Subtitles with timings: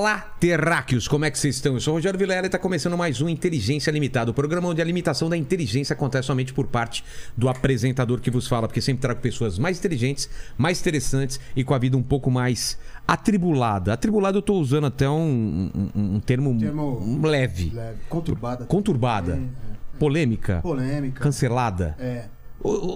[0.00, 1.74] Olá, terráqueos, como é que vocês estão?
[1.74, 4.80] Eu sou o Rogério Vilela e está começando mais um Inteligência Limitada, o programa onde
[4.80, 7.04] a limitação da inteligência acontece somente por parte
[7.36, 11.74] do apresentador que vos fala, porque sempre trago pessoas mais inteligentes, mais interessantes e com
[11.74, 13.92] a vida um pouco mais atribulada.
[13.92, 17.68] Atribulada eu estou usando até um, um, um termo, Termo leve.
[17.68, 17.98] leve.
[18.08, 18.64] Conturbada.
[18.64, 19.34] Conturbada.
[19.34, 19.98] É, é.
[19.98, 20.62] Polêmica.
[20.62, 21.20] Polêmica.
[21.20, 21.94] Cancelada.
[21.98, 22.24] É.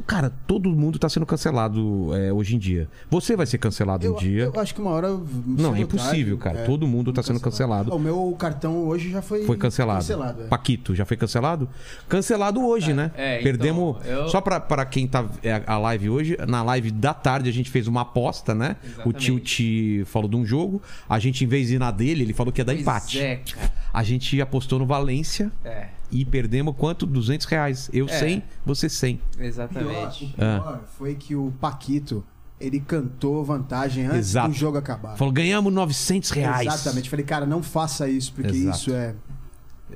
[0.06, 2.88] Cara, todo mundo tá sendo cancelado é, hoje em dia.
[3.10, 4.50] Você vai ser cancelado um Eu, dia.
[4.54, 5.08] eu acho que uma hora.
[5.46, 6.66] Não, é impossível, tarde, cara.
[6.66, 7.94] Todo mundo tá sendo cancelado.
[7.94, 9.44] O meu cartão hoje já foi.
[9.44, 10.00] Foi cancelado.
[10.00, 10.46] Cancelado, é.
[10.46, 11.68] Paquito, já foi cancelado?
[12.08, 13.10] Cancelado hoje, né?
[13.16, 13.96] é, então, Perdemos.
[14.06, 17.52] eu- Só pra, pra quem tá é, a live hoje, na live da tarde a
[17.52, 18.76] gente fez uma aposta, né?
[18.82, 19.40] O Exatamente.
[19.42, 20.82] Tilt falou de um jogo.
[21.08, 23.18] A gente, em vez de ir na dele, ele falou que ia dar Pois empate.
[23.20, 23.72] é, cara.
[23.92, 27.06] A gente apostou no Valência É, e perdemos quanto?
[27.06, 27.90] 200 reais.
[27.92, 28.18] Eu É.
[28.18, 29.16] 100, você 100.
[29.36, 30.24] Pior, exatamente.
[30.24, 32.24] o pior foi que o Paquito,
[32.60, 34.48] ele cantou vantagem antes Exato.
[34.48, 35.16] do jogo acabar.
[35.16, 36.66] Falou, ganhamos 900 reais.
[36.72, 37.10] Exatamente.
[37.10, 38.76] Falei, cara, não faça isso, porque Exato.
[38.78, 39.14] isso é.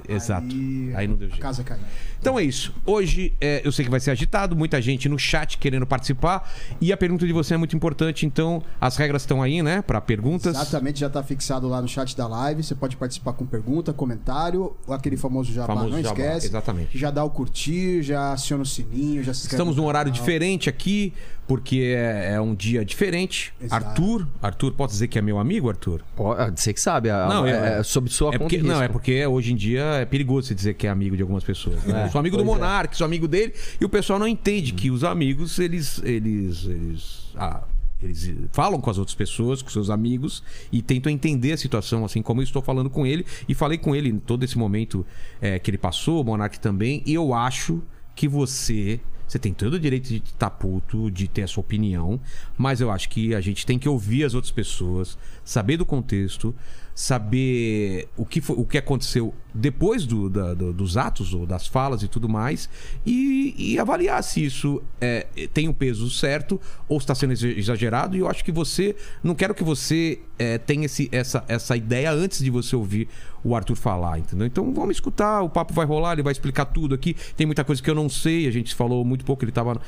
[0.09, 0.47] Exato.
[0.47, 1.43] Aí, Aí não deu a jeito.
[1.43, 1.83] casa caiu.
[2.21, 2.73] Então é isso.
[2.85, 6.51] Hoje é, eu sei que vai ser agitado, muita gente no chat querendo participar.
[6.81, 9.83] E a pergunta de você é muito importante, então as regras estão aí, né?
[9.83, 10.55] Para perguntas.
[10.57, 12.63] Exatamente, já tá fixado lá no chat da live.
[12.63, 16.47] Você pode participar com pergunta, comentário, aquele famoso jabá, Famoso não jabá, esquece.
[16.49, 16.99] exatamente.
[16.99, 20.11] Já dá o curtir, já aciona o sininho, já se inscreve Estamos no num horário
[20.11, 21.13] diferente aqui,
[21.47, 23.55] porque é, é um dia diferente.
[23.63, 23.87] Exato.
[23.87, 26.03] Arthur, Arthur, pode dizer que é meu amigo, Arthur?
[26.17, 28.83] Ó, Você que sabe, a- Não, é, é sob sua É porque, não, risco.
[28.83, 31.83] é porque hoje em dia é perigoso você dizer que é amigo de algumas pessoas.
[31.85, 32.08] né?
[32.09, 32.47] É, sou amigo do é.
[32.47, 36.01] Monark, sou amigo dele, e o pessoal não entende que os amigos, eles.
[36.05, 37.63] eles, eles ah,
[38.01, 42.23] eles falam com as outras pessoas, com seus amigos, e tentam entender a situação, assim
[42.23, 43.27] como eu estou falando com ele.
[43.49, 45.05] E falei com ele em todo esse momento
[45.41, 47.83] é, que ele passou, o Monark também, e eu acho
[48.15, 49.01] que você.
[49.27, 52.19] Você tem todo o direito de estar puto, de ter a sua opinião,
[52.57, 56.55] mas eu acho que a gente tem que ouvir as outras pessoas, saber do contexto,
[56.95, 61.67] saber o que, foi, o que aconteceu depois do- da- do- dos atos, ou das
[61.67, 62.69] falas e tudo mais,
[63.07, 68.17] e, e avaliar se isso é, tem um peso certo ou está sendo exa- exagerado.
[68.17, 68.95] E eu acho que você.
[69.23, 73.09] Não quero que você é, tenha esse, essa, essa ideia antes de você ouvir
[73.45, 74.47] o Arthur falar, entendeu?
[74.47, 77.15] Então vamos escutar, o papo vai rolar, ele vai explicar tudo aqui.
[77.37, 79.81] Tem muita coisa que eu não sei, a gente falou muito pouco, ele estava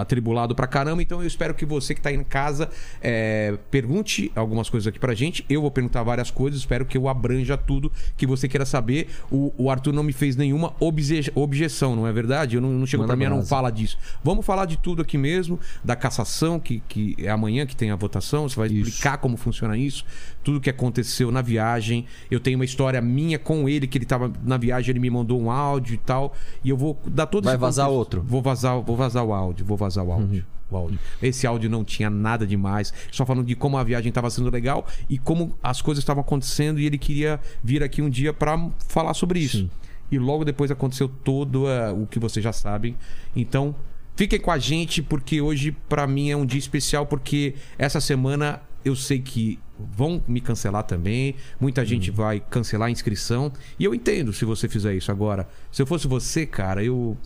[0.00, 1.02] atribulado pra caramba.
[1.02, 2.68] Então eu espero que você que tá aí em casa
[3.02, 5.44] é, pergunte algumas coisas aqui pra gente.
[5.48, 8.93] Eu vou perguntar várias coisas, espero que eu abranja tudo que você queira saber.
[9.30, 12.56] O, o Arthur não me fez nenhuma obje- objeção, não é verdade?
[12.56, 13.96] Eu não, não chego pra mim, "Ah, não fala disso.
[14.22, 17.96] Vamos falar de tudo aqui mesmo, da cassação, que, que é amanhã que tem a
[17.96, 18.48] votação.
[18.48, 18.88] Você vai Isso.
[18.88, 20.04] explicar como funciona isso,
[20.42, 22.06] tudo que aconteceu na viagem.
[22.30, 25.40] Eu tenho uma história minha com ele, que ele tava na viagem, ele me mandou
[25.40, 26.34] um áudio e tal.
[26.62, 27.98] E eu vou dar todo Vai vazar contexto.
[27.98, 28.22] outro?
[28.26, 30.44] Vou vazar, vou vazar o áudio, vou vazar o áudio.
[30.74, 30.98] O áudio.
[31.22, 34.86] Esse áudio não tinha nada demais, só falando de como a viagem estava sendo legal
[35.08, 39.14] e como as coisas estavam acontecendo e ele queria vir aqui um dia para falar
[39.14, 39.58] sobre isso.
[39.58, 39.70] Sim.
[40.10, 42.96] E logo depois aconteceu todo eh, o que vocês já sabem.
[43.34, 43.74] Então,
[44.14, 48.60] fiquem com a gente porque hoje para mim é um dia especial porque essa semana
[48.84, 51.34] eu sei que vão me cancelar também.
[51.58, 55.48] Muita gente vai cancelar a inscrição e eu entendo se você fizer isso agora.
[55.72, 57.16] Se eu fosse você, cara, eu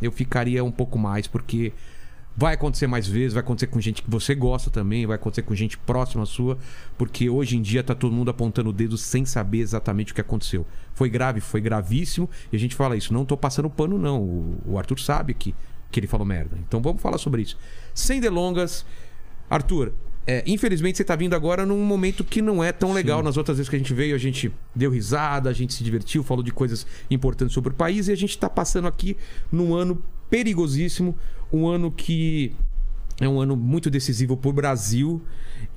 [0.00, 1.72] eu ficaria um pouco mais, porque
[2.40, 5.54] vai acontecer mais vezes, vai acontecer com gente que você gosta também, vai acontecer com
[5.54, 6.56] gente próxima sua,
[6.96, 10.22] porque hoje em dia tá todo mundo apontando o dedo sem saber exatamente o que
[10.22, 10.66] aconteceu.
[10.94, 14.22] Foi grave, foi gravíssimo, e a gente fala isso, não tô passando pano não,
[14.64, 15.54] o, Arthur sabe que,
[15.90, 16.56] que ele falou merda.
[16.66, 17.58] Então vamos falar sobre isso.
[17.92, 18.86] Sem delongas,
[19.50, 19.92] Arthur,
[20.26, 23.22] é, infelizmente você tá vindo agora num momento que não é tão legal.
[23.22, 26.24] Nas outras vezes que a gente veio, a gente deu risada, a gente se divertiu,
[26.24, 29.14] falou de coisas importantes sobre o país e a gente tá passando aqui
[29.52, 31.14] num ano perigosíssimo,
[31.52, 32.54] um ano que
[33.20, 35.22] é um ano muito decisivo pro Brasil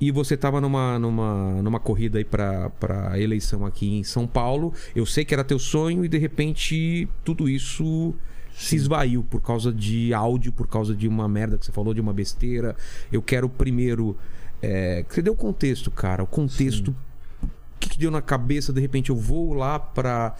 [0.00, 4.72] e você tava numa, numa, numa corrida aí pra, pra eleição aqui em São Paulo.
[4.96, 8.14] Eu sei que era teu sonho e de repente tudo isso
[8.56, 12.00] se esvaiu por causa de áudio, por causa de uma merda que você falou, de
[12.00, 12.76] uma besteira.
[13.12, 14.16] Eu quero primeiro.
[14.62, 16.22] É, você deu o contexto, cara.
[16.22, 16.94] O contexto.
[17.42, 18.72] O que, que deu na cabeça?
[18.72, 20.34] De repente eu vou lá pra.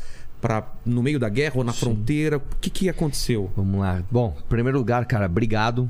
[0.44, 2.36] Pra, no meio da guerra ou na fronteira?
[2.36, 3.50] O que, que aconteceu?
[3.56, 4.02] Vamos lá.
[4.10, 5.88] Bom, em primeiro lugar, cara, obrigado.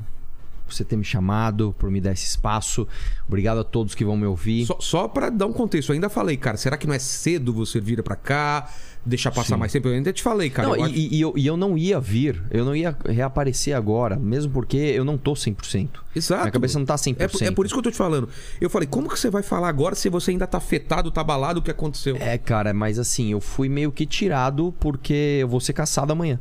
[0.65, 2.87] por você ter me chamado, por me dar esse espaço.
[3.27, 4.65] Obrigado a todos que vão me ouvir.
[4.65, 7.53] Só, só para dar um contexto, eu ainda falei, cara, será que não é cedo
[7.53, 8.71] você vir pra cá,
[9.05, 9.59] deixar passar Sim.
[9.59, 9.87] mais tempo?
[9.87, 10.67] Eu ainda te falei, cara.
[10.69, 13.75] não, eu e, acho- e- eu, e eu não ia vir, eu não ia reaparecer
[13.75, 15.89] agora, mesmo porque eu não tô 100%.
[16.15, 16.41] Exato.
[16.41, 17.15] Minha cabeça não tá 100%.
[17.19, 18.27] É, por- é por isso que eu tô te falando.
[18.59, 21.59] Eu falei, como que você vai falar agora se você ainda tá afetado, tá abalado
[21.59, 22.15] o que aconteceu?
[22.19, 26.39] É, cara, mas assim, eu fui meio que tirado porque eu vou ser caçado amanhã.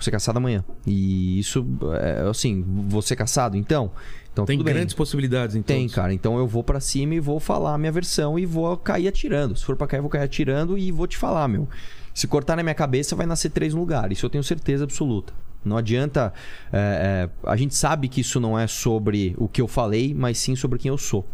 [0.00, 0.64] Vou ser caçado amanhã.
[0.86, 1.62] E isso,
[2.00, 3.92] é, assim, vou ser caçado então?
[4.32, 4.72] Então Tem tudo bem.
[4.72, 5.76] grandes possibilidades, então.
[5.76, 6.14] Tem, cara.
[6.14, 9.54] Então eu vou pra cima e vou falar a minha versão e vou cair atirando.
[9.54, 11.68] Se for pra cair, eu vou cair atirando e vou te falar, meu.
[12.14, 14.10] Se cortar na minha cabeça, vai nascer três no lugar.
[14.10, 15.34] Isso eu tenho certeza absoluta.
[15.62, 16.32] Não adianta.
[16.72, 20.38] é, é, a gente sabe que isso não é sobre o que eu falei, mas
[20.38, 21.28] sim sobre quem eu sou.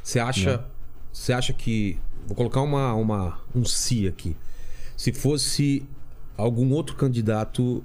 [0.00, 0.64] Você acha,
[1.12, 4.36] você acha que vou colocar uma, uma um si aqui.
[4.96, 5.84] Se fosse
[6.36, 7.84] algum outro candidato,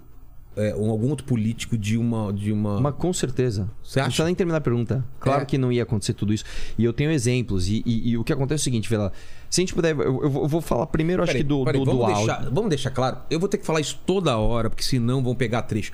[0.59, 3.69] é, ou algum outro político de uma de uma, Mas com certeza.
[3.83, 4.07] Você acha?
[4.07, 5.03] precisa nem terminar a pergunta.
[5.19, 5.45] Claro É.
[5.45, 6.43] que não ia acontecer tudo isso.
[6.77, 7.67] E eu tenho exemplos.
[7.67, 9.11] E, e- e o que acontece é o seguinte, Vela.
[9.49, 9.95] Se a gente puder.
[9.95, 12.25] Eu, eu vou- falar primeiro, acho Peraí, que do, peraí, do, do vamos, áudio.
[12.27, 13.17] deixar, vamos deixar claro.
[13.29, 15.91] Eu vou ter que falar isso toda hora, porque senão vão pegar trecho.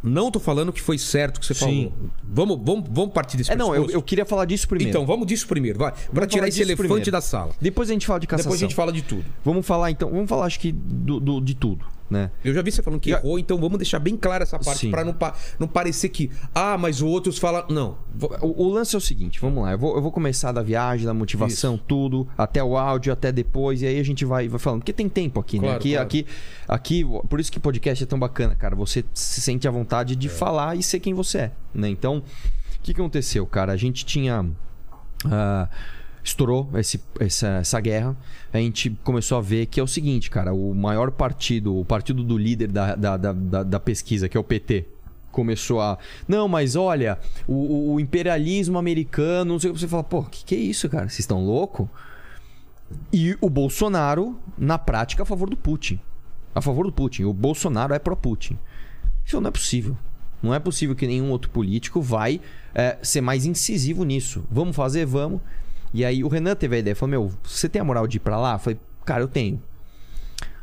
[0.00, 1.90] Não tô falando que foi certo que você Sim.
[1.90, 2.10] falou.
[2.22, 4.90] Vamos, vamos, vamos partir desse É, não, eu, eu queria falar disso primeiro.
[4.90, 5.90] Então, vamos disso primeiro, vai.
[5.90, 7.10] Pra Vamos tirar esse elefante primeiro.
[7.10, 7.50] da sala.
[7.60, 8.48] Depois a gente fala de cassação.
[8.50, 9.24] Depois a gente fala de tudo.
[9.44, 10.08] Vamos falar então.
[10.10, 12.30] Vamos falar, acho que, do, do- de tudo, né?
[12.44, 14.88] Eu já vi você falando que Já- errou, então vamos deixar bem clara essa parte
[14.88, 17.64] pra não, pa- não parecer que, ah, mas outros falam.
[17.68, 17.98] Não.
[18.14, 19.72] Vou- O, o lance é o seguinte, vamos lá.
[19.72, 23.82] Eu vou, eu vou começar da viagem, da motivação, tudo, até o áudio, até depois,
[23.82, 24.80] e aí a gente vai, vai falando.
[24.80, 25.62] Porque tem tempo aqui, né?
[25.68, 26.06] Claro, Aqui, claro.
[26.06, 26.26] aqui,
[26.66, 28.74] aqui, por isso que podcast é tão bacana, cara.
[28.76, 30.16] Você se sente à vontade É.
[30.16, 31.88] de falar e ser quem você é, né?
[31.88, 32.22] Então, o
[32.82, 33.72] que que aconteceu, cara?
[33.72, 34.46] A gente tinha.
[35.26, 35.68] ah,
[36.28, 38.16] estourou esse, essa, essa guerra,
[38.52, 42.22] a gente começou a ver que é o seguinte, cara, o maior partido, o partido
[42.22, 43.32] do líder da, da, da,
[43.62, 44.86] da- pesquisa, que é o PT,
[45.30, 45.98] começou a.
[46.26, 50.22] Não, mas olha, o, o- o imperialismo americano, não sei o que você fala, pô,
[50.24, 51.04] que que é isso, cara?
[51.08, 51.88] Vocês estão louco?
[53.12, 56.00] E o Bolsonaro, na prática, a favor do Putin.
[56.54, 57.24] A favor do Putin.
[57.24, 58.58] O Bolsonaro é pró-Putin.
[59.24, 59.96] Isso não é possível.
[60.42, 62.40] Não é possível que nenhum outro político vai
[62.74, 64.44] é, ser mais incisivo nisso.
[64.50, 65.04] Vamos fazer?
[65.04, 65.40] Vamos.
[65.92, 66.96] E aí o Renan teve a ideia.
[66.96, 68.54] Falou, meu, você tem a moral de ir pra lá?
[68.54, 69.62] Eu falei, cara, eu tenho.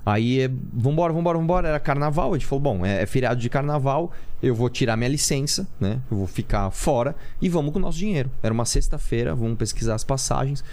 [0.06, 1.68] Aí, é, vambora, vambora, vambora.
[1.68, 2.31] Era carnaval.
[2.33, 4.12] A gente falou, bom, é, é feriado de carnaval.
[4.42, 6.00] Eu vou tirar minha licença, né?
[6.12, 8.30] Eu vou ficar fora e vamos com o nosso dinheiro.
[8.44, 10.63] Era uma sexta-feira, vamos pesquisar as passagens.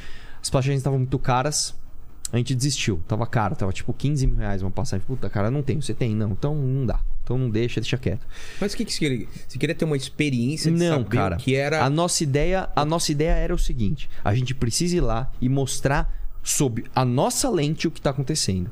[0.40, 1.75] As passagens estavam muito caras.
[2.31, 3.00] A gente desistiu.
[3.08, 5.06] Tava caro, tava tipo 15 mil reais uma passagem.
[5.06, 5.81] Puta, cara, não tem.
[5.81, 6.14] Você tem?
[6.14, 6.32] Não.
[6.32, 7.00] Então não dá.
[7.24, 8.26] Então não deixa, deixa quieto.
[8.60, 9.26] Mas o que, que você queria?
[9.46, 11.36] Você queria ter uma experiência de Não, cara.
[11.36, 11.84] que era.
[11.84, 15.48] A nossa ideia, a nossa ideia era o seguinte: a gente precisa ir lá e
[15.48, 18.70] mostrar sob a nossa lente o que tá acontecendo.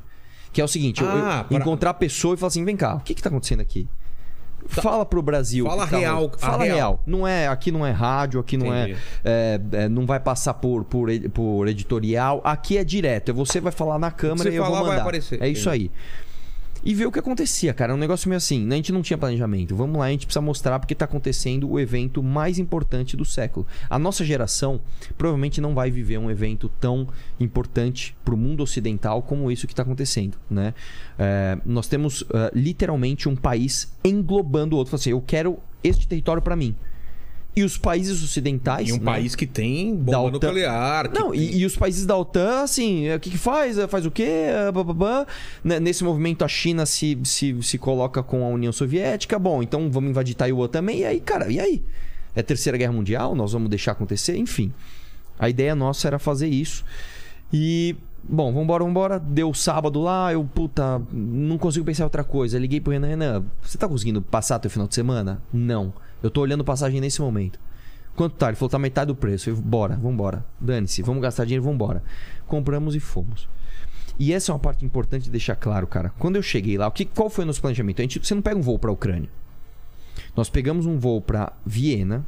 [0.51, 2.99] Que é o seguinte, Ah, pra- encontrar a pessoa e falar assim, vem cá, o
[2.99, 3.87] que que tá acontecendo aqui?
[4.67, 5.65] Fala pro Brasil.
[5.65, 6.75] Fala tá real, Fala real.
[6.75, 7.03] real.
[7.07, 10.83] Não é, aqui não é rádio, aqui não é, é, é, Não vai passar por,
[10.83, 12.41] por, por editorial.
[12.43, 13.33] Aqui é direto.
[13.33, 15.01] Você vai falar na câmera você e eu vou falar vai mandar.
[15.03, 15.41] aparecer.
[15.41, 15.89] É isso aí.
[16.83, 17.93] E ver o que acontecia, cara.
[17.93, 18.67] É um negócio meio assim.
[18.71, 19.75] A gente não tinha planejamento.
[19.75, 23.67] Vamos lá, a gente precisa mostrar porque tá acontecendo o evento mais importante do século.
[23.89, 24.81] A nossa geração
[25.17, 27.07] provavelmente não vai viver um evento tão
[27.39, 30.73] importante pro mundo ocidental como isso que tá acontecendo, né?
[31.19, 34.95] É, nós temos é, literalmente um país englobando o outro.
[34.95, 36.75] Assim, eu quero este território para mim.
[37.53, 38.87] E os países ocidentais.
[38.87, 39.03] Em um né?
[39.03, 40.47] país que tem bomba Da OTAN.
[40.47, 41.11] nuclear.
[41.13, 43.77] Não, tem- e, e os países da OTAN, assim, é, o que, que faz?
[43.77, 44.23] É, Faz o quê?
[44.23, 44.71] É.
[45.63, 49.37] Né, Nesse movimento, a China se, se, se coloca com a União Soviética.
[49.37, 50.99] Bom, então vamos invadir Taiwan também.
[50.99, 51.83] E aí, cara, e aí?
[52.33, 53.35] É Terceira Guerra Mundial?
[53.35, 54.37] Nós vamos deixar acontecer?
[54.37, 54.71] Enfim.
[55.37, 56.85] A ideia nossa era fazer isso.
[57.51, 57.95] E.
[58.23, 59.19] Bom, vambora, vambora.
[59.19, 62.57] Deu sábado lá, eu, puta, não consigo pensar em outra coisa.
[62.59, 65.41] Liguei pro Renan, Renan, você tá conseguindo passar teu final de semana?
[65.51, 65.91] Não.
[66.21, 67.59] Eu tô olhando passagem nesse momento.
[68.15, 68.47] Quanto tá?
[68.47, 69.49] Ele falou, tá metade do preço.
[69.49, 70.45] Eu, bora, vambora.
[70.59, 72.03] Dane-se, vamos gastar dinheiro, vambora.
[72.47, 73.47] Compramos e fomos.
[74.19, 76.11] E essa é uma parte importante de deixar claro, cara.
[76.19, 77.99] Quando eu cheguei lá, o que, qual foi o nosso planejamento?
[77.99, 79.29] A gente, você não pega um voo pra Ucrânia.
[80.35, 82.25] Nós pegamos um voo pra Viena.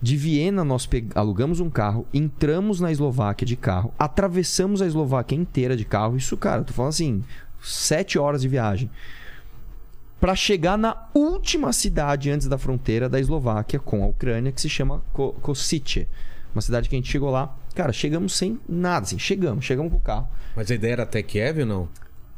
[0.00, 5.76] De Viena, nós alugamos um carro, entramos na Eslováquia de carro, atravessamos a Eslováquia inteira
[5.76, 6.16] de carro.
[6.16, 7.22] Isso, cara, tô falando assim,
[7.62, 8.90] sete horas de viagem.
[10.22, 14.68] Pra chegar na última cidade antes da fronteira da Eslováquia com a Ucrânia, que se
[14.68, 16.06] chama Ko- Kosice.
[16.54, 17.56] Uma cidade que a gente chegou lá.
[17.74, 20.28] Cara, chegamos sem nada, assim, chegamos, chegamos com o carro.
[20.54, 21.88] Mas a ideia era até Kiev ou não?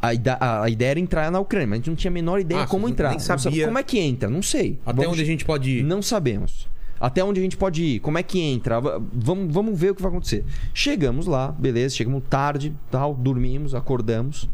[0.00, 0.08] A,
[0.40, 2.62] a- a ideia era entrar na Ucrânia, mas a gente não tinha a menor ideia
[2.62, 3.10] Ah, como entrar.
[3.10, 3.66] nem sabia.
[3.66, 4.30] Como é que entra?
[4.30, 4.78] Não sei.
[4.86, 5.82] Até Vamos- onde a gente pode ir?
[5.84, 6.66] Não sabemos.
[6.98, 8.00] Até onde a gente pode ir?
[8.00, 8.80] Como é que entra?
[8.80, 10.42] Vamos, vamos ver o que vai acontecer.
[10.72, 14.48] Chegamos lá, beleza, chegamos tarde, tal, dormimos, acordamos.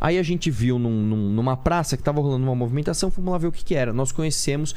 [0.00, 3.38] Aí a gente viu num- num- numa praça que tava rolando uma movimentação, fomos lá
[3.38, 3.92] ver o que, que era.
[3.92, 4.74] Nós conhecemos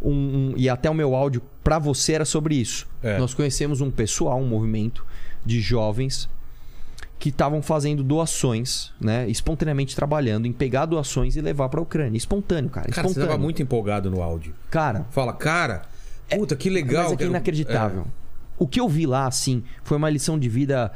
[0.00, 2.86] um, um- e até o meu áudio pra você era sobre isso.
[3.02, 3.18] É.
[3.18, 5.04] Nós conhecemos um pessoal, um movimento
[5.44, 6.28] de jovens
[7.18, 12.68] que estavam fazendo doações, né, espontaneamente trabalhando em pegar doações e levar pra Ucrânia, espontâneo,
[12.68, 13.28] cara, Cara, você espontâneo.
[13.28, 14.52] tava muito empolgado no áudio.
[14.70, 15.82] Cara, Fala, cara,
[16.28, 17.04] puta, que legal.
[17.04, 18.06] mas é que é inacreditável.
[18.58, 20.90] O que eu vi lá, assim, foi uma lição de vida.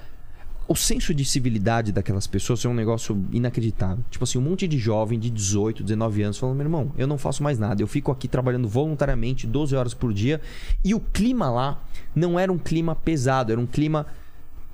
[0.68, 4.04] O senso de civilidade daquelas pessoas é um negócio inacreditável.
[4.10, 7.16] Tipo assim, um monte de jovem de 18, 19 anos falando: meu irmão, eu não
[7.16, 7.80] faço mais nada.
[7.80, 10.40] Eu fico aqui trabalhando voluntariamente 12 horas por dia.
[10.84, 11.82] E o clima lá
[12.14, 14.06] não era um clima pesado, era um clima.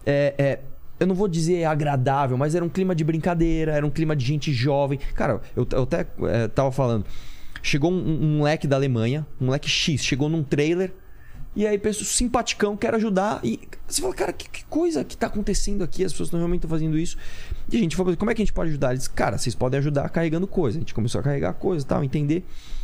[0.07, 0.61] é, é,
[1.03, 4.25] eu não vou dizer agradável, mas era um clima de brincadeira, era um clima de
[4.25, 5.01] gente jovem.
[5.17, 7.05] Cara, eu, eu até é, tava falando.
[7.61, 10.93] Chegou um, um moleque da Alemanha, um moleque X, chegou num trailer.
[11.55, 13.41] E aí, pessoa simpaticão, quer ajudar.
[13.45, 16.03] E você fala, cara, que, que coisa que tá acontecendo aqui?
[16.03, 17.17] As pessoas não realmente estão fazendo isso.
[17.71, 18.93] E a gente falou, como é que a gente pode ajudar?
[18.93, 20.79] Eles, cara, vocês podem ajudar carregando coisa.
[20.79, 22.43] A gente começou a carregar coisa e tal, entender.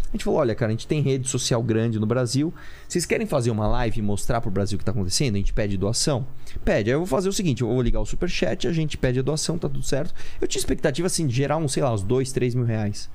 [0.09, 2.53] A gente falou, olha, cara, a gente tem rede social grande no Brasil.
[2.87, 5.35] Vocês querem fazer uma live e mostrar pro Brasil o que tá acontecendo?
[5.35, 6.27] A gente pede doação?
[6.65, 6.91] Pede.
[6.91, 9.23] Aí eu vou fazer o seguinte, eu vou ligar o superchat, a gente pede a
[9.23, 10.15] doação, tá tudo certo.
[10.41, 13.11] Eu tinha expectativa, assim, de gerar uns, sei lá, uns 2, 3 mil reais.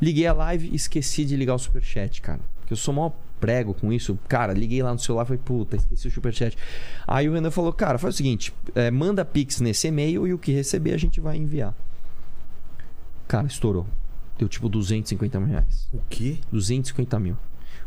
[0.00, 2.40] Liguei a live e esqueci de ligar o superchat, cara.
[2.60, 4.18] Porque eu sou mó prego com isso.
[4.28, 6.56] Cara, liguei lá no celular e falei, puta, esqueci o superchat.
[7.06, 10.38] Aí o Renan falou, cara, faz o seguinte: é, manda Pix nesse e-mail e o
[10.38, 11.74] que receber a gente vai enviar.
[13.26, 13.86] Cara, estourou.
[14.38, 15.88] Deu tipo 250 mil reais.
[15.92, 16.38] O quê?
[16.50, 17.36] 250 mil.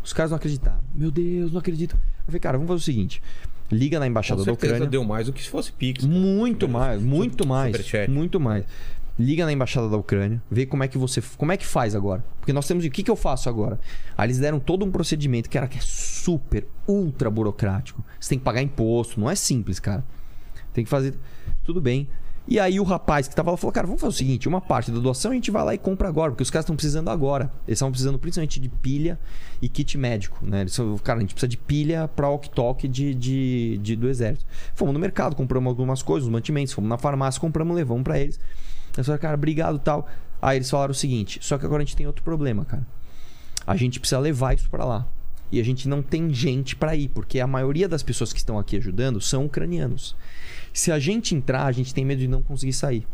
[0.03, 0.81] Os caras não acreditaram.
[0.93, 1.95] Meu Deus, não acredito.
[1.95, 3.21] Eu falei, cara, vamos fazer o seguinte:
[3.71, 4.89] liga na Com embaixada da certeza Ucrânia.
[4.89, 6.05] deu mais do que se fosse Pix.
[6.05, 7.75] Muito mais, muito mais.
[7.75, 8.09] Superchat.
[8.11, 8.65] Muito mais.
[9.17, 12.23] Liga na embaixada da Ucrânia, vê como é que você, como é que faz agora?
[12.39, 13.79] Porque nós temos o que que eu faço agora?
[14.17, 18.03] Aí eles deram todo um procedimento que era que é super ultra burocrático.
[18.19, 20.03] Você tem que pagar imposto, não é simples, cara.
[20.73, 21.13] Tem que fazer
[21.63, 22.09] tudo bem.
[22.47, 24.91] E aí o rapaz que tava lá falou: "Cara, vamos fazer o seguinte, uma parte
[24.91, 27.45] da doação a gente vai lá e compra agora, porque os caras estão precisando agora.
[27.67, 29.19] Eles estavam precisando principalmente de pilha
[29.61, 30.61] e kit médico, né?
[30.61, 34.45] Eles são, cara, a gente precisa de pilha para walkie-talkie de, de, de- do exército.
[34.73, 38.39] Fomos no mercado, compramos algumas coisas, os mantimentos, fomos na farmácia, compramos, levamos para eles.
[38.95, 40.07] Eles falaram, cara, obrigado tal.
[40.41, 42.85] Aí eles falaram o seguinte: só que agora a gente tem outro problema, cara.
[43.65, 45.07] A gente precisa levar isso pra lá.
[45.51, 48.57] E a gente não tem gente pra ir, porque a maioria das pessoas que estão
[48.57, 50.15] aqui ajudando são ucranianos.
[50.73, 53.07] Se a gente entrar, a gente tem medo de não conseguir sair.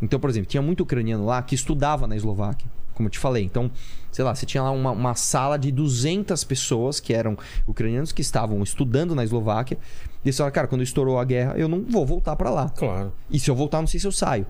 [0.00, 3.44] Então, por exemplo, tinha muito ucraniano lá que estudava na Eslováquia, como eu te falei.
[3.44, 3.70] Então,
[4.10, 8.22] sei lá, você tinha lá uma, uma sala de 200 pessoas que eram ucranianos que
[8.22, 9.76] estavam estudando na Eslováquia.
[10.24, 12.70] E eles falaram, cara, quando estourou a guerra, eu não vou voltar pra lá.
[12.70, 13.12] Claro.
[13.30, 14.46] E se eu voltar, não sei se eu saio.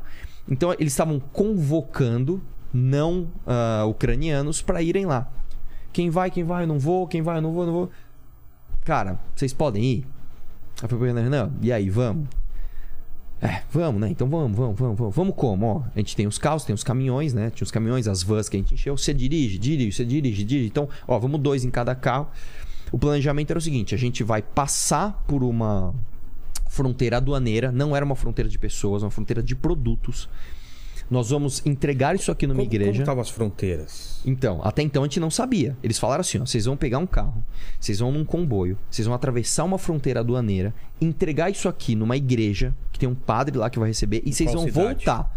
[0.51, 2.43] Então eles estavam convocando
[2.73, 5.31] não ah, ucranianos para irem lá.
[5.93, 7.91] Quem vai, quem vai, eu não vou, quem vai, eu não vou, eu não vou.
[8.85, 10.07] Cara, vocês podem ir?
[10.89, 12.29] Renan, Renan, e aí, vamos?
[13.43, 14.11] É, vamos, né?
[14.11, 15.15] Então vamos, vamos, vamos, vamos.
[15.15, 15.67] Vamos como?
[15.67, 17.51] Ó, a gente tem os carros, tem os caminhões, né?
[17.51, 18.97] Tinha os caminhões, as vans que a gente encheu.
[18.97, 20.69] Você dirige, dirige, você dirige, dirige.
[20.69, 22.29] Então, ó, vamos dois em cada carro.
[22.93, 25.95] O planejamento era o seguinte: a gente vai passar por uma
[26.71, 30.29] fronteira aduaneira, não era uma fronteira de pessoas, uma fronteira de produtos.
[31.11, 32.93] Nós vamos entregar isso aqui numa Como, igreja.
[32.93, 34.21] como estavam as fronteiras?
[34.25, 35.77] Então, até então a gente não sabia.
[35.83, 37.45] Eles falaram assim: ó, vocês vão pegar um carro,
[37.81, 42.73] vocês vão num comboio, vocês vão atravessar uma fronteira aduaneira, entregar isso aqui numa igreja,
[42.93, 44.87] que tem um padre lá que vai receber, e vocês vão cidade?
[44.87, 45.37] voltar.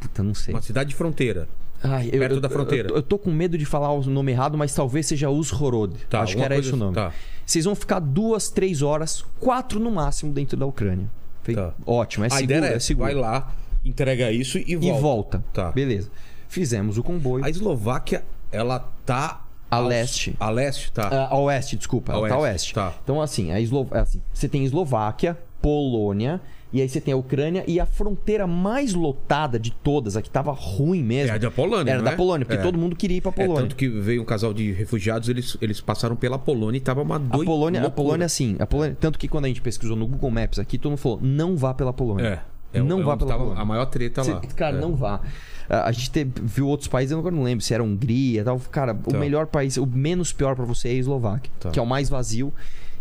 [0.00, 0.52] Puta, não sei.
[0.52, 1.48] Uma cidade de fronteira.
[1.82, 2.88] Ai, eu, perto eu- da fronteira.
[2.90, 5.94] Eu, eu tô com medo de falar o nome errado, mas talvez seja Uzhorod.
[6.08, 6.94] Tá, Acho que era esse o nome.
[6.94, 7.12] tá.
[7.44, 11.10] Vocês vão ficar duas, três horas, quatro no máximo dentro da Ucrânia.
[11.54, 11.74] Tá.
[11.84, 13.06] Ótimo, é a seguro, é essa, seguro.
[13.06, 13.52] vai lá,
[13.84, 15.00] entrega isso e e volta.
[15.00, 15.44] volta.
[15.52, 15.72] Tá.
[15.72, 16.08] Beleza.
[16.48, 17.44] Fizemos o comboio.
[17.44, 18.22] A Eslováquia,
[18.52, 19.44] ela tá...
[19.70, 20.36] A leste.
[20.38, 21.08] A leste, tá.
[21.10, 22.12] Ah, a oeste, desculpa.
[22.12, 22.74] A ela tá a oeste, oeste.
[22.74, 22.92] tá.
[23.02, 23.88] Então, assim, a Eslo...
[23.92, 26.40] é assim, você tem Eslováquia, Polônia,
[26.72, 30.30] e aí você tem a Ucrânia, e a fronteira mais lotada de todas, a que
[30.30, 31.32] tava ruim mesmo.
[31.32, 32.16] É a da Polônia, Era não da é?
[32.16, 32.62] Polônia, porque É.
[32.62, 33.62] todo mundo queria ir pra É, Polônia.
[33.62, 37.16] tanto que veio um casal de refugiados, eles, eles passaram pela Polônia e tava uma
[37.16, 37.44] A doida.
[37.44, 37.90] Polônia, a.
[37.90, 40.90] Polônia, assim, a Polônia, tanto que quando a gente pesquisou no Google Maps aqui, todo
[40.92, 42.42] mundo falou: não vá pela Polônia.
[42.74, 42.78] É.
[42.78, 43.60] é não é vá pela Polônia.
[43.60, 44.40] A maior treta lá.
[44.56, 44.80] Cara, É.
[44.80, 45.20] não vá.
[45.68, 48.58] A a gente teve- viu outros países, eu agora não lembro se era Hungria tal.
[48.70, 49.18] Cara, o Tá.
[49.18, 51.70] melhor país, o menos pior pra você é a Eslováquia, Tá.
[51.70, 52.52] que é o mais vazio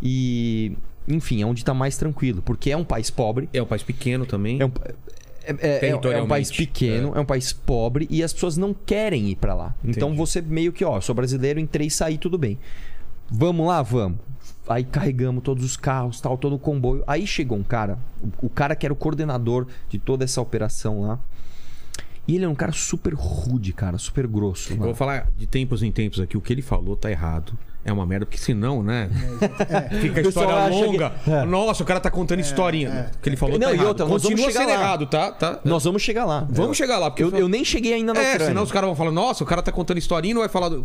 [0.01, 0.77] e,
[1.11, 3.49] enfim, é onde tá mais tranquilo, porque é um país pobre.
[3.53, 4.61] É um país pequeno também.
[4.61, 4.71] É um,
[5.43, 7.19] é- é- é- é um país pequeno, é.
[7.19, 9.75] um país pobre e as pessoas não querem ir pra lá.
[9.83, 10.17] Então Entendi.
[10.17, 12.57] você meio que, ó, sou brasileiro, entrei e saí, tudo bem.
[13.29, 14.19] Vamos lá, vamos.
[14.67, 17.03] Aí carregamos todos os carros, tal, todo o comboio.
[17.07, 21.01] Aí chegou um cara, o, o cara que era o coordenador de toda essa operação
[21.01, 21.19] lá.
[22.27, 24.71] E ele é um cara super rude, cara, super grosso.
[24.73, 26.37] Eu vou falar de tempos em tempos aqui.
[26.37, 27.57] O que ele falou tá errado.
[27.83, 29.09] É uma merda, porque senão, né?
[30.01, 31.11] Fica a história acha que- longa.
[31.27, 31.45] É.
[31.45, 33.09] Nossa, o cara tá contando historinha.
[33.15, 33.87] O que ele falou Não, tá e errado.
[33.87, 34.73] outra, nós vamos Continua sendo lá.
[34.75, 35.31] errado, tá?
[35.31, 35.59] tá?
[35.65, 36.45] Nós vamos chegar lá.
[36.49, 38.47] Vamos chegar lá, porque Eu, eu nem cheguei ainda na É, Ucrânia.
[38.47, 40.69] senão os caras vão falar, nossa, o cara tá contando historinha e não vai falar
[40.69, 40.83] do.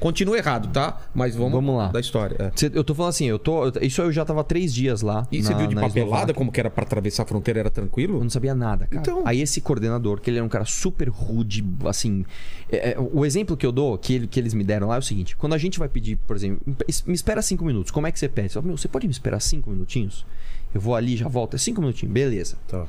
[0.00, 1.00] Continua errado, tá?
[1.14, 1.88] Mas vamos, Vamos lá.
[1.88, 2.36] da história.
[2.38, 2.52] é.
[2.54, 3.68] Cê- Eu tô falando assim, eu tô.
[3.80, 5.26] Isso eu já tava três dias lá.
[5.32, 6.34] E você viu de papelada Eslováquia.
[6.34, 7.60] como que era pra atravessar a fronteira?
[7.60, 8.20] Era Eu tranquilo?
[8.20, 9.00] não sabia nada, cara.
[9.00, 9.22] Então.
[9.24, 12.24] Aí esse coordenador, que ele era um cara super rude, assim.
[12.70, 14.98] é, é, o exemplo que eu dou, que, ele- que eles me deram lá é
[14.98, 18.06] o seguinte: quando a gente vai pedir, por exemplo, "Es- me espera cinco minutos, como
[18.06, 18.48] é que você pede?
[18.48, 20.26] Você fala, Meu, você pode me esperar cinco minutinhos?
[20.74, 21.54] Eu vou ali, já volto.
[21.54, 22.56] É cinco minutinhos, beleza.
[22.66, 22.84] Tá.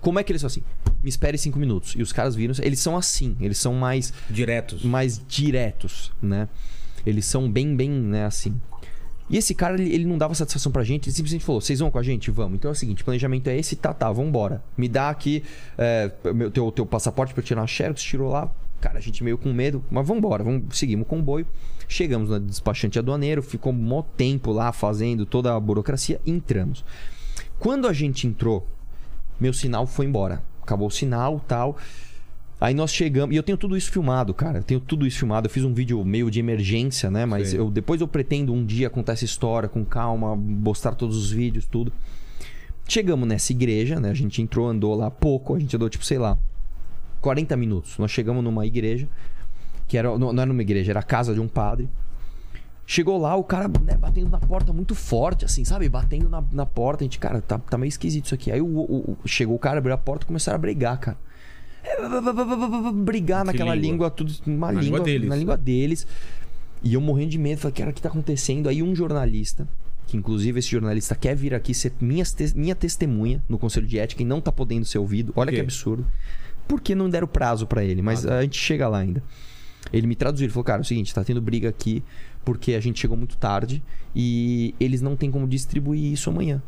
[0.00, 0.62] Como é que eles são assim?
[1.02, 1.94] Me espere cinco minutos.
[1.96, 4.82] E os caras viram, eles são assim, eles são mais Diretos.
[4.82, 6.48] mais diretos, né?
[7.06, 8.60] Eles são bem, bem, né, assim.
[9.30, 11.90] E esse cara, ele, ele não dava satisfação pra gente, ele simplesmente falou: vocês vão
[11.90, 12.30] com a gente?
[12.30, 12.54] Vamos.
[12.54, 14.62] Então é o seguinte: planejamento é esse, tá, tá, vambora.
[14.76, 15.42] Me dá aqui
[15.76, 18.50] é, meu, teu, teu passaporte pra eu tirar uma xerox, tirou lá.
[18.80, 21.46] Cara, a gente meio com medo, mas vambora, vamos, seguimos o comboio.
[21.88, 26.84] Chegamos no despachante aduaneiro, ficou um mó tempo lá fazendo toda a burocracia, entramos.
[27.58, 28.66] Quando a gente entrou,
[29.40, 30.42] meu sinal foi embora.
[30.62, 31.76] Acabou o sinal tal.
[32.60, 33.34] Aí nós chegamos.
[33.34, 34.58] E eu tenho tudo isso filmado, cara.
[34.58, 35.46] Eu tenho tudo isso filmado.
[35.46, 37.24] Eu fiz um vídeo meio de emergência, né?
[37.24, 41.30] Mas eu, depois eu pretendo um dia contar essa história com calma, mostrar todos os
[41.30, 41.92] vídeos, tudo.
[42.86, 44.10] Chegamos nessa igreja, né?
[44.10, 45.54] A gente entrou, andou lá pouco.
[45.54, 46.36] A gente andou, tipo, sei lá,
[47.20, 47.96] 40 minutos.
[47.98, 49.08] Nós chegamos numa igreja,
[49.86, 50.18] que era.
[50.18, 51.88] Não, não era numa igreja, era a casa de um padre.
[52.90, 55.86] Chegou lá, o cara né, batendo na porta muito forte, assim, sabe?
[55.90, 57.02] Batendo na, na porta.
[57.02, 58.50] A gente, cara, tá, tá meio esquisito isso aqui.
[58.50, 61.18] Aí o, o- o- chegou o cara, abriu a porta e começaram a brigar, cara.
[62.94, 63.90] Brigar naquela língua?
[64.06, 64.32] língua, tudo.
[64.46, 65.28] Uma Na língua, língua deles.
[65.28, 66.06] Na língua deles.
[66.82, 68.68] E eu morrendo de medo, falei, cara, o que tá acontecendo?
[68.70, 69.68] Aí um jornalista,
[70.06, 74.22] que inclusive esse jornalista quer vir aqui ser minha, minha testemunha no Conselho de Ética
[74.22, 75.32] e não tá podendo ser ouvido.
[75.36, 76.06] Olha que absurdo.
[76.66, 78.38] Porque não deram prazo pra ele, mas Ah, tá.
[78.38, 79.22] a gente chega lá ainda.
[79.92, 82.02] Ele me traduziu, ele falou, cara, é o seguinte, tá tendo briga aqui
[82.44, 83.82] porque a gente chegou muito tarde
[84.14, 86.62] e eles não têm como distribuir isso amanhã.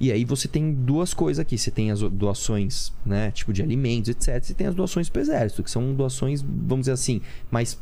[0.00, 1.58] E aí você tem duas coisas aqui.
[1.58, 3.30] Você tem as doações, né?
[3.32, 4.42] Tipo de alimentos, etc.
[4.42, 7.20] Você tem as doações pro exército, que são doações, vamos dizer assim,
[7.50, 7.80] mais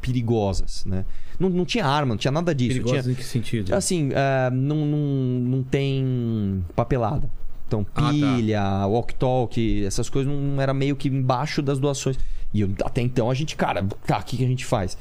[0.00, 1.04] perigosas, né?
[1.38, 2.70] Não, não tinha arma, não tinha nada disso.
[2.70, 3.74] Perigosos Tinha, em que sentido?
[3.74, 4.98] assim, ah, não, não,
[5.40, 7.30] não tem papelada.
[7.66, 8.10] Então, Ah, tá.
[8.10, 12.18] pilha, walk-talk, essas coisas não era meio que embaixo das doações.
[12.52, 14.96] E eu- até então a gente, cara, tá, o que, que a gente faz?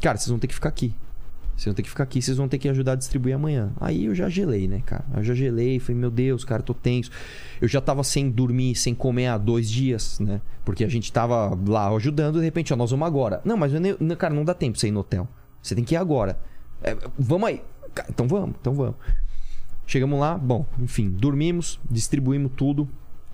[0.00, 0.94] Cara, vocês vão ter que ficar aqui.
[1.54, 3.70] Vocês vão ter que ficar aqui, vocês vão ter que ajudar a distribuir amanhã.
[3.80, 5.04] Aí eu já gelei, né, cara?
[5.14, 7.10] Eu já gelei, falei, meu Deus, cara, tô tenso.
[7.60, 10.40] Eu já tava sem dormir, sem comer há dois dias, né?
[10.64, 13.40] Porque a gente tava lá ajudando, de repente, ó, nós vamos agora.
[13.44, 15.28] Não, mas, eu nem- não, cara, não dá tempo você ir no hotel.
[15.62, 16.38] Você tem que ir agora.
[16.82, 17.62] É, vamos aí.
[18.08, 18.96] Então vamos, então vamos.
[19.86, 22.88] Chegamos lá, bom, enfim, dormimos, distribuímos tudo.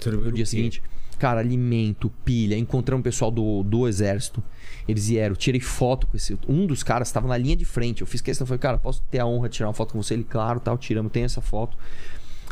[0.07, 0.83] No dia seguinte,
[1.18, 4.42] cara, alimento, pilha, encontramos o pessoal do, do exército.
[4.87, 6.38] Eles vieram, tirei foto com esse.
[6.48, 8.00] Um dos caras estava na linha de frente.
[8.00, 10.14] Eu fiz questão, falei, cara, posso ter a honra de tirar uma foto com você?
[10.14, 11.76] Ele, claro, tal, tiramos, tem essa foto.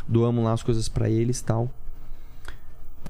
[0.07, 1.70] Doamos lá as coisas pra eles tal.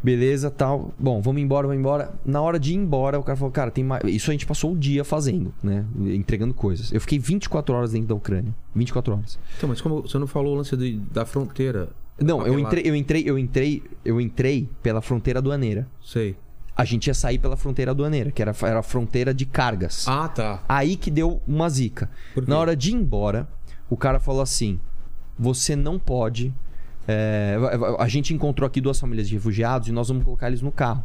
[0.02, 0.94] Beleza, tal.
[0.98, 2.14] Bom, vamos embora, vamos embora.
[2.24, 4.02] Na hora de ir embora, o cara falou, cara, tem mais.
[4.04, 5.84] Isso a gente passou o dia fazendo, né?
[5.98, 6.92] Entregando coisas.
[6.92, 8.54] Eu fiquei 24 horas dentro da Ucrânia.
[8.74, 9.38] 24 horas.
[9.56, 11.88] Então, mas como você não falou o lance de- da fronteira?
[12.20, 15.86] Não, eu entrei, eu entrei, eu entrei, eu entrei pela fronteira aduaneira.
[16.02, 16.36] Sei.
[16.76, 20.06] a gente ia sair pela fronteira aduaneira, que era, era a fronteira de cargas.
[20.06, 20.62] Ah, tá.
[20.68, 22.10] Aí que deu uma zica.
[22.46, 23.48] Na hora de ir embora,
[23.88, 24.78] o cara falou assim:
[25.38, 26.52] você não pode.
[27.08, 27.56] é,
[27.98, 31.04] a gente encontrou aqui duas famílias de refugiados e nós vamos colocar eles no carro.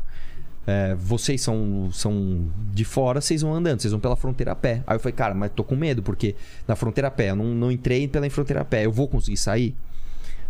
[0.67, 4.83] É, vocês são, são de fora, vocês vão andando, vocês vão pela fronteira a pé.
[4.85, 6.35] Aí eu falei, cara, mas tô com medo, porque
[6.67, 9.37] na fronteira a pé, eu não, não entrei pela fronteira a pé, eu vou conseguir
[9.37, 9.75] sair?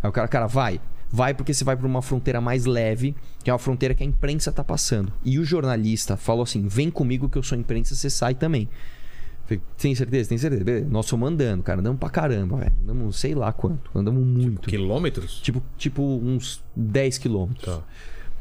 [0.02, 0.80] Aí o cara, cara, vai.
[1.10, 4.06] Vai porque você vai pra uma fronteira mais leve, que é uma fronteira que a
[4.06, 5.12] imprensa tá passando.
[5.26, 8.70] E o jornalista falou assim: vem comigo que eu sou imprensa, você sai também.
[9.44, 10.30] Falei, tem certeza?
[10.30, 10.64] Tem certeza?
[10.64, 10.88] Beleza.
[10.90, 11.80] Nós fomos andando, cara.
[11.82, 12.74] Andamos pra caramba, velho.
[12.84, 13.92] Andamos sei lá quanto.
[13.94, 14.70] Andamos muito.
[14.70, 15.42] Quilômetros?
[15.42, 17.66] Tipo, tipo uns 10 quilômetros.
[17.66, 17.84] Tá.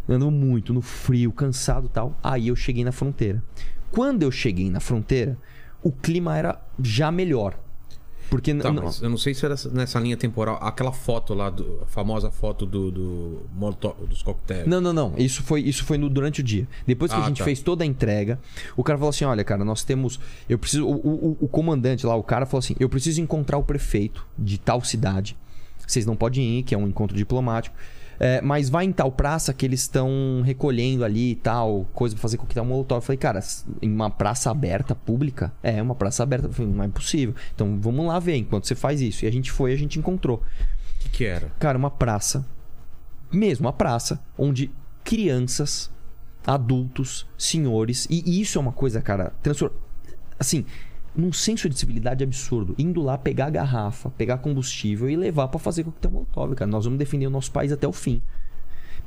[0.09, 2.17] Andamos muito, no frio, cansado e tal.
[2.23, 3.43] Aí eu cheguei na fronteira.
[3.91, 5.37] Quando eu cheguei na fronteira,
[5.83, 7.59] o clima era já melhor.
[8.31, 10.57] Porque Tá, não- eu não sei se era nessa linha temporal.
[10.63, 13.41] Aquela foto lá, do, a famosa foto do, do
[14.09, 14.67] dos coquetéis.
[14.67, 15.15] Não, não, não.
[15.19, 16.67] Isso foi, isso foi no, durante o dia.
[16.87, 17.45] Depois que Ah, a gente tá.
[17.45, 18.39] fez toda a entrega,
[18.77, 20.21] o cara falou assim: olha, cara, nós temos.
[20.49, 20.87] Eu preciso.
[20.87, 20.95] O,
[21.33, 24.81] o- o comandante lá, o cara falou assim: eu preciso encontrar o prefeito de tal
[24.83, 25.37] cidade.
[25.87, 27.75] Vocês não podem ir, que é um encontro diplomático.
[28.23, 32.21] É, mas vai em tal praça que eles estão recolhendo ali e tal, coisa pra
[32.21, 32.99] fazer coquetel molotov.
[32.99, 33.41] Eu falei, cara,
[33.81, 35.51] em uma praça aberta, pública?
[35.63, 36.47] É, uma praça aberta.
[36.47, 37.35] Eu falei, não é possível.
[37.55, 39.25] Então vamos lá ver enquanto você faz isso.
[39.25, 40.37] E a gente foi, a gente encontrou.
[40.37, 41.51] O que, que era?
[41.59, 42.45] Cara, uma praça,
[43.33, 44.71] mesmo uma praça, onde
[45.03, 45.91] crianças,
[46.47, 49.73] adultos, senhores, e isso é uma coisa, cara, transfor...
[50.39, 50.67] assim,
[51.15, 55.59] num senso de civilidade absurdo, indo lá pegar a garrafa, pegar combustível e levar pra
[55.59, 56.71] fazer coquetel molotov, cara.
[56.71, 58.23] Nós vamos defender o nosso país até o fim.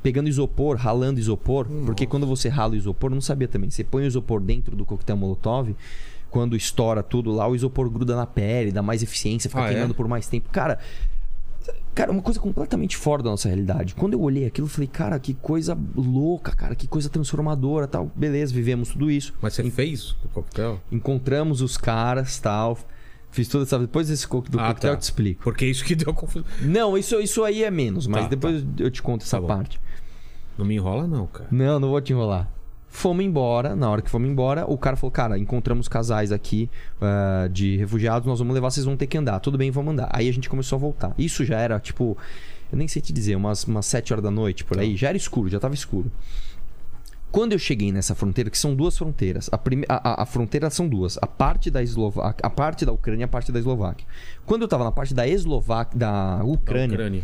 [0.02, 3.70] Pegando isopor, ralando isopor, porque quando você rala o isopor, não sabia também.
[3.70, 5.74] Você põe o isopor dentro do coquetel molotov,
[6.30, 9.72] quando estoura tudo lá, o isopor gruda na pele, dá mais eficiência, fica Ah, é?
[9.72, 10.50] queimando por mais tempo.
[10.50, 10.78] Cara,
[11.94, 13.94] cara, uma coisa completamente fora da nossa realidade.
[13.94, 18.10] Quando eu olhei aquilo, eu falei, cara, que coisa louca, cara, que coisa transformadora, tal.
[18.14, 19.32] Beleza, vivemos tudo isso.
[19.40, 20.80] Mas você fez o coquetel?
[20.90, 22.78] Encontramos os caras, tal.
[23.30, 23.78] Fiz toda essa.
[23.78, 24.96] Depois desse co- do Ah, coquetel tá.
[24.96, 25.42] eu te explico.
[25.42, 26.46] Porque isso que deu confusão.
[26.62, 29.80] Não, isso, isso aí é menos, mas Tá, depois eu te conto essa Tá parte.
[30.56, 31.48] Não me enrola, não, cara.
[31.50, 32.48] Não, não vou te enrolar.
[32.96, 33.74] Fomos embora.
[33.74, 36.70] Na hora que fomos embora, o cara falou: Cara, encontramos casais aqui
[37.02, 39.40] ah, de refugiados, nós vamos levar, vocês vão ter que andar.
[39.40, 40.08] Tudo bem, vamos andar.
[40.12, 41.12] Aí a gente começou a voltar.
[41.18, 42.16] Isso já era, tipo,
[42.70, 44.96] eu nem sei te dizer, umas, umas 7 horas da noite por aí.
[44.96, 46.08] Já era escuro, já tava escuro.
[47.32, 49.84] Quando eu cheguei nessa fronteira, que são duas fronteiras, a, prime...
[49.88, 53.24] a, a- a fronteira são duas, a parte da Eslováquia, a parte da Ucrânia e
[53.24, 54.06] a parte da Eslováquia.
[54.46, 57.22] Quando eu tava na parte da Eslováquia, da Da Ucrânia, Ucrânia.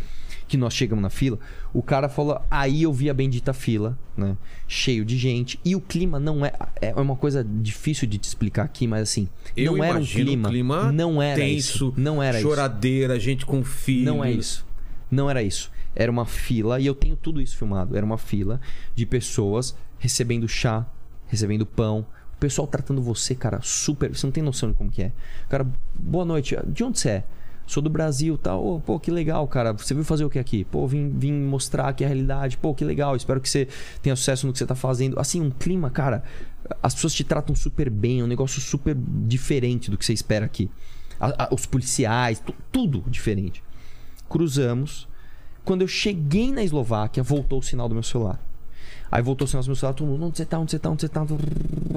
[0.51, 1.39] Que nós chegamos na fila,
[1.73, 4.35] o cara falou, aí eu vi a bendita fila, né?
[4.67, 5.57] Cheio de gente.
[5.63, 6.51] E o clima não é.
[6.81, 9.29] É uma coisa difícil de te explicar aqui, mas assim.
[9.55, 10.49] Eu não era um clima.
[10.49, 11.93] clima não era tenso, isso.
[11.95, 12.49] Não era isso.
[12.49, 14.03] choradeira, gente com filho.
[14.03, 14.65] Não é isso.
[15.09, 15.71] Não era isso.
[15.95, 17.95] Era uma fila, e eu tenho tudo isso filmado.
[17.95, 18.59] Era uma fila
[18.93, 20.85] de pessoas recebendo chá,
[21.27, 22.05] recebendo pão.
[22.35, 24.13] O pessoal tratando você, cara, super.
[24.13, 25.13] Você não tem noção de como que é.
[25.47, 26.57] Cara, boa noite.
[26.67, 27.23] De onde você é?
[27.67, 28.65] Sou do Brasil, tal.
[28.65, 29.71] Ô, pô, que legal, cara.
[29.73, 30.63] Você veio fazer o que aqui?
[30.65, 32.57] Pô, vim, vim mostrar aqui a realidade.
[32.57, 33.15] Pô, que legal.
[33.15, 33.67] Espero que você
[34.01, 35.19] tenha sucesso no que você tá fazendo.
[35.19, 36.23] Assim, um clima, cara.
[36.83, 38.19] As pessoas te tratam super bem.
[38.19, 40.69] É um negócio super diferente do que você espera aqui.
[41.19, 43.63] A- a- os policiais, tu- tudo diferente
[44.27, 45.07] cruzamos.
[45.65, 48.39] Quando eu cheguei na Eslováquia, voltou o sinal do meu celular.
[49.11, 50.89] Aí voltou o sinal do meu celular, todo mundo, onde você tá, onde você tá,
[50.89, 51.25] onde você tá?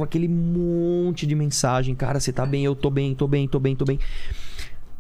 [0.02, 3.76] Aquele monte de mensagem, cara, você tá bem, eu tô bem, tô bem, tô bem,
[3.76, 3.98] tô bem.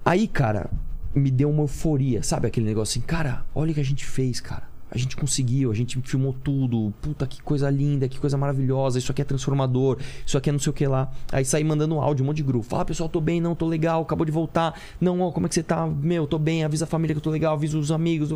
[0.04, 0.70] Aí, cara,
[1.14, 4.40] me deu uma euforia, sabe aquele negócio assim, cara, olha o que a gente fez,
[4.40, 4.72] cara.
[4.90, 6.94] A gente conseguiu, a gente filmou tudo.
[7.02, 8.96] Puta, que coisa linda, que coisa maravilhosa.
[8.96, 11.10] Isso aqui é transformador, isso aqui é não sei o que lá.
[11.32, 12.64] Aí saí mandando áudio, um monte de grupo.
[12.64, 14.78] Fala, pessoal, tô bem, não, tô legal, acabou de voltar.
[15.00, 15.84] Não, ó, como é que você tá?
[15.84, 18.30] Meu, tô bem, avisa a família que eu tô legal, avisa os amigos.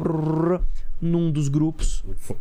[1.01, 2.37] Num dos grupos, Foi,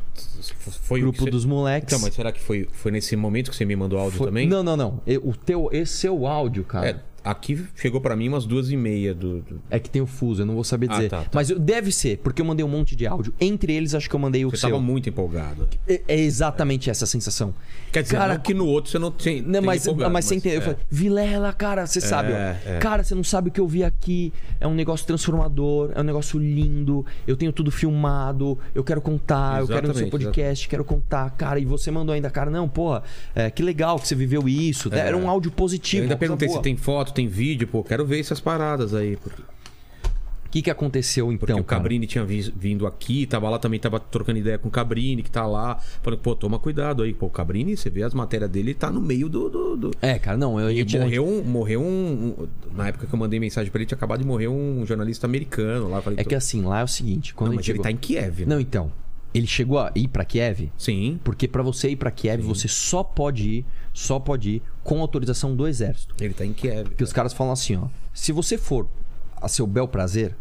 [0.82, 1.94] foi grupo você- dos moleques.
[1.94, 4.48] Então, mas será que foi, foi nesse momento que você me mandou áudio Foi- também?
[4.48, 5.00] Não, não, não.
[5.24, 6.88] O teu, esse seu áudio, cara.
[6.90, 7.00] É,
[7.32, 9.42] aqui chegou pra mim umas duas e meia do.
[9.42, 11.10] do- É que tem o fuso, eu não vou saber Ah, dizer.
[11.10, 11.30] tá, tá.
[11.34, 13.34] Mas eu- deve ser, porque eu mandei um monte de áudio.
[13.40, 14.70] Entre eles, acho que eu mandei o Você seu.
[14.70, 15.68] tava muito empolgado.
[15.88, 17.54] É, é exatamente essa sensação.
[17.92, 19.42] Quer dizer, Cara, que no outro você não tem.
[19.42, 20.58] Não, tem mas, empolgado, mas você entendeu?
[20.58, 20.66] Eu é.
[20.66, 22.36] falei, Vilela, cara, você sabe, ó.
[22.36, 22.78] é.
[22.80, 24.34] Cara, você não sabe o que eu vi aqui.
[24.60, 27.06] É um negócio transformador, é um negócio lindo.
[27.26, 31.30] Eu tenho tudo filmado, eu quero contar, eu quero no seu Exatamente, podcast, quero contar,
[31.32, 31.60] cara.
[31.60, 33.04] E você mandou ainda, cara, não, porra,
[33.36, 34.94] é, que legal que você viveu isso.
[34.94, 35.00] É.
[35.00, 36.04] Era um áudio Eu positivo.
[36.04, 39.18] ainda uma coisa perguntei se tem foto, tem vídeo, pô, quero ver essas paradas aí.
[39.18, 41.60] Porque, O que, que aconteceu porque então?
[41.60, 41.82] o cara?
[41.82, 45.30] Cabrini tinha vi- vindo aqui, tava lá também, tava trocando ideia com o Cabrini, que
[45.30, 45.76] tá lá.
[46.02, 47.14] Falei, pô, toma cuidado aí.
[47.14, 49.50] Pô, o Cabrini, você vê as matérias dele, ele tá no meio do.
[49.50, 53.14] do, do- É, cara, não, eu E morreu um, morreu um, um- Na época que
[53.14, 56.02] eu mandei mensagem pra ele, tinha acabado de morrer um jornalista americano lá.
[56.02, 57.84] Falei, É que assim, lá é o seguinte, quando não, a mas gente ele chegou...
[57.84, 58.40] tá em Kiev.
[58.42, 58.46] né?
[58.56, 58.90] Não, então,
[59.34, 61.20] ele chegou a ir pra Kiev Sim.
[61.24, 65.54] porque pra você ir pra Kiev, você só pode ir, só pode ir com autorização
[65.54, 66.16] do exército.
[66.18, 66.86] Ele tá em Kiev.
[66.86, 67.88] Porque os caras falam assim, ó.
[68.14, 68.88] Se você for
[69.36, 70.34] a seu bel prazer,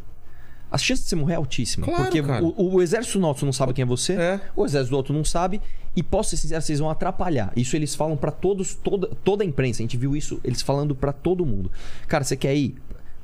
[0.71, 1.85] a chance de você morrer é altíssima.
[1.85, 4.41] Claro, porque o, o exército nosso não sabe quem é você, É.
[4.55, 5.61] o exército do outro não sabe.
[5.97, 7.53] E posso ser sincero, vocês vão atrapalhar.
[7.57, 9.81] Isso eles falam pra todos, toda, toda a imprensa.
[9.81, 11.69] A gente viu isso eles falando pra todo mundo.
[12.07, 12.77] Cara, você quer ir?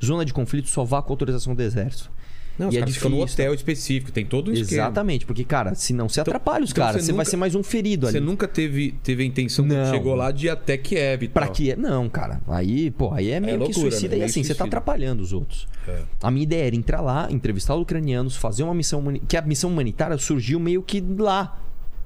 [0.03, 2.11] Zona de conflito só vá com autorização do exército.
[2.57, 4.83] Não, os e é caras ficam no hotel específico, tem todo um esquema.
[4.83, 7.03] Exatamente, porque, cara, senão você atrapalha os então caras.
[7.03, 8.13] você vai ser mais um ferido ali.
[8.17, 9.75] Você nunca teve, teve a intenção, Não.
[9.75, 11.55] quando chegou lá, de ir até Kiev e Pra tal.
[11.55, 11.75] que?
[11.75, 12.41] Não, cara.
[12.47, 14.15] Aí, pô, aí é meio que loucura, suicida.
[14.15, 14.21] né?
[14.21, 14.65] E assim, você tá suicida.
[14.65, 15.67] atrapalhando os outros.
[15.87, 16.01] É.
[16.21, 19.03] A minha ideia era entrar lá, entrevistar os ucranianos, fazer uma missão.
[19.27, 21.59] Que a missão humanitária surgiu meio que lá.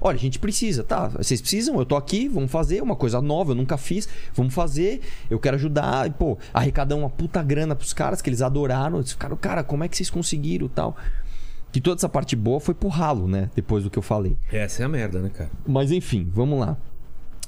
[0.08, 1.10] Olha, a gente precisa, tá?
[1.10, 5.02] Vocês precisam, eu tô aqui, vamos fazer uma coisa nova, eu nunca fiz, vamos fazer,
[5.30, 9.00] eu quero ajudar, e, pô, arrecadar uma puta grana pros caras que eles adoraram.
[9.00, 10.96] Eles ficaram, cara, como é que vocês conseguiram tal?
[11.74, 13.50] Que toda essa parte boa foi pro ralo, né?
[13.54, 14.38] Depois do que eu falei.
[14.50, 15.52] Essa é a merda, né, cara?
[15.68, 16.78] Mas enfim, vamos lá.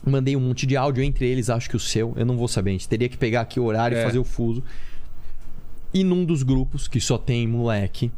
[0.05, 2.71] Mandei um monte de áudio, entre eles acho que o seu, eu não vou saber,
[2.71, 4.03] a gente teria que pegar aqui o horário e É.
[4.03, 4.61] fazer o fuso.
[5.93, 8.11] E num dos grupos, que só tem moleque,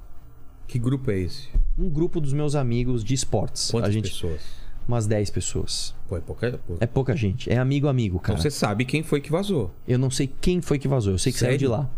[0.71, 1.49] Que grupo é esse?
[1.77, 3.71] um grupo dos meus amigos de esportes.
[3.71, 4.41] Quantas gente, pessoas?
[4.87, 5.93] Umas 10 pessoas.
[6.07, 6.59] Pô, é pouca...
[6.79, 8.41] É pouca gente, é amigo amigo, Então cara.
[8.41, 9.71] você sabe quem foi que vazou.
[9.87, 11.71] Eu não sei quem foi que vazou, eu sei que saiu de Sério?
[11.71, 11.89] lá.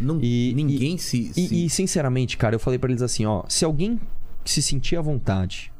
[0.00, 1.32] Não, E- ninguém se...
[1.34, 4.00] se- E, e, sinceramente, cara, eu falei pra eles assim, ó, se alguém
[4.44, 5.70] se sentir à vontade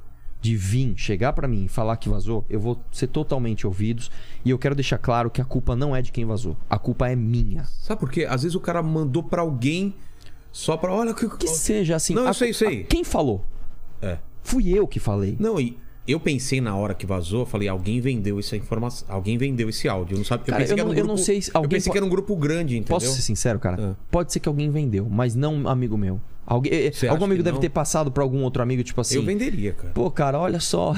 [0.40, 4.10] de vir, chegar pra mim e falar que vazou, eu vou ser totalmente ouvidos
[4.44, 6.56] e eu quero deixar claro que a culpa não é de quem vazou.
[6.68, 7.64] A culpa é minha.
[7.64, 8.24] Sabe por quê?
[8.28, 9.94] Às vezes o cara mandou pra alguém
[10.52, 10.92] só pra...
[10.92, 11.28] Olha que...
[11.36, 12.14] Que seja assim.
[12.14, 12.82] Não, eu a- sei, sei.
[12.82, 13.44] a- quem falou?
[14.02, 14.18] É.
[14.42, 15.36] Fui eu que falei.
[15.38, 15.76] Não, e...
[16.08, 20.14] Eu pensei na hora que vazou, falei, alguém vendeu essa informação, alguém vendeu esse áudio.
[20.14, 21.40] Eu não sabe, eu Cara, pensei eu que era um não- eu grupo, não sei
[21.42, 22.96] se eu alguém pensei po- que era um grupo grande, entendeu?
[22.96, 23.90] Posso ser sincero, cara?
[23.92, 23.94] Ah.
[24.10, 26.20] Pode ser que alguém vendeu, mas não um amigo meu.
[26.44, 29.16] Alguém, eh, Você algum amigo deve ter passado pra algum outro amigo, tipo assim.
[29.16, 29.90] Eu venderia, cara.
[29.92, 30.94] Pô, cara, olha só.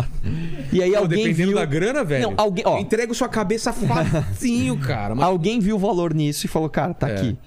[0.72, 1.58] e aí Pô, alguém dependendo viu.
[1.58, 2.30] da grana, velho.
[2.30, 5.14] Não, alguém, ó, eu entrego sua cabeça facinho, cara.
[5.14, 7.14] Mas- alguém viu o valor nisso e falou, cara, tá É.
[7.14, 7.38] aqui.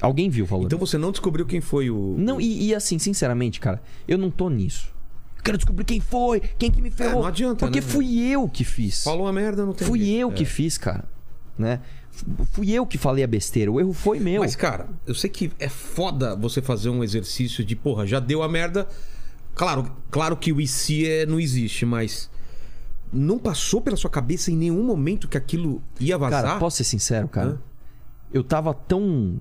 [0.00, 0.64] Alguém viu o valor.
[0.66, 2.14] Então você não descobriu quem foi o.
[2.18, 4.92] Não, e, e assim, sinceramente, cara, eu não tô nisso.
[5.36, 7.12] Eu quero descobrir quem foi, quem que me ferrou.
[7.12, 7.86] É, não adianta, Porque né?
[7.86, 9.04] fui eu que fiz.
[9.04, 10.20] Falou a merda, não tem Fui jeito.
[10.20, 10.32] eu É.
[10.32, 11.04] que fiz, cara.
[11.56, 11.80] Né?
[12.52, 13.70] Fui eu que falei a besteira.
[13.70, 14.42] O erro foi meu.
[14.42, 18.42] Mas, cara, eu sei que é foda você fazer um exercício de, porra, já deu
[18.42, 18.86] a merda.
[19.54, 22.30] Claro, claro que o IC é, não existe, mas.
[23.10, 26.42] Não passou pela sua cabeça em nenhum momento que aquilo ia vazar?
[26.42, 27.50] Cara, posso ser sincero, cara?
[27.50, 27.58] Hã?
[28.30, 29.40] Eu tava tão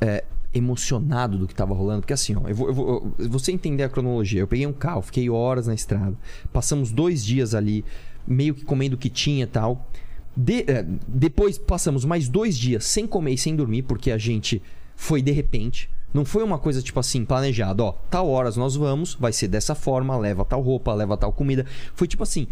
[0.00, 3.50] é, emocionado do que tava rolando, porque assim, ó, eu vou, eu vou- eu- você
[3.52, 4.40] entender a cronologia.
[4.40, 6.16] Eu peguei um carro, fiquei horas na estrada,
[6.52, 7.84] passamos dois dias ali,
[8.26, 9.88] meio que comendo o que tinha e tal.
[10.36, 14.62] De- é, depois passamos mais dois dias sem comer e sem dormir, porque a gente
[14.96, 15.90] foi de repente.
[16.12, 19.74] Não foi uma coisa tipo assim, planejado, ó, tal horas nós vamos, vai ser dessa
[19.74, 21.66] forma, leva tal roupa, leva tal comida.
[21.94, 22.46] Foi tipo assim,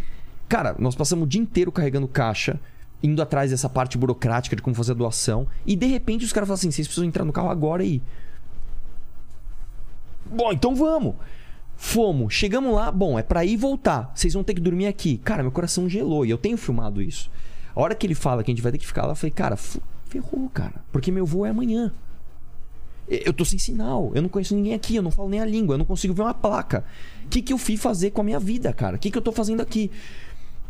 [0.49, 2.59] cara, nós passamos o dia inteiro carregando caixa,
[3.03, 6.47] indo atrás dessa parte burocrática de como fazer a doação, e de repente os caras
[6.47, 8.01] falam assim: vocês precisam entrar no carro agora e.
[10.25, 11.15] Bom, então vamos.
[11.75, 14.11] Fomos, chegamos lá, bom, é pra ir e voltar.
[14.15, 15.17] Vocês vão ter que dormir aqui.
[15.17, 17.29] Cara, meu coração gelou e eu tenho filmado isso.
[17.75, 19.31] A hora que ele fala que a gente vai ter que ficar lá, eu falei,
[19.31, 19.57] cara,
[20.05, 20.75] ferrou, cara.
[20.91, 21.91] Porque meu voo é amanhã.
[23.07, 25.73] Eu tô sem sinal, eu não conheço ninguém aqui, eu não falo nem a língua,
[25.73, 26.85] eu não consigo ver uma placa.
[27.25, 28.95] O que, que eu fui fazer com a minha vida, cara?
[28.95, 29.91] O que, que eu tô fazendo aqui?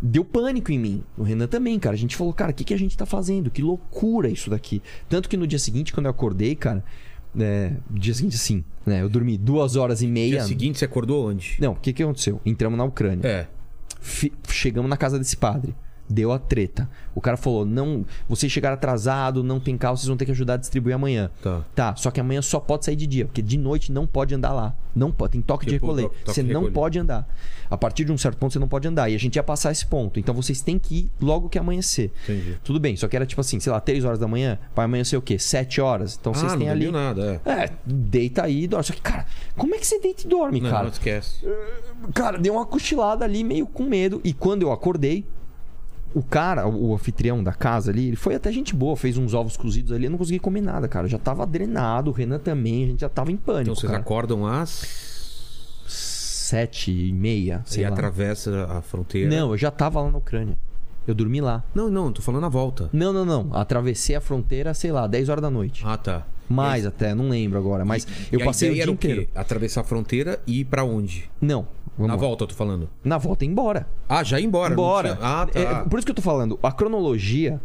[0.06, 1.04] Deu pânico em mim.
[1.18, 1.96] O Renan também, cara.
[1.96, 3.50] A gente falou, cara, o que, que a gente tá fazendo?
[3.50, 4.82] Que loucura isso daqui.
[5.08, 6.84] Tanto que no dia seguinte, quando eu acordei, cara,
[7.40, 9.02] é, dia seguinte, sim, né?
[9.02, 10.32] Eu dormi duas horas e No meia.
[10.32, 11.56] dia seguinte você acordou onde?
[11.60, 12.42] Não, o que, que aconteceu?
[12.46, 13.26] Entramos na Ucrânia.
[13.26, 13.48] É.
[14.02, 15.74] Fi- chegamos na casa desse padre.
[16.10, 16.90] Deu a treta.
[17.16, 20.56] O cara falou: não, vocês chegaram atrasado, não tem carro, vocês vão ter que ajudar
[20.56, 21.32] a distribuir amanhã.
[21.42, 21.62] Tá.
[21.74, 24.52] Tá, só que amanhã só pode sair de dia, porque de noite não pode andar
[24.54, 24.76] lá.
[24.96, 26.04] Não pode, tem toque de Tipo, recolher.
[26.10, 26.74] toque- Você de não recolher.
[26.74, 27.28] pode andar.
[27.70, 29.10] A partir de um certo ponto você não pode andar.
[29.10, 30.20] E a gente ia passar esse ponto.
[30.20, 32.12] Então vocês têm que ir logo que amanhecer.
[32.26, 32.58] Entendi.
[32.64, 35.18] Tudo bem, só que era tipo assim, sei lá, 3 horas da manhã, vai amanhecer
[35.18, 35.40] o quê?
[35.40, 36.16] 7 horas.
[36.20, 36.92] Então vocês ah, têm não ali.
[36.92, 37.50] nada, é.
[37.64, 38.84] É, deita aí e dorme.
[38.86, 39.26] Só que, cara,
[39.58, 40.84] como é que você deita e dorme, Não, cara?
[40.84, 41.44] não esquece.
[42.14, 44.22] Cara, deu uma cochilada ali, meio com medo.
[44.24, 45.26] E quando eu acordei,
[46.14, 49.58] o cara, o anfitrião da casa ali, ele foi até gente boa, fez uns ovos
[49.58, 50.06] cozidos ali.
[50.06, 51.06] Eu não consegui comer nada, cara.
[51.06, 53.62] Eu já tava drenado, o Renan também, a gente já tava em pânico.
[53.72, 54.02] Então vocês cara.
[54.02, 55.12] acordam às.
[55.88, 57.94] Sete e meia, sei e lá.
[57.94, 59.30] atravessa a fronteira.
[59.30, 60.58] Não, eu já tava lá na Ucrânia.
[61.08, 61.64] Eu dormi lá.
[61.74, 62.90] Não, não, tô falando a volta.
[62.94, 63.50] Não, não, não.
[63.54, 65.84] Atravessei a fronteira, sei lá, 10 horas da noite.
[65.86, 66.26] Ah, tá.
[66.48, 67.84] Mais até, não lembro agora.
[67.84, 69.08] Mas eu E a passei o ideia dia era o quê?
[69.12, 69.30] inteiro.
[69.34, 71.30] Atravessar a fronteira e ir pra onde?
[71.42, 71.68] Não.
[71.98, 72.20] Vamos Na lá.
[72.20, 72.90] volta, eu tô falando.
[73.04, 73.88] Na volta, embora.
[74.10, 74.74] Ah, já ir embora.
[74.74, 75.18] Embora.
[75.22, 75.60] Ah, tá.
[75.60, 77.62] É, por isso que eu tô falando, a cronologia.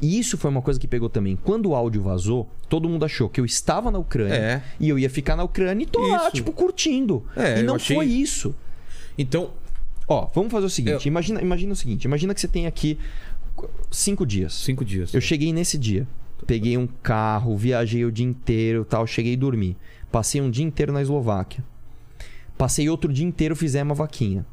[0.00, 1.36] E isso foi uma coisa que pegou também.
[1.36, 4.62] Quando o áudio vazou, todo mundo achou que eu estava na Ucrânia É.
[4.78, 6.30] e eu ia ficar na Ucrânia e tô lá, Isso.
[6.36, 7.24] tipo, curtindo.
[7.36, 8.54] É, e não achei- foi isso.
[9.18, 9.50] Então,
[10.10, 12.96] Ó, vamos fazer o seguinte: Eu- imagina, imagina o seguinte: imagina que você tem aqui
[13.90, 14.54] cinco dias.
[14.54, 15.12] cinco dias.
[15.12, 16.06] Eu cheguei nesse dia.
[16.46, 19.76] Peguei um carro, viajei o dia inteiro tal, cheguei e dormi.
[20.10, 21.62] Passei um dia inteiro na Eslováquia.
[22.58, 24.44] Passei outro dia inteiro, fizemos uma vaquinha.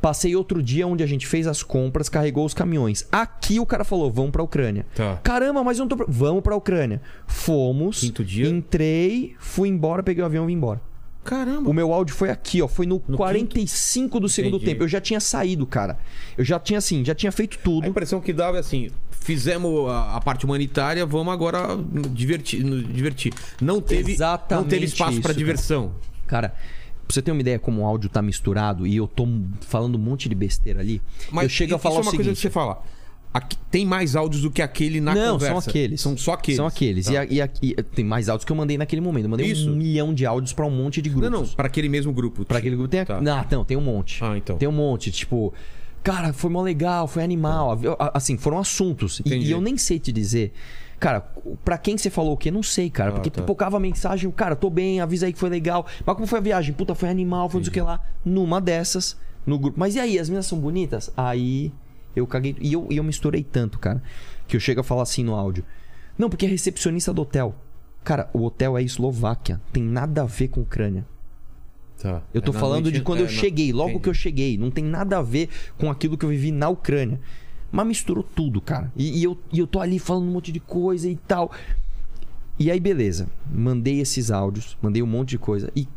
[0.00, 3.06] Passei outro dia onde a gente fez as compras, carregou os caminhões.
[3.10, 4.84] Aqui o cara falou: vamos pra Ucrânia.
[4.94, 5.18] Tá.
[5.22, 5.96] Caramba, mas eu não tô.
[5.96, 7.00] pra- Vamos pra Ucrânia.
[7.26, 8.00] Fomos.
[8.00, 8.46] Quinto dia?
[8.48, 10.80] Entrei, fui embora, peguei o avião e vim embora.
[11.24, 11.70] Caramba.
[11.70, 12.68] O meu áudio foi aqui, ó.
[12.68, 14.72] Foi no, No 45 do segundo Entendi.
[14.72, 14.84] tempo.
[14.84, 15.98] Eu já tinha saído, cara.
[16.36, 17.86] Eu já tinha assim, já tinha feito A tudo.
[17.86, 21.78] impressão que dava é assim: fizemos a, a parte humanitária, vamos agora
[22.12, 22.62] divertir.
[22.62, 23.32] divertir.
[23.60, 25.38] Não teve, não Exatamente teve espaço isso, pra cara.
[25.38, 25.92] diversão.
[26.26, 26.54] Cara,
[27.14, 29.26] pra você ter uma ideia como o áudio tá misturado e eu tô
[29.60, 31.00] falando um monte de besteira ali,
[31.42, 32.40] eu chego a isso falar é o uma coisa que seguinte.
[32.40, 32.82] você fala.
[33.32, 35.60] Aqui, tem mais áudios do que aquele na não, conversa.
[35.60, 36.00] são aqueles.
[36.00, 36.56] São só aqueles.
[36.56, 37.06] São aqueles.
[37.06, 37.24] Tá.
[37.60, 39.24] E, tem mais áudios que eu mandei naquele momento.
[39.24, 39.68] Eu mandei Isso.
[39.68, 41.30] um milhão de áudios pra um monte de grupos.
[41.32, 42.44] Não, não, para aquele mesmo grupo.
[42.44, 43.00] Pra aquele grupo tem.
[43.00, 43.18] a- Tá.
[43.18, 44.22] Ah, não, tem um monte.
[44.22, 44.56] Ah, então.
[44.56, 45.10] Tem um monte.
[45.10, 45.52] Tipo,
[46.04, 47.72] cara, foi mó legal, foi animal.
[47.98, 49.20] A- Assim, foram assuntos.
[49.24, 50.52] E, e eu nem sei te dizer.
[51.04, 51.20] Cara,
[51.62, 52.50] pra quem você falou o quê?
[52.50, 53.10] Não sei, cara.
[53.10, 53.42] Ah, porque tá.
[53.42, 55.84] pipocava a mensagem, cara, tô bem, avisa aí que foi legal.
[56.06, 56.72] Mas como foi a viagem?
[56.74, 58.00] Puta, foi animal, foi não sei o que lá.
[58.24, 59.14] Numa dessas,
[59.46, 59.78] no grupo.
[59.78, 61.12] Mas e aí, as meninas são bonitas?
[61.14, 61.70] Aí
[62.16, 62.56] eu caguei.
[62.58, 64.02] E eu, e eu misturei tanto, cara,
[64.48, 65.62] que eu chego a falar assim no áudio.
[66.16, 67.54] Não, porque é recepcionista do hotel.
[68.02, 69.60] Cara, o hotel é Eslováquia.
[69.74, 71.04] Tem nada a ver com Ucrânia.
[72.00, 72.22] Tá.
[72.32, 74.02] Eu tô É, falando noite- de quando é, eu cheguei, logo Entendi.
[74.04, 74.56] que eu cheguei.
[74.56, 77.20] Não tem nada a ver com aquilo que eu vivi na Ucrânia.
[77.74, 78.92] Mas misturou tudo, cara.
[78.94, 81.50] E, e eu, e eu tô ali falando um monte de coisa e tal.
[82.56, 83.26] E aí, beleza.
[83.52, 85.72] Mandei esses áudios, mandei um monte de coisa.
[85.74, 85.88] E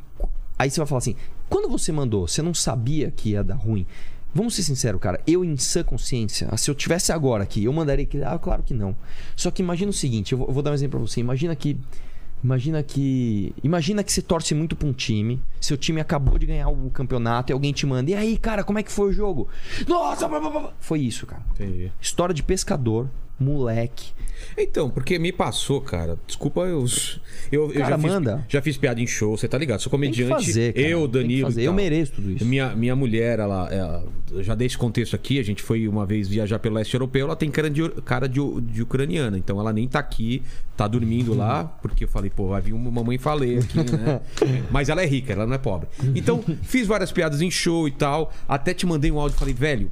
[0.58, 1.16] aí você vai falar assim:
[1.48, 3.86] Quando você mandou, você não sabia que ia dar ruim.
[4.34, 5.22] Vamos ser sinceros, cara.
[5.28, 8.24] Eu, em sã consciência, se eu tivesse agora aqui, eu mandaria que.
[8.24, 8.96] Ah, claro que não.
[9.36, 11.20] Só que imagina o seguinte: eu vou, eu vou dar um exemplo pra você.
[11.20, 11.78] Imagina que.
[12.44, 13.54] Imagina que.
[13.64, 15.42] Imagina que você torce muito pra um time.
[15.60, 18.12] Seu time acabou de ganhar o campeonato e alguém te manda.
[18.12, 19.48] E aí, cara, como é que foi o jogo?
[19.88, 20.28] Nossa!
[20.28, 21.42] blá, blá, blá." Foi isso, cara.
[21.54, 21.92] Entendi.
[22.00, 24.12] História de pescador, moleque.
[24.56, 26.18] Então, porque me passou, cara.
[26.28, 26.86] Desculpa, eu.
[27.52, 28.46] Eu, eu Cara, já, fiz, manda.
[28.48, 29.80] já fiz piada em show, você tá ligado?
[29.80, 30.46] Sou comediante.
[30.46, 31.48] fazer, eu, Danilo.
[31.48, 31.64] fazer.
[31.64, 32.46] Eu mereço tudo isso.
[32.46, 36.06] Minha, minha mulher, ela, ela- eu já dei esse contexto aqui, a gente foi uma
[36.06, 39.72] vez viajar pelo leste europeu, ela tem cara de, cara de, de ucraniana, então ela
[39.74, 40.44] nem tá aqui,
[40.76, 44.22] tá dormindo lá, porque eu falei, pô, vai vir uma mamãe falei aqui, né?
[44.70, 45.88] Mas ela é rica, ela não é pobre.
[46.14, 49.54] Então, fiz várias piadas em show e tal, até te mandei um áudio e falei,
[49.54, 49.92] velho.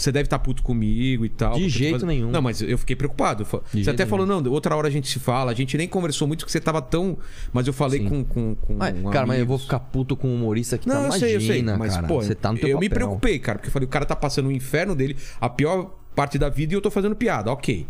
[0.00, 1.54] Você deve estar puto comigo e tal.
[1.56, 2.30] De jeito nenhum.
[2.30, 3.44] Não, mas eu fiquei preocupado.
[3.44, 5.50] Fa- Você até falou, não, outra hora a gente se fala.
[5.50, 7.18] A gente nem conversou muito porque você tava tão.
[7.52, 8.08] Mas eu falei Sim.
[8.08, 8.24] com.
[8.24, 11.00] com, com Ah, cara, mas eu vou ficar puto com um humorista que Não, tá
[11.00, 11.62] eu imagina, sei, eu sei.
[11.62, 12.06] Mas, cara.
[12.06, 13.06] pô, você tá no teu eu me papel.
[13.06, 16.38] preocupei, cara, porque eu falei, o cara tá passando o inferno dele, a pior parte
[16.38, 17.50] da vida e eu tô fazendo piada.
[17.52, 17.86] Ok.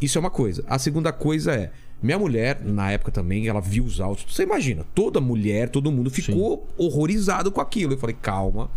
[0.00, 0.64] Isso é uma coisa.
[0.68, 1.70] A segunda coisa é.
[2.02, 4.34] Minha mulher, na época também, ela viu os áudios.
[4.34, 7.92] Você imagina, toda mulher, todo mundo ficou horrorizado com aquilo.
[7.92, 8.68] Eu falei, calma,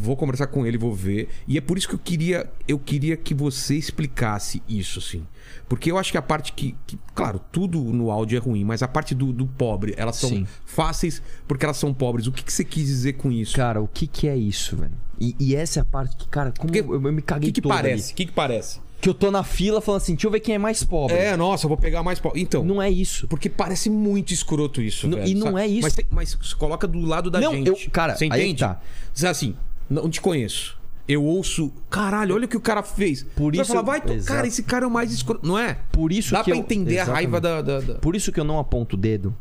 [0.00, 1.28] vou conversar com ele, vou ver.
[1.46, 5.26] E é por isso que eu queria, eu queria que você explicasse isso, assim.
[5.68, 6.74] Porque eu acho que a parte que.
[6.86, 10.28] que- claro, tudo no áudio é ruim, mas a parte do, do pobre, elas são
[10.30, 10.46] Sim.
[10.64, 12.26] fáceis porque elas são pobres.
[12.26, 13.54] O que, que você quis dizer com isso?
[13.56, 14.92] Cara, o que que é isso, velho?
[15.20, 17.52] E, e essa é a parte que, cara, como Porque- eu, eu me O caguei
[17.52, 18.12] que, que parece?
[18.12, 18.80] O que, que parece?
[19.00, 21.16] Que eu tô na fila falando assim, deixa eu ver quem é mais pobre.
[21.16, 22.40] É, nossa, eu vou pegar mais pobre.
[22.42, 22.62] Então.
[22.62, 23.26] Não é isso.
[23.28, 25.30] Porque parece muito escroto isso, Não- velho.
[25.30, 25.60] e não sabe?
[25.60, 25.88] é isso.
[26.10, 27.66] Mas, mas coloca do lado da Não, gente.
[27.68, 28.60] eu- cara, Você aí é entende?
[28.60, 28.78] tá.
[29.14, 29.54] Diz assim,
[29.90, 30.78] não te conheço.
[31.08, 33.24] Eu ouço, caralho, olha o que o cara fez.
[33.34, 35.44] Por Você isso- vai falar, vai, tu- cara, esse cara é o mais escroto.
[35.44, 35.78] Não é?
[35.90, 37.16] Por isso Dá que pra eu- entender a Exatamente.
[37.16, 37.60] raiva da.
[37.62, 39.34] da- da- Por isso que eu não aponto o dedo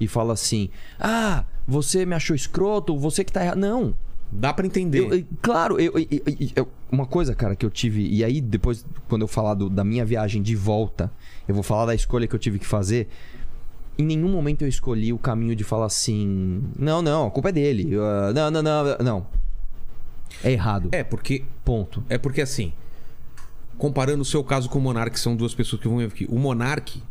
[0.00, 3.56] e falo assim: ah, você me achou escroto, você que tá errado.
[3.58, 3.94] Não.
[4.32, 4.98] Dá pra entender.
[4.98, 5.92] Eu- eu- claro, eu,
[6.56, 8.08] eu- uma coisa, cara, que eu tive.
[8.08, 11.12] E aí, depois, quando eu falar do- da minha viagem de volta,
[11.46, 13.08] eu vou falar da escolha que eu tive que fazer.
[13.98, 17.52] Em nenhum momento eu escolhi o caminho de falar assim: não, não, a culpa é
[17.52, 17.90] dele.
[17.96, 19.26] ah, não, não, não, não.
[20.42, 20.88] É errado.
[20.92, 21.44] É, porque.
[21.64, 22.02] Ponto.
[22.08, 22.72] É porque assim.
[23.78, 26.26] Comparando o seu caso com o Monark, são duas pessoas que vão aqui.
[26.30, 27.02] O Monark,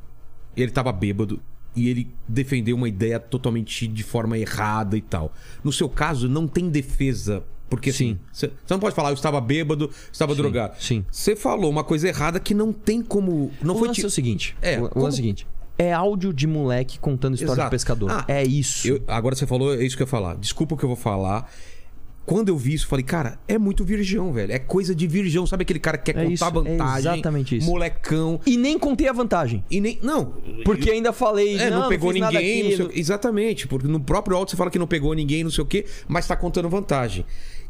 [0.56, 1.42] ele tava bêbado
[1.76, 5.34] e ele defendeu uma ideia totalmente de forma errada e tal.
[5.64, 7.44] No seu caso, não tem defesa.
[7.70, 8.20] Porque assim, Sim.
[8.34, 10.76] você você não pode falar, eu estava bêbado, estava Sim, drogado.
[10.82, 11.06] sim.
[11.10, 13.50] Você falou uma coisa errada que não tem como.
[13.62, 15.48] Não o foi lance ti- é o seguinte: É, o, como- é o seguinte.
[15.78, 17.70] É áudio de moleque contando história Exato.
[17.70, 18.12] de pescador.
[18.12, 18.88] Ah, é isso.
[18.88, 20.36] Eu- agora você falou, é isso que eu ia falar.
[20.36, 21.50] Desculpa o que eu vou falar.
[22.32, 24.54] Quando eu vi isso, eu falei, cara, é muito virgão, velho.
[24.54, 25.46] É coisa de virgão.
[25.46, 27.12] Sabe aquele cara que quer É contar isso, é vantagem?
[27.12, 27.68] exatamente isso.
[27.68, 28.40] Molecão.
[28.46, 29.66] E nem contei a vantagem.
[29.70, 30.00] E nem.
[30.02, 30.34] Não.
[30.64, 32.70] Porque ainda falei, É, não, não, pegou nada ninguém.
[32.70, 35.52] não sei aqui, Exatamente, porque no próprio áudio você fala que não pegou ninguém, não
[35.52, 37.26] sei o quê, mas tá contando vantagem.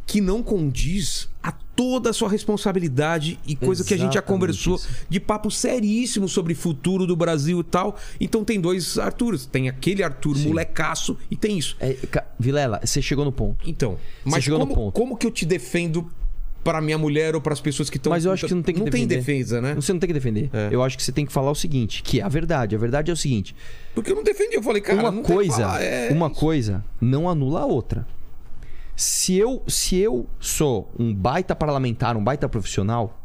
[0.06, 4.40] Que não condiz a toda a sua responsabilidade e coisa que a gente já Exatamente
[4.40, 4.90] conversou isso.
[5.10, 7.96] de papo seríssimo sobre futuro do Brasil e tal.
[8.20, 9.46] Então tem dois Arturos.
[9.46, 11.76] Tem aquele Arthur molecaço e tem isso.
[11.80, 11.96] É,
[12.40, 13.68] Vilela, você chegou no ponto.
[13.68, 14.94] Então, mas chegou no como, ponto.
[14.94, 16.10] como que eu te defendo
[16.64, 18.76] para minha mulher ou para as pessoas que estão Mas eu acho que não tem
[18.76, 19.16] que Não defender.
[19.16, 19.74] tem defesa, né?
[19.74, 20.50] Você não tem que defender.
[20.54, 20.70] É.
[20.72, 22.76] Eu acho que você tem que falar o seguinte, que é a verdade.
[22.76, 23.56] A verdade é o seguinte:
[23.96, 27.62] Porque eu não defendi, eu falei, cara, uma coisa, falar, é uma coisa não anula
[27.62, 28.06] a outra.
[29.04, 33.20] Se eu, se eu sou um baita parlamentar, um baita profissional,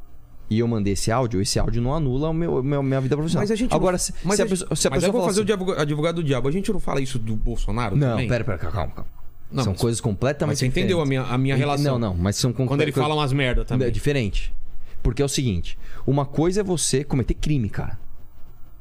[0.49, 3.43] e eu mandei esse áudio, esse áudio não anula o meu, meu- minha vida profissional.
[3.43, 3.99] Mas a gente Agora, não...
[3.99, 5.62] se, mas se a a gente- pessoa, se a mas pessoa eu vou fazer assim,
[5.65, 6.49] o advogado, do diabo.
[6.49, 8.27] A gente não fala isso do Bolsonaro Não, também?
[8.27, 9.11] pera, pera, calma, calma.
[9.53, 11.27] Não, são mas- coisas completamente Mas você entendeu a diferentes.
[11.27, 11.99] minha, a minha relação?
[11.99, 13.87] Não, não, mas são Quando ele fala umas merda também.
[13.87, 14.55] É diferente.
[15.03, 17.99] Porque é o seguinte: uma coisa é você cometer crime, cara.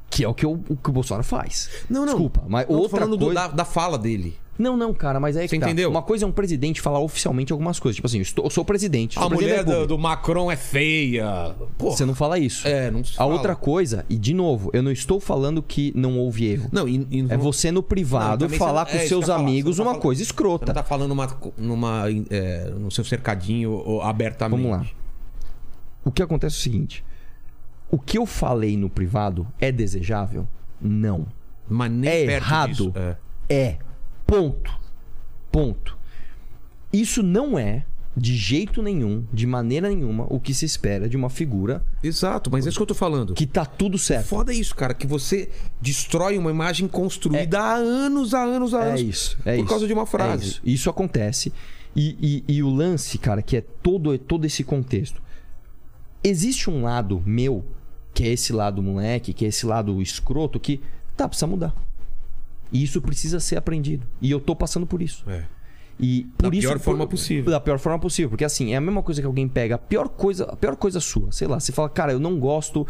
[0.08, 1.68] Que é o que o, o que o Bolsonaro faz.
[1.90, 2.06] Não, não.
[2.14, 3.40] Desculpa, mas Não, outra falando do- coisa.
[3.40, 4.38] da, da fala dele.
[4.58, 5.66] Não, não, cara, mas é Você que tá.
[5.66, 5.90] entendeu?
[5.90, 7.96] Uma coisa é um presidente falar oficialmente algumas coisas.
[7.96, 9.12] Tipo assim, eu, estou, eu sou presidente.
[9.14, 11.54] Sou A presidente mulher do, do Macron é feia.
[11.76, 12.66] Pô, Você não fala isso.
[12.66, 13.34] É, não se A fala.
[13.34, 16.70] outra coisa, e de novo, eu não estou falando que não houve erro.
[16.72, 19.82] Não, e, e É você no privado Não, falar você- com é seus amigos você
[19.82, 20.66] não uma tá coisa Você escrota.
[20.66, 21.28] não tá falando numa,
[21.58, 24.62] numa, é, no seu cercadinho abertamente.
[24.62, 24.86] Vamos lá.
[26.02, 27.04] O que acontece é o seguinte:
[27.90, 30.46] o que eu falei no privado é desejável?
[30.80, 31.26] Não.
[31.68, 32.68] Mas nem É errado.
[32.70, 32.92] disso.
[32.94, 33.16] É.
[33.48, 33.78] É.
[34.26, 34.72] Ponto.
[35.50, 35.96] Ponto.
[36.92, 37.84] Isso não é,
[38.16, 42.64] de jeito nenhum, de maneira nenhuma, o que se espera de uma figura Exato, mas
[42.64, 43.34] é isso que eu tô falando.
[43.34, 44.26] que tá tudo certo.
[44.26, 48.88] Foda isso, cara, que você destrói uma imagem construída há anos, há anos, há É
[48.88, 49.00] anos.
[49.02, 49.38] isso.
[49.44, 50.44] É por isso, causa de uma é frase.
[50.46, 50.60] isso.
[50.64, 51.52] Isso acontece.
[51.94, 55.20] E, e- e o lance, cara, que é todo, todo esse contexto.
[56.22, 57.64] Existe um lado meu,
[58.16, 60.80] que é esse lado moleque, que é esse lado escroto, que
[61.14, 61.74] tá, precisa mudar.
[62.72, 64.06] E isso precisa ser aprendido.
[64.22, 65.22] E eu tô passando por isso.
[65.28, 65.44] É.
[66.00, 67.50] E por Da isso, pior forma por- possível.
[67.52, 68.30] Da pior forma possível.
[68.30, 70.98] Porque assim, é a mesma coisa que alguém pega a pior coisa, a pior coisa
[70.98, 71.30] sua.
[71.30, 72.86] Sei lá, você fala, cara, eu não gosto.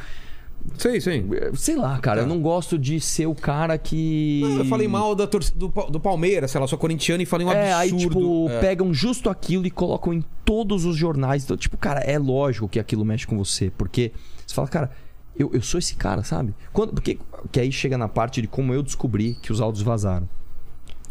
[0.78, 1.24] Sei, sei.
[1.54, 2.24] Sei lá, cara, Tá.
[2.24, 4.40] eu não gosto de ser o cara que.
[4.58, 7.52] Eu falei mal da torcida do, do Palmeiras, sei lá, sou corintiano e falei um
[7.52, 8.14] É, aí, absurdo.
[8.16, 8.60] tipo, É.
[8.60, 11.44] pegam justo aquilo e colocam em todos os jornais.
[11.44, 13.70] Então, tipo, cara, é lógico que aquilo mexe com você.
[13.76, 14.10] Porque
[14.44, 14.90] você fala, cara,
[15.38, 16.54] eu, eu sou esse cara, sabe?
[16.72, 17.18] Quando, porque
[17.52, 20.28] que aí chega na parte de como eu descobri que os áudios vazaram.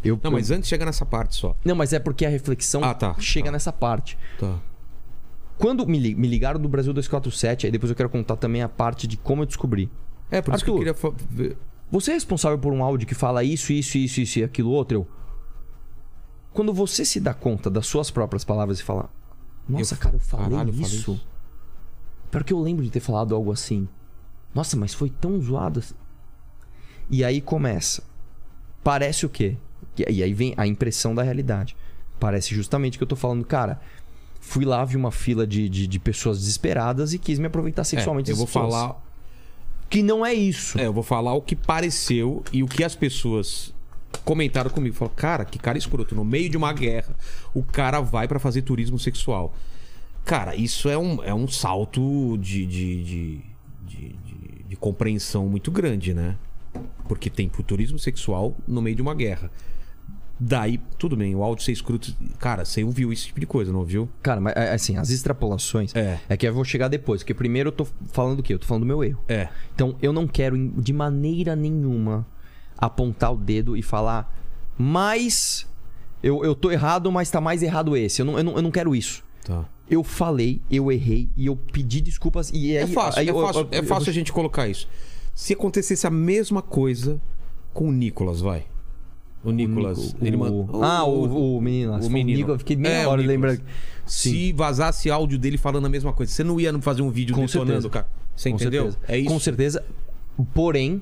[0.04, 1.56] Eu, Não, mas eu- antes chega nessa parte só.
[1.64, 3.52] não, mas é porque a reflexão Ah, tá, chega tá.
[3.52, 4.16] nessa parte.
[4.38, 4.58] Tá.
[5.58, 9.06] Quando me, me ligaram do Brasil 247, aí depois eu quero contar também a parte
[9.06, 9.90] de como eu descobri.
[10.30, 10.78] É, por isso que eu Arthur.
[10.78, 11.56] queria fa- ver.
[11.90, 14.98] Você é responsável por um áudio que fala isso, isso, isso, isso e aquilo outro?
[14.98, 15.06] Eu.
[16.52, 19.08] Quando você se dá conta das suas próprias palavras e fala:
[19.68, 21.12] Nossa, Eu- cara, eu falei caralho, eu falei isso.
[21.12, 21.20] isso.
[22.30, 23.88] Pior que eu lembro de ter falado algo assim.
[24.56, 25.78] Nossa, mas foi tão zoado.
[25.80, 25.94] assim."
[27.10, 28.02] E aí começa.
[28.82, 29.56] Parece o quê?
[29.96, 31.76] E aí vem a impressão da realidade.
[32.18, 33.80] Parece justamente que eu tô falando, cara.
[34.40, 38.30] Fui lá, vi uma fila de, de, de pessoas desesperadas e quis me aproveitar sexualmente
[38.30, 38.72] É, eu vou pessoas.
[38.72, 39.02] falar.
[39.90, 40.78] Que não é isso.
[40.78, 43.74] É, eu vou falar o que pareceu e o que as pessoas
[44.24, 44.94] comentaram comigo.
[44.94, 46.14] Falaram, cara, que cara escroto.
[46.14, 47.14] No meio de uma guerra,
[47.54, 49.54] o cara vai pra fazer turismo sexual.
[50.24, 53.40] Cara, isso é um, é um salto de, de, de,
[54.68, 56.36] de- compreensão muito grande, né?
[57.08, 59.50] Porque tem pro turismo sexual no meio de uma guerra.
[60.38, 62.14] Daí, tudo bem, o áudio ser escroto.
[62.38, 64.06] Cara, você ouviu esse tipo de coisa, não ouviu?
[64.22, 66.20] Cara, mas é, assim, as extrapolações É.
[66.28, 68.52] é que eu vou chegar depois, porque primeiro eu tô falando do quê?
[68.52, 69.24] Eu tô falando do meu erro.
[69.28, 69.48] É.
[69.74, 72.26] Então eu não quero de maneira nenhuma
[72.76, 74.30] apontar o dedo e falar,
[74.76, 75.66] mas
[76.22, 78.20] eu, eu tô errado, mas tá mais errado esse.
[78.20, 79.24] Eu não, eu não, eu não quero isso.
[79.46, 79.64] Tá.
[79.88, 82.82] Eu falei, eu errei e eu pedi desculpas e aí.
[82.82, 84.88] É fácil, aí é eu- fácil, eu- é eu- fácil a gente colocar isso.
[85.34, 87.20] Se acontecesse a mesma coisa
[87.72, 88.66] com o Nicolas, vai.
[89.44, 90.14] O Nicolas.
[90.14, 90.82] o- ele mandou.
[90.82, 91.92] Ah, o, o menino.
[91.92, 91.98] lá.
[91.98, 92.38] o menino.
[92.38, 93.60] Nicolas, eu fiquei meia É, hora lembrando.
[94.04, 97.46] Se vazasse áudio dele falando a mesma coisa, você não ia fazer um vídeo Com
[97.46, 97.88] detonando, certeza.
[97.90, 98.08] cara.
[98.34, 98.82] Você Com entendeu?
[98.90, 99.04] certeza.
[99.12, 99.28] É isso.
[99.28, 99.84] Com certeza.
[100.52, 101.00] Porém,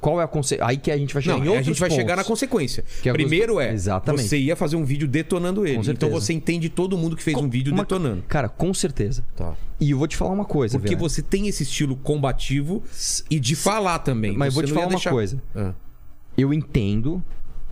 [0.00, 0.58] qual é a conse...
[0.60, 2.28] Aí que a gente vai chegar Não, em a outros gente vai chegar na pontos.
[2.28, 2.84] consequência.
[3.02, 4.28] Que é a Primeiro é, Exatamente.
[4.28, 5.82] você ia fazer um vídeo detonando ele.
[5.84, 8.22] Com Então você entende todo mundo que fez um vídeo Uma- detonando.
[8.28, 9.24] Cara, com certeza.
[9.34, 9.54] Tá.
[9.80, 12.82] E eu vou te falar uma coisa, Porque você tem esse estilo combativo
[13.30, 14.36] e de falar também.
[14.36, 15.42] Mas Você vou te falar uma deixar- coisa.
[15.54, 15.72] Ah.
[16.36, 17.22] Eu entendo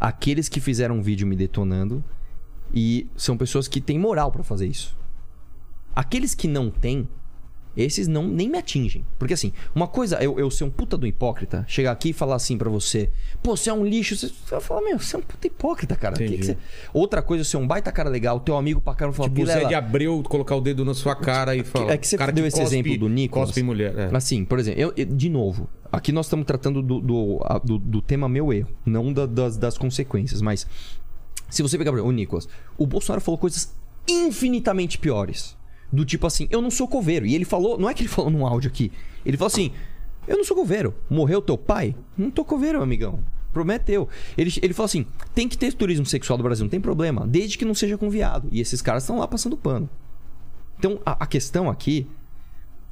[0.00, 2.02] aqueles que fizeram um vídeo me detonando
[2.74, 4.96] e são pessoas que têm moral pra fazer isso.
[5.94, 7.08] Aqueles que não têm,
[7.76, 9.04] esses não nem me atingem.
[9.18, 12.36] Porque assim, uma coisa, eu, eu ser um puta do hipócrita, chegar aqui e falar
[12.36, 13.10] assim pra você,
[13.42, 16.16] pô, você é um lixo, você vai falar, meu, você é um puta hipócrita, cara.
[16.16, 16.56] Que que você...
[16.92, 19.52] Outra coisa, você é um baita cara legal, teu amigo pra caramba fala, Tipo, Zé
[19.52, 21.92] Vilela, de Abreu colocar o dedo na sua cara e falar.
[21.92, 23.48] é que você cara deu esse cospe- exemplo do Nicolas.
[23.48, 23.94] Cospe mulher.
[23.98, 24.16] É.
[24.16, 28.02] Assim, por exemplo, eu, eu- de novo, aqui nós estamos tratando do, do, do- do
[28.02, 30.66] tema meu erro, não da- das, das consequências, mas
[31.50, 32.48] se você pegar o Nicolas,
[32.78, 33.74] o Bolsonaro falou coisas
[34.08, 35.55] infinitamente piores.
[35.92, 37.26] Do tipo assim, eu não sou coveiro.
[37.26, 38.90] E ele falou, não é que ele falou num áudio aqui,
[39.24, 39.72] ele falou assim:
[40.26, 40.94] eu não sou coveiro.
[41.08, 41.94] Morreu teu pai?
[42.16, 43.20] Não tô coveiro, amigão.
[43.52, 44.08] Prometeu.
[44.36, 47.56] Ele, ele falou assim: tem que ter turismo sexual do Brasil, não tem problema, desde
[47.56, 48.48] que não seja com viado.
[48.50, 49.88] E esses caras estão lá passando pano.
[50.78, 52.06] Então a, a questão aqui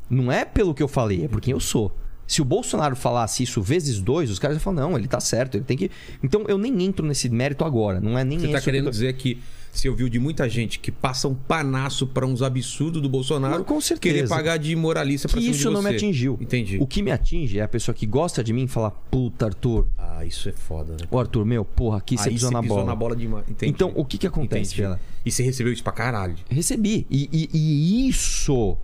[0.09, 1.95] não é pelo que eu falei, é por quem eu sou.
[2.27, 5.57] Se o Bolsonaro falasse isso vezes dois, os caras iam falar, não, ele tá certo,
[5.57, 5.91] ele tem que.
[6.23, 8.01] Então eu nem entro nesse mérito agora.
[8.01, 9.43] Não é nem Você tá querendo que dizer que
[9.79, 13.65] você ouviu de muita gente que passa um panaço pra uns absurdos do Bolsonaro Não,
[13.65, 14.15] com certeza.
[14.15, 15.97] querer pagar de moralista pra que cima isso de não me você.
[15.97, 16.39] atingiu.
[16.41, 16.79] Entendi.
[16.81, 19.87] O que me atinge é a pessoa que gosta de mim e fala, puta, Arthur.
[19.99, 21.07] Ah, isso é foda, né?
[21.11, 22.87] Ô, Arthur, meu, porra, aqui você Aí pisou você na pisou bola.
[22.89, 23.45] na bola demais.
[23.49, 23.71] Entendi.
[23.73, 24.99] Então, o que que acontece, Entendi.
[25.27, 26.37] E você recebeu isso pra caralho.
[26.49, 27.07] Recebi.
[27.11, 28.77] E, e- e isso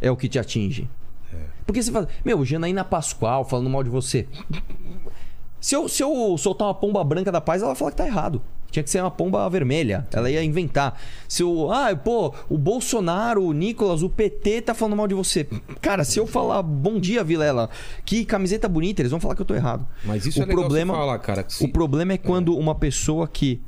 [0.00, 0.88] é o que te atinge.
[1.66, 4.28] Porque você fala, meu, Janaína Pascoal falando mal de você.
[5.64, 8.06] Se eu, se eu soltar uma pomba branca da paz, ela vai falar que tá
[8.06, 8.42] errado.
[8.70, 10.06] Tinha que ser uma pomba vermelha.
[10.12, 11.00] Ela ia inventar.
[11.26, 11.72] Se eu.
[11.72, 15.44] Ah, pô, o Bolsonaro, o Nicolas, o PT tá falando mal de você.
[15.80, 17.70] Cara, se eu falar bom dia, Vilela,
[18.04, 19.88] que camiseta bonita, eles vão falar que eu tô errado.
[20.04, 21.42] Mas isso o é legal problema, você falar, cara.
[21.44, 23.58] que se- O problema é quando uma pessoa que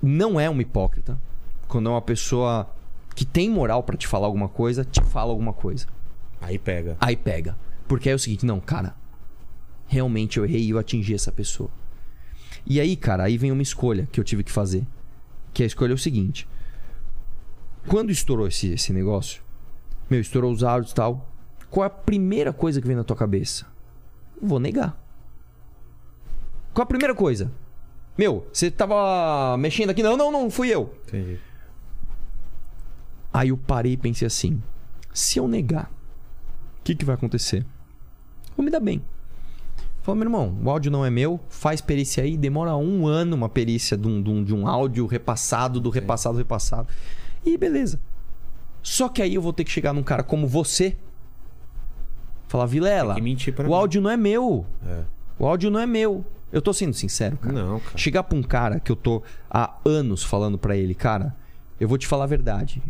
[0.00, 1.18] não é uma hipócrita,
[1.66, 2.68] quando é uma pessoa
[3.16, 5.86] que tem moral pra te falar alguma coisa, te fala alguma coisa.
[6.40, 6.96] Aí pega.
[7.00, 7.56] Aí pega.
[7.88, 8.94] Porque aí é o seguinte, não, cara,
[9.88, 11.70] realmente eu errei e eu atingi essa pessoa.
[12.64, 14.86] E aí, cara, aí vem uma escolha que eu tive que fazer.
[15.52, 16.46] Que a escolha é o seguinte.
[17.88, 19.42] Quando estourou esse, esse negócio,
[20.10, 21.32] meu, estourou os áudios e tal,
[21.70, 23.66] qual é a primeira coisa que vem na tua cabeça?
[24.40, 25.02] Vou negar.
[26.74, 27.50] Qual é a primeira coisa?
[28.16, 30.02] Meu, você tava mexendo aqui?
[30.02, 30.94] Não, não, não, fui eu.
[31.06, 31.40] Entendi.
[33.32, 34.62] Aí eu parei e pensei assim:
[35.12, 35.90] se eu negar,
[36.80, 37.64] o que, que vai acontecer?
[38.56, 39.02] Vou me dar bem.
[40.08, 43.46] Falei, meu irmão, o áudio não é meu, faz perícia aí, demora um ano uma
[43.46, 46.88] perícia de um, de um, de um áudio repassado, do repassado, repassado.
[47.44, 48.00] E beleza.
[48.82, 50.96] Só que aí eu vou ter que chegar num cara como você.
[52.46, 53.20] Falar, Vilela, o
[53.68, 54.64] mim." áudio não é meu.
[54.86, 55.02] É.
[55.38, 56.24] O áudio não é meu.
[56.50, 57.52] Eu tô sendo sincero, cara.
[57.52, 57.98] Não, cara.
[57.98, 61.36] Chegar pra um cara que eu tô há anos falando pra ele, cara,
[61.78, 62.82] eu vou te falar a verdade.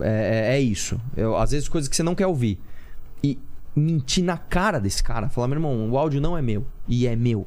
[0.00, 0.98] É, é- é isso.
[1.14, 2.58] Eu- às vezes coisas que você não quer ouvir.
[3.76, 6.66] Mentir na cara desse cara, falar, meu irmão, o áudio não é meu.
[6.88, 7.46] E é meu.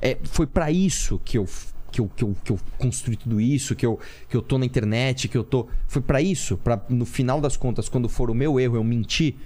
[0.00, 1.46] É, foi pra isso que eu,
[1.92, 4.64] que, eu, que, eu, que eu construí tudo isso, que eu, que eu tô na
[4.64, 5.68] internet, que eu tô.
[5.86, 9.36] Foi pra isso, pra no final das contas, quando for o meu erro, eu mentir.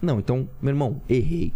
[0.00, 1.52] Não, então, meu irmão, errei.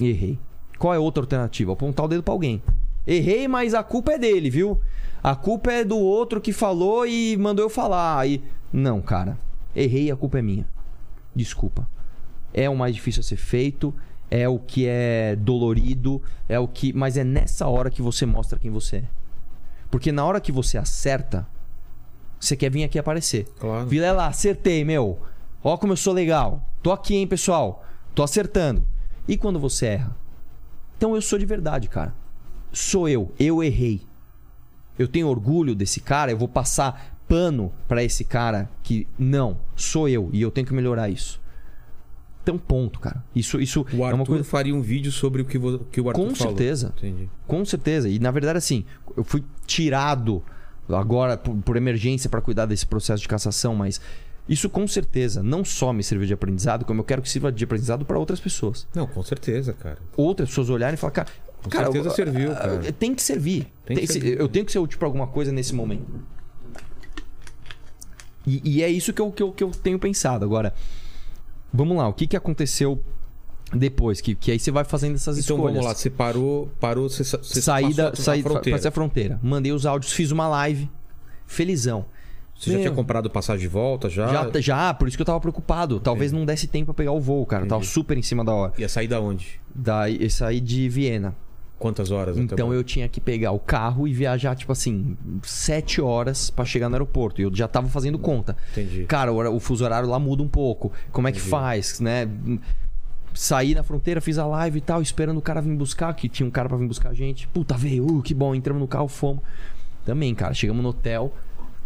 [0.00, 0.38] Errei.
[0.78, 1.72] Qual é outra alternativa?
[1.72, 2.62] Apontar o dedo pra alguém.
[3.06, 4.80] Errei, mas a culpa é dele, viu?
[5.22, 8.28] A culpa é do outro que falou e mandou eu falar.
[8.28, 8.42] E...
[8.72, 9.38] Não, cara.
[9.74, 10.68] Errei, a culpa é minha.
[11.34, 11.88] Desculpa.
[12.52, 13.94] É o mais difícil a ser feito,
[14.30, 16.92] é o que é dolorido, é o que.
[16.92, 19.04] Mas é nessa hora que você mostra quem você é.
[19.90, 21.46] Porque na hora que você acerta,
[22.38, 23.46] você quer vir aqui aparecer.
[23.58, 23.86] Claro.
[23.86, 25.18] Vilela, acertei, meu.
[25.62, 26.62] Ó como eu sou legal.
[26.82, 27.84] Tô aqui, hein, pessoal.
[28.14, 28.84] Tô acertando.
[29.26, 30.16] E quando você erra?
[30.96, 32.14] Então eu sou de verdade, cara.
[32.72, 33.32] Sou eu.
[33.38, 34.02] Eu errei.
[34.98, 40.08] Eu tenho orgulho desse cara, eu vou passar pano pra esse cara que não, sou
[40.08, 41.40] eu e eu tenho que melhorar isso.
[42.50, 43.22] Então ponto, cara.
[43.34, 46.00] Isso isso O é Arthur uma coisa faria um vídeo sobre o que, vo- que
[46.00, 46.52] o Arthur Com falou.
[46.56, 46.94] certeza.
[46.96, 47.28] Entendi.
[47.46, 48.08] Com certeza.
[48.08, 48.84] E na verdade, assim,
[49.16, 50.42] eu fui tirado
[50.88, 54.00] agora por, por emergência para cuidar desse processo de cassação, mas
[54.48, 57.62] isso com certeza não só me serviu de aprendizado, como eu quero que sirva de
[57.64, 58.86] aprendizado para outras pessoas.
[58.94, 59.98] Não, com certeza, cara.
[60.16, 61.28] Outras pessoas olharem e falar, cara.
[61.62, 62.92] Com cara, certeza eu- serviu, ah, cara.
[62.92, 63.66] Tem que servir.
[63.84, 64.40] Tem que Tem- se- servir.
[64.40, 66.06] Eu tenho que ser útil para alguma coisa nesse momento.
[68.46, 70.44] E, e é isso que eu, que, eu, que eu tenho pensado.
[70.44, 70.72] Agora,
[71.72, 72.08] vamos lá.
[72.08, 73.02] O que, que aconteceu
[73.72, 74.20] depois?
[74.20, 75.74] Que, que aí você vai fazendo essas Então escolhas.
[75.76, 78.78] vamos lá, você parou, parou, você, você saída, passou a saí, fronteira.
[78.78, 79.40] passei a fronteira.
[79.42, 80.88] Mandei os áudios, fiz uma live.
[81.46, 82.04] Felizão.
[82.58, 82.86] Você já Meu.
[82.86, 84.26] tinha comprado passagem de volta, já?
[84.26, 86.00] Já, já, por isso que eu tava preocupado.
[86.00, 87.64] Talvez não desse tempo pra pegar o voo, cara.
[87.64, 88.72] Eu Tava super em cima da hora.
[88.76, 89.60] Ia sair da onde?
[89.72, 91.36] Daí eu saí de Viena.
[91.78, 92.36] Quantas horas?
[92.36, 96.88] Então eu tinha que pegar o carro e viajar, tipo assim, sete horas pra chegar
[96.88, 97.40] no aeroporto.
[97.40, 98.56] E eu já tava fazendo conta.
[98.72, 99.04] Entendi.
[99.04, 100.92] Cara, o, o fuso horário lá muda um pouco.
[101.12, 101.50] Como é que Entendi.
[101.50, 102.28] faz, né?
[103.32, 106.46] Saí na fronteira, fiz a live e tal, esperando o cara vir buscar, que tinha
[106.46, 107.46] um cara pra vir buscar a gente.
[107.46, 109.44] Puta, veio, uh, que bom, entramos no carro, fomos.
[110.04, 111.32] Também, cara, chegamos no hotel,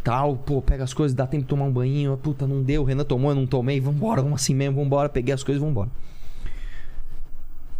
[0.03, 2.17] tal, pô, pega as coisas, dá tempo de tomar um banho.
[2.17, 5.11] Puta, não deu, o Renan tomou, eu não tomei, vambora, vamos assim mesmo, vambora.
[5.11, 5.91] Peguei as coisas, vambora.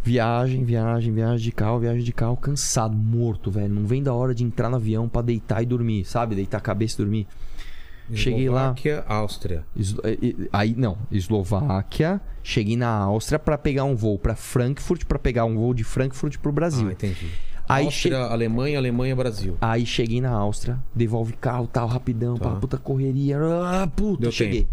[0.03, 3.73] Viagem, viagem, viagem de carro, viagem de carro, cansado, morto, velho.
[3.73, 6.35] Não vem da hora de entrar no avião pra deitar e dormir, sabe?
[6.35, 7.27] Deitar a cabeça e dormir.
[8.13, 8.63] cheguei lá.
[8.75, 9.65] Eslováquia, Áustria.
[9.75, 12.19] Eslo- eh, eh, Aí, não, Eslováquia.
[12.43, 16.37] Cheguei na Áustria pra pegar um voo pra Frankfurt, pra pegar um voo de Frankfurt
[16.37, 16.89] pro Brasil.
[16.89, 17.27] Ah, entendi.
[17.67, 19.55] Aí Áustria, Alemanha, Alemanha, Brasil.
[19.61, 22.49] Aí cheguei na Áustria, devolve carro, tal, rapidão, Tá.
[22.49, 23.37] pá, puta correria.
[23.63, 24.67] Ah, puta, Deu cheguei.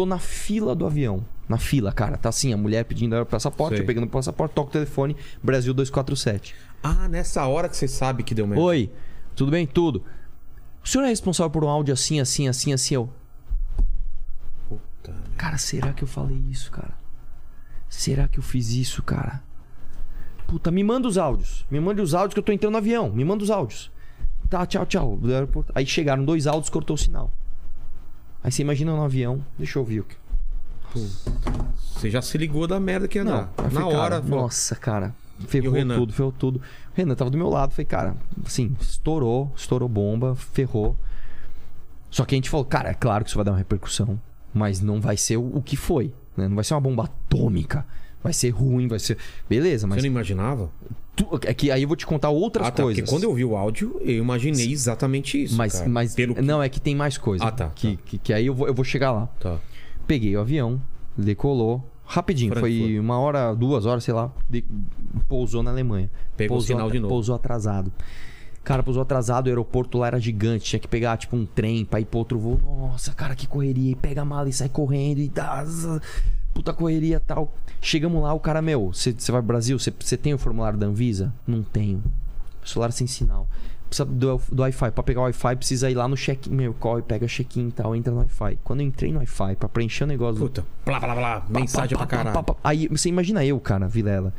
[0.00, 1.22] Tô na fila do avião.
[1.46, 2.16] Na fila, cara.
[2.16, 3.82] Tá assim, a mulher pedindo o passaporte, Sei.
[3.82, 6.54] eu pegando o passaporte, toco o telefone, Brasil 247.
[6.82, 8.62] Ah, nessa hora que você sabe que deu merda.
[8.64, 8.90] Oi,
[9.36, 9.66] tudo bem?
[9.66, 10.02] Tudo.
[10.82, 12.94] O senhor é responsável por um áudio assim, assim, assim, assim?
[12.94, 13.10] Eu.
[14.66, 15.14] Puta.
[15.36, 16.94] Cara, será que eu falei isso, cara?
[17.86, 19.42] Será que eu fiz isso, cara?
[20.46, 21.66] Puta, me manda os áudios.
[21.70, 23.10] Me manda os áudios que eu tô entrando no avião.
[23.10, 23.92] Me manda os áudios.
[24.48, 25.18] Tá, tchau, tchau.
[25.74, 27.30] Aí chegaram dois áudios, cortou o sinal.
[28.42, 29.44] Aí você imagina no avião.
[29.58, 30.16] Deixa eu ouvir o que.
[31.94, 33.72] Você já se ligou da merda que ia Não, dar.
[33.72, 35.14] Na hora, Nossa, cara.
[35.46, 36.56] Ferrou tudo, ferrou tudo.
[36.58, 36.62] O
[36.94, 37.70] Renan tava do meu lado.
[37.70, 40.96] Falei, cara, assim, estourou, estourou bomba, ferrou.
[42.10, 44.20] Só que a gente falou, cara, é claro que isso vai dar uma repercussão,
[44.52, 46.12] mas não vai ser o, o que foi.
[46.36, 46.48] né?
[46.48, 47.86] Não vai ser uma bomba atômica.
[48.22, 49.16] Vai ser ruim, vai ser.
[49.48, 49.96] Beleza, mas.
[50.02, 50.70] Você não imaginava?
[51.24, 52.82] Tu- é que aí eu vou te contar outras ah, tá.
[52.82, 53.00] coisas.
[53.02, 55.56] Porque quando eu vi o áudio, eu imaginei exatamente isso.
[55.56, 55.88] Mas, cara.
[55.88, 57.44] mas Pelo não, é que tem mais coisa.
[57.44, 58.02] Ah, tá, Que, tá.
[58.04, 59.26] que, que aí eu vou, eu vou chegar lá.
[59.38, 59.58] Tá.
[60.06, 60.80] Peguei o avião,
[61.16, 61.84] decolou.
[62.04, 63.00] Rapidinho, foi Frankfurt.
[63.00, 64.32] uma hora, duas horas, sei lá.
[64.48, 64.64] de-
[65.28, 66.10] pousou na Alemanha.
[66.36, 67.12] Pegou o pousou sinal de novo.
[67.14, 67.92] Pousou atrasado.
[68.64, 70.64] Cara, pousou atrasado, o aeroporto lá era gigante.
[70.64, 72.60] Tinha que pegar, tipo, um trem pra ir pro outro voo.
[72.64, 73.92] Nossa, cara, que correria.
[73.92, 75.64] E pega a mala e sai correndo e dá.
[76.60, 77.54] Puta correria e tal.
[77.80, 79.78] Chegamos lá, o cara, meu, você vai pro Brasil?
[79.78, 81.32] Você tem o formulário da Anvisa?
[81.46, 82.04] Não tenho.
[82.62, 83.48] Celular sem sinal.
[83.88, 84.90] Precisa do, do Wi-Fi.
[84.90, 86.50] Pra pegar o Wi-Fi, precisa ir lá no check-in.
[86.50, 88.58] Meu, corre, pega check-in e tal, entra no Wi-Fi.
[88.62, 90.38] Quando eu entrei no Wi-Fi pra preencher o negócio.
[90.38, 92.56] Puta, blá, blá, blá, mensagem pá, pra caralho.
[92.62, 94.34] Aí você imagina eu, cara, Vilela.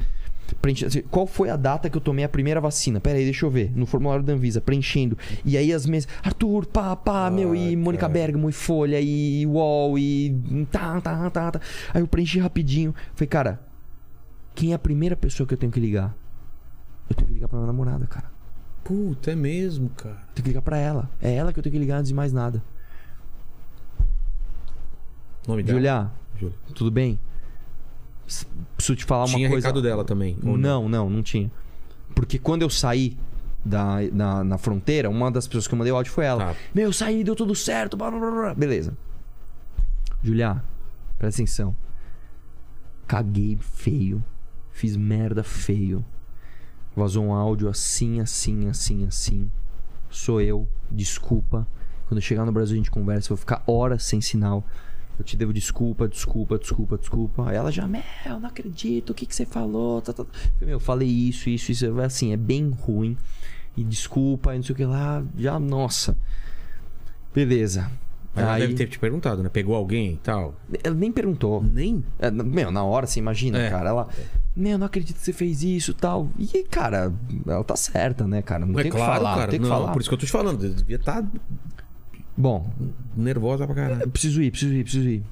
[0.56, 3.00] Preenche- assim, Qual foi a data que eu tomei a primeira vacina?
[3.00, 3.72] Pera aí, deixa eu ver.
[3.76, 5.18] No formulário da Anvisa, preenchendo.
[5.46, 6.10] E aí as mesas.
[6.24, 8.14] Arthur, pá, pá, meu, e Mônica cara.
[8.14, 10.36] Bergamo, e Folha, e UOL, e.
[10.72, 11.62] Tá, tá, tá, tá.
[11.94, 12.94] Aí eu preenchi rapidinho.
[13.14, 13.60] Falei, cara,
[14.54, 16.14] Quem é a primeira pessoa que eu tenho que ligar?
[17.10, 18.30] Eu tenho que ligar pra minha namorada, cara.
[18.84, 20.18] Puta, é mesmo, cara.
[20.34, 21.10] Tenho que ligar pra ela.
[21.22, 22.62] É ela que eu tenho que ligar antes de mais nada.
[25.48, 25.78] Nome dela?
[25.78, 26.56] Julia, Júlia.
[26.76, 27.20] tudo bem?
[28.76, 29.68] Preciso te falar uma Tinha coisa.
[29.68, 30.38] recado dela também.
[30.44, 31.52] ou Não, não, não tinha.
[32.16, 33.18] Porque quando eu saí
[33.64, 36.46] da, na, na fronteira, uma das pessoas que eu mandei o áudio foi ela.
[36.48, 36.56] Tá.
[36.74, 37.96] Meu, eu saí, deu tudo certo.
[37.96, 38.54] Blá, blá, blá.
[38.54, 38.98] Beleza.
[40.24, 40.64] Julia,
[41.18, 41.76] presta atenção.
[43.08, 44.24] Caguei feio.
[44.72, 46.04] Fiz merda feio.
[46.96, 49.52] Vazou um áudio assim, assim, assim, assim.
[50.10, 50.68] Sou eu.
[50.90, 51.68] Desculpa.
[52.08, 53.28] Quando eu chegar no Brasil a gente conversa.
[53.28, 54.66] Eu vou ficar horas sem sinal.
[55.22, 57.48] Eu te devo desculpa, desculpa, desculpa, desculpa.
[57.48, 60.02] Aí ela já, Mel, não acredito, o que, que você falou?
[60.02, 60.24] Tá, tá.
[60.24, 62.02] Eu falei, Meu, eu falei isso, isso, isso.
[62.02, 63.16] Assim, é bem ruim.
[63.78, 65.24] E desculpa, e não sei o que lá.
[65.38, 66.18] Já, nossa.
[67.36, 67.92] Beleza.
[68.34, 69.50] Mas ela Aí, deve ter te perguntado, né?
[69.50, 70.56] Pegou alguém e tal.
[70.84, 71.62] Ela nem perguntou.
[71.62, 72.04] Nem?
[72.18, 73.70] É, Meu, na hora, você imagina, É.
[73.70, 73.90] cara.
[73.90, 74.08] Ela.
[74.56, 76.30] Meu, não acredito que você fez isso tal.
[76.38, 77.14] E, cara,
[77.48, 78.66] ela tá certa, né, cara?
[78.66, 79.36] Não é tem o que claro, falar.
[79.36, 79.42] cara.
[79.44, 79.92] não tem o que não, falar.
[79.94, 80.74] por isso que eu tô te falando.
[80.74, 81.24] Devia estar
[82.42, 82.70] Bom,
[83.16, 84.02] nervosa pra caralho.
[84.02, 85.24] eu preciso ir, preciso ir, preciso ir.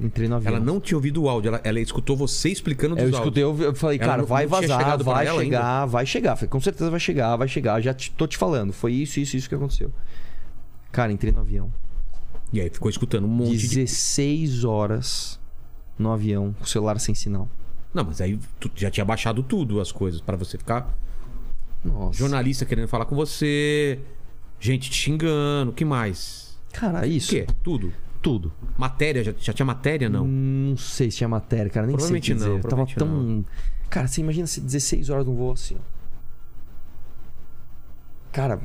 [0.00, 0.54] Entrei no avião.
[0.54, 3.20] Ela não tinha ouvido o áudio, ela, ela escutou você explicando dos Eu áudios.
[3.20, 5.42] escutei, eu eu falei, Ela cara, não- vai não tinha vazar, chegado pra vai ela
[5.42, 6.36] chegar, vai chegar.
[6.36, 7.80] Falei, com certeza vai chegar, vai chegar.
[7.80, 8.72] Já te- tô te falando.
[8.72, 9.90] Foi isso, isso, isso que aconteceu.
[10.92, 11.72] Cara, entrei no avião.
[12.52, 13.68] E aí ficou escutando um monte de.
[13.68, 15.40] 16 horas
[15.98, 17.48] no avião, com o celular sem sinal.
[17.94, 20.94] Não, mas aí tu já tinha baixado tudo as coisas pra você ficar.
[21.82, 22.18] Nossa.
[22.18, 23.98] Jornalista querendo falar com você,
[24.58, 26.58] gente te xingando, o que mais?
[26.72, 27.30] Cara, O isso.
[27.30, 27.46] quê?
[27.62, 27.92] Tudo.
[28.22, 28.52] Tudo.
[28.76, 30.26] Matéria, já, já tinha matéria, não?
[30.26, 31.86] Não sei se tinha matéria, cara.
[31.86, 32.68] Nem Provavelmente sei o que não, dizer.
[32.68, 33.44] Tava provavelmente tão.
[33.88, 35.96] Cara, você imagina se 16 horas num voo assim, ó.
[38.32, 38.60] Cara,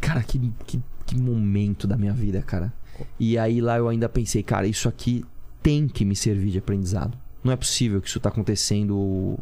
[0.00, 2.72] cara, que, que, que momento da minha vida, cara.
[3.18, 5.24] E aí lá eu ainda pensei, cara, isso aqui
[5.62, 7.16] tem que me servir de aprendizado.
[7.42, 9.38] Não é possível que isso tá acontecendo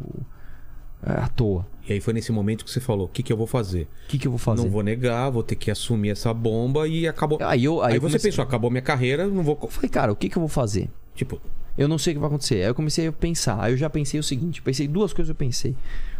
[1.01, 1.65] à toa.
[1.87, 3.87] E aí foi nesse momento que você falou: o que, que eu vou fazer?
[4.05, 4.63] O que, que eu vou fazer?
[4.63, 7.39] Não vou negar, vou ter que assumir essa bomba e acabou.
[7.41, 9.57] Aí, eu, aí, Aí, você comecei- pensou, acabou minha carreira, não vou.
[9.61, 10.89] Eu falei, cara, o que, que eu vou fazer?
[11.15, 11.39] Tipo,
[11.77, 12.55] Eu não sei o que vai acontecer.
[12.55, 13.61] Aí eu comecei a pensar.
[13.61, 15.75] Aí eu já pensei o seguinte: pensei duas coisas eu pensei.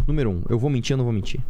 [0.08, 1.42] Número um, eu vou mentir ou não vou mentir?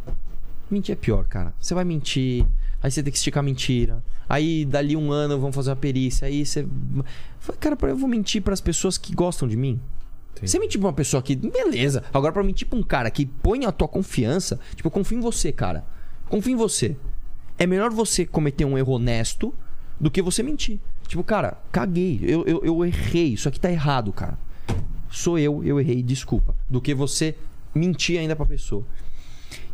[0.70, 1.52] Mentir é pior, cara.
[1.60, 2.44] Você vai mentir,
[2.82, 4.02] aí você tem que esticar mentira.
[4.28, 6.26] Aí dali um ano vamos fazer uma perícia.
[6.26, 6.66] Aí você.
[7.60, 9.80] Cara, eu vou mentir pras pessoas que gostam de mim.
[10.32, 10.50] Entendi.
[10.50, 11.34] Você mentir pra uma pessoa que.
[11.34, 12.04] Beleza.
[12.12, 14.58] Agora, pra mentir pra um cara que põe a tua confiança.
[14.74, 15.84] Tipo, eu confio em você, cara.
[16.28, 16.96] Confio em você.
[17.58, 19.52] É melhor você cometer um erro honesto
[19.98, 20.78] do que você mentir.
[21.06, 22.20] Tipo, cara, caguei.
[22.22, 23.32] Eu, eu, eu errei.
[23.32, 24.38] Isso aqui tá errado, cara.
[25.10, 26.54] Sou eu, eu errei, desculpa.
[26.68, 27.34] Do que você
[27.74, 28.84] mentir ainda pra pessoa.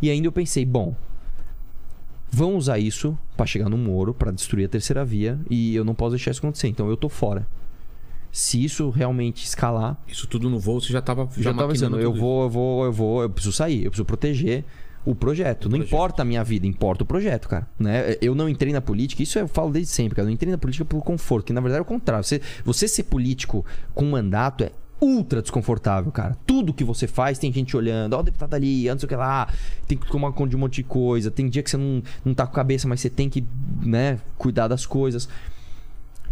[0.00, 0.94] E ainda eu pensei, bom.
[2.30, 5.38] Vão usar isso pra chegar no Moro, pra destruir a terceira via.
[5.50, 6.68] E eu não posso deixar isso acontecer.
[6.68, 7.46] Então eu tô fora.
[8.34, 11.28] Se isso realmente escalar, isso tudo no voo, você já tava.
[11.36, 14.04] já, tava maquinando pensando, eu vou, eu vou, eu vou, eu preciso sair, eu preciso
[14.04, 14.64] proteger
[15.04, 15.68] o projeto.
[15.68, 15.86] não projeto.
[15.86, 17.64] importa a minha vida, importa o projeto, cara.
[17.78, 18.16] Né?
[18.20, 20.24] Eu não entrei na política, isso eu falo desde sempre, cara.
[20.24, 22.24] Eu não entrei na política por conforto, que na verdade é o contrário.
[22.24, 23.64] Você, você ser político
[23.94, 26.36] com mandato é ultra desconfortável, cara.
[26.44, 29.46] Tudo que você faz tem gente olhando, ó, o deputado ali, sei o que lá,
[29.86, 31.30] tem que tomar conta de um monte de coisa.
[31.30, 33.44] Tem dia que você não, não tá com a cabeça, mas você tem que,
[33.80, 35.28] né, cuidar das coisas.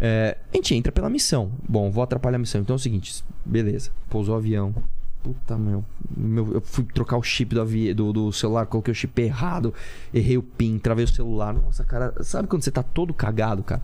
[0.05, 1.49] É, a gente entra pela missão.
[1.67, 2.59] Bom, vou atrapalhar a missão.
[2.59, 3.89] Então é o seguinte, beleza.
[4.09, 4.75] Pousou o avião.
[5.23, 5.85] Puta, meu.
[6.13, 7.93] meu eu fui trocar o chip do, avi...
[7.93, 9.73] do, do celular, coloquei o chip errado,
[10.13, 11.53] errei o PIN, travei o celular.
[11.53, 13.81] Nossa, cara, sabe quando você tá todo cagado, cara?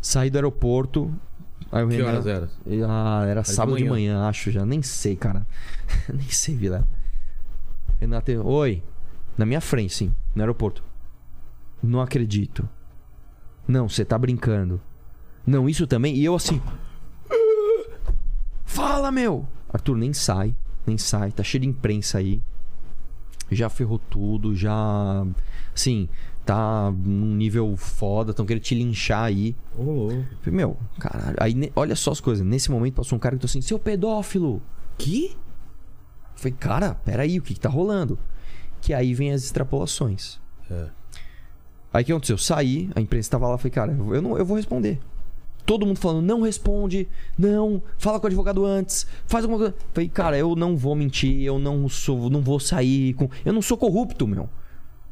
[0.00, 1.14] Saí do aeroporto.
[1.70, 2.50] Aí o Que Renan- horas era?
[2.88, 4.14] Ah, era de sábado de manhã.
[4.16, 4.66] manhã, acho já.
[4.66, 5.46] Nem sei, cara.
[6.12, 6.84] Nem sei, Vila.
[8.00, 8.82] Renato, oi.
[9.38, 10.82] Na minha frente, sim, no aeroporto.
[11.80, 12.68] Não acredito.
[13.68, 14.80] Não, você tá brincando.
[15.46, 16.16] Não, isso também.
[16.16, 16.60] E eu assim.
[18.64, 19.46] Fala, meu!
[19.72, 20.54] Arthur, nem sai.
[20.86, 21.30] Nem sai.
[21.30, 22.42] Tá cheio de imprensa aí.
[23.50, 25.24] Já ferrou tudo, já.
[25.72, 26.08] Assim,
[26.44, 28.34] tá num nível foda.
[28.34, 29.54] Tão querendo te linchar aí.
[30.40, 31.36] Falei, meu, caralho.
[31.38, 32.44] Aí, olha só as coisas.
[32.44, 34.60] Nesse momento passou um cara que tô assim, seu pedófilo.
[34.98, 35.36] Que?
[36.34, 38.18] Falei, cara, peraí, o que, que tá rolando?
[38.80, 40.38] Que aí vem as extrapolações.
[40.70, 40.88] É.
[41.92, 42.34] Aí o que aconteceu?
[42.34, 45.00] Eu saí, a imprensa tava lá, falei, cara, eu, não, eu vou responder.
[45.66, 49.74] Todo mundo falando, não responde, não, fala com o advogado antes, faz alguma coisa.
[49.92, 53.28] Falei, cara, eu não vou mentir, eu não sou, não vou sair com.
[53.44, 54.48] Eu não sou corrupto, meu.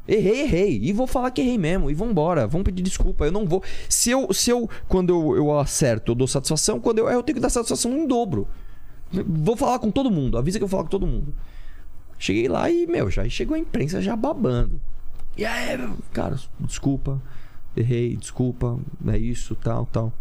[0.07, 0.79] Errei, errei.
[0.81, 1.89] E vou falar que errei mesmo.
[1.89, 2.47] E vambora.
[2.47, 3.25] Vamos pedir desculpa.
[3.25, 3.63] Eu não vou.
[3.89, 6.79] Se eu, se eu quando eu, eu acerto, eu dou satisfação.
[6.79, 8.47] Quando eu eu tenho que dar satisfação em dobro.
[9.11, 10.37] Vou falar com todo mundo.
[10.37, 11.33] Avisa que eu falar com todo mundo.
[12.17, 14.79] Cheguei lá e, meu, já chegou a imprensa já babando.
[15.35, 15.77] E aí,
[16.13, 17.21] cara, desculpa.
[17.75, 18.79] Errei, desculpa.
[19.07, 20.13] É isso, tal, tal.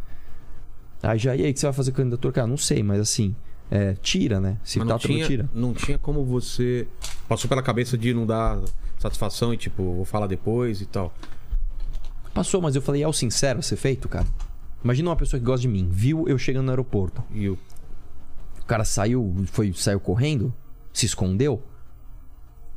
[1.04, 2.32] Aí já, e aí, o que você vai fazer candidatura?
[2.32, 3.36] Cara, não sei, mas assim,
[3.70, 4.56] é, tira, né?
[4.64, 5.50] Se Mas tá não tinha, tira.
[5.54, 6.86] não tinha como você.
[7.28, 8.58] Passou pela cabeça de não dar
[8.98, 11.14] satisfação e tipo, vou falar depois e tal.
[12.32, 14.26] Passou, mas eu falei, é o sincero a ser feito, cara.
[14.82, 17.22] Imagina uma pessoa que gosta de mim, viu eu chegando no aeroporto.
[17.30, 17.58] E eu.
[18.60, 20.54] O cara saiu, foi, saiu correndo,
[20.92, 21.62] se escondeu.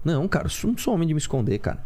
[0.03, 1.83] Não, cara, eu não sou homem de me esconder, cara.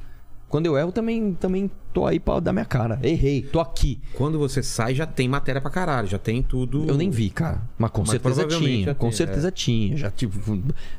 [0.52, 3.00] Quando eu erro, também, também tô aí pra dar minha cara.
[3.02, 4.02] Errei, tô aqui.
[4.16, 6.86] Quando você sai, já tem matéria pra caralho, já tem tudo.
[6.90, 7.62] Eu nem vi, cara.
[7.78, 8.94] Mas com Mas certeza tinha.
[8.94, 9.96] Com tem, certeza tinha.
[9.96, 10.38] Já, tipo,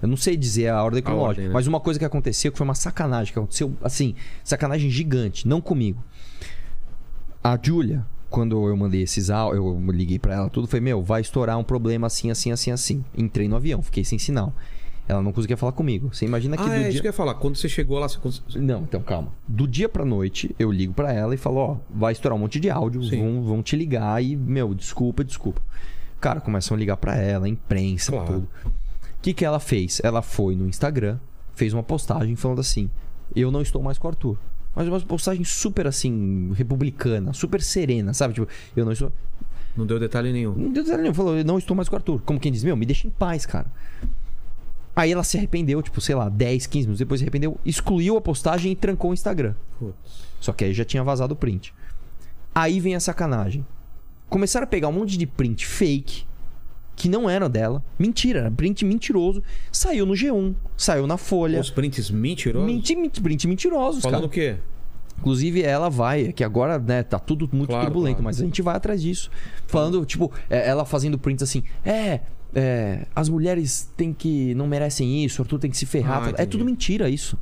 [0.01, 1.49] eu não sei dizer a ordem cronológica.
[1.49, 1.53] né?
[1.53, 3.31] Mas uma coisa que aconteceu que foi uma sacanagem.
[3.31, 5.47] Que aconteceu, assim, sacanagem gigante.
[5.47, 6.03] Não comigo.
[7.45, 11.21] A Julia, quando eu mandei esses áudios, eu liguei pra ela, tudo foi, meu, vai
[11.21, 13.05] estourar um problema assim, assim, assim, assim.
[13.15, 14.55] Entrei no avião, fiquei sem sinal.
[15.09, 16.11] Ela não conseguia falar comigo.
[16.15, 16.89] Você imagina que Ah, do é dia...
[16.91, 17.35] isso que eu ia falar.
[17.35, 18.19] Quando você chegou lá, você.
[18.59, 19.29] Não, então calma.
[19.49, 22.61] Do dia pra noite, eu ligo pra ela e falo, ó, vai estourar um monte
[22.61, 23.19] de áudio, Sim.
[23.21, 25.61] vão, vão te ligar e, meu, desculpa, desculpa.
[26.21, 28.27] Cara, começam a ligar pra ela, imprensa, Claro.
[28.27, 28.49] tudo.
[28.65, 30.01] O que que ela fez?
[30.05, 31.19] Ela foi no Instagram,
[31.55, 32.89] fez uma postagem falando assim:
[33.35, 34.39] "Eu não estou mais com o Arthur".
[34.75, 38.35] Mas uma postagem super assim, republicana, super serena, sabe?
[38.35, 39.13] Tipo, eu não estou
[39.77, 40.55] Não deu detalhe nenhum.
[40.55, 41.15] não deu detalhe nenhum.
[41.15, 42.23] Falou, eu não estou mais com o Arthur.
[42.25, 43.67] Como quem diz, meu, me deixa em paz, cara.
[44.95, 48.21] Aí ela se arrependeu, tipo, sei lá, 10, 15 minutos depois se arrependeu, excluiu a
[48.21, 49.55] postagem e trancou o Instagram.
[49.79, 50.23] Putz.
[50.41, 51.73] Só que aí já tinha vazado o print.
[52.55, 53.65] Aí vem a sacanagem.
[54.29, 56.25] Começaram a pegar um monte de print fake,
[56.95, 57.83] que não era dela.
[57.99, 59.43] Mentira, era print mentiroso.
[59.71, 61.61] Saiu no G1, saiu na Folha.
[61.61, 62.67] Os prints mentirosos?
[62.67, 64.27] Menti, menti, print mentirosos, Falando cara.
[64.27, 64.57] o quê?
[65.19, 68.25] Inclusive, ela vai, que agora, né, tá tudo muito Claro, turbulento, claro.
[68.25, 69.31] mas a gente vai atrás disso.
[69.67, 72.21] Falando, tipo, é, ela fazendo prints assim, é,
[72.55, 74.55] é, as mulheres têm que.
[74.55, 76.29] não merecem isso, Arthur tem que se ferrar.
[76.29, 77.39] Ah, é tudo mentira isso.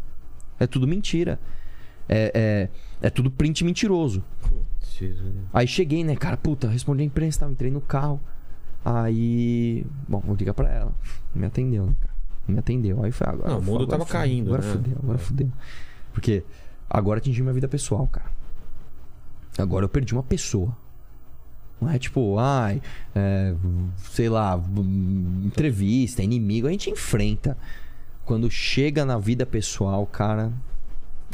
[0.58, 1.38] É tudo mentira.
[2.08, 2.68] É,
[3.02, 4.22] é, é tudo print mentiroso.
[5.52, 8.20] Aí cheguei, né, cara, puta, respondi a imprensa, tal, entrei no carro.
[8.84, 9.84] Aí.
[10.08, 10.92] Bom, vou ligar pra ela.
[11.34, 12.14] Não me atendeu, né, cara?
[12.46, 13.02] Não me atendeu.
[13.02, 13.50] Aí foi agora.
[13.50, 14.72] Não, o mundo agora tava fudeu, caindo, Agora né?
[14.72, 15.20] fudeu, agora É.
[15.22, 15.52] fudeu.
[16.12, 16.44] Porque
[16.88, 18.30] agora atingi minha vida pessoal, cara.
[19.58, 20.76] Agora eu perdi uma pessoa.
[21.80, 22.82] Não é tipo, ai,
[23.14, 23.54] é,
[24.12, 24.60] sei lá,
[25.44, 27.56] entrevista, inimigo, a gente enfrenta.
[28.24, 30.52] Quando chega na vida pessoal, cara,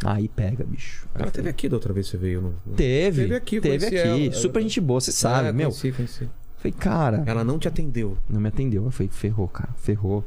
[0.04, 1.06] aí pega, bicho.
[1.14, 2.40] Aí Ela foi- teve aqui da outra vez, você veio.
[2.40, 2.74] No...
[2.74, 3.96] Teve, Teve aqui, teve aqui.
[3.96, 4.32] ela.
[4.32, 5.68] Super gente boa, você sabe, É, meu.
[5.70, 6.28] Conheci, conheci.
[6.56, 8.16] Falei, cara, Ela não te atendeu.
[8.28, 8.84] não me atendeu.
[8.84, 10.24] Eu falei, ferrou, cara, ferrou.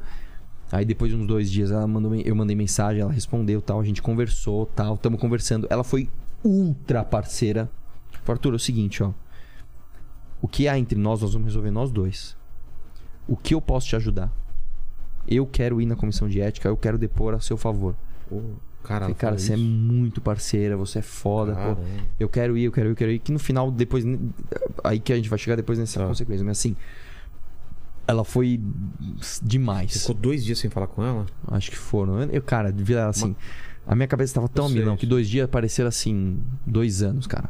[0.71, 3.83] Aí depois de uns dois dias ela mandou, eu mandei mensagem, ela respondeu tal, a
[3.83, 5.65] gente conversou tal, tamo conversando.
[5.69, 6.07] Ela foi
[6.43, 7.67] ultra parceira.
[8.23, 9.11] Falei, Arthur, é o seguinte, ó.
[10.41, 12.35] O que há entre nós, nós vamos resolver nós dois.
[13.27, 14.31] O que eu posso te ajudar?
[15.27, 17.95] Eu quero ir na comissão de ética, eu quero depor a seu favor.
[18.31, 18.41] Ô,
[18.83, 21.81] cara, Falei, cara, você é muito parceira, você é foda, pô.
[22.19, 23.19] Eu quero ir, eu quero ir, eu quero ir.
[23.19, 24.03] Que no final, depois.
[24.83, 26.07] Aí que a gente vai chegar depois nessa Tá.
[26.07, 26.43] consequência.
[26.45, 26.75] Mas assim.
[28.07, 28.59] Ela foi
[29.43, 30.01] demais.
[30.01, 31.27] Ficou dois dias sem falar com ela?
[31.49, 32.19] Acho que foram.
[32.23, 33.35] Eu, cara, devia assim.
[33.85, 36.39] A minha cabeça tava tão milão que dois dias pareceram assim.
[36.65, 37.49] Dois anos, cara.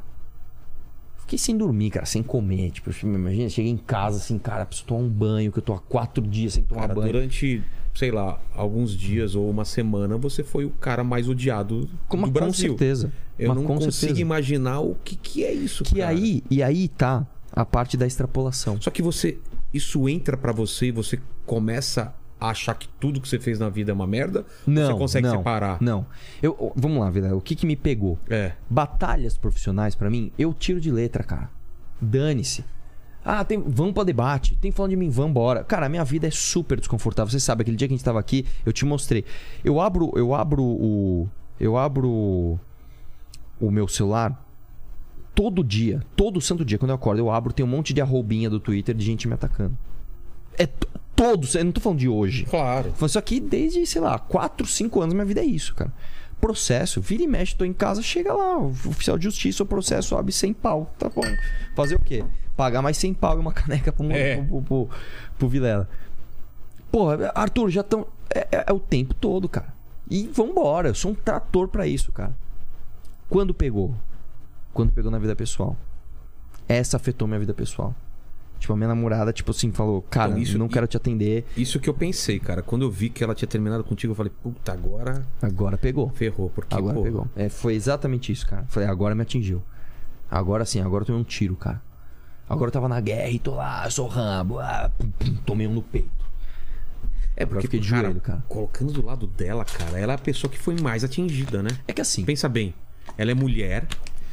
[1.29, 2.71] Fiquei sem dormir, cara, sem comer.
[2.71, 5.79] Tipo, imagina, cheguei em casa assim, cara, preciso tomar um banho, que eu tô há
[5.79, 7.11] quatro dias sem tomar Cara, banho.
[7.13, 7.63] durante,
[7.93, 12.23] sei lá, alguns dias ou uma semana, você foi o cara mais odiado Com, do
[12.23, 12.69] com Brasil.
[12.71, 13.13] certeza.
[13.37, 14.21] Eu Mas não com consigo certeza.
[14.21, 16.09] imaginar o que, que é isso, Que cara.
[16.09, 18.81] aí, e aí tá a parte da extrapolação.
[18.81, 19.37] Só que você.
[19.71, 23.91] Isso entra pra você e você começa achar que tudo que você fez na vida
[23.91, 24.45] é uma merda?
[24.65, 25.81] Não, Você consegue não, separar?
[25.81, 26.05] Não.
[26.41, 27.35] Eu, vamos lá, Vila.
[27.35, 28.17] O que que me pegou?
[28.29, 28.53] É.
[28.69, 31.49] Batalhas profissionais, pra mim, eu tiro de letra, cara.
[32.01, 32.63] Dane-se.
[33.23, 34.57] Ah, tem, vamos pra debate.
[34.61, 35.63] Tem falando de mim, vambora.
[35.63, 37.29] Cara, a minha vida é super desconfortável.
[37.29, 39.25] Você sabe, aquele dia que a gente tava aqui, eu te mostrei.
[39.63, 41.29] Eu abro, eu abro o.
[41.59, 42.57] Eu abro
[43.59, 44.45] o meu celular
[45.35, 48.49] todo dia, todo santo dia, quando eu acordo, eu abro, tem um monte de arrobinha
[48.49, 49.77] do Twitter de gente me atacando.
[50.57, 50.67] É
[51.23, 52.45] todos, eu não tô falando de hoje.
[52.45, 52.93] Claro.
[53.05, 55.91] Isso aqui desde, sei lá, 4, 5 anos minha vida é isso, cara.
[56.39, 60.15] Processo, vira e mexe, tô em casa, chega lá, o oficial de justiça, o processo
[60.15, 60.93] abre 100 pau.
[60.97, 61.21] Tá bom.
[61.75, 62.23] Fazer o quê?
[62.55, 64.37] Pagar mais 100 pau e uma caneca pro, É.
[64.37, 64.89] pro, pro, pro,
[65.37, 65.89] pro Vilela.
[66.91, 68.07] Porra, Arthur, já estão.
[68.33, 69.73] É, é- é o tempo todo, cara.
[70.09, 72.35] E vambora, eu sou um trator pra isso, cara.
[73.29, 73.93] Quando pegou?
[74.73, 75.75] Quando pegou na vida pessoal.
[76.67, 77.93] Essa afetou minha vida pessoal.
[78.59, 81.45] Tipo, a minha namorada, tipo assim, falou: Cara, Então, isso- não quero te atender.
[81.55, 82.61] Isso que eu pensei, cara.
[82.61, 86.09] Quando eu vi que ela tinha terminado contigo, eu falei, puta, agora Agora pegou.
[86.09, 86.49] ferrou.
[86.49, 87.27] Porque, Agora pô, pegou.
[87.35, 88.65] É, foi exatamente isso, cara.
[88.67, 89.63] Falei, agora me atingiu.
[90.29, 91.81] Agora sim, agora eu tomei um tiro, cara.
[92.49, 94.59] Agora eu tava na guerra e tô lá, eu sou Rambo.
[94.59, 96.09] Ah, pum, pum, tomei um no peito.
[97.35, 98.43] É porque, eu fiquei de cara, joelho, cara.
[98.49, 101.69] colocando do lado dela, cara, ela é a pessoa que foi mais atingida, né?
[101.87, 102.73] É que assim, Pensa bem,
[103.17, 103.83] ela é mulher,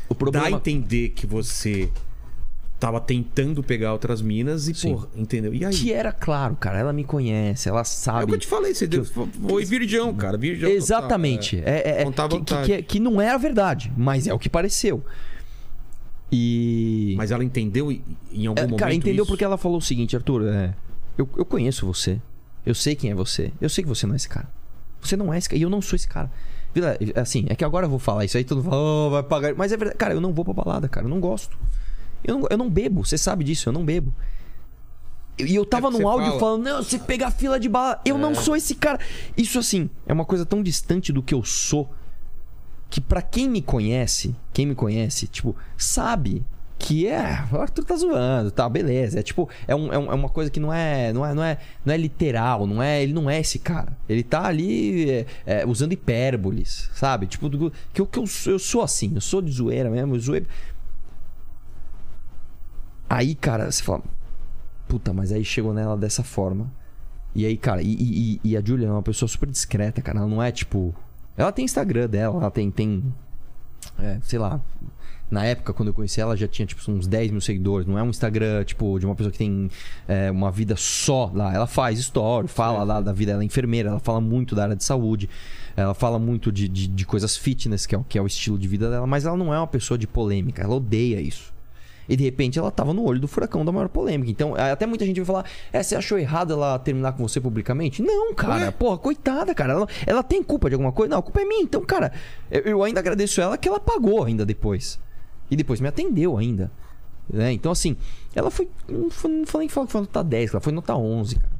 [0.08, 0.50] o dá a problema.
[0.56, 1.88] entender que você
[2.78, 4.92] tava tentando pegar outras minas e, Sim.
[4.92, 5.54] porra, entendeu?
[5.54, 5.72] E aí?
[5.74, 6.78] Que era claro, cara.
[6.78, 8.26] Ela me conhece, ela É o sabe.
[8.26, 10.36] que eu te falei, você deu, foi virgão, cara.
[10.36, 11.62] Virgão total, Exatamente.
[11.64, 14.26] É, é, é, Contar à que, que, que, é- que não é a verdade, mas
[14.26, 15.02] é o que pareceu.
[16.30, 17.14] E.
[17.16, 19.30] Mas ela entendeu em algum É, momento cara, entendeu isso?
[19.32, 20.46] porque ela falou o seguinte, Arthur.
[20.48, 20.74] é,
[21.16, 22.20] eu, eu conheço você.
[22.64, 23.52] Eu sei quem é você.
[23.60, 24.48] Eu sei que você não é esse cara.
[25.00, 25.58] Você não é esse cara.
[25.58, 26.30] E eu não sou esse cara.
[27.14, 29.54] Assim, é que agora eu vou falar isso aí, todo mundo fala, "Oh, vai pagar.
[29.54, 29.96] Mas é verdade.
[29.98, 31.06] Cara, eu não vou pra balada, cara.
[31.06, 31.56] Eu não gosto.
[32.26, 33.04] Eu não, eu não bebo.
[33.04, 34.12] Você sabe disso, eu não bebo.
[35.38, 36.40] E eu tava É num áudio fala.
[36.40, 38.00] falando, não, você pega a fila de bala.
[38.04, 38.98] Eu não sou esse cara.
[39.36, 41.90] Isso, assim, é uma coisa tão distante do que eu sou
[42.88, 46.44] que pra quem me conhece, quem me conhece, tipo, sabe
[46.78, 49.18] que é, o Arthur tá zoando, tá, beleza.
[49.18, 51.42] É tipo, é, um, é, um- é uma coisa que não é, não é, não
[51.42, 53.96] é, não é literal, não é, ele não é esse cara.
[54.08, 57.26] Ele tá ali é, é, usando hipérboles, sabe?
[57.26, 57.50] Tipo,
[57.92, 60.46] que, eu, que eu, eu sou assim, eu sou de zoeira mesmo, eu zoei.
[63.08, 64.02] Aí, cara, você fala,
[64.88, 66.70] puta, mas aí chegou nela dessa forma.
[67.34, 70.18] E aí, cara, e, e- e a Julia é uma pessoa super discreta, cara.
[70.18, 70.94] Ela não é tipo.
[71.36, 72.70] Ela tem Instagram dela, ela tem.
[72.70, 73.02] tem
[73.98, 74.60] é, sei lá.
[75.28, 77.86] Na época, quando eu conheci ela, já tinha tipo uns 10 mil seguidores.
[77.86, 79.68] Não é um Instagram, tipo, de uma pessoa que tem
[80.06, 81.52] é, uma vida só lá.
[81.52, 83.32] Ela faz story, fala lá da vida.
[83.32, 85.28] Ela é enfermeira, ela fala muito da área de saúde.
[85.76, 88.68] Ela fala muito de, de, de coisas fitness, que é, que é o estilo de
[88.68, 89.06] vida dela.
[89.06, 90.62] Mas ela não é uma pessoa de polêmica.
[90.62, 91.52] Ela odeia isso.
[92.08, 94.30] E de repente ela tava no olho do furacão da maior polêmica.
[94.30, 98.02] Então, até muita gente vai falar: É, você achou errado ela terminar com você publicamente?
[98.02, 98.66] Não, cara.
[98.66, 98.70] Ué?
[98.70, 99.72] Porra, coitada, cara.
[99.72, 101.10] Ela, ela tem culpa de alguma coisa?
[101.10, 101.62] Não, a culpa é minha.
[101.62, 102.12] Então, cara,
[102.50, 104.98] eu, eu ainda agradeço ela que ela pagou ainda depois.
[105.50, 106.70] E depois me atendeu ainda.
[107.28, 107.52] Né?
[107.52, 107.96] Então, assim,
[108.34, 108.68] ela foi.
[108.88, 111.56] Não foi, falar que foi nota 10, ela foi nota 11, cara.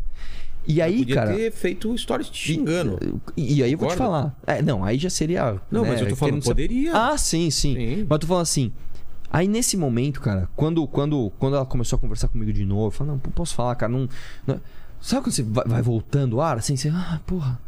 [0.68, 1.32] E aí, Podia cara.
[1.34, 2.98] ter feito stories te xingando.
[3.36, 4.36] E, e aí eu vou te falar.
[4.44, 5.60] É, não, aí já seria.
[5.70, 6.92] Não, né, mas eu tô falando, querendo ser- poderia.
[6.92, 7.96] Ah, sim, sim, Sim.
[8.08, 8.72] Mas eu tô falando assim.
[9.30, 12.90] Aí nesse momento, cara, quando, quando, quando ela começou a conversar comigo de novo, eu
[12.90, 14.08] falei, não, posso falar, cara, não.
[14.46, 14.60] não-
[15.00, 16.88] Sabe quando você vai, vai voltando o ar, assim, você.
[16.88, 17.58] Ah, porra.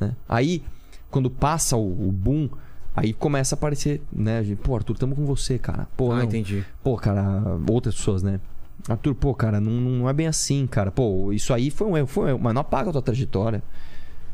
[0.00, 0.16] Né?
[0.28, 0.62] Aí,
[1.10, 2.48] quando passa o, o boom,
[2.96, 4.38] aí começa a aparecer, né?
[4.38, 5.86] a gente, Pô, Arthur, tamo com você, cara.
[5.96, 6.64] Pô, Ah, não, entendi.
[6.82, 8.40] Pô, cara, outras pessoas, né?
[8.88, 10.90] Arthur, pô, cara, não, não é bem assim, cara.
[10.90, 13.62] Pô, isso aí foi um erro, foi um erro, mas não apaga a tua trajetória.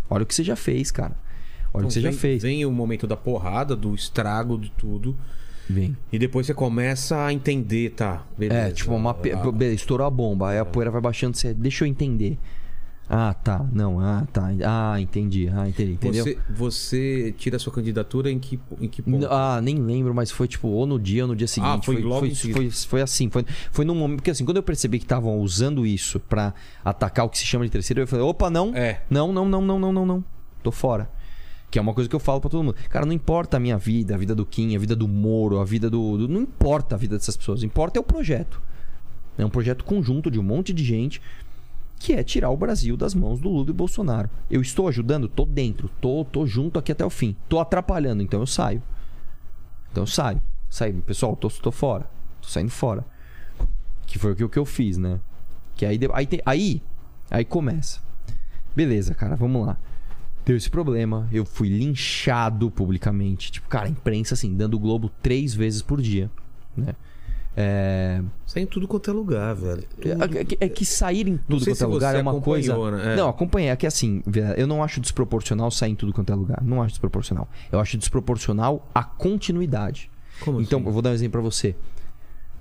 [0.08, 1.14] Olha o que você já fez, cara.
[1.74, 2.42] Olha o que você Então, já vem, fez.
[2.42, 5.14] Vem o momento da porrada, do estrago, de tudo.
[5.68, 5.96] Vem.
[6.12, 8.24] E depois você começa a entender, tá?
[8.36, 8.68] Beleza.
[8.68, 9.32] É, tipo, uma pe...
[9.32, 11.52] Ah, estourou a bomba, aí a poeira vai baixando, você...
[11.52, 12.38] deixa eu entender.
[13.10, 14.50] Ah, tá, não, ah, tá.
[14.66, 16.24] Ah, entendi, ah, entendi, entendeu?
[16.24, 19.26] Você, você tira a sua candidatura em que, em que ponto?
[19.30, 21.78] Ah, nem lembro, mas foi tipo, ou no dia ou no dia seguinte.
[21.80, 22.60] Ah, foi logo foi, seguida.
[22.60, 24.18] foi, foi assim, foi, foi num momento.
[24.18, 26.52] Porque assim, quando eu percebi que estavam usando isso pra
[26.84, 28.76] atacar o que se chama de terceiro, eu falei, opa, não.
[28.76, 29.00] É.
[29.08, 30.24] Não, não, não, não, não, não, não.
[30.62, 31.08] Tô fora.
[31.70, 32.76] Que é uma coisa que eu falo pra todo mundo.
[32.88, 35.64] Cara, não importa a minha vida, a vida do Kim, a vida do Moro, a
[35.64, 36.16] vida do.
[36.16, 37.62] do- não importa a vida dessas pessoas.
[37.62, 38.60] Importa é o projeto.
[39.36, 41.20] É um projeto conjunto de um monte de gente
[42.00, 44.30] que é tirar o Brasil das mãos do Lula e Bolsonaro.
[44.50, 45.28] Eu estou ajudando?
[45.28, 45.90] Tô dentro.
[46.00, 47.36] Tô, tô junto aqui até o fim.
[47.48, 48.82] Tô atrapalhando, então eu saio.
[49.92, 50.40] Então eu saio.
[50.70, 51.02] Saio.
[51.02, 52.08] Pessoal, tô, tô fora.
[52.40, 53.04] Tô saindo fora.
[54.06, 55.20] Que foi o que, o que eu fiz, né?
[55.74, 56.82] Que aí, aí, aí,
[57.30, 58.00] aí começa.
[58.74, 59.76] Beleza, cara, vamos lá.
[60.48, 63.52] Deu esse problema, eu fui linchado publicamente.
[63.52, 66.30] Tipo, cara, a imprensa, assim, dando o Globo três vezes por dia,
[66.74, 66.94] né?
[67.54, 68.22] É...
[68.46, 69.84] Sai em tudo quanto é lugar, velho.
[70.00, 72.90] É que, é que sair em tudo quanto é lugar é uma coisa.
[72.92, 73.12] né?
[73.12, 73.16] É.
[73.16, 73.68] Não, acompanhei.
[73.68, 74.22] É que assim,
[74.56, 76.62] eu não acho desproporcional sair em tudo quanto é lugar.
[76.64, 77.46] Não acho desproporcional.
[77.70, 80.10] Eu acho desproporcional a continuidade.
[80.40, 80.88] Como então, assim?
[80.88, 81.76] eu vou dar um exemplo pra você.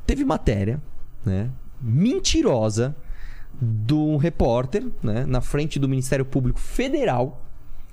[0.05, 0.83] Teve matéria,
[1.25, 1.51] né?
[1.79, 2.93] Mentirosa
[3.61, 5.25] de um repórter, né?
[5.25, 7.46] Na frente do Ministério Público Federal.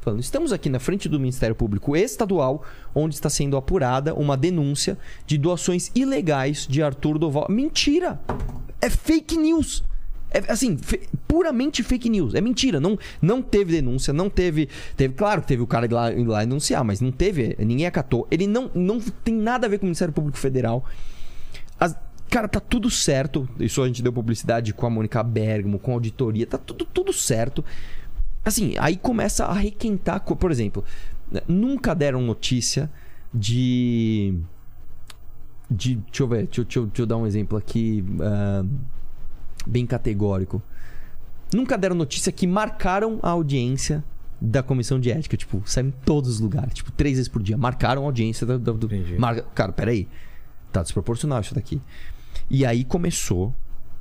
[0.05, 2.63] Falando, estamos aqui na frente do Ministério Público Estadual,
[2.95, 7.47] onde está sendo apurada uma denúncia de doações ilegais de Arthur Doval.
[7.49, 8.21] Mentira!
[8.83, 9.83] É fake news!
[10.31, 10.79] É assim,
[11.27, 12.35] puramente fake news.
[12.35, 12.79] É mentira.
[12.79, 14.69] Não, não teve denúncia, não teve.
[14.95, 17.57] Teve, claro que teve o cara lá, lá denunciar, mas não teve.
[17.59, 18.29] Ninguém acatou.
[18.31, 20.85] Ele não, não tem nada a ver com o Ministério Público Federal.
[21.81, 21.97] As-
[22.29, 23.49] cara, tá tudo certo.
[23.59, 26.47] Isso a gente deu publicidade com a Mônica Bergamo, com a auditoria.
[26.47, 27.65] Tá tudo, tudo certo.
[28.45, 30.21] Assim, aí começa a requentar.
[30.21, 30.85] Por exemplo,
[31.31, 32.91] né, nunca deram notícia
[33.33, 34.39] de.
[35.71, 35.97] De.
[35.97, 38.05] Deixa eu ver, deixa, deixa deixa eu dar um exemplo aqui.
[38.21, 38.65] ah,
[39.67, 40.63] bem categórico.
[41.53, 44.05] Nunca deram notícia que marcaram a audiência
[44.41, 45.37] da comissão de ética.
[45.37, 46.75] Tipo, saiu em todos os lugares.
[46.75, 47.57] Tipo, três vezes por dia.
[47.57, 48.59] Marcaram a audiência do.
[48.59, 48.89] do
[49.19, 50.09] marca, cara, peraí.
[50.73, 51.81] Tá desproporcional isso daqui.
[52.51, 53.55] E aí começou,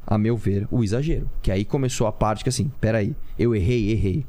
[0.05, 1.29] a meu ver, o exagero.
[1.41, 4.25] Que aí começou a parte que assim, peraí, eu errei, errei.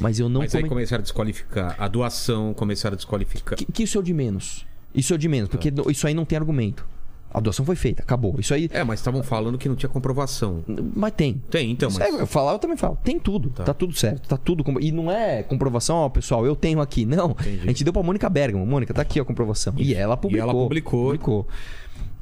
[0.00, 1.74] Mas eu não Mas aí comen- começaram a desqualificar.
[1.78, 3.58] A doação começaram a desqualificar.
[3.58, 4.66] que, que isso é o de menos.
[4.94, 6.86] Isso é o de menos, porque no- isso aí não tem argumento.
[7.30, 8.36] A doação foi feita, acabou.
[8.38, 8.70] Isso aí.
[8.72, 10.64] É, mas estavam falando que não tinha comprovação.
[10.96, 11.42] Mas tem.
[11.50, 12.00] Tem, então, mas.
[12.00, 12.96] É, eu falar, eu também falo.
[13.04, 13.50] Tem tudo.
[13.50, 14.26] Tá, tudo certo.
[14.26, 14.64] Tá tudo.
[14.80, 17.04] E não é comprovação, ó, pessoal, eu tenho aqui.
[17.04, 17.32] Não.
[17.32, 17.60] Entendi.
[17.64, 18.64] A gente deu pra Mônica Bergamo.
[18.64, 19.74] Mônica, tá aqui a comprovação.
[19.76, 20.42] E ela publicou.
[20.42, 21.04] ela publicou.
[21.04, 21.48] Publicou.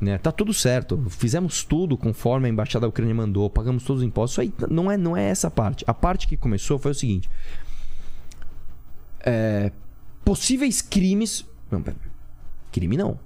[0.00, 0.18] Né?
[0.18, 1.00] Tá tudo certo.
[1.08, 3.48] Fizemos tudo conforme a embaixada da Ucrânia mandou.
[3.48, 4.32] Pagamos todos os impostos.
[4.32, 5.84] Isso aí não é, não é essa parte.
[5.86, 7.30] A parte que começou foi o seguinte:
[9.26, 9.72] É,
[10.24, 11.44] possíveis crimes.
[11.70, 11.82] Não,
[12.70, 13.18] crime não.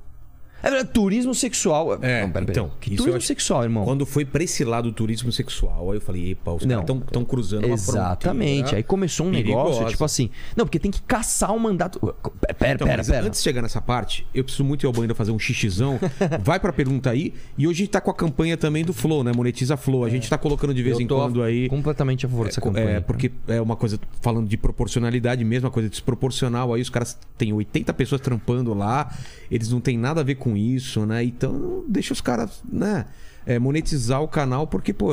[0.63, 1.95] É verdade, turismo sexual.
[2.03, 2.51] É, não, pera, pera.
[2.51, 3.85] então, Que turismo acho- sexual, irmão?
[3.85, 6.85] Quando foi pra esse lado do turismo sexual, aí eu falei, epa, os Não.
[6.85, 8.75] caras estão cruzando uma Exatamente.
[8.75, 9.91] Aí começou um negócio, perigosa.
[9.91, 10.31] tipo assim.
[10.57, 11.99] Não, porque tem que caçar o mandato.
[12.01, 12.99] Pera, pera, Então, pera.
[12.99, 13.27] mas pera.
[13.27, 15.99] antes de chegar nessa parte, eu preciso muito ir ao banheiro fazer um xixizão.
[16.43, 17.33] Vai pra pergunta aí.
[17.57, 19.33] E hoje a gente tá com a campanha também do Flow, né?
[19.35, 20.05] Monetiza Flow.
[20.05, 21.69] A gente tá colocando de vez Eu em quando aí.
[21.69, 22.91] completamente a favor dessa É, campanha.
[22.91, 26.75] É, porque é uma coisa falando de proporcionalidade, mesma coisa desproporcional.
[26.75, 29.11] Aí os caras têm 80 pessoas trampando lá,
[29.51, 31.23] eles não têm nada a ver com isso, né?
[31.25, 33.07] Então deixa os caras, né?
[33.47, 35.13] é, monetizar o canal, porque, pô,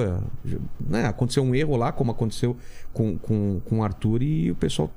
[0.81, 1.05] né?
[1.05, 2.57] aconteceu um erro lá, como aconteceu
[2.93, 4.91] com, com, com o Arthur, e o pessoal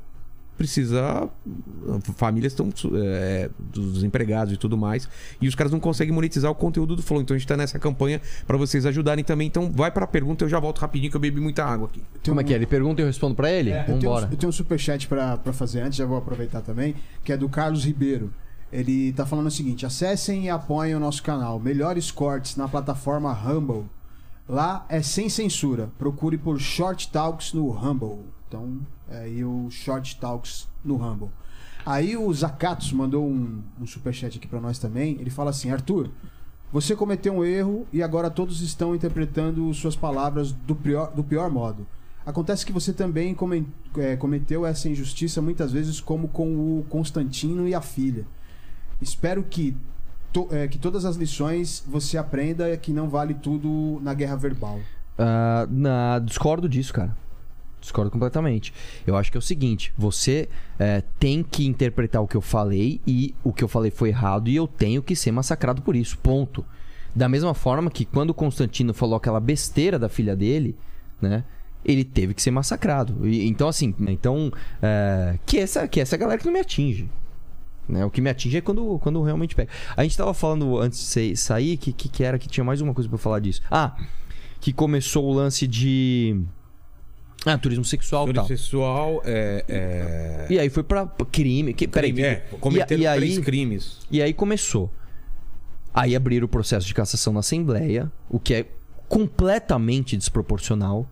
[0.58, 1.28] precisa.
[2.16, 5.08] Famílias estão é, dos empregados e tudo mais.
[5.40, 7.22] E os caras não conseguem monetizar o conteúdo do Flow.
[7.22, 9.46] Então a gente tá nessa campanha pra vocês ajudarem também.
[9.46, 12.00] Então vai pra pergunta, eu já volto rapidinho que eu bebi muita água aqui.
[12.22, 12.56] Tem Como é um- que é?
[12.56, 13.70] Ele pergunta e eu respondo pra ele?
[13.70, 14.28] Eu tenho, um- Vambora.
[14.30, 17.48] eu tenho um superchat pra, pra fazer antes, já vou aproveitar também, que é do
[17.48, 18.30] Carlos Ribeiro.
[18.72, 21.58] Ele tá falando o seguinte: acessem e apoiem o nosso canal.
[21.58, 23.84] Melhores cortes na plataforma Rumble.
[24.48, 25.90] Lá é sem censura.
[25.98, 28.24] Procure por Short Talks no Rumble.
[28.48, 31.30] Então, é aí o Short Talks no Rumble.
[31.86, 35.16] Aí o Zakatos mandou um, um superchat aqui pra nós também.
[35.20, 36.10] Ele fala assim: Arthur,
[36.72, 41.50] você cometeu um erro e agora todos estão interpretando suas palavras do pior, do pior
[41.50, 41.86] modo.
[42.24, 43.66] Acontece que você também comen-
[43.96, 48.26] é, cometeu essa injustiça muitas vezes, como com o Constantino e a filha.
[49.00, 49.76] Espero que,
[50.32, 54.80] to- é, que todas as lições você aprenda que não vale tudo na guerra verbal.
[55.18, 57.16] Ah, na, discordo disso, cara.
[57.80, 58.74] Discordo completamente.
[59.06, 60.48] Eu acho que é o seguinte: você
[60.78, 64.48] é, tem que interpretar o que eu falei e o que eu falei foi errado
[64.48, 66.18] e eu tenho que ser massacrado por isso.
[66.18, 66.64] Ponto.
[67.14, 70.76] Da mesma forma que quando Constantino falou aquela besteira da filha dele,
[71.20, 71.42] né?
[71.82, 73.26] Ele teve que ser massacrado.
[73.26, 74.52] E- então, assim, então.
[74.82, 77.08] é, que, essa, que essa galera que não me atinge.
[77.90, 78.04] Né?
[78.04, 79.70] O que me atinge é quando, quando realmente pega.
[79.96, 82.80] A gente tava falando antes de sa- sair que, que, que era que tinha mais
[82.80, 83.60] uma coisa pra eu falar disso.
[83.70, 83.96] Ah,
[84.60, 86.40] que começou o lance de.
[87.46, 88.48] Ah, turismo sexual Turismo tal.
[88.56, 89.64] sexual é.
[89.66, 90.46] é...
[90.50, 91.72] E aí foi pra crime.
[91.72, 93.98] Que, peraí, crime, é, cometeram e, e três aí, crimes.
[94.10, 94.90] e aí começou.
[95.92, 98.66] Aí abriram o processo de cassação na Assembleia, o que é
[99.08, 101.08] completamente desproporcional.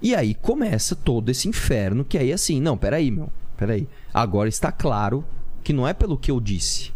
[0.00, 3.86] E aí começa todo esse inferno, que aí assim, não, peraí, meu, peraí.
[4.14, 5.24] Agora está claro
[5.68, 6.92] que não é pelo que eu disse.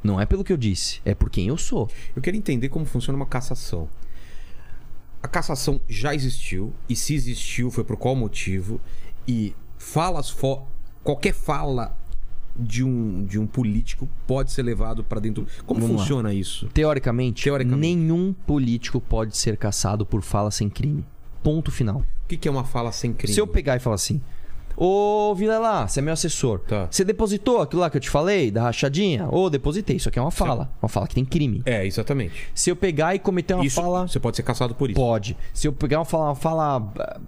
[0.00, 1.90] Não é pelo que eu disse, é por quem eu sou.
[2.14, 3.88] Eu quero entender como funciona uma cassação.
[5.20, 8.80] A cassação já existiu, e se existiu, foi por qual motivo?
[9.26, 10.62] E falas fo...
[11.02, 11.98] qualquer fala
[12.54, 15.44] de um, de um político pode ser levado pra dentro.
[15.66, 16.02] Como Vamos lá.
[16.02, 16.68] funciona isso?
[16.68, 17.80] Teoricamente, Teoricamente.
[17.80, 21.04] nenhum político pode ser caçado por fala sem crime.
[21.42, 21.98] Ponto final.
[21.98, 23.34] O que que é uma fala sem crime?
[23.34, 24.20] Se eu pegar e falar assim:
[24.76, 26.58] Ô Vilela, você é meu assessor.
[26.60, 26.86] Tá.
[26.90, 29.26] Você depositou aquilo lá que eu te falei, da rachadinha?
[29.30, 29.96] Ô, depositei.
[29.96, 30.70] Isso aqui é uma fala.
[30.82, 31.62] Uma fala que tem crime.
[31.64, 32.34] É, exatamente.
[32.54, 34.06] Se eu pegar e cometer uma isso, fala.
[34.06, 35.00] Você pode ser caçado por isso.
[35.00, 35.36] Pode.
[35.54, 37.20] Se eu pegar uma fala, uma fala ah,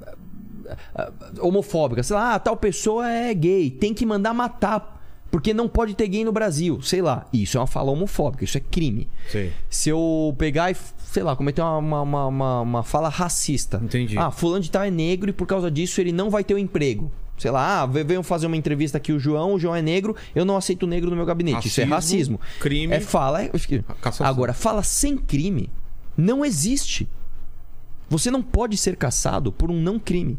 [0.69, 4.97] ah, ah, homofóbica, sei lá, ah, tal pessoa é gay, tem que mandar matar.
[5.31, 6.81] Porque não pode ter gay no Brasil.
[6.81, 7.27] Sei lá.
[7.33, 9.09] Isso é uma fala homofóbica, isso é crime.
[9.31, 9.53] Sei.
[9.69, 13.79] Se eu pegar e, sei lá, cometer uma, uma, uma, uma- uma fala racista.
[13.83, 14.17] Entendi.
[14.19, 16.59] Ah, fulano de tal é negro e por causa disso ele não vai ter o
[16.59, 17.11] emprego.
[17.39, 20.17] Sei lá, ah, ve- venham fazer uma entrevista aqui o João, o João é negro,
[20.35, 21.69] eu não aceito negro no meu gabinete.
[21.69, 22.61] Isso é Racismo, racismo.
[22.61, 22.93] crime.
[22.95, 23.45] É fala.
[23.45, 23.51] É...
[24.21, 25.71] Agora, fala sem crime
[26.17, 27.09] não existe.
[28.11, 30.39] Você não pode ser caçado por um não crime.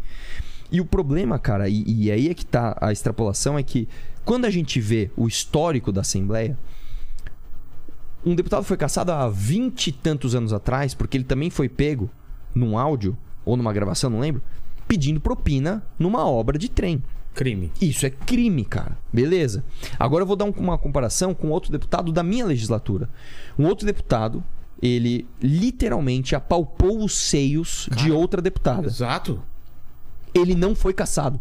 [0.71, 3.87] E o problema, cara, e, e aí é que tá a extrapolação, é que
[4.25, 6.57] quando a gente vê o histórico da Assembleia,
[8.25, 12.09] um deputado foi caçado há vinte e tantos anos atrás, porque ele também foi pego
[12.53, 14.43] num áudio, ou numa gravação, não lembro,
[14.89, 17.01] pedindo propina numa obra de trem.
[17.35, 17.71] Crime.
[17.79, 18.97] Isso é crime, cara.
[19.13, 19.63] Beleza.
[19.99, 23.07] Agora eu vou dar um- uma comparação com outro deputado da minha legislatura.
[23.57, 24.43] Um outro deputado,
[24.81, 28.15] ele literalmente apalpou os seios de Cara.
[28.15, 28.87] outra deputada.
[28.87, 29.41] Exato.
[30.33, 31.39] Ele não foi caçado.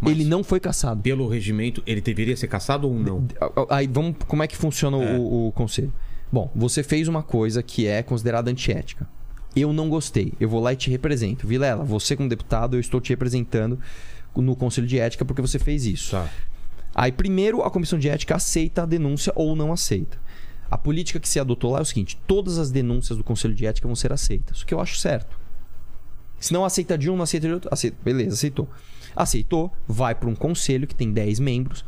[0.00, 1.02] Mas- Ele não foi caçado.
[1.02, 3.28] Pelo regimento, ele deveria ser caçado ou não?
[3.68, 4.16] Aí vamos.
[4.26, 5.18] Como é que funciona É.
[5.18, 5.92] o, o conselho?
[6.32, 9.06] Bom, você fez uma coisa que é considerada antiética.
[9.54, 10.32] Eu não gostei.
[10.38, 11.46] Eu vou lá e te represento.
[11.46, 13.78] Vilela, você como deputado, eu estou te representando
[14.36, 16.12] no conselho de ética porque você fez isso.
[16.12, 16.28] Tá.
[16.94, 20.18] Aí primeiro a comissão de ética aceita a denúncia ou não aceita.
[20.70, 23.66] A política que se adotou lá é o seguinte: todas as denúncias do Conselho de
[23.66, 24.62] Ética vão ser aceitas.
[24.62, 25.38] O que eu acho certo.
[26.38, 27.68] Se não aceita de um, não aceita de outro.
[27.72, 27.96] Aceita.
[28.02, 28.68] Beleza, aceitou.
[29.14, 31.84] Aceitou, vai para um conselho que tem 10 membros.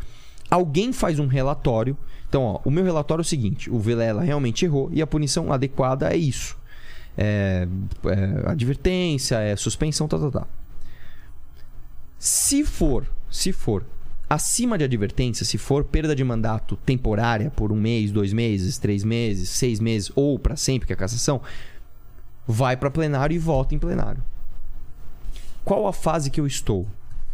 [0.50, 1.96] Alguém faz um relatório.
[2.28, 5.52] Então, ó, o meu relatório é o seguinte: o Vilela realmente errou e a punição
[5.52, 6.56] adequada é isso.
[7.16, 7.66] É,
[8.06, 10.46] é advertência, é suspensão, tá, tá, tá.
[12.18, 13.84] Se for, se for
[14.30, 19.04] acima de advertência, se for perda de mandato temporária por um mês, dois meses, três
[19.04, 21.42] meses, seis meses ou para sempre, que é a cassação,
[22.46, 24.22] vai para plenário e volta em plenário.
[25.64, 26.86] Qual a fase que eu estou?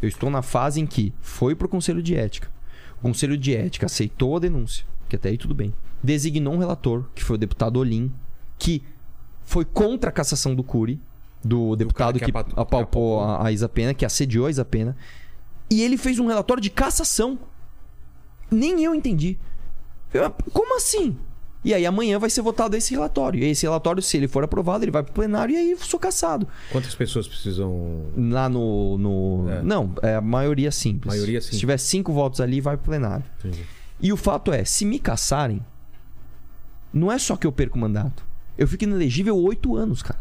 [0.02, 2.50] Eu estou na fase em que foi para o Conselho de Ética.
[2.98, 5.72] O Conselho de Ética aceitou a denúncia, que até aí tudo bem.
[6.02, 8.12] Designou um relator, que foi o deputado Olim,
[8.58, 8.82] que
[9.48, 11.00] foi contra a cassação do Cury,
[11.42, 14.94] do deputado que que, apa- apalpou a, a Isa Pena, que assediou a Isa Pena.
[15.70, 17.38] E ele fez um relatório de cassação.
[18.50, 19.38] Nem eu entendi.
[20.12, 21.16] Eu, "Ah, Como assim?
[21.64, 23.40] E aí amanhã vai ser votado esse relatório.
[23.40, 25.98] E esse relatório, se ele for aprovado, ele vai pro plenário e aí eu sou
[25.98, 26.46] caçado.
[26.70, 28.02] Quantas pessoas precisam.
[28.16, 28.98] Lá no.
[28.98, 29.50] no...
[29.50, 29.62] É.
[29.62, 31.12] Não, é a maioria simples.
[31.14, 31.60] Maioria Se simples.
[31.60, 33.24] tiver cinco votos ali, vai pro plenário.
[33.38, 33.64] Entendi.
[34.00, 35.64] E o fato é, se me caçarem,
[36.92, 38.27] não é só que eu perco o mandato.
[38.58, 40.20] Eu fico inelegível oito anos, cara.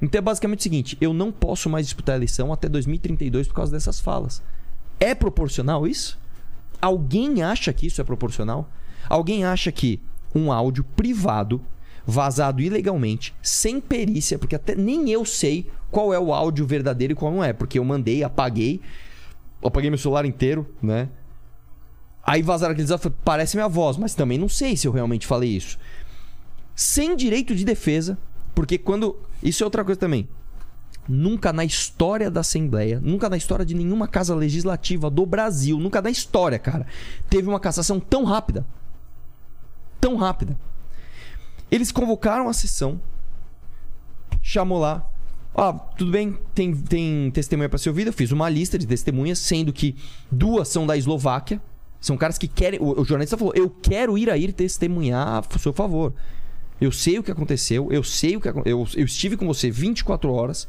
[0.00, 3.54] Então é basicamente o seguinte: eu não posso mais disputar a eleição até 2032 por
[3.54, 4.42] causa dessas falas.
[5.00, 6.20] É proporcional isso?
[6.80, 8.68] Alguém acha que isso é proporcional?
[9.08, 10.00] Alguém acha que
[10.34, 11.60] um áudio privado,
[12.04, 17.16] vazado ilegalmente, sem perícia, porque até nem eu sei qual é o áudio verdadeiro e
[17.16, 18.80] qual não é, porque eu mandei, apaguei,
[19.62, 21.08] apaguei meu celular inteiro, né?
[22.24, 25.50] Aí vazaram aqueles áudios, parece minha voz, mas também não sei se eu realmente falei
[25.50, 25.78] isso.
[26.74, 28.18] Sem direito de defesa,
[28.54, 29.16] porque quando.
[29.42, 30.28] Isso é outra coisa também.
[31.08, 36.00] Nunca na história da Assembleia, nunca na história de nenhuma casa legislativa do Brasil, nunca
[36.00, 36.86] na história, cara,
[37.28, 38.64] teve uma cassação tão rápida.
[40.00, 40.56] Tão rápida.
[41.70, 43.00] Eles convocaram a sessão,
[44.40, 45.08] chamou lá.
[45.54, 48.10] Ah, tudo bem, tem, tem testemunha para ser ouvida.
[48.10, 49.96] Eu fiz uma lista de testemunhas, sendo que
[50.30, 51.60] duas são da Eslováquia.
[52.00, 52.80] São caras que querem.
[52.80, 56.14] O, o jornalista falou: Eu quero ir a ir testemunhar a seu favor.
[56.82, 60.32] Eu sei o que aconteceu, eu sei o que eu, eu estive com você 24
[60.32, 60.66] horas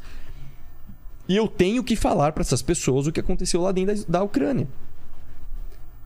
[1.28, 4.22] e eu tenho que falar para essas pessoas o que aconteceu lá dentro da, da
[4.22, 4.68] Ucrânia.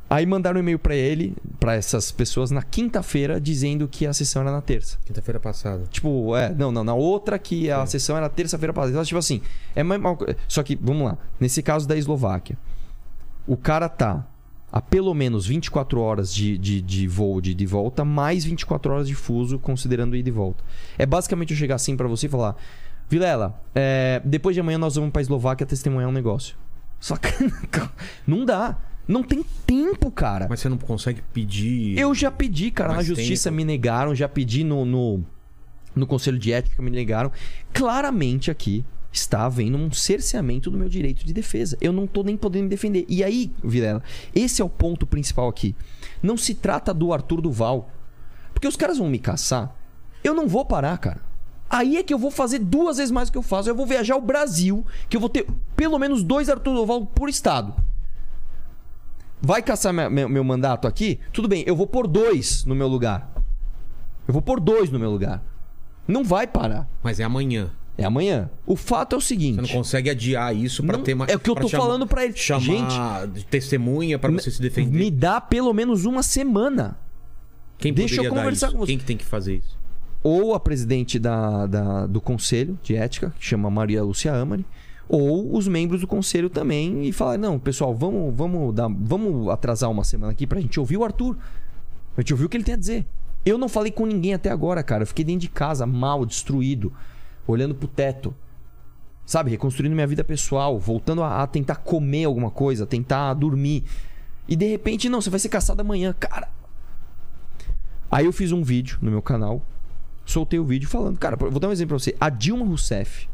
[0.08, 4.40] Aí mandaram um e-mail para ele, para essas pessoas na quinta-feira dizendo que a sessão
[4.40, 4.96] era na terça.
[5.04, 5.84] Quinta-feira passada.
[5.90, 8.92] Tipo, é, não, não, na outra que a sessão era terça-feira passada.
[8.92, 9.42] Então, tipo assim,
[9.76, 10.18] é mais mal.
[10.48, 12.56] Só que, vamos lá, nesse caso da Eslováquia,
[13.46, 14.26] o cara tá
[14.70, 19.08] a pelo menos 24 horas de, de, de voo de, de volta, mais 24 horas
[19.08, 20.62] de fuso, considerando ida e volta.
[20.98, 22.56] É basicamente eu chegar assim pra você e falar:
[23.08, 26.56] Vilela, é, depois de amanhã nós vamos pra Eslováquia testemunhar um negócio.
[27.00, 27.28] Só que
[28.26, 28.76] não dá.
[29.06, 30.46] Não tem tempo, cara.
[30.50, 31.98] Mas você não consegue pedir.
[31.98, 33.56] Eu já pedi, cara, na justiça tempo.
[33.56, 35.24] me negaram, já pedi no, no,
[35.96, 37.32] no conselho de ética me negaram.
[37.72, 41.76] Claramente aqui está havendo um cerceamento do meu direito de defesa.
[41.80, 43.04] Eu não tô nem podendo me defender.
[43.08, 44.02] E aí, Vilela,
[44.34, 45.74] esse é o ponto principal aqui.
[46.22, 47.90] Não se trata do Arthur Duval.
[48.52, 49.74] Porque os caras vão me caçar.
[50.22, 51.20] Eu não vou parar, cara.
[51.70, 53.68] Aí é que eu vou fazer duas vezes mais do que eu faço.
[53.68, 55.46] Eu vou viajar o Brasil, que eu vou ter
[55.76, 57.74] pelo menos dois Arthur Duval por estado.
[59.40, 61.20] Vai caçar meu, mandato aqui?
[61.32, 63.30] Tudo bem, eu vou por dois no meu lugar.
[64.26, 65.42] Eu vou por dois no meu lugar.
[66.06, 66.88] Não vai parar.
[67.02, 67.70] Mas é amanhã.
[68.00, 68.48] É amanhã.
[68.64, 69.56] O fato é o seguinte.
[69.56, 71.30] Você não consegue adiar isso pra Não- ter mais.
[71.32, 72.36] é o que eu tô falando pra ele.
[72.36, 74.96] Chamar de testemunha pra você se defender.
[74.96, 76.96] Me dá pelo menos uma semana.
[77.76, 78.86] Quem deixa eu conversar com você.
[78.92, 79.76] Quem que tem que fazer isso?
[80.22, 84.64] Ou a presidente da, da- do conselho de ética, que chama Maria Lúcia Amari,
[85.08, 89.90] ou os membros do conselho também, e falar: não, pessoal, vamos, vamos, dar, vamos atrasar
[89.90, 91.36] uma semana aqui pra gente ouvir o Arthur.
[92.16, 93.06] A gente ouvir o que ele tem a dizer.
[93.46, 95.02] Eu não falei com ninguém até agora, cara.
[95.04, 96.92] Eu fiquei dentro de casa, mal, destruído,
[97.48, 98.32] olhando pro teto.
[99.26, 103.84] Sabe, reconstruindo minha vida pessoal, voltando a, a tentar comer alguma coisa, tentar dormir.
[104.46, 106.14] E de repente, não, você vai ser caçado amanhã.
[106.18, 106.48] Cara,
[108.10, 109.62] Aí eu fiz um vídeo no meu canal,
[110.24, 112.16] soltei o vídeo falando, cara, vou dar um exemplo pra você.
[112.18, 113.28] A Dilma Rousseff,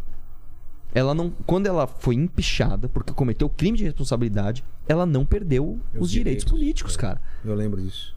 [0.92, 5.64] ela não, quando ela foi empichada porque cometeu crime de responsabilidade, ela não perdeu
[5.94, 6.98] os, Os direitos, direitos, políticos, é.
[6.98, 7.22] cara.
[7.44, 8.16] Eu lembro disso.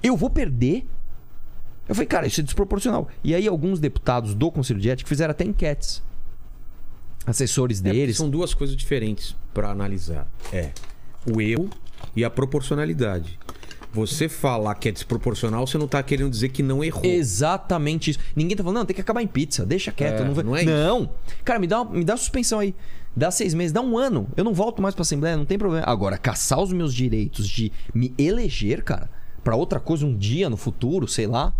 [0.00, 0.86] Eu vou perder?
[1.88, 3.08] Eu falei, cara, isso é desproporcional.
[3.22, 6.02] E aí alguns deputados do Conselho de Ética fizeram até enquetes.
[7.26, 8.16] Assessores É, deles.
[8.16, 10.26] são duas coisas diferentes pra analisar.
[10.52, 10.70] É
[11.30, 11.68] o erro
[12.14, 13.38] e a proporcionalidade.
[13.92, 17.04] Você falar que é desproporcional, você não tá querendo dizer que não errou.
[17.04, 18.20] Exatamente isso.
[18.36, 20.20] Ninguém tá falando, não, tem que acabar em pizza, deixa quieto.
[20.20, 20.44] É, não, vai...
[20.44, 20.70] não é isso.
[20.70, 21.10] não.
[21.44, 22.74] Cara, me dá, me dá suspensão aí.
[23.16, 24.28] Dá seis meses, dá um ano.
[24.36, 25.86] Eu não volto mais pra Assembleia, não tem problema.
[25.86, 29.08] Agora, caçar os meus direitos de me eleger, cara,
[29.42, 31.54] pra outra coisa um dia no futuro, sei lá.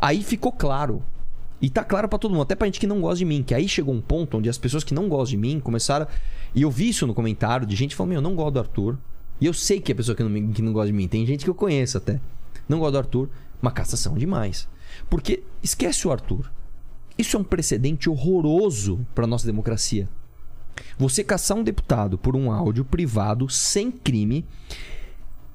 [0.00, 1.02] Aí ficou claro.
[1.60, 3.42] E tá claro pra todo mundo, até pra gente que não gosta de mim.
[3.42, 6.06] Que aí chegou um ponto onde as pessoas que não gostam de mim começaram.
[6.54, 8.98] E eu vi isso no comentário de gente falando: Meu, eu não gosto do Arthur.
[9.40, 11.06] E eu sei que é pessoa que não, que não gosta de mim.
[11.06, 12.18] Tem gente que eu conheço até.
[12.68, 13.28] Não gosta do Arthur.
[13.60, 14.66] Uma cassação demais.
[15.10, 16.50] Porque esquece o Arthur.
[17.18, 20.08] Isso é um precedente horroroso pra nossa democracia.
[20.98, 24.46] Você caçar um deputado por um áudio privado, sem crime,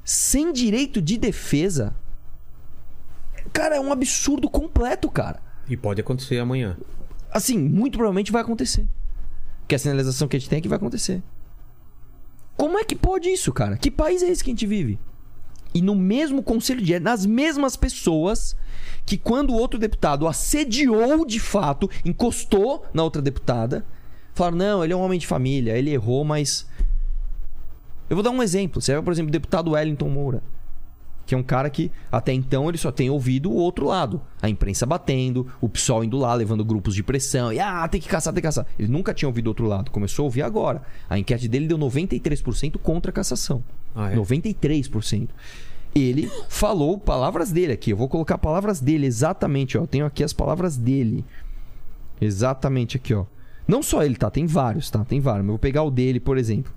[0.04, 1.96] sem direito de defesa.
[3.56, 5.42] Cara, é um absurdo completo, cara.
[5.70, 6.76] E pode acontecer amanhã.
[7.32, 8.86] Assim, muito provavelmente vai acontecer.
[9.66, 11.24] Que a sinalização que a gente tem é que vai acontecer.
[12.58, 13.78] Como é que pode isso, cara?
[13.78, 15.00] Que país é esse que a gente vive?
[15.74, 18.58] E no mesmo conselho de nas mesmas pessoas
[19.06, 23.86] que quando o outro deputado assediou de fato, encostou na outra deputada,
[24.34, 26.68] falaram: não, ele é um homem de família, ele errou, mas.
[28.10, 28.82] Eu vou dar um exemplo.
[28.82, 30.44] Você vai, por exemplo, o deputado Wellington Moura.
[31.26, 34.22] Que é um cara que até então ele só tem ouvido o outro lado.
[34.42, 37.52] A imprensa batendo, o PSOL indo lá, levando grupos de pressão.
[37.52, 38.66] E ah, tem que caçar, tem que caçar.
[38.78, 39.90] Ele nunca tinha ouvido o outro lado.
[39.90, 40.84] Começou a ouvir agora.
[41.10, 43.64] A enquete dele deu 93% contra a cassação.
[43.96, 44.16] Ah, é?
[44.16, 45.30] 93%.
[45.96, 47.92] Ele falou palavras dele aqui.
[47.92, 49.82] Eu vou colocar palavras dele exatamente, ó.
[49.82, 51.24] Eu tenho aqui as palavras dele.
[52.20, 53.26] Exatamente aqui, ó.
[53.68, 54.30] Não só ele, tá?
[54.30, 55.04] Tem vários, tá?
[55.06, 55.46] Tem vários.
[55.46, 56.72] Eu vou pegar o dele, por exemplo.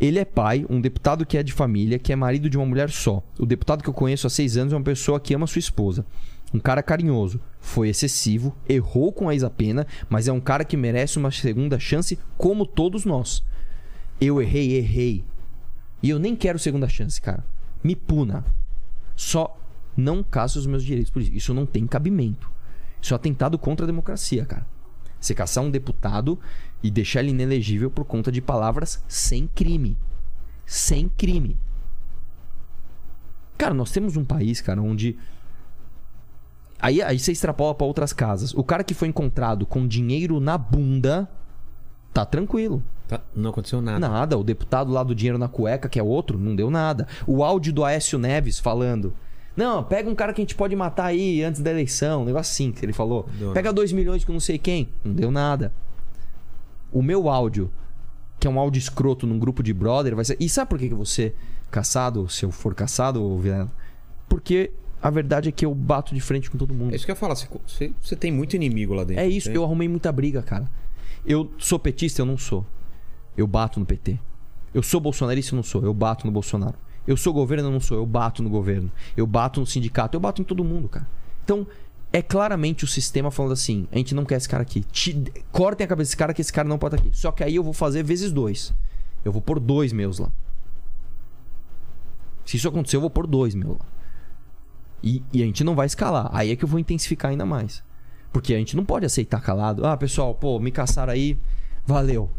[0.00, 2.88] Ele é pai, um deputado que é de família, que é marido de uma mulher
[2.90, 3.22] só.
[3.38, 6.06] O deputado que eu conheço há seis anos é uma pessoa que ama sua esposa.
[6.54, 7.38] Um cara carinhoso.
[7.60, 12.18] Foi excessivo, errou com a Isa-Pena, mas é um cara que merece uma segunda chance,
[12.38, 13.44] como todos nós.
[14.18, 15.24] Eu errei, errei.
[16.02, 17.44] E eu nem quero segunda chance, cara.
[17.84, 18.44] Me puna.
[19.14, 19.58] Só
[19.94, 21.32] não caça os meus direitos por isso.
[21.34, 22.50] Isso não tem cabimento.
[23.02, 24.66] Isso é atentado contra a democracia, cara.
[25.20, 26.38] Você caçar um deputado
[26.82, 29.96] e deixar ele inelegível por conta de palavras sem crime.
[30.66, 31.56] Sem crime.
[33.58, 35.16] Cara, nós temos um país, cara, onde.
[36.80, 38.54] Aí, aí você extrapola pra outras casas.
[38.54, 41.28] O cara que foi encontrado com dinheiro na bunda
[42.12, 42.82] tá tranquilo.
[43.06, 43.98] Tá- Não aconteceu nada.
[44.08, 44.38] Nada.
[44.38, 47.06] O deputado lá do dinheiro na cueca, que é outro, não deu nada.
[47.26, 49.12] O áudio do Aécio Neves falando.
[49.54, 52.22] Não, pega um cara que a gente pode matar aí antes da eleição.
[52.22, 53.28] Um negócio assim que ele falou.
[53.38, 54.88] Deu pega 2 milhões com não sei quem.
[55.04, 55.70] Não deu nada.
[56.92, 57.70] O meu áudio,
[58.38, 60.36] que é um áudio escroto num grupo de brother, vai ser.
[60.40, 61.34] E sabe por que ser
[61.70, 63.70] caçado, se eu for caçado, Vilela?
[64.28, 64.70] Porque
[65.02, 66.92] a verdade é que eu bato de frente com todo mundo.
[66.92, 67.34] É isso que eu ia falar.
[67.34, 69.22] Você, você- você tem muito inimigo lá dentro.
[69.22, 69.54] É isso, Tem?
[69.56, 70.68] eu arrumei muita briga, cara.
[71.24, 72.64] Eu sou petista, eu não sou.
[73.36, 74.18] Eu bato no PT.
[74.74, 75.82] Eu sou bolsonarista, eu não sou.
[75.82, 76.74] Eu bato no Bolsonaro.
[77.06, 77.96] Eu sou governo, eu não sou.
[77.96, 78.90] Eu bato no governo.
[79.16, 80.16] Eu bato no sindicato.
[80.16, 81.06] Eu bato em todo mundo, cara.
[81.44, 81.66] Então,
[82.12, 84.82] é claramente o sistema falando assim: a gente não quer esse cara aqui.
[84.90, 85.22] Ti-
[85.52, 87.16] Cortem a cabeça desse cara que esse cara não pode estar aqui.
[87.16, 88.72] Só que aí eu vou fazer vezes dois.
[89.24, 90.30] Eu vou pôr dois meus lá.
[92.44, 93.86] Se isso acontecer, eu vou pôr dois meus lá.
[95.02, 96.28] E, e a gente não vai escalar.
[96.32, 97.82] Aí é que eu vou intensificar ainda mais.
[98.32, 99.86] Porque a gente não pode aceitar calado.
[99.86, 101.38] Ah, pessoal, pô, me caçaram aí.
[101.86, 102.30] Valeu.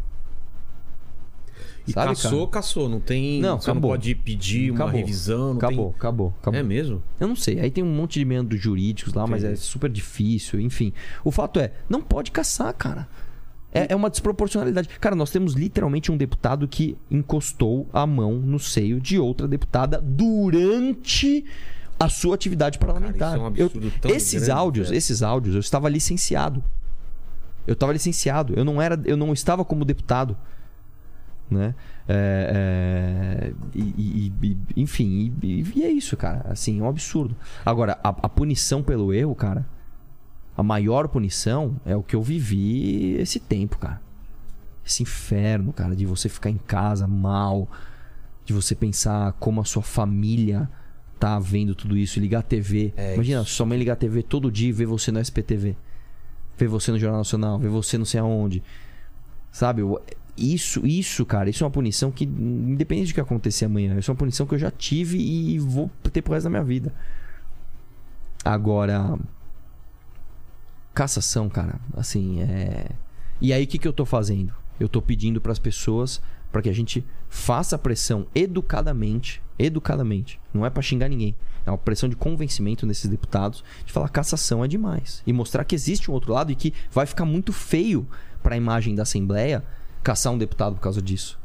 [1.86, 2.88] E Sabe, caçou, caçou.
[2.88, 3.40] Não tem.
[3.40, 3.90] Não, você acabou.
[3.90, 4.94] não pode pedir uma Acabou.
[5.00, 5.48] revisão.
[5.50, 5.94] Não Acabou, tem...
[5.96, 6.60] acabou, acabou.
[6.60, 7.02] É mesmo?
[7.18, 7.58] Eu não sei.
[7.60, 9.60] Aí tem um monte de membros jurídicos lá, mas é Entendi.
[9.62, 10.92] super difícil, enfim.
[11.24, 13.08] O fato é, não pode caçar, cara.
[13.74, 14.86] É, é uma desproporcionalidade.
[15.00, 19.98] Cara, nós temos literalmente um deputado que encostou a mão no seio de outra deputada
[20.00, 21.44] durante
[21.98, 23.36] a sua atividade parlamentar.
[23.36, 24.98] isso é um Eu- esses grande, áudios, velho.
[24.98, 26.62] esses áudios, eu estava licenciado.
[27.66, 28.54] Eu estava licenciado.
[28.56, 30.36] Eu não era, eu não estava como deputado,
[31.50, 31.74] né?
[32.08, 36.46] É, é, e, e- e- enfim, e, é isso, cara.
[36.48, 37.36] Assim, é um absurdo.
[37.64, 39.66] Agora, a, a punição pelo erro, cara,
[40.56, 44.00] a maior punição é o que eu vivi esse tempo, cara.
[44.84, 47.68] Esse inferno, cara, de você ficar em casa mal,
[48.44, 50.68] de você pensar como a sua família
[51.20, 52.92] tá vendo tudo isso, ligar a TV.
[52.96, 53.50] É Imagina, isso.
[53.52, 55.76] sua mãe ligar a TV todo dia e ver você no SPTV.
[56.58, 58.60] Ver você no Jornal Nacional, ver você não sei aonde.
[59.52, 59.82] Sabe?
[59.82, 60.02] Eu-
[60.36, 64.12] Isso, isso, cara, isso é uma punição que, independente do que acontecer amanhã, isso é
[64.12, 66.92] uma punição que eu já tive e vou ter pro resto da minha vida.
[68.44, 69.18] Agora,
[70.94, 72.90] cassação, cara, assim, é.
[73.40, 74.54] E aí, o que, que eu tô fazendo?
[74.80, 80.40] Eu tô pedindo pras pessoas para que a gente faça pressão educadamente, educadamente.
[80.52, 81.34] Não é pra xingar ninguém.
[81.64, 85.74] É uma pressão de convencimento nesses deputados de falar cassação é demais e mostrar que
[85.74, 88.06] existe um outro lado e que vai ficar muito feio
[88.42, 89.64] pra imagem da Assembleia
[90.02, 91.40] caçar um deputado por causa disso.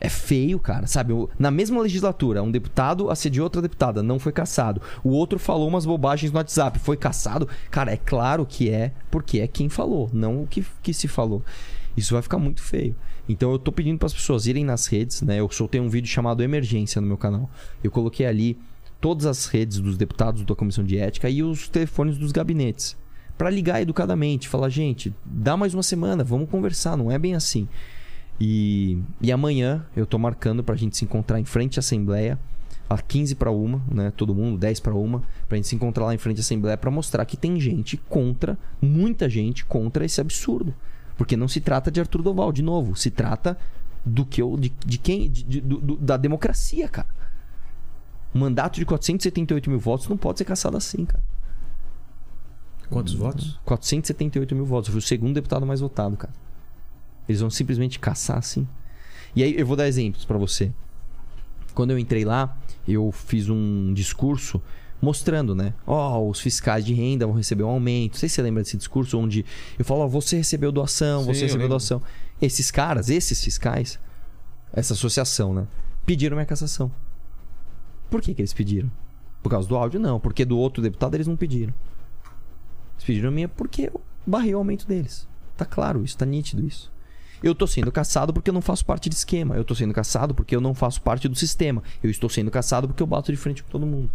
[0.00, 1.14] É feio, cara, sabe?
[1.38, 4.82] Na mesma legislatura, um deputado assediou outra deputada, não foi caçado.
[5.02, 7.48] O outro falou umas bobagens no WhatsApp, foi caçado.
[7.70, 11.42] Cara, é claro que é, porque é quem falou, não o que, que se falou.
[11.96, 12.94] Isso vai ficar muito feio.
[13.28, 15.40] Então eu tô pedindo para as pessoas irem nas redes, né?
[15.40, 17.48] Eu soltei um vídeo chamado Emergência no meu canal.
[17.82, 18.58] Eu coloquei ali
[19.00, 22.96] todas as redes dos deputados da comissão de ética e os telefones dos gabinetes.
[23.36, 27.68] Pra ligar educadamente, falar, gente, dá mais uma semana, vamos conversar, não é bem assim.
[28.40, 32.38] E, e amanhã eu tô marcando pra gente se encontrar em frente à Assembleia,
[32.88, 34.12] às 15 para uma, né?
[34.16, 36.90] Todo mundo, 10 para uma, pra gente se encontrar lá em frente à Assembleia pra
[36.90, 40.74] mostrar que tem gente contra, muita gente contra esse absurdo.
[41.16, 43.56] Porque não se trata de Arthur Doval, de novo, se trata
[44.04, 44.56] do que eu.
[44.56, 45.30] de, de quem.
[45.30, 47.08] de- de- do- da democracia, cara.
[48.32, 51.22] Mandato de 478 mil votos não pode ser caçado assim, cara.
[52.90, 53.58] Quantos votos?
[53.64, 54.88] 478 mil votos.
[54.88, 56.32] Eu fui o segundo deputado mais votado, cara.
[57.28, 58.66] Eles vão simplesmente caçar assim.
[59.34, 60.72] E aí eu vou dar exemplos pra você.
[61.74, 62.56] Quando eu entrei lá,
[62.86, 64.62] eu fiz um discurso
[65.02, 65.74] mostrando, né?
[65.86, 68.12] Ó, os fiscais de renda vão receber um aumento.
[68.12, 69.44] Não sei se você lembra desse discurso onde
[69.78, 72.00] eu falo, ó, você recebeu doação, Sim, você eu recebeu doação.
[72.40, 73.98] Esses caras, esses fiscais,
[74.72, 75.66] essa associação, né?
[76.06, 76.90] Pediram minha cassação.
[78.10, 78.90] Por que, que eles pediram?
[79.42, 80.00] Por causa do áudio?
[80.00, 80.20] Não.
[80.20, 81.74] Porque do outro deputado eles não pediram.
[83.04, 85.28] Eles pediram a minha porque eu barrei o aumento deles.
[85.56, 86.92] Tá claro isso, tá nítido isso.
[87.42, 89.54] Eu tô sendo caçado porque eu não faço parte de esquema.
[89.54, 91.82] Eu tô sendo caçado porque eu não faço parte do sistema.
[92.02, 94.10] Eu estou sendo caçado porque eu bato de frente com todo mundo.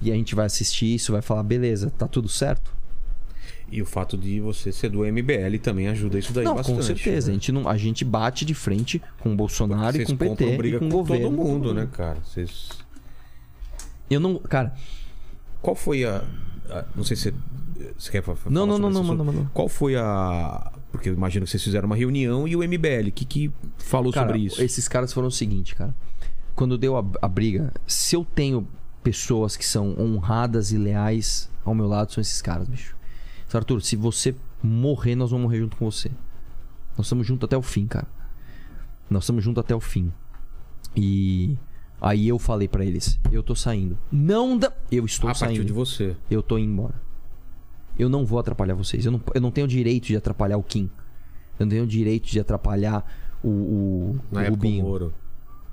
[0.00, 2.72] E a gente vai assistir isso, vai falar, beleza, tá tudo certo?
[3.70, 6.76] E o fato de você ser do MBL também ajuda isso daí não, bastante.
[6.76, 7.26] com certeza.
[7.26, 7.34] A, né?
[7.34, 10.56] gente não, a gente bate de frente com o Bolsonaro e com o PT compram
[10.56, 11.28] briga e com o com governo.
[11.28, 12.18] todo mundo, né, cara?
[12.24, 12.70] Vocês...
[14.08, 14.38] Eu não...
[14.38, 14.74] Cara,
[15.62, 16.22] Qual foi a,
[16.70, 17.34] a- Não sei se
[17.98, 19.18] você, quer fa- falar Não, não, não, não, assunto?
[19.24, 19.50] manda, manda.
[19.54, 20.72] Qual foi a...
[20.90, 24.12] Porque eu imagino que vocês fizeram uma reunião e o MBL, o que, que falou
[24.12, 24.62] Cara, sobre isso?
[24.62, 25.94] esses caras foram o seguinte, cara.
[26.54, 28.66] Quando deu a, a briga, se eu tenho
[29.02, 32.96] pessoas que são honradas e leais ao meu lado, são esses caras, bicho.
[33.46, 36.10] Então, Arthur, se você morrer, nós vamos morrer junto com você.
[36.96, 38.06] Nós estamos juntos até o fim, cara.
[39.10, 40.12] Nós estamos juntos até o fim.
[40.96, 41.56] E
[42.00, 43.98] aí eu falei pra eles, eu tô saindo.
[44.10, 44.72] Não dá.
[44.90, 45.64] Eu estou a partir saindo.
[45.64, 46.16] de você.
[46.30, 46.94] Eu tô indo embora.
[47.98, 49.04] Eu não vou atrapalhar vocês.
[49.04, 50.88] Eu não, eu não tenho direito de atrapalhar o Kim.
[51.58, 53.04] Eu não tenho direito de atrapalhar
[53.42, 54.84] o, o, Na o época, o Rubinho.
[54.84, 55.14] Moro.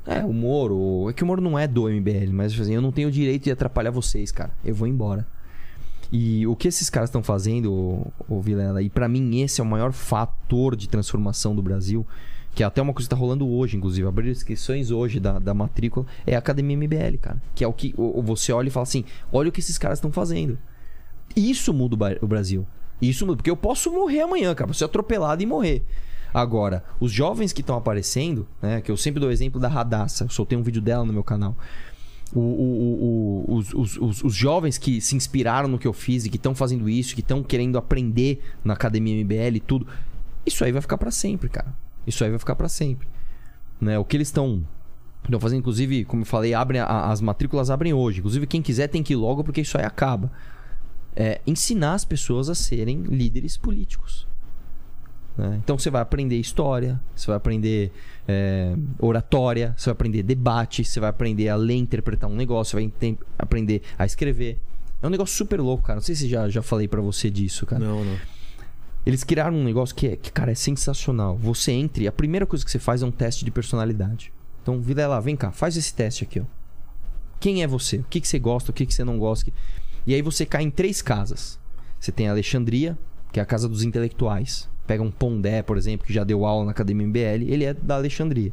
[0.06, 1.10] É, o Moro.
[1.10, 3.52] É que o Moro não é do MBL, mas assim, eu não tenho direito de
[3.52, 4.52] atrapalhar vocês, cara.
[4.64, 5.28] Eu vou embora.
[6.12, 9.64] E o que esses caras estão fazendo, ô, ô Vilela, e pra mim esse é
[9.64, 12.06] o maior fator de transformação do Brasil,
[12.56, 15.54] que é até uma coisa que tá rolando hoje, inclusive, abrir inscrições hoje da, da
[15.54, 17.42] matrícula, é a Academia MBL, cara.
[17.54, 19.98] Que é o que o- você olha e fala assim: olha o que esses caras
[20.00, 20.58] estão fazendo.
[21.36, 22.66] Isso muda o Brasil.
[23.02, 25.84] Isso muda, porque eu posso morrer amanhã, cara, ser atropelado e morrer.
[26.34, 30.30] Agora, os jovens que estão aparecendo, né, que eu sempre dou exemplo da Radassa, eu
[30.30, 31.58] soltei um vídeo dela no meu canal.
[32.34, 36.26] O- o- o- os, os- os- os jovens que se inspiraram no que eu fiz
[36.26, 39.88] e que estão fazendo isso, que estão querendo aprender na Academia MBL e tudo,
[40.46, 41.74] isso aí vai ficar pra sempre, cara.
[42.08, 43.08] Isso aí vai ficar pra sempre.
[43.80, 43.98] Né?
[44.00, 44.64] O que eles estão
[45.40, 48.20] fazendo, inclusive, como eu falei, abrem a- as matrículas abrem hoje.
[48.20, 50.32] Inclusive, quem quiser tem que ir logo porque isso aí acaba.
[51.16, 54.28] É, ensinar as pessoas a serem líderes políticos.
[55.38, 55.60] né?
[55.62, 57.92] Então você vai aprender história, você vai aprender
[58.28, 62.72] é, oratória, você vai aprender debate, você vai aprender a ler e interpretar um negócio,
[62.80, 64.58] você vai aprender a escrever.
[65.02, 65.98] É um negócio super louco, cara.
[65.98, 67.84] Não sei se já, já falei pra você disso, cara.
[67.84, 68.18] Não, não.
[69.06, 71.38] Eles criaram um negócio que, é, que, cara, é sensacional.
[71.38, 74.34] Você entra e a primeira coisa que você faz é um teste de personalidade.
[74.62, 76.44] Então, Vilela, vem cá, faz esse teste aqui, ó.
[77.40, 77.98] Quem é você?
[77.98, 78.72] O que, que você gosta?
[78.72, 79.52] O que, que você não gosta?
[80.08, 81.60] E aí você cai em três casas.
[82.00, 82.98] Você tem a Alexandria,
[83.32, 84.68] que é a casa dos intelectuais.
[84.88, 87.96] Pega um Pondé, por exemplo, que já deu aula na Academia MBL, ele é da
[87.96, 88.52] Alexandria.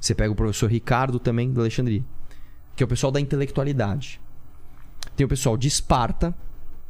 [0.00, 2.02] Você pega o professor Ricardo também, da Alexandria,
[2.74, 4.20] que é o pessoal da intelectualidade.
[5.16, 6.34] Tem o pessoal de Esparta.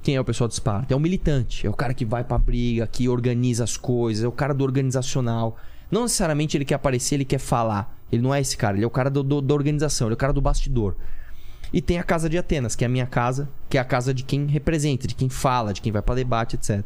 [0.03, 0.93] Quem é o pessoal de Esparta?
[0.93, 1.67] É o militante.
[1.67, 4.25] É o cara que vai pra briga, que organiza as coisas.
[4.25, 5.57] É o cara do organizacional.
[5.91, 7.97] Não necessariamente ele quer aparecer, ele quer falar.
[8.11, 8.77] Ele não é esse cara.
[8.77, 10.09] Ele é o cara do, do- da organização.
[10.09, 10.97] Ele é o cara do bastidor.
[11.73, 14.13] E tem a casa de Atenas, que é a minha casa, que é a casa
[14.13, 16.85] de quem representa, de quem fala, de quem vai pra debate, etc.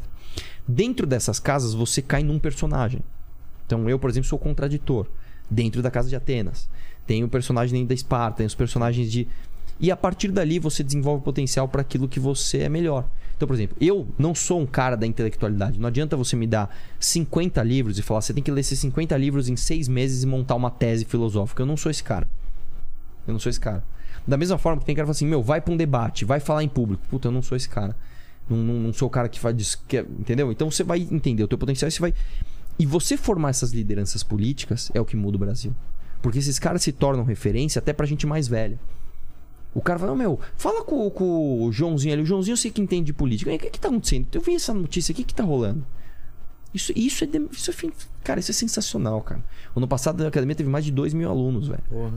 [0.67, 3.01] Dentro dessas casas, você cai num personagem.
[3.65, 5.07] Então, eu, por exemplo, sou contraditor.
[5.49, 6.69] Dentro da casa de Atenas.
[7.05, 9.27] Tem o personagem da Esparta, tem os personagens de.
[9.79, 13.07] E a partir dali você desenvolve potencial para aquilo que você é melhor.
[13.35, 15.79] Então, por exemplo, eu não sou um cara da intelectualidade.
[15.79, 19.15] Não adianta você me dar 50 livros e falar, você tem que ler esses 50
[19.15, 21.61] livros em seis meses e montar uma tese filosófica.
[21.61, 22.27] Eu não sou esse cara.
[23.27, 23.83] Eu não sou esse cara.
[24.27, 26.39] Da mesma forma que tem cara que fala assim, meu, vai pra um debate, vai
[26.39, 27.03] falar em público.
[27.09, 27.95] Puta, eu não sou esse cara.
[28.49, 29.55] Não, não, não sou o cara que faz.
[29.55, 30.51] dis- que- entendeu?
[30.51, 32.13] Então você vai entender o teu potencial e você vai.
[32.79, 35.75] E você formar essas lideranças políticas é o que muda o Brasil.
[36.21, 38.79] Porque esses caras se tornam referência até pra gente mais velha.
[39.77, 42.23] O cara fala, "Não, meu, fala com, com o Joãozinho ali.
[42.23, 43.51] O Joãozinho eu sei que entende de política.
[43.53, 44.27] O que, que tá acontecendo?
[44.33, 45.85] Eu vi essa notícia aqui, o que tá rolando?
[46.73, 47.73] Isso, isso, é, isso é.
[48.23, 49.43] Cara, isso é sensacional, cara.
[49.75, 51.83] Ano passado a academia teve mais de 2 mil alunos, velho.
[51.89, 52.13] Porra.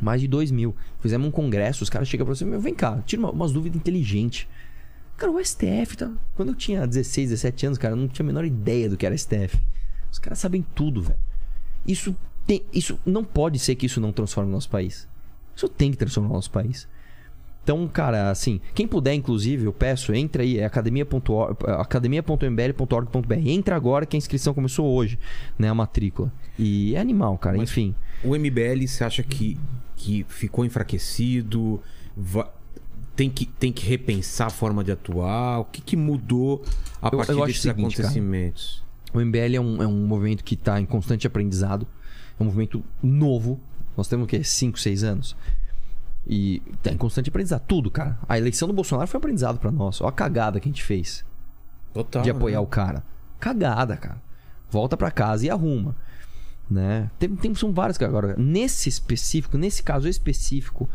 [0.00, 0.74] Mais de 2 mil.
[1.00, 3.76] Fizemos um congresso, os caras chegam pra você, meu, vem cá, tira uma- umas dúvidas
[3.76, 4.46] inteligentes.
[5.16, 6.10] Cara, o STF, tá...
[6.34, 9.06] quando eu tinha 16, 17 anos, cara, eu não tinha a menor ideia do que
[9.06, 9.56] era STF.
[10.12, 11.18] Os caras sabem tudo, velho.
[11.86, 12.14] Isso
[12.46, 15.08] tem, isso não pode ser que isso não transforme o nosso país.
[15.56, 16.86] Isso tem que transformar o nosso país.
[17.64, 23.34] Então, cara, assim, quem puder, inclusive, eu peço, entra aí, é academia.mbl.org.br.
[23.48, 25.18] Entra agora que a inscrição começou hoje,
[25.58, 26.32] né, a matrícula.
[26.58, 27.94] E é animal, cara, Mas- enfim.
[28.24, 29.58] O MBL, você acha que,
[29.96, 31.80] que ficou enfraquecido?
[33.14, 35.60] Tem que, tem que repensar a forma de atuar?
[35.60, 36.62] O que, que mudou
[37.00, 38.08] a Eu- partir eu desses seguinte, cara.
[38.08, 38.84] acontecimentos?
[39.12, 41.86] O MBL é um, é um movimento que está em constante aprendizado.
[42.38, 43.58] É um movimento novo.
[43.96, 44.42] Nós temos o quê?
[44.44, 45.36] 5, 6 anos.
[46.26, 47.62] E tá em constante aprendizado.
[47.66, 48.18] Tudo, cara.
[48.28, 50.00] A eleição do Bolsonaro foi um aprendizado pra nós.
[50.00, 51.24] Olha a cagada que a gente fez
[51.94, 52.22] Total.
[52.22, 52.62] de apoiar né?
[52.62, 53.02] o cara.
[53.38, 54.20] Cagada, cara.
[54.68, 55.94] Volta pra casa e arruma.
[56.68, 57.08] Né?
[57.18, 58.10] Tem, tem, são vários, cara.
[58.10, 60.88] Agora, nesse específico, nesse caso específico,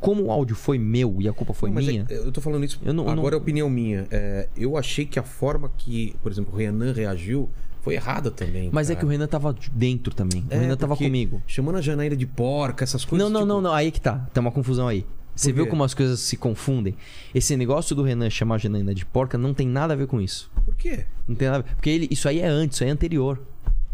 [0.00, 2.06] como o áudio foi meu e a culpa foi Não, mas minha.
[2.08, 4.06] é- eu tô falando isso Eu não- agora não- é opinião minha.
[4.10, 7.50] É, eu achei que a forma que, por exemplo, o Renan reagiu
[7.82, 8.70] foi errada também.
[8.72, 9.00] Mas é cara.
[9.00, 10.44] que o Renan tava dentro também.
[10.50, 11.42] O É, Renan tava comigo.
[11.46, 13.24] Chamando a Janaína de porca, essas coisas.
[13.24, 13.72] Não, não, tipo, não, não.
[13.72, 14.26] Aí que tá.
[14.32, 15.04] Tem uma confusão aí.
[15.34, 16.96] Você viu como as coisas se confundem?
[17.32, 20.20] Esse negócio do Renan chamar a Janaína de porca não tem nada a ver com
[20.20, 20.50] isso.
[20.64, 21.04] Por quê?
[21.28, 21.74] Não tem nada a ver.
[21.76, 23.40] Porque ele, isso aí é antes, isso aí é anterior.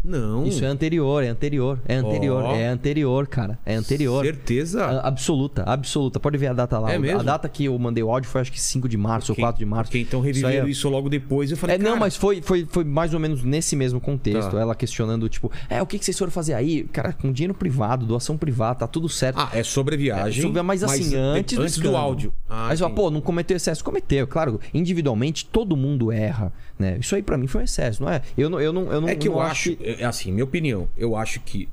[0.05, 0.45] Não.
[0.45, 2.55] Isso é anterior, é anterior, é anterior, Ó.
[2.55, 3.57] é anterior, cara.
[3.65, 4.23] É anterior.
[4.23, 4.85] Certeza.
[4.85, 6.19] A- Absoluta, absoluta.
[6.19, 6.91] Pode ver a data lá.
[6.91, 7.19] É mesmo?
[7.19, 9.41] A data que eu mandei o áudio foi acho que 5 de março ou Porque-
[9.41, 9.89] 4 de março.
[9.91, 11.49] Porque então Isso reviveram é- isso, logo depois.
[11.51, 14.51] Eu falei, É, não, cara, mas foi, foi, foi mais ou menos nesse mesmo contexto.
[14.51, 14.59] Tá.
[14.59, 16.83] Ela questionando, tipo, é, o que, que vocês foram fazer aí?
[16.91, 19.39] Cara, com dinheiro privado, doação privada, tá tudo certo.
[19.39, 20.39] Ah, é sobre a viagem.
[20.39, 21.97] É, sobre- mas assim, antes do antes do escândalo.
[21.97, 22.33] áudio.
[22.49, 22.93] Ah, entendi.
[22.93, 23.83] pô, não cometeu excesso.
[23.83, 24.59] Cometeu, claro.
[24.73, 26.97] Individualmente, todo mundo erra, né?
[26.99, 28.21] Isso aí pra mim foi um excesso, não é?
[28.37, 30.87] Eu não, eu não, eu não É que eu não acho, é assim, minha opinião,
[30.97, 31.69] eu acho que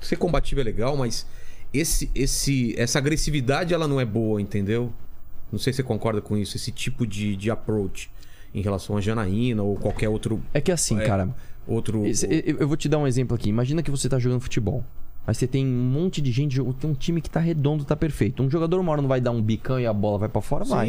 [0.00, 1.26] ser combativo é legal, mas
[1.72, 4.92] esse, esse, essa agressividade ela não é boa, entendeu?
[5.50, 8.10] Não sei se você concorda com isso, esse tipo de, de approach
[8.54, 10.42] em relação a Janaína ou qualquer outro.
[10.52, 11.28] É que assim, É, cara,
[11.66, 13.48] outro eu, vou te dar um exemplo aqui.
[13.48, 14.84] Imagina que você tá jogando futebol.
[15.26, 18.42] Aí você tem um monte de gente, tem um time que tá redondo, tá perfeito.
[18.42, 20.64] Um jogador uma hora não vai dar um bicão e a bola vai pra fora,
[20.64, 20.88] vai.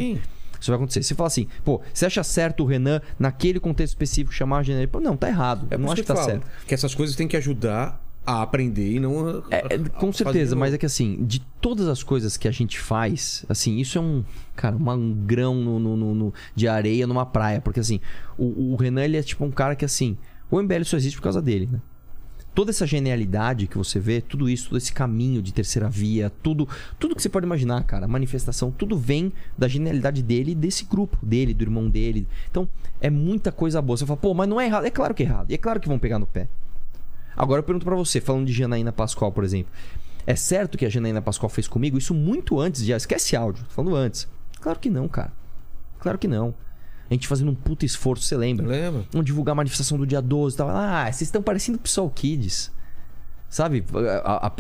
[0.60, 1.04] Isso vai acontecer.
[1.04, 4.88] Você fala assim, pô, você acha certo o Renan, naquele contexto específico, chamar a Janaína?
[4.88, 5.68] Pô, Não, tá errado.
[5.70, 6.48] É não acho que tá eu falo, certo.
[6.68, 9.30] Que essas coisas têm que ajudar a aprender e não.
[9.30, 12.78] a- É, com certeza, mas é que assim, de todas as coisas que a gente
[12.78, 14.24] faz, assim, isso é um,
[14.56, 17.62] cara, um grão no, no- no- no- de areia numa praia.
[17.62, 18.02] Porque assim,
[18.38, 20.18] o, o Renan, ele é tipo um cara que assim,
[20.52, 21.80] o MBL só existe por causa dele, né?
[22.58, 26.68] Toda essa genialidade que você vê, tudo isso, todo esse caminho de terceira via, tudo,
[26.98, 31.54] tudo que você pode imaginar, cara, manifestação, tudo vem da genialidade dele desse grupo, dele,
[31.54, 32.28] do irmão dele.
[32.50, 32.68] Então,
[33.00, 33.96] é muita coisa boa.
[33.96, 34.86] Você fala, pô, mas não é errado.
[34.88, 35.52] É claro que é errado.
[35.52, 36.48] E é claro que vão pegar no pé.
[37.36, 39.72] Agora eu pergunto pra você, falando de Janaína Pascoal, por exemplo.
[40.26, 42.92] É certo que a Janaína Pascoal fez comigo isso muito antes de.
[42.92, 44.28] Esquece áudio, tô falando antes.
[44.60, 45.32] Claro que não, cara.
[46.00, 46.56] Claro que não.
[47.10, 48.68] A gente fazendo um puta esforço, você lembra?
[48.68, 49.06] Lembra?
[49.12, 50.70] Vamos divulgar a manifestação do dia 12 e tal.
[50.70, 52.72] Ah, vocês estão parecendo Psol Kids.
[53.50, 53.86] Sabe?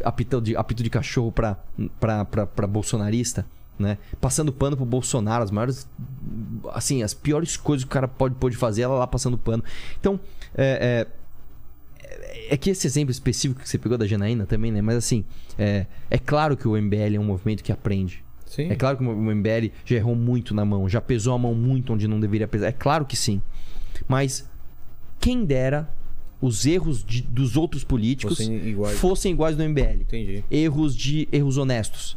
[0.03, 1.57] Apito de, apito de cachorro pra,
[1.99, 3.45] pra, pra, pra bolsonarista,
[3.77, 3.97] né?
[4.21, 5.89] Passando pano pro Bolsonaro, as maiores.
[6.71, 9.61] Assim, as piores coisas que o cara pode, pode fazer, ela lá passando pano.
[9.99, 10.17] Então,
[10.55, 11.05] é,
[11.99, 14.81] é, é que esse exemplo específico que você pegou da Janaína também, né?
[14.81, 15.25] Mas assim,
[15.59, 18.23] é, é claro que o MBL é um movimento que aprende.
[18.47, 18.69] Sim.
[18.71, 21.93] É claro que o MBL já errou muito na mão, já pesou a mão muito
[21.93, 22.67] onde não deveria pesar.
[22.67, 23.41] É claro que sim.
[24.07, 24.49] Mas
[25.19, 25.89] quem dera
[26.41, 28.97] os erros de- dos outros políticos Fossem iguais.
[28.99, 30.01] fossem iguais do MBL.
[30.01, 30.43] Entendi.
[30.51, 32.15] Erros de erros honestos.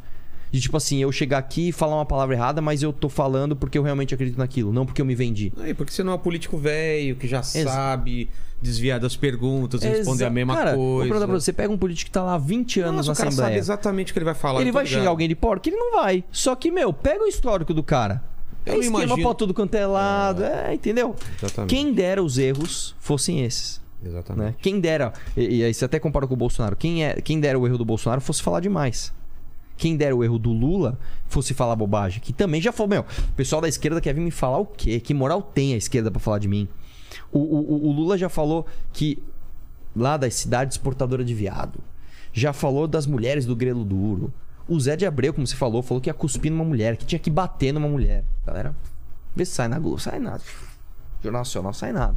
[0.51, 3.55] De tipo assim, eu chegar aqui e falar uma palavra errada, mas eu tô falando
[3.55, 5.53] porque eu realmente acredito naquilo, não porque eu me vendi.
[5.59, 8.29] Aí, porque você não é um político velho que já sabe
[8.61, 11.09] desviar das perguntas e responder a Exa- mesma cara, Vou coisa.
[11.09, 13.17] perguntar pra você, pega um político que tá lá há 20 anos Nossa, na o
[13.17, 13.49] cara Assembleia.
[13.53, 14.61] sabe exatamente o que ele vai falar.
[14.61, 15.11] Ele vai xingar ligado.
[15.11, 15.69] alguém de porco?
[15.69, 16.25] Ele não vai.
[16.31, 18.23] Só que, meu, pega o histórico do cara.
[18.67, 20.45] Eu é esquema imagino- pra tudo quanto é lado.
[20.45, 21.15] É, entendeu?
[21.43, 21.71] Exatamente.
[21.75, 23.81] Quem dera os erros fossem esses.
[24.05, 24.45] Exatamente.
[24.47, 24.55] Né?
[24.61, 25.13] Quem dera.
[25.37, 26.77] E, e aí você até compara com o Bolsonaro.
[26.77, 29.13] Quem, é, quem dera o erro do Bolsonaro fosse falar demais.
[29.81, 32.21] Quem dera o erro do Lula fosse falar bobagem.
[32.21, 35.01] Que também já falou, meu, o pessoal da esquerda quer vir me falar o quê?
[35.01, 36.69] Que moral tem a esquerda pra falar de mim?
[37.33, 39.23] O, o- o Lula já falou que
[39.97, 41.81] lá das cidades exportadoras de viado.
[42.31, 44.31] Já falou das mulheres do grelo duro.
[44.69, 47.19] O Zé de Abreu, como você falou, falou que ia cuspir numa mulher, que tinha
[47.19, 48.23] que bater numa mulher.
[48.47, 48.77] Galera,
[49.35, 50.43] vê se sai na Globo, sai nada.
[51.23, 52.17] Jornal Nacional, sai nada.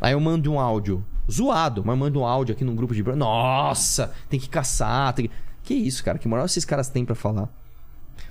[0.00, 3.02] Aí eu mando um áudio zoado, mas mando um áudio aqui num grupo de.
[3.04, 5.12] Nossa, tem que caçar.
[5.14, 5.34] Tem que...
[5.66, 6.18] que isso, cara?
[6.18, 7.48] Que moral esses caras têm pra falar?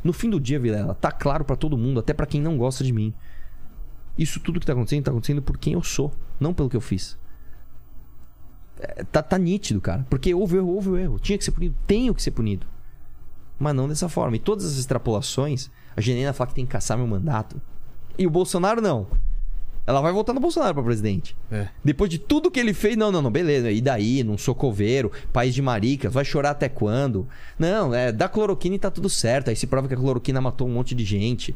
[0.03, 2.83] No fim do dia, Vilela, tá claro pra todo mundo, até pra quem não gosta
[2.83, 3.13] de mim.
[4.17, 6.81] Isso tudo que tá acontecendo, tá acontecendo por quem eu sou, não pelo que eu
[6.81, 7.17] fiz.
[8.79, 10.05] É, tá, tá nítido, cara.
[10.09, 11.19] Porque houve erro, houve erro.
[11.19, 12.65] Tinha que ser punido, tenho que ser punido.
[13.59, 14.35] mas não dessa forma.
[14.35, 17.61] E todas as extrapolações, a Janina fala que tem que caçar meu mandato.
[18.17, 19.07] E o Bolsonaro não.
[19.87, 21.35] Ela vai votar no Bolsonaro pra presidente.
[21.51, 21.67] É.
[21.83, 23.69] Depois de tudo que ele fez, não, não, não, beleza.
[23.69, 27.27] E daí, não sou coveiro, país de maricas, vai chorar até quando?
[27.59, 29.49] Não, é, dá cloroquina e tá tudo certo.
[29.49, 31.55] Aí se prova que a cloroquina matou um monte de gente.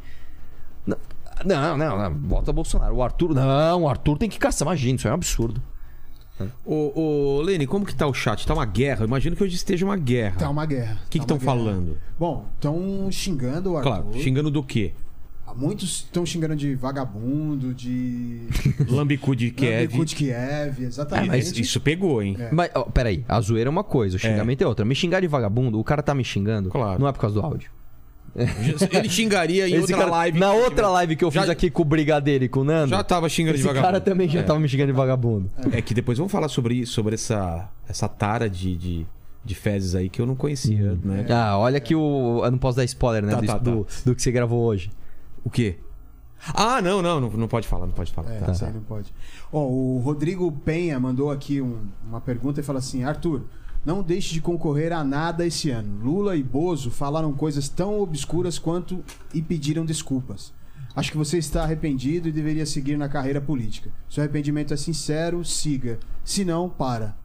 [0.85, 0.97] Não,
[1.43, 2.95] não, não, não vota Bolsonaro.
[2.95, 4.67] O Arthur, não, o Arthur tem que caçar.
[4.67, 5.61] Imagina, isso é um absurdo.
[6.63, 8.45] Ô, ô, Lene, como que tá o chat?
[8.47, 9.01] Tá uma guerra?
[9.01, 10.37] Eu imagino que hoje esteja uma guerra.
[10.37, 10.97] Tá uma guerra.
[11.05, 11.97] O que tá estão falando?
[12.17, 13.89] Bom, estão xingando o Arthur.
[13.89, 14.93] Claro, xingando do quê?
[15.55, 18.41] Muitos estão xingando de vagabundo, de.
[18.89, 19.81] Lambicu de Kiev.
[19.93, 21.27] Lambicu de Kiev, exatamente.
[21.27, 22.35] Mas isso pegou, hein?
[22.39, 22.49] É.
[22.51, 24.67] Mas, ó, peraí, a zoeira é uma coisa, o xingamento é.
[24.67, 24.85] outra.
[24.85, 26.99] Me xingar de vagabundo, o cara tá me xingando, Claro.
[26.99, 27.69] não é por causa do áudio.
[28.91, 30.39] Ele xingaria em Esse outra cara- live.
[30.39, 32.63] Na que outra live que eu Já- fiz aqui com o Brigadeiro e com o
[32.63, 33.87] Nando, Já tava xingando esse de vagabundo.
[33.91, 34.43] cara também já É.
[34.43, 35.49] tava me xingando de vagabundo.
[35.71, 39.07] É que depois vamos falar sobre isso, sobre essa, essa tara de, de,
[39.43, 41.25] de fezes aí que eu não conhecia, né?
[41.29, 42.41] Ah, olha que o.
[42.45, 43.31] Eu não posso dar spoiler, né?
[43.33, 43.59] Tá, do, tá, tá.
[43.59, 44.91] do- do que você gravou hoje.
[45.43, 45.77] O quê?
[46.53, 48.31] Ah, não, não, não, não pode falar, não pode falar.
[48.33, 48.51] É, Tá.
[48.53, 49.13] isso aí não pode.
[49.51, 53.43] Ó, o Rodrigo Penha mandou aqui um- uma pergunta e fala assim: Arthur,
[53.85, 56.01] não deixe de concorrer a nada esse ano.
[56.03, 59.03] Lula e Bozo falaram coisas tão obscuras quanto
[59.33, 60.53] e pediram desculpas.
[60.95, 63.89] Acho que você está arrependido e deveria seguir na carreira política.
[64.09, 65.99] Seu arrependimento é sincero, siga.
[66.23, 67.15] Se não, para.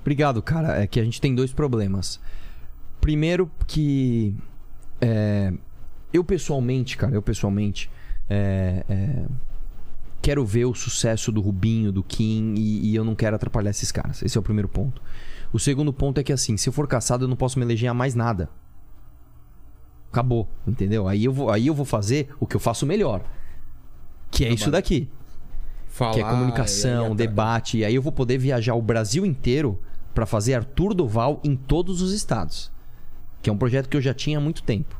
[0.00, 0.82] Obrigado, cara.
[0.82, 2.18] É que a gente tem dois problemas.
[3.00, 4.34] Primeiro, que.
[5.00, 5.52] é,
[6.14, 7.90] eu pessoalmente, cara, eu pessoalmente.
[8.30, 9.26] é, é,
[10.22, 13.92] quero ver o sucesso do Rubinho, do Kim, e, e eu não quero atrapalhar esses
[13.92, 14.22] caras.
[14.22, 15.02] Esse é o primeiro ponto.
[15.52, 17.90] O segundo ponto é que, assim, se eu for caçado, eu não posso me eleger
[17.90, 18.48] a mais nada.
[20.10, 21.06] Acabou, entendeu?
[21.08, 23.22] Aí eu vou, aí eu vou fazer o que eu faço melhor.
[24.30, 25.08] Que é isso daqui
[25.88, 27.78] Falar, que é comunicação, e aí- debate.
[27.78, 29.78] E aí eu vou poder viajar o Brasil inteiro
[30.14, 32.72] pra fazer Arthur Doval em todos os estados.
[33.42, 34.98] Que é um projeto que eu já tinha há muito tempo.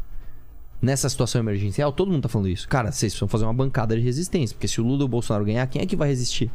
[0.84, 2.68] Nessa situação emergencial, todo mundo tá falando isso.
[2.68, 4.54] Cara, vocês precisam fazer uma bancada de resistência.
[4.54, 6.50] Porque se o Lula ou o Bolsonaro ganhar, quem é que vai resistir?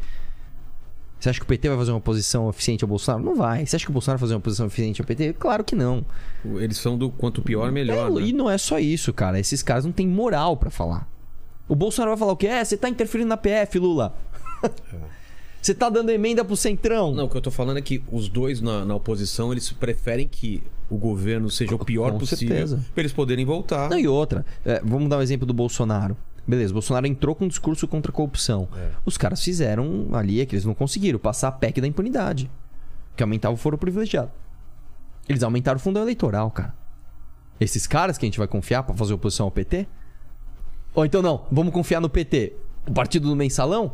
[1.20, 3.24] Você acha que o PT vai fazer uma oposição eficiente ao Bolsonaro?
[3.24, 3.66] Não vai.
[3.66, 5.34] Você acha que o Bolsonaro vai fazer uma oposição eficiente ao PT?
[5.34, 6.06] Claro que não.
[6.46, 8.08] Eles são do quanto pior, melhor.
[8.08, 8.22] É, né?
[8.28, 9.40] E não é só isso, cara.
[9.40, 11.10] Esses caras não têm moral pra falar.
[11.68, 12.48] O Bolsonaro vai falar o quê?
[12.48, 14.16] É, você tá interferindo na PF, Lula.
[15.62, 17.14] Você tá dando emenda pro Centrão.
[17.14, 20.26] Não, o que eu tô falando é que os dois na, na oposição, eles preferem
[20.26, 22.86] que o governo seja o pior Com possível certeza.
[22.94, 23.90] pra eles poderem voltar.
[23.90, 26.18] Não, e outra, é, vamos dar um exemplo do Bolsonaro.
[26.48, 28.68] Beleza, Bolsonaro entrou com um discurso contra a corrupção.
[28.76, 28.90] É.
[29.06, 32.50] Os caras fizeram ali é que eles não conseguiram passar a PEC da impunidade,
[33.16, 34.32] que aumentava o foro privilegiado.
[35.28, 36.74] Eles aumentaram o fundão eleitoral, cara.
[37.60, 39.86] Esses caras que a gente vai confiar pra fazer oposição ao PT?
[40.96, 42.54] Ou então não, vamos confiar no PT,
[42.88, 43.94] o partido do mensalão?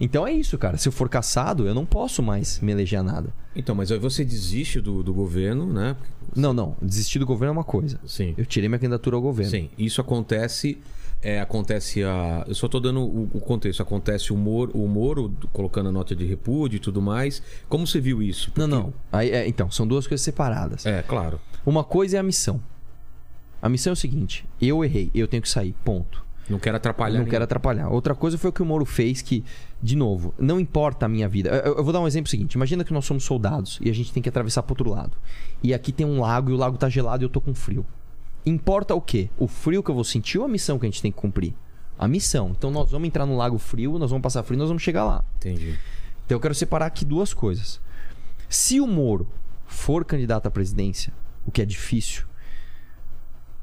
[0.00, 0.78] Então é isso, cara.
[0.78, 3.32] Se eu for caçado, eu não posso mais me eleger a nada.
[3.54, 5.94] Então, mas aí você desiste do, do governo, né?
[6.34, 6.74] Não, não.
[6.80, 8.00] Desistir do governo é uma coisa.
[8.06, 8.34] Sim.
[8.38, 9.50] Eu tirei minha candidatura ao governo.
[9.50, 10.78] Sim, isso acontece.
[11.20, 12.44] é, acontece a.
[12.48, 13.82] Eu só tô dando o, o contexto.
[13.82, 17.42] Acontece o Moro, o Moro colocando a nota de repúdio e tudo mais.
[17.68, 18.50] Como você viu isso?
[18.56, 18.94] Não, Porque- não.
[19.12, 20.86] Aí, é, então, são duas coisas separadas.
[20.86, 21.38] É, claro.
[21.66, 22.58] Uma coisa é a missão.
[23.60, 25.74] A missão é o seguinte: eu errei, eu tenho que sair.
[25.84, 26.24] Ponto.
[26.48, 27.12] Não quero atrapalhar.
[27.12, 27.30] não ninguém.
[27.32, 27.88] quero atrapalhar.
[27.90, 29.44] Outra coisa foi o que o Moro fez, que,
[29.82, 31.48] de novo, não importa a minha vida.
[31.50, 34.12] Eu, eu vou dar um exemplo seguinte: imagina que nós somos soldados e a gente
[34.12, 35.16] tem que atravessar pro outro lado.
[35.62, 37.86] E aqui tem um lago e o lago tá gelado e eu tô com frio.
[38.44, 39.30] Importa o quê?
[39.38, 41.54] O frio que eu vou sentir ou a missão que a gente tem que cumprir?
[41.98, 42.50] A missão.
[42.50, 45.24] Então nós vamos entrar no lago frio, nós vamos passar frio, nós vamos chegar lá.
[45.36, 45.78] Entendi.
[46.24, 47.80] Então eu quero separar aqui duas coisas.
[48.48, 49.28] Se o Moro
[49.66, 51.12] for candidato à presidência,
[51.46, 52.26] o que é difícil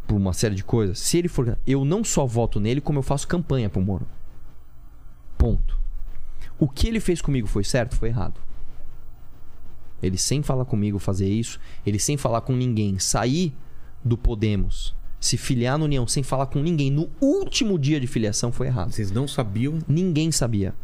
[0.08, 3.04] por uma série de coisas, se ele for, eu não só voto nele, como eu
[3.04, 4.08] faço campanha pro Moro.
[5.38, 5.78] Ponto.
[6.60, 8.40] O que ele fez comigo foi certo, foi errado.
[10.02, 13.54] Ele sem falar comigo fazer isso, ele sem falar com ninguém, sair
[14.04, 18.52] do Podemos, se filiar na União sem falar com ninguém no último dia de filiação
[18.52, 18.92] foi errado.
[18.92, 19.80] Vocês não sabiam?
[19.88, 20.76] Ninguém sabia.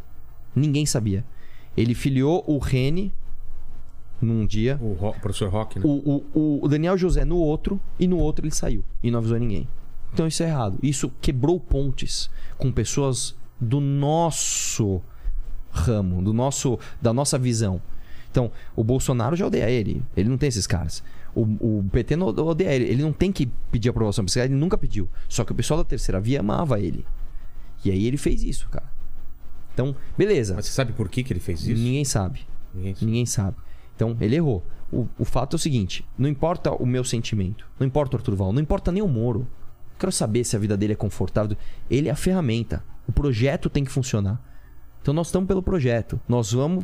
[0.54, 1.24] Ninguém sabia.
[1.76, 3.12] Ele filiou o Rene
[4.20, 5.84] num dia, O Ro- professor Rock, né?
[5.86, 8.84] o, o, o Daniel José no outro, e no outro ele saiu.
[9.02, 9.68] E não avisou ninguém.
[10.12, 10.78] Então isso é errado.
[10.82, 12.28] Isso quebrou pontes
[12.58, 15.00] com pessoas do nosso
[15.74, 17.82] ramo, do nosso, da nossa visão.
[18.30, 20.02] Então, o Bolsonaro já odeia ele.
[20.16, 21.02] Ele não tem esses caras.
[21.34, 22.84] O, o PT não odeia ele.
[22.84, 24.44] Ele não tem que pedir aprovação pra.
[24.44, 25.08] Ele nunca pediu.
[25.28, 27.06] Só que o pessoal da terceira via amava ele.
[27.84, 28.90] E aí ele fez isso, cara.
[29.72, 30.54] Então, beleza.
[30.54, 31.80] Mas você sabe por que, que ele fez isso?
[31.80, 32.40] Ninguém sabe.
[32.74, 33.06] Ninguém sabe.
[33.06, 33.56] Ninguém sabe.
[33.94, 34.64] Então, ele errou.
[34.92, 38.34] O, o fato é o seguinte: não importa o meu sentimento, não importa o Arthur
[38.34, 39.46] Val, não importa nem o Moro.
[39.98, 41.56] Quero saber se a vida dele é confortável.
[41.88, 42.82] Ele é a ferramenta.
[43.06, 44.40] O projeto tem que funcionar.
[45.04, 46.18] Então, nós estamos pelo projeto.
[46.26, 46.82] Nós vamos.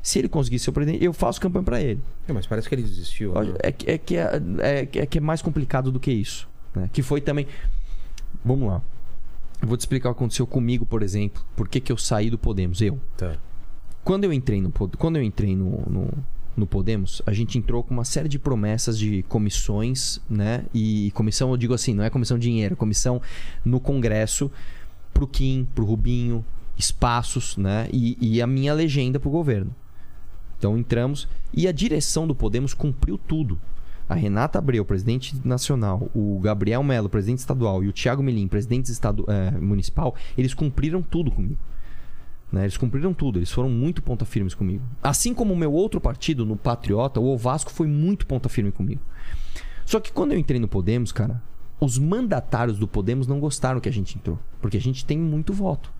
[0.00, 2.00] Se ele conseguir ser o presidente, eu faço campanha pra ele.
[2.28, 3.34] É, mas parece que ele desistiu.
[3.34, 3.54] né?
[3.58, 6.48] É, que- é, que é, é, que- é que é mais complicado do que isso.
[6.72, 6.88] né?
[6.92, 7.44] Que foi também.
[8.44, 8.80] Vamos lá.
[9.60, 11.42] Eu vou te explicar o que aconteceu comigo, por exemplo.
[11.56, 12.80] Por que, que eu saí do Podemos?
[12.80, 13.00] Eu.
[13.16, 13.36] Tá.
[14.04, 16.08] Quando eu entrei no, quando eu entrei no, no,
[16.56, 20.64] no Podemos, a gente entrou com uma série de promessas de comissões, né?
[20.72, 23.20] E comissão, eu digo assim, não é comissão de dinheiro, é comissão
[23.64, 24.52] no Congresso
[25.12, 26.44] pro Kim, pro Rubinho,
[26.76, 27.88] espaços, né?
[27.92, 29.74] E, e a minha legenda pro governo.
[30.58, 33.60] Então entramos e a direção do Podemos cumpriu tudo.
[34.08, 38.86] A Renata Abreu, presidente nacional, o Gabriel Melo, presidente estadual, e o Thiago Melim, presidente
[38.86, 41.58] estadu eh, municipal, eles cumpriram tudo comigo.
[42.52, 42.62] Né?
[42.62, 44.84] Eles cumpriram tudo, eles foram muito ponta firmes comigo.
[45.02, 49.02] Assim como o meu outro partido, no Patriota, o Vasco foi muito ponta firme comigo.
[49.84, 51.42] Só que quando eu entrei no Podemos, cara,
[51.80, 54.38] os mandatários do Podemos não gostaram que a gente entrou.
[54.60, 55.92] Porque a gente tem muito voto.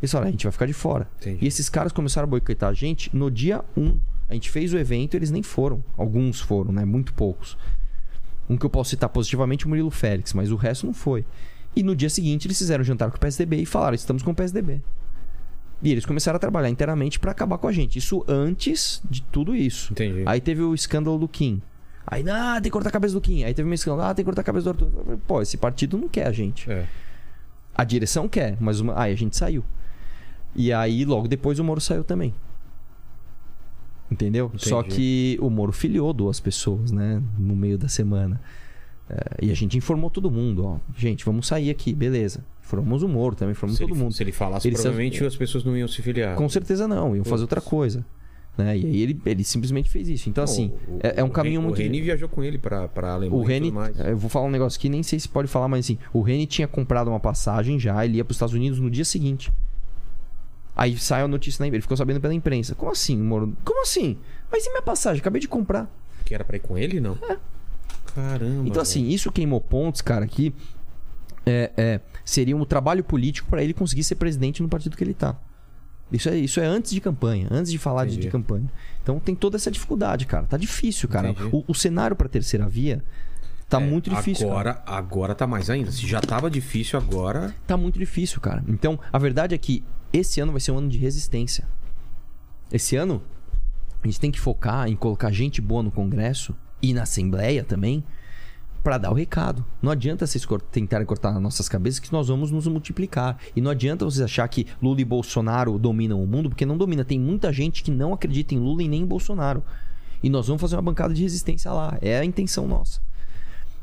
[0.00, 1.08] Eles falaram, a gente vai ficar de fora.
[1.20, 1.44] Entendi.
[1.44, 3.98] E esses caras começaram a boicotar a gente no dia 1.
[4.28, 5.82] A gente fez o evento eles nem foram.
[5.96, 6.84] Alguns foram, né?
[6.84, 7.56] Muito poucos.
[8.48, 11.24] Um que eu posso citar positivamente é o Murilo Félix, mas o resto não foi.
[11.74, 14.34] E no dia seguinte eles fizeram jantar com o PSDB e falaram: estamos com o
[14.34, 14.80] PSDB.
[15.82, 17.98] E eles começaram a trabalhar internamente pra acabar com a gente.
[17.98, 19.92] Isso antes de tudo isso.
[19.92, 20.22] Entendi.
[20.24, 21.60] Aí teve o escândalo do Kim.
[22.06, 23.42] Aí, ah, tem que cortar a cabeça do Kim.
[23.42, 25.18] Aí teve um escândalo, ah, tem que cortar a cabeça do Arthur.
[25.26, 26.70] Pô, esse partido não quer a gente.
[26.70, 26.86] É.
[27.74, 28.98] A direção quer, mas uma...
[28.98, 29.64] aí a gente saiu.
[30.56, 32.32] E aí, logo depois, o Moro saiu também.
[34.10, 34.46] Entendeu?
[34.46, 34.68] Entendi.
[34.68, 37.20] Só que o Moro filiou duas pessoas, né?
[37.38, 38.40] No meio da semana.
[39.10, 40.78] É, e a gente informou todo mundo, ó.
[40.96, 42.44] Gente, vamos sair aqui, beleza.
[42.62, 44.12] Informamos o Moro também, informamos Se todo ele, mundo.
[44.12, 46.36] se ele falasse, Ele provavelmente as pessoas não iam se filiar.
[46.36, 48.04] Com certeza não, iam fazer outra coisa.
[48.58, 48.78] Né?
[48.78, 50.28] E aí ele, ele simplesmente fez isso.
[50.30, 51.74] Então, assim, O- é, é um caminho muito.
[51.78, 53.96] O Reni viajou com ele pra, pra Alemanha O Reni, mais.
[54.00, 56.46] eu vou falar um negócio que nem sei se pode falar, mas assim, o Reni
[56.46, 59.52] tinha comprado uma passagem já, ele ia para os Estados Unidos no dia seguinte.
[60.76, 62.74] Aí sai a notícia na imprensa, ele ficou sabendo pela imprensa.
[62.74, 63.56] Como assim, Moro?
[63.64, 64.18] Como assim?
[64.52, 65.20] Mas e minha passagem?
[65.20, 65.90] Acabei de comprar.
[66.24, 67.16] Que era pra ir com ele, não?
[68.14, 68.68] Caramba.
[68.68, 70.54] Então, assim, isso queimou pontos, cara, que
[71.44, 75.14] é, é, seria um trabalho político para ele conseguir ser presidente no partido que ele
[75.14, 75.36] tá.
[76.12, 78.70] Isso é, isso é antes de campanha, antes de falar de, de campanha.
[79.02, 80.46] Então tem toda essa dificuldade, cara.
[80.46, 81.34] Tá difícil, cara.
[81.52, 83.02] O, o cenário pra terceira via
[83.68, 84.46] tá É, muito difícil.
[84.48, 84.70] cara.
[84.70, 85.90] Agora, agora tá mais ainda.
[85.90, 87.54] Se já tava difícil agora.
[87.66, 88.62] Tá muito difícil, cara.
[88.68, 89.82] Então, a verdade é que
[90.12, 91.66] esse ano vai ser um ano de resistência.
[92.72, 93.22] Esse ano,
[94.02, 98.04] a gente tem que focar em colocar gente boa no Congresso e na Assembleia também
[98.86, 99.64] pra dar o recado.
[99.82, 103.36] Não adianta vocês tentarem cortar nossas cabeças que nós vamos nos multiplicar.
[103.56, 107.04] E não adianta vocês achar que Lula e Bolsonaro dominam o mundo, porque não domina.
[107.04, 109.60] Tem muita gente que não acredita em Lula e nem em Bolsonaro.
[110.22, 111.98] E nós vamos fazer uma bancada de resistência lá.
[112.00, 113.00] É a intenção nossa.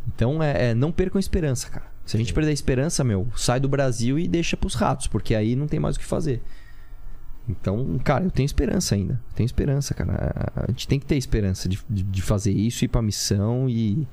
[0.08, 1.93] Então, é, é, não percam a esperança, cara.
[2.06, 5.34] Se a gente perder a esperança, meu, sai do Brasil e deixa pros ratos, porque
[5.34, 6.42] aí não tem mais o que fazer.
[7.48, 9.22] Então, cara, eu tenho esperança ainda.
[9.36, 10.52] Tenho esperança, cara.
[10.56, 14.08] A gente tem que ter esperança de, de, de fazer isso, ir pra missão e.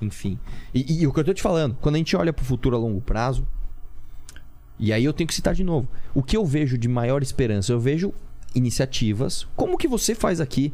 [0.00, 0.38] Enfim.
[0.74, 2.78] E, e o que eu tô te falando, quando a gente olha pro futuro a
[2.78, 3.46] longo prazo.
[4.78, 5.88] E aí eu tenho que citar de novo.
[6.12, 7.72] O que eu vejo de maior esperança?
[7.72, 8.12] Eu vejo
[8.54, 10.72] iniciativas, como que você faz aqui.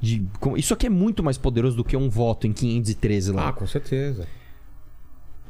[0.00, 0.24] De,
[0.56, 3.48] isso aqui é muito mais poderoso do que um voto em 513 lá.
[3.48, 4.28] Ah, com certeza.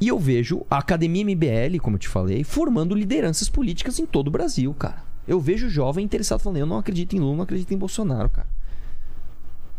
[0.01, 4.29] E eu vejo a Academia MBL, como eu te falei, formando lideranças políticas em todo
[4.29, 5.03] o Brasil, cara.
[5.27, 8.47] Eu vejo jovem interessado falando, eu não acredito em Lula, não acredito em Bolsonaro, cara.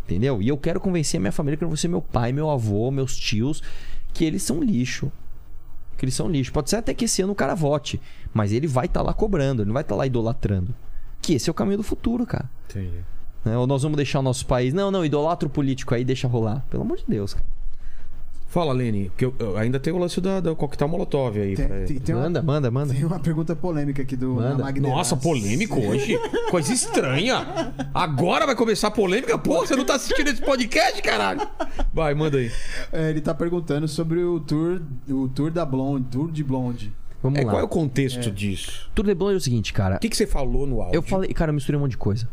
[0.06, 0.41] Entendeu?
[0.41, 2.91] E eu quero convencer a minha família que eu vou ser meu pai, meu avô,
[2.91, 3.64] meus tios,
[4.14, 5.12] que eles são lixo.
[5.98, 6.52] Que eles são lixo.
[6.52, 8.02] Pode ser até que esse ano o cara vote,
[8.34, 10.74] mas ele vai estar lá cobrando, ele não vai estar lá idolatrando.
[11.22, 12.50] Que esse é o caminho do futuro, cara.
[12.70, 13.04] Entendi.
[13.46, 13.58] Né?
[13.58, 14.74] Ou nós vamos deixar o nosso país.
[14.74, 16.66] Não, não, idolatra o político aí, deixa rolar.
[16.70, 17.46] Pelo amor de Deus, cara.
[18.49, 21.55] Fala, Lene, que eu, eu ainda tem o lance da, da coquetel Molotov aí.
[21.55, 22.93] Tem, pra- tem- tem uma, Manda, manda, manda.
[22.95, 24.81] tem uma pergunta polêmica aqui do Magneras.
[24.97, 26.19] Nossa, polêmico hoje?
[26.49, 27.71] Coisa estranha.
[27.93, 29.38] Agora vai começar a polêmica?
[29.38, 31.41] Pô, você não tá assistindo esse podcast, caralho?
[31.93, 32.51] Vai, manda aí.
[32.91, 36.91] É, ele tá perguntando sobre o tour, o tour da Blonde, tour de Blonde.
[37.21, 37.51] Vamos É, lá.
[37.51, 38.89] qual é o contexto disso?
[38.95, 39.97] Tudo de bom é o seguinte, cara.
[39.97, 40.95] O que, que você falou no áudio?
[40.97, 42.27] Eu falei, cara, eu misturei um monte de coisa.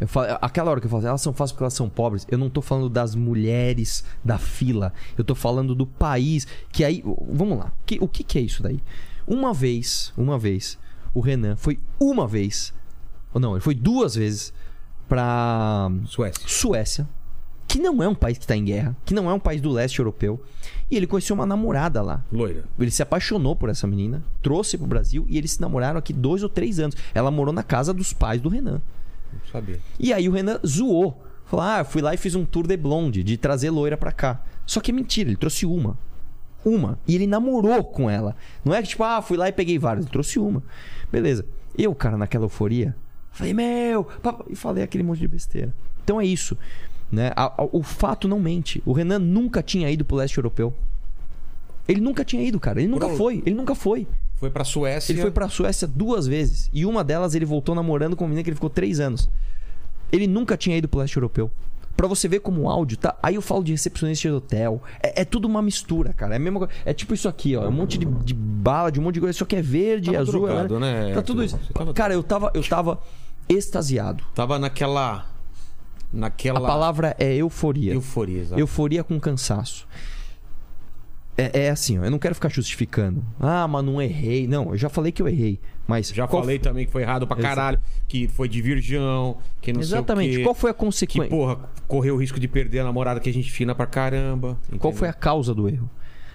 [0.00, 2.26] Eu falei, aquela hora que eu falei, elas são fáceis porque elas são pobres.
[2.30, 4.92] Eu não tô falando das mulheres da fila.
[5.18, 6.46] Eu tô falando do país.
[6.72, 7.02] Que aí.
[7.28, 7.70] Vamos lá.
[7.84, 8.80] Que- o que, que é isso daí?
[9.26, 10.78] Uma vez, uma vez,
[11.12, 12.72] o Renan foi uma vez.
[13.34, 14.52] Ou não, ele foi duas vezes
[15.08, 16.42] pra Suécia.
[16.48, 17.08] Suécia.
[17.68, 18.96] Que não é um país que tá em guerra.
[19.04, 20.42] Que não é um país do leste europeu.
[20.90, 22.24] E ele conheceu uma namorada lá.
[22.32, 22.64] Loira.
[22.78, 26.42] Ele se apaixonou por essa menina, trouxe pro Brasil e eles se namoraram aqui dois
[26.42, 26.96] ou três anos.
[27.14, 28.80] Ela morou na casa dos pais do Renan.
[29.32, 29.80] Não sabia.
[29.98, 31.22] E aí o Renan zoou.
[31.46, 34.42] Falou: Ah, fui lá e fiz um tour de blonde, de trazer loira pra cá.
[34.66, 35.98] Só que é mentira, ele trouxe uma.
[36.64, 36.98] Uma.
[37.08, 38.36] E ele namorou com ela.
[38.64, 40.04] Não é que tipo, ah, fui lá e peguei várias.
[40.04, 40.62] Ele trouxe uma.
[41.10, 41.44] Beleza.
[41.76, 42.94] Eu, cara, naquela euforia,
[43.32, 44.06] Falei, meu,
[44.48, 45.72] e falei aquele monte de besteira.
[46.02, 46.56] Então é isso.
[47.10, 47.30] Né?
[47.72, 48.82] O fato não mente.
[48.84, 50.74] O Renan nunca tinha ido pro leste europeu.
[51.88, 52.80] Ele nunca tinha ido, cara.
[52.80, 53.42] Ele nunca foi.
[53.46, 54.06] Ele nunca foi.
[54.40, 55.12] Foi pra Suécia.
[55.12, 56.68] Ele foi pra Suécia duas vezes.
[56.72, 59.28] E uma delas ele voltou namorando com uma menina que ele ficou três anos.
[60.10, 61.50] Ele nunca tinha ido pro leste europeu.
[61.96, 63.14] Pra você ver como o áudio tá.
[63.22, 64.82] Aí eu falo de recepcionista de hotel.
[65.02, 66.34] É, é tudo uma mistura, cara.
[66.34, 66.72] É coisa.
[66.86, 67.64] É tipo isso aqui, ó.
[67.64, 69.38] É um monte de, de bala, de um monte de coisa.
[69.38, 70.46] Só que é verde, Tava azul.
[70.46, 71.12] drogado, é- né?
[71.14, 71.58] Tá tudo isso.
[71.74, 72.98] Tava- Cara, eu tava, eu tava
[73.48, 74.24] extasiado.
[74.34, 75.26] Tava naquela.
[76.12, 76.58] Naquela.
[76.58, 77.92] A palavra é euforia.
[77.92, 78.58] euforia, exato.
[78.60, 79.86] Euforia com cansaço.
[81.40, 83.24] É, é assim, eu não quero ficar justificando.
[83.40, 84.46] Ah, mas não errei.
[84.46, 85.58] Não, eu já falei que eu errei.
[85.86, 87.80] Mas Já qual falei também que foi errado pra caralho.
[88.06, 90.28] Que foi de virgão, que não Exatamente.
[90.28, 90.44] sei o quê.
[90.44, 91.30] Qual foi a Que, consequência?
[91.30, 91.58] porra,
[91.88, 94.58] correu o risco de perder a namorada que a gente fina pra caramba.
[94.68, 94.92] Qual entendeu?
[94.92, 95.90] foi a causa do erro?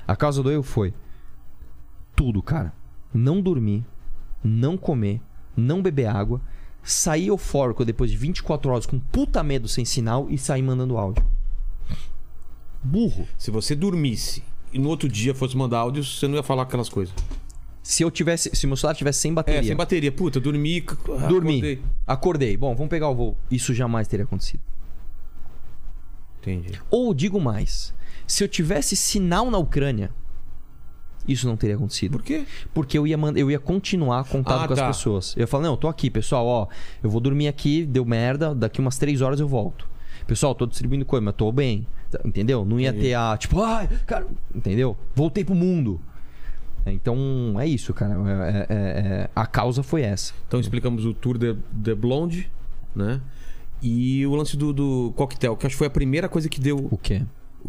[0.07, 0.94] A causa do erro foi
[2.15, 2.73] tudo, cara.
[3.14, 3.86] Não dormir,
[4.44, 5.22] não comer,
[5.56, 6.41] não beber água,
[6.84, 11.26] sair eufórico depois de 24 horas com puta medo sem sinal e sair mandando áudio.
[12.84, 13.27] Burro.
[13.38, 14.44] Se você dormisse
[14.76, 17.14] e no outro dia fosse mandar áudio, você não ia falar aquelas coisas.
[17.81, 20.11] Se eu tivesse, se meu celular tivesse sem bateria, É, sem bateria.
[20.11, 20.81] Puta, dormi.
[20.81, 21.81] dormi, acordei.
[22.07, 22.57] acordei.
[22.57, 23.38] Bom, vamos pegar o voo.
[23.49, 24.61] Isso jamais teria acontecido.
[26.41, 26.80] Entendi.
[26.89, 27.93] Ou digo mais,
[28.27, 30.11] se eu tivesse sinal na Ucrânia,
[31.27, 32.11] isso não teria acontecido.
[32.11, 32.45] Por quê?
[32.73, 34.89] Porque eu ia, eu ia continuar contato Ah, com tá.
[34.89, 35.34] as pessoas.
[35.35, 36.68] Eu ia falar, não, eu tô aqui, pessoal, ó,
[37.03, 39.88] eu vou dormir aqui, deu merda, daqui umas três horas eu volto.
[40.27, 41.85] Pessoal, tô distribuindo coisa, mas tô bem.
[42.11, 42.65] Tá, Entendeu?
[42.65, 44.95] Não ia ter a, tipo, ai, cara, entendeu?
[45.15, 45.99] Voltei pro mundo.
[46.85, 47.18] É, Então,
[47.60, 48.14] é isso, cara.
[48.14, 50.34] É- é- é- a causa foi essa.
[50.47, 52.49] Então explicamos o Tour de, de Blonde,
[52.95, 53.22] né?
[53.81, 56.88] E o lance do, do coquetel, que acho que foi a primeira coisa que deu,
[56.89, 57.22] O quê?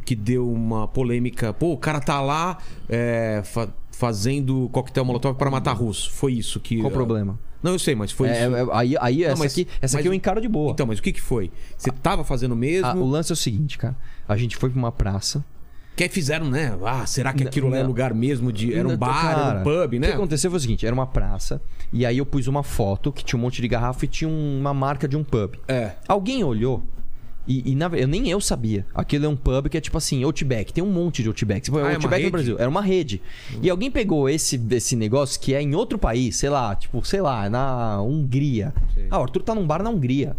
[0.04, 1.52] que deu uma polêmica.
[1.52, 2.58] Pô, o cara tá lá
[2.88, 6.10] é, fa- fazendo coquetel molotov para matar russo.
[6.12, 6.76] Foi isso que.
[6.78, 7.38] Qual o problema?
[7.66, 8.56] Não, eu sei, mas foi É, isso.
[8.56, 10.70] é, aí aí essa, mas- aqui, essa mas aqui eu o- encaro de boa.
[10.72, 11.50] Então, mas o que que foi?
[11.76, 12.86] Você tava fazendo mesmo?
[12.86, 13.96] Ah, o lance é o seguinte, cara.
[14.28, 15.44] A gente foi pra uma praça.
[15.96, 16.76] Que aí fizeram, né?
[16.84, 17.88] Ah, será que Não, aquilo lá é não.
[17.88, 18.74] lugar mesmo de.
[18.74, 20.08] Era um Não, bar, era cara, um pub, O né?
[20.08, 21.60] que aconteceu foi o seguinte: era uma praça,
[21.92, 24.74] e aí eu pus uma foto que tinha um monte de garrafa e tinha uma
[24.74, 25.54] marca de um pub.
[25.66, 25.92] É.
[26.06, 26.82] Alguém olhou.
[27.46, 28.84] E, e na eu nem eu sabia.
[28.94, 30.72] Aquilo é um pub que é tipo assim, Outback.
[30.72, 31.64] Tem um monte de Outback.
[31.66, 32.24] Você põe Ah, é uma Outback rede?
[32.26, 32.56] no Brasil.
[32.58, 33.22] Era uma rede.
[33.62, 37.20] E alguém pegou esse, esse negócio que é em outro país, sei lá, tipo, sei
[37.20, 38.74] lá, na Hungria.
[38.94, 39.06] Sei.
[39.10, 40.36] Ah, o Arthur tá num bar na Hungria.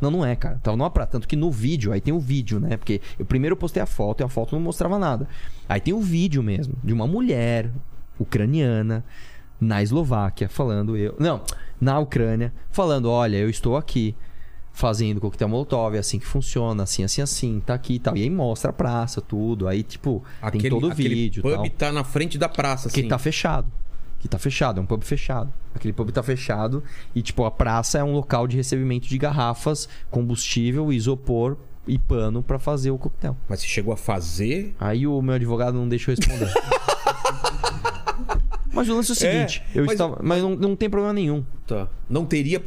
[0.00, 0.60] Não, não é, cara.
[0.62, 1.10] Tava numa praça.
[1.12, 2.76] Tanto que no vídeo, aí tem o vídeo, né?
[2.76, 5.28] Porque eu primeiro postei a foto e a foto não mostrava nada.
[5.68, 7.70] Aí tem o vídeo mesmo, de uma mulher
[8.18, 9.04] ucraniana
[9.60, 11.14] na Eslováquia, falando eu.
[11.18, 11.40] Não,
[11.80, 14.14] na Ucrânia, falando: olha, eu estou aqui
[14.78, 18.16] fazendo coquetel molotov, é assim que funciona, assim, assim, assim, tá aqui e tal.
[18.16, 19.66] E aí mostra a praça, tudo.
[19.66, 20.22] Aí, tipo,
[20.52, 21.70] tem todo o aquele vídeo e pub tal.
[21.70, 23.08] tá na frente da praça, Que assim.
[23.08, 23.66] tá fechado.
[24.20, 25.52] Que tá fechado, é um pub fechado.
[25.74, 29.88] Aquele pub tá fechado e, tipo, a praça é um local de recebimento de garrafas,
[30.12, 33.36] combustível, isopor e pano pra fazer o coquetel.
[33.48, 34.76] Mas você chegou a fazer.
[34.78, 36.52] Aí o meu advogado não deixou responder.
[38.72, 40.20] mas o lance é o seguinte, eu mas- estava.
[40.22, 41.44] Mas não, não tem problema nenhum.
[41.66, 41.88] Tá.
[42.08, 42.62] Não teria.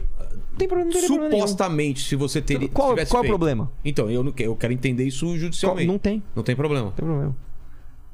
[0.52, 1.32] Não tem problema, não nenhum.
[1.32, 2.68] Supostamente, se você teria.
[2.70, 3.72] Qual, tivesse qual é o problema?
[3.86, 5.88] Então, eu, não, quero- eu quero entender isso Qual- judicialmente.
[5.88, 6.92] não tem, não Não tem problema.
[6.92, 7.36] tem problema.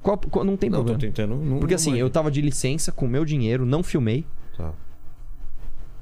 [0.02, 1.00] Qual- qual- não tem Não, problema.
[1.00, 1.36] tentando.
[1.36, 2.02] Não, Porque não assim, manjo.
[2.04, 4.24] eu tava de licença com o meu dinheiro, não filmei.
[4.56, 4.72] Tá.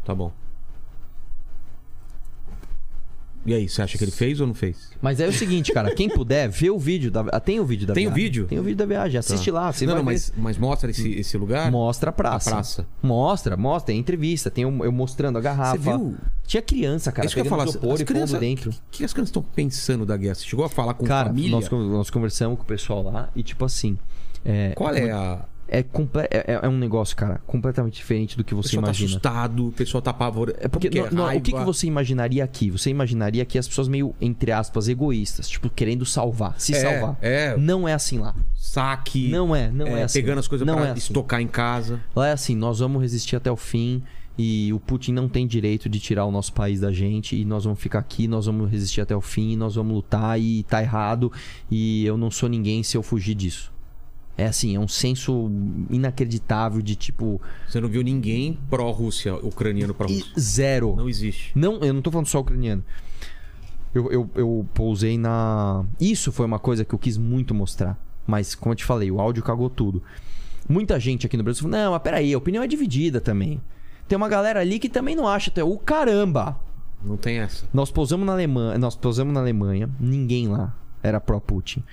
[0.03, 0.31] Tá bom.
[3.45, 4.89] E aí, você acha que ele fez ou não fez?
[5.01, 7.21] Mas é o seguinte, cara, quem puder, vê o vídeo da.
[7.31, 8.23] ah, Tem o vídeo da Tem o viagem.
[8.23, 8.45] vídeo?
[8.47, 9.19] Tem o vídeo da viagem.
[9.19, 9.71] Assiste lá.
[9.71, 11.69] Você não, não, mas, mas mostra esse, esse lugar?
[11.71, 12.49] Mostra a praça.
[12.49, 12.87] A praça.
[13.03, 13.87] Mostra, mostra.
[13.93, 14.49] Tem entrevista.
[14.49, 15.77] Tem eu eu mostrando a garrafa.
[15.77, 16.15] Você viu?
[16.47, 17.65] Tinha criança, cara, É isso que eu falar.
[17.67, 18.69] isopor As e crianças, pondo dentro.
[18.71, 20.35] O que, que as crianças estão pensando da guerra?
[20.35, 21.51] Você chegou a falar com Cara, família?
[21.51, 23.97] nós, nós conversamos com o pessoal lá e tipo assim...
[24.43, 25.43] É, Qual é a.
[25.67, 28.87] É, comple- é, é um negócio, cara, completamente diferente do que O você pessoal tá
[28.89, 29.07] imagina.
[29.09, 30.57] assustado, o pessoal tá apavorado.
[30.61, 32.69] É porque que não- não, o que, que você imaginaria aqui?
[32.69, 37.17] Você imaginaria aqui as pessoas meio, entre aspas, egoístas, tipo, querendo salvar, se É, salvar.
[37.21, 37.57] é.
[37.57, 38.35] Não é assim lá.
[38.55, 39.27] Saque.
[39.29, 40.19] Não é, não é, assim.
[40.19, 40.99] Pegando as coisas não pra é assim.
[40.99, 41.99] estocar em casa.
[42.15, 44.03] Lá é assim, nós vamos resistir até o fim
[44.37, 47.63] e o Putin não tem direito de tirar o nosso país da gente e nós
[47.63, 51.31] vamos ficar aqui, nós vamos resistir até o fim, nós vamos lutar e tá errado
[51.71, 53.73] e eu não sou ninguém se eu fugir disso.
[54.37, 55.49] É assim, é um senso
[55.89, 60.33] inacreditável de tipo Você não viu ninguém pró-Rússia, ucraniano pró-Rússia.
[60.37, 60.95] zero.
[60.95, 61.51] Não existe.
[61.55, 62.83] Não, eu não tô falando só ucraniano.
[63.93, 65.85] Eu, eu, eu pousei na.
[65.99, 67.97] Isso foi uma coisa que eu quis muito mostrar.
[68.27, 70.03] Mas, como eu te falei, o áudio cagou tudo.
[70.67, 73.61] Muita gente aqui no Brasil falou: não, mas peraí, a opinião é dividida também.
[74.07, 75.51] Tem uma galera ali que também não acha.
[75.63, 76.59] O caramba!
[77.03, 77.65] Não tem essa.
[77.73, 81.83] Nós pousamos na Alemanha, nós pousamos na Alemanha, ninguém lá era pró-Putin.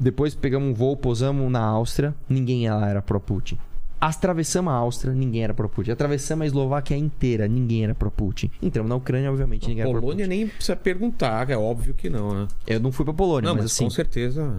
[0.00, 3.58] Depois pegamos um voo, pousamos na Áustria, ninguém lá era pró-Putin.
[4.00, 5.90] Atravessamos a Áustria, ninguém era pro Putin.
[5.90, 8.50] Atravessamos a Eslováquia inteira, ninguém era pro Putin.
[8.62, 12.32] Entramos na Ucrânia, obviamente, ninguém era pro Polônia nem precisa perguntar, é óbvio que não,
[12.32, 12.48] né?
[12.66, 14.56] Eu não fui pra Polônia, Não, mas, mas assim, com certeza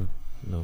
[0.48, 0.62] não.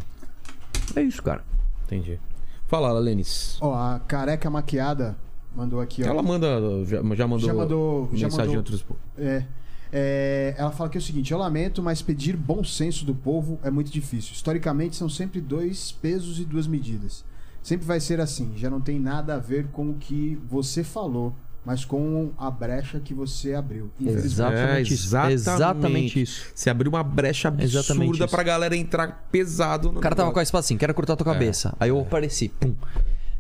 [0.95, 1.43] é isso, cara.
[1.85, 2.19] Entendi.
[2.67, 3.57] Fala, Lenis.
[3.61, 5.17] Ó, a careca maquiada
[5.55, 6.07] mandou aqui, ó.
[6.07, 6.47] Ela manda.
[6.85, 7.47] Já, já mandou.
[7.47, 8.85] Já mandou- já mensagem mandou- outros.
[9.17, 9.43] É.
[9.91, 13.59] É, ela fala que é o seguinte: eu lamento, mas pedir bom senso do povo
[13.63, 14.33] é muito difícil.
[14.33, 17.23] Historicamente, são sempre dois pesos e duas medidas.
[17.61, 18.53] Sempre vai ser assim.
[18.55, 21.35] Já não tem nada a ver com o que você falou,
[21.65, 23.91] mas com a brecha que você abriu.
[23.99, 24.25] Infelizmente.
[24.25, 25.05] Exatamente isso.
[25.05, 25.33] exatamente.
[25.33, 26.45] Exatamente isso.
[26.55, 30.39] Você abriu uma brecha absurda pra galera entrar pesado no O cara tava com a
[30.39, 30.43] negócio.
[30.43, 31.75] espada assim, quero cortar tua cabeça.
[31.79, 32.73] Aí eu apareci, pum.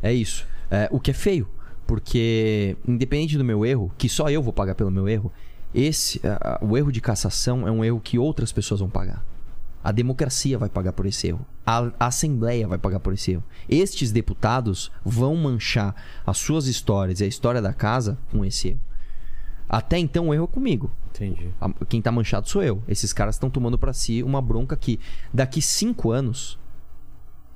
[0.01, 0.45] É isso.
[0.69, 1.47] É, o que é feio,
[1.85, 5.31] porque independente do meu erro, que só eu vou pagar pelo meu erro,
[5.79, 9.23] esse, a- o erro de cassação é um erro que outras pessoas vão pagar.
[9.83, 11.45] A democracia vai pagar por esse erro.
[11.65, 13.43] A, a Assembleia vai pagar por esse erro.
[13.69, 15.95] Estes deputados vão manchar
[16.25, 18.79] as suas histórias e a história da casa com esse erro.
[19.69, 20.91] Até então o erro é comigo.
[21.09, 21.49] Entendi.
[21.89, 22.81] Quem tá manchado sou eu.
[22.87, 24.99] Esses caras estão tomando pra si uma bronca que
[25.33, 26.57] daqui cinco anos.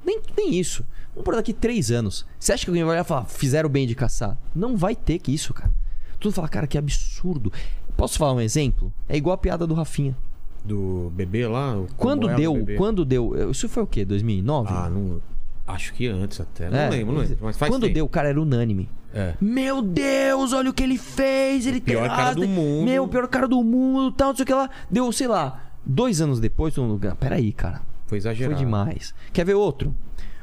[0.06, 0.86] Nem, nem isso.
[1.14, 2.26] Vamos por daqui três anos.
[2.40, 4.38] Você acha que alguém vai olhar e falar, fizeram bem de caçar?
[4.56, 5.72] Não vai ter que isso, cara.
[6.20, 7.52] Tudo fala, cara, que absurdo.
[8.02, 8.92] Posso falar um exemplo?
[9.08, 10.16] É igual a piada do Rafinha.
[10.64, 11.76] Do bebê lá?
[11.78, 13.50] o Quando é o deu, quando deu.
[13.52, 14.04] Isso foi o quê?
[14.06, 14.70] 2009?
[14.72, 15.22] Ah, não.
[15.68, 16.70] Acho que antes até.
[16.70, 17.38] Não É, lembro, não lembro.
[17.42, 17.94] Mas faz quando tempo.
[17.94, 18.90] deu, cara, era unânime.
[19.14, 19.34] É.
[19.42, 21.66] Meu Deus, olha o que ele fez.
[21.66, 22.86] Ele Pior tem- cara do mundo.
[22.86, 24.70] Meu, o pior cara do mundo, tal, não sei o que lá.
[24.90, 27.08] Deu, sei lá, dois anos depois, todo mundo.
[27.08, 27.82] "Ah, Peraí, cara.
[28.08, 28.56] Foi exagerado.
[28.56, 29.14] Foi demais.
[29.32, 29.96] Quer ver outro?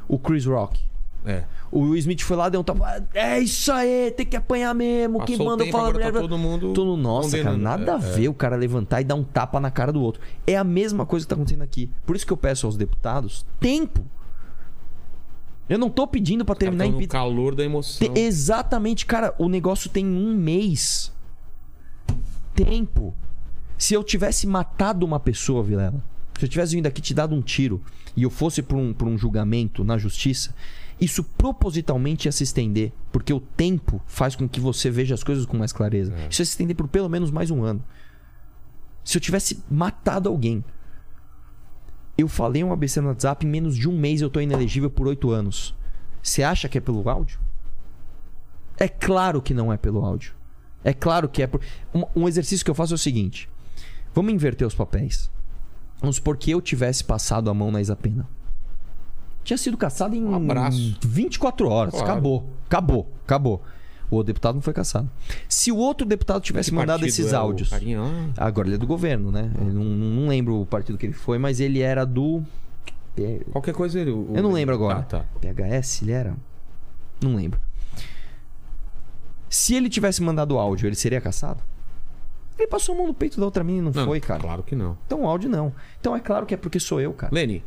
[0.07, 0.81] O Chris Rock.
[1.25, 1.45] É.
[1.71, 3.05] O Will Smith foi lá, deu um tapa.
[3.13, 5.23] É isso aí, tem que apanhar mesmo.
[5.25, 6.13] Quem Passou o manda tempo, falar mulher.
[6.13, 9.15] tá todo mundo Todo- Nossa, cara, nada a É, ver o cara levantar e dar
[9.17, 10.23] um tapa na cara do outro.
[10.47, 11.91] É a mesma coisa que tá acontecendo aqui.
[12.07, 14.03] Por isso que eu peço aos deputados tempo.
[15.69, 17.13] Eu não tô pedindo pra terminar Tá em pizza.
[17.13, 18.09] calor da emoção.
[18.15, 19.35] Te- Exatamente, cara.
[19.39, 21.13] O negócio tem um mês.
[22.55, 23.15] Tempo.
[23.77, 26.03] Se eu tivesse matado uma pessoa, Vilela,
[26.39, 27.81] se eu tivesse vindo aqui te dado um tiro
[28.17, 30.55] e eu fosse por um, por um julgamento na justiça,
[31.01, 32.93] isso propositalmente ia se estender.
[33.13, 36.13] Porque o tempo faz com que você veja as coisas com mais clareza.
[36.29, 37.83] Isso ia se estender por pelo menos mais um ano.
[39.05, 40.65] Se eu tivesse matado alguém,
[42.17, 45.07] eu falei uma besteira no WhatsApp, em menos de um mês eu tô inelegível por
[45.07, 45.75] oito anos.
[46.23, 47.39] Você acha que é pelo áudio?
[48.77, 50.35] É claro que não é pelo áudio.
[50.85, 51.61] É claro que é por.
[51.95, 53.49] Um, um exercício que eu faço é o seguinte:
[54.15, 55.31] vamos inverter os papéis.
[56.01, 58.29] Vamos supor que eu tivesse passado a mão na Isapena.
[59.49, 60.99] Tinha sido caçado em Um abraço.
[61.01, 61.95] 24 horas.
[61.95, 62.07] Claro.
[62.07, 62.47] Acabou.
[62.67, 63.11] Acabou.
[63.25, 63.63] Acabou.
[64.11, 65.11] O deputado não foi caçado.
[65.49, 67.71] Se o outro deputado tivesse Que mandado esses é o áudios.
[68.37, 69.51] Agora ele é do governo, né?
[69.59, 72.43] Eu não, não lembro o partido que ele foi, mas ele era do.
[73.51, 74.11] Qualquer coisa ele.
[74.11, 74.99] o- Eu não lembro agora.
[74.99, 75.25] Ah, tá.
[75.41, 76.37] PHS, ele era?
[77.23, 77.59] Não lembro.
[79.49, 81.63] Se ele tivesse mandado áudio, ele seria caçado?
[82.59, 84.41] Ele passou a mão no peito da outra mina e não, Não, foi, cara.
[84.43, 84.99] Claro que não.
[85.07, 85.73] Então áudio não.
[85.99, 87.35] Então é claro que é porque sou eu, cara.
[87.35, 87.65] Lene,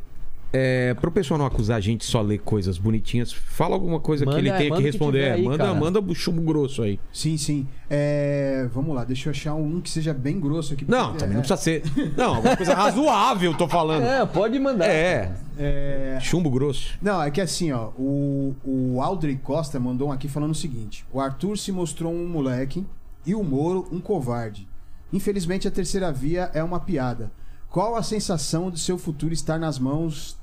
[0.53, 4.37] é, pro pessoal não acusar a gente só ler coisas bonitinhas, fala alguma coisa Manda-
[4.37, 5.19] que ele tenha manda que que responder.
[5.19, 5.73] tiver aí, manda, cara.
[5.73, 6.99] manda o chumbo grosso aí.
[7.13, 7.67] Sim, sim.
[7.89, 10.85] É, vamos lá, deixa eu achar um que seja bem grosso aqui.
[10.87, 11.83] Não, também não é, precisa ser.
[12.17, 14.27] Não, alguma coisa razoável, tô falando.
[14.33, 14.87] pode mandar.
[14.89, 16.97] É, é, chumbo grosso.
[17.01, 21.05] Não, é que assim, ó, o, o Aldrey Costa mandou um aqui falando o seguinte:
[21.11, 22.85] o Arthur se mostrou um moleque
[23.25, 24.67] e o Moro um covarde.
[25.13, 27.31] Infelizmente, a terceira via é uma piada.
[27.69, 30.37] Qual a sensação de seu futuro estar nas mãos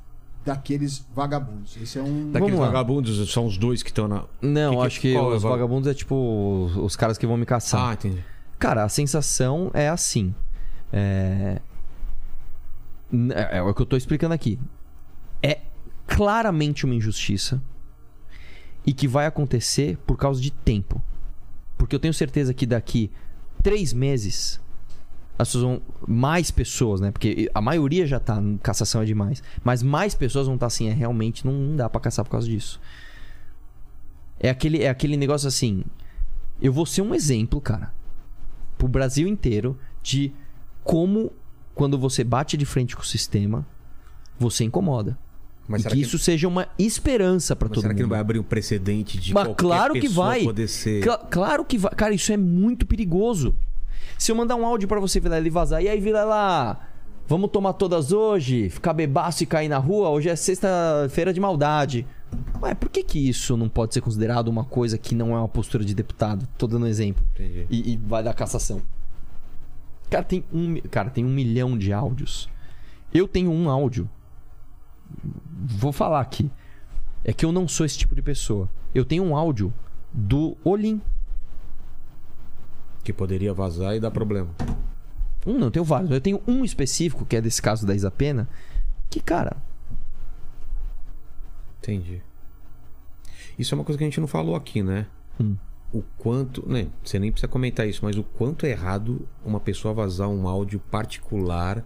[0.44, 1.76] daqueles vagabundos?
[1.76, 2.30] Esse é um.
[2.32, 4.24] Daqueles vagabundos são os dois que estão na.
[4.40, 6.14] Não, Que que- acho que qual é os o- vagabundos é tipo
[6.66, 7.90] os, os caras que vão me caçar.
[7.90, 8.24] Ah, entendi.
[8.58, 10.34] Cara, a sensação é assim.
[10.92, 11.60] É...
[13.34, 13.58] É...
[13.58, 14.58] é o que eu tô explicando aqui.
[15.42, 15.60] É
[16.06, 17.60] claramente uma injustiça
[18.86, 21.00] e que vai acontecer por causa de tempo.
[21.76, 23.10] Porque eu tenho certeza que daqui
[23.62, 24.60] três meses
[25.38, 25.82] as pessoas vão.
[26.06, 27.10] Mais pessoas, né?
[27.12, 28.42] Porque a maioria já tá.
[28.62, 29.42] Cassação é demais.
[29.62, 30.88] Mas mais pessoas vão estar assim.
[30.88, 32.80] É realmente não, dá pra caçar por causa disso.
[34.40, 35.84] É aquele, é aquele negócio assim.
[36.60, 37.92] Eu vou ser um exemplo, cara.
[38.76, 40.32] Pro Brasil inteiro de
[40.84, 41.32] como
[41.74, 43.66] quando você bate de frente com o sistema,
[44.38, 45.16] você incomoda.
[45.68, 48.04] Mas e será que, que, isso seja uma esperança pra mas todo será que mundo.
[48.08, 50.42] não vai abrir um precedente de Mas qualquer claro que vai.
[50.42, 51.02] poder ser...
[51.02, 51.92] Cla- claro que vai.
[51.94, 53.54] Cara, isso é muito perigoso.
[54.18, 56.80] Se eu mandar um áudio pra você, Vilela, e vazar, e aí, Vilela,
[57.28, 60.08] vamos tomar todas hoje, ficar bebaço e cair na rua?
[60.08, 62.04] Hoje é sexta-feira de maldade.
[62.60, 65.48] Ué, por que que isso não pode ser considerado uma coisa que não é uma
[65.48, 66.48] postura de deputado?
[66.58, 67.24] Tô dando um exemplo.
[67.70, 68.82] E, e vai dar cassação.
[70.10, 72.48] Cara, tem um, cara, tem um milhão de áudios.
[73.14, 74.10] Eu tenho um áudio.
[75.64, 76.50] Vou falar aqui.
[77.24, 78.68] É que eu não sou esse tipo de pessoa.
[78.92, 79.72] Eu tenho um áudio
[80.12, 81.00] do Olim.
[83.08, 84.50] Que poderia vazar e dar problema.
[85.46, 86.10] Um não, eu tenho vários.
[86.10, 88.46] Eu tenho um específico, que é desse caso da Isa Pena,
[89.08, 89.56] que, cara,
[91.78, 92.20] Entendi.
[93.58, 95.06] Isso é uma coisa que a gente não falou aqui, né?
[95.40, 95.56] Hum.
[95.90, 96.68] O quanto.
[96.68, 100.46] Né, você nem precisa comentar isso, mas o quanto é errado uma pessoa vazar um
[100.46, 101.82] áudio particular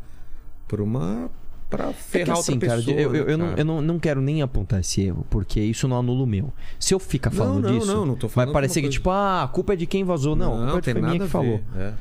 [0.67, 1.31] pra uma.
[1.77, 2.97] Pra É ferrar assim, outra cara, pessoa.
[3.01, 3.61] eu, eu, né, eu não, cara?
[3.61, 6.53] eu não, não quero nem apontar esse erro, porque isso não anula o meu.
[6.79, 8.99] Se eu ficar falando não, disso, não, não tô vai falando parecer uma que, coisa-
[8.99, 10.37] tipo, ah, a culpa é de quem vazou.
[10.37, 11.61] Não, a culpa tem foi minha nada que a falou.
[11.75, 11.93] ver, é.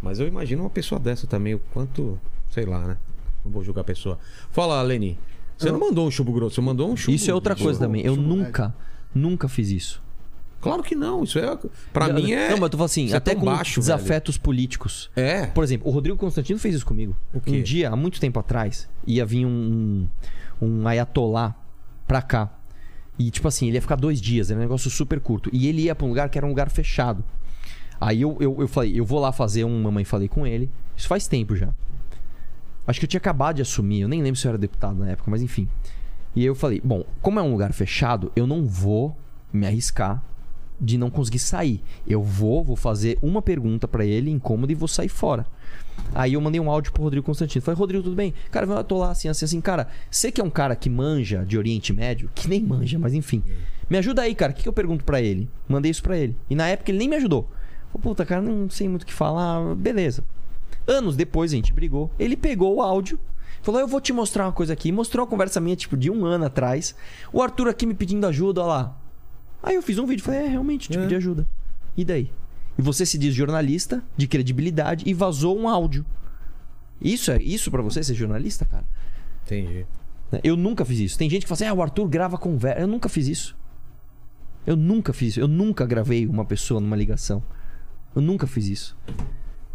[0.00, 2.18] Mas eu imagino uma pessoa dessa também, o quanto.
[2.50, 2.96] Sei lá, né?
[3.44, 4.18] Não vou julgar a pessoa.
[4.50, 5.18] Fala, Leni.
[5.58, 7.14] Você não mandou um chumbo grosso, você mandou um chumbo.
[7.16, 8.02] Isso é outra coisa também.
[8.04, 8.74] Eu nunca,
[9.14, 10.02] nunca fiz isso.
[10.66, 11.24] Claro que não.
[11.24, 11.58] Isso é.
[11.92, 12.50] Pra não, mim é.
[12.50, 15.10] Não, mas eu tô falando assim, é até tão com baixo, desafetos políticos.
[15.14, 15.46] É.
[15.46, 17.16] Por exemplo, o Rodrigo Constantino fez isso comigo.
[17.46, 20.06] Um dia, há muito tempo atrás, ia vir um,
[20.60, 21.54] um ayatolá
[22.06, 22.50] pra cá.
[23.18, 25.48] E, tipo assim, ele ia ficar dois dias, era um negócio super curto.
[25.52, 27.24] E ele ia pra um lugar que era um lugar fechado.
[28.00, 30.70] Aí eu, eu, eu falei, eu vou lá fazer um Mamãe Falei com ele.
[30.96, 31.72] Isso faz tempo já.
[32.86, 35.10] Acho que eu tinha acabado de assumir, eu nem lembro se eu era deputado na
[35.10, 35.68] época, mas enfim.
[36.36, 39.16] E aí eu falei, bom, como é um lugar fechado, eu não vou
[39.52, 40.22] me arriscar
[40.80, 41.82] de não conseguir sair.
[42.06, 45.46] Eu vou, vou fazer uma pergunta pra ele, incômodo, e vou sair fora.
[46.14, 47.62] Aí eu mandei um áudio pro Rodrigo Constantino.
[47.62, 48.34] Falei, Rodrigo, tudo bem?
[48.50, 49.60] Cara, eu tô lá assim, assim, assim.
[49.60, 53.14] Cara, você que é um cara que manja de Oriente Médio, que nem manja, mas
[53.14, 53.42] enfim.
[53.88, 54.52] Me ajuda aí, cara.
[54.52, 55.48] O que, que eu pergunto pra ele?
[55.68, 56.36] Mandei isso pra ele.
[56.48, 57.48] E na época ele nem me ajudou.
[57.92, 59.74] Falei, puta, cara, não sei muito o que falar.
[59.74, 60.24] Beleza.
[60.86, 62.10] Anos depois a gente brigou.
[62.18, 63.18] Ele pegou o áudio.
[63.62, 64.92] Falou, eu vou te mostrar uma coisa aqui.
[64.92, 66.94] Mostrou a conversa minha, tipo, de um ano atrás.
[67.32, 68.96] O Arthur aqui me pedindo ajuda, ó lá.
[69.66, 70.24] Aí eu fiz um vídeo.
[70.24, 71.02] Falei, é, realmente, te É.
[71.02, 71.46] pedi ajuda.
[71.96, 72.30] E daí?
[72.78, 76.06] E você se diz jornalista, de credibilidade, e vazou um áudio.
[77.00, 78.84] Isso é isso para você ser jornalista, cara?
[79.44, 79.84] Entendi.
[80.42, 81.18] Eu nunca fiz isso.
[81.18, 82.80] Tem gente que fala assim, ah, o Arthur grava conversa.
[82.80, 83.56] Eu nunca fiz isso.
[84.66, 85.40] Eu nunca fiz isso.
[85.40, 87.42] Eu nunca gravei uma pessoa numa ligação.
[88.14, 88.96] Eu nunca fiz isso.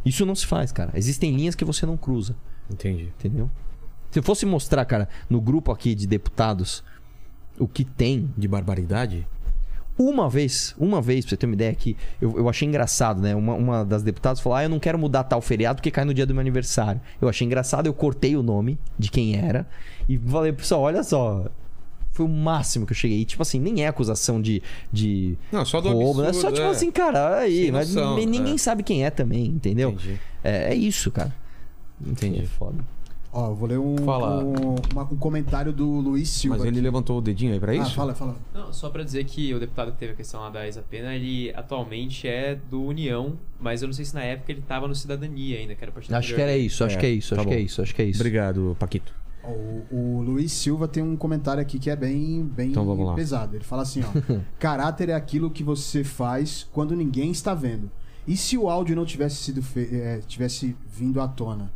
[0.05, 0.91] Isso não se faz, cara.
[0.95, 2.35] Existem linhas que você não cruza,
[2.69, 3.13] Entendi.
[3.19, 3.49] entendeu?
[4.09, 6.83] Se eu fosse mostrar, cara, no grupo aqui de deputados
[7.59, 9.27] o que tem De barbaridade?
[9.97, 13.35] Uma vez, uma vez, pra você ter uma ideia aqui, eu, eu achei engraçado, né?
[13.35, 16.13] Uma, uma das deputadas falou: Ah, eu não quero mudar tal feriado porque cai no
[16.13, 16.99] dia do meu aniversário.
[17.21, 19.67] Eu achei engraçado, eu cortei o nome de quem era
[20.07, 21.45] e falei, pessoal, olha só.
[22.13, 23.19] Foi o máximo que eu cheguei.
[23.19, 24.61] E, tipo assim, nem é acusação de.
[24.91, 26.69] de Não, só do roubo, absurdo, É só tipo é.
[26.69, 28.57] assim, cara, aí, Sem mas noção, ninguém, é.
[28.57, 29.95] sabe quem é também, entendeu?
[30.43, 31.33] É, é isso, cara.
[32.05, 32.41] Entendi.
[32.41, 32.83] É foda.
[33.33, 34.43] Ó, eu vou ler um, Fala.
[34.43, 36.57] um, uma- um comentário do Luiz Silva.
[36.57, 36.81] Mas ele aqui.
[36.83, 37.93] levantou o dedinho aí pra Ah, isso?
[37.95, 38.35] fala, fala.
[38.53, 41.15] Não, só pra dizer que o deputado que teve a questão lá da Isa Pena,
[41.15, 44.93] ele atualmente é do União, mas eu não sei se na época ele tava no
[44.93, 47.33] Cidadania ainda, que era o partido Acho que era isso, acho É, que é isso,
[47.33, 47.63] tá acho que é bom.
[47.63, 48.19] isso, acho que é isso.
[48.19, 49.13] Obrigado, Paquito.
[49.43, 53.15] O, o Luiz Silva tem um comentário aqui que é bem, bem Então vamos lá.
[53.15, 53.55] pesado.
[53.55, 54.39] Ele fala assim, ó.
[54.59, 57.89] caráter é aquilo que você faz quando ninguém está vendo.
[58.27, 61.71] E se o áudio não tivesse sido fe- é, tivesse vindo à tona?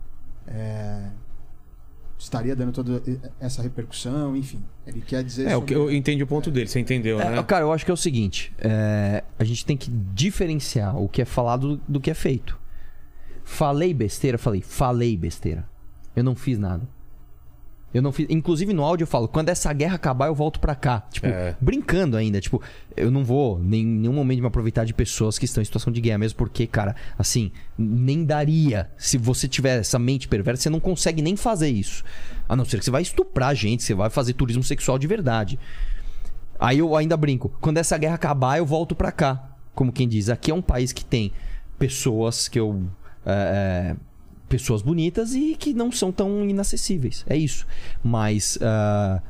[0.48, 1.07] É,
[2.26, 3.02] estaria dando toda
[3.39, 4.61] essa repercussão, enfim.
[4.85, 7.30] Ele quer dizer É, o sobre- que eu entendi o ponto dele, você entendeu, É,
[7.30, 7.43] né?
[7.43, 11.22] Cara, eu acho que é o seguinte: é, a gente tem que diferenciar o que
[11.22, 12.60] é falado do, do que é feito.
[13.43, 15.68] Falei besteira, falei, falei besteira.
[16.15, 16.88] Eu não fiz nada.
[17.95, 18.27] Eu não fiz.
[18.30, 21.05] Inclusive no áudio eu falo, quando essa guerra acabar, eu volto pra cá.
[21.09, 21.55] Tipo, É.
[21.61, 22.41] brincando ainda.
[22.41, 22.61] Tipo,
[22.97, 25.93] eu não vou nem- em nenhum momento me aproveitar de pessoas que estão em situação
[25.93, 28.89] de guerra, mesmo porque, cara, assim, nem daria.
[28.97, 32.03] Se você tiver essa mente perversa, você não consegue nem fazer isso.
[32.49, 35.57] A não ser que você vai estuprar gente, você vai fazer turismo sexual de verdade.
[36.59, 37.49] Aí eu ainda brinco.
[37.61, 39.51] Quando essa guerra acabar, eu volto pra cá.
[39.73, 41.31] Como quem diz, aqui é um país que tem
[41.80, 42.84] pessoas que eu.
[43.26, 43.95] é, é,
[44.49, 47.26] pessoas bonitas e que não são tão inacessíveis.
[47.27, 47.65] É isso.
[48.03, 48.57] Mas.
[48.61, 49.22] ah,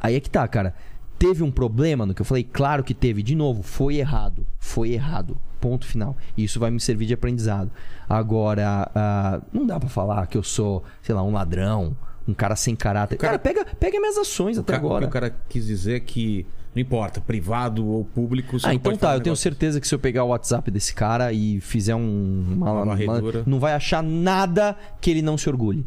[0.00, 0.74] aí é que tá, cara.
[1.18, 2.42] Teve um problema no que eu falei?
[2.42, 3.22] Claro que teve.
[3.22, 4.46] De novo, foi errado.
[4.58, 5.36] Foi errado.
[5.60, 6.16] Ponto final.
[6.36, 7.70] Isso vai me servir de aprendizado.
[8.08, 11.94] Agora, ah, não dá pra falar que eu sou, sei lá, um ladrão,
[12.26, 13.18] um cara sem caráter.
[13.18, 15.04] cara- Cara, pega, pega minhas ações até O ca- agora.
[15.04, 18.68] O que o cara quis dizer é que não importa, privado ou público, você Ah,
[18.70, 20.94] não então pode tá, fazer eu tenho certeza que se eu pegar o WhatsApp desse
[20.94, 25.48] cara e fizer um, uma, Uma uma- não vai achar nada que ele não se
[25.48, 25.84] orgulhe.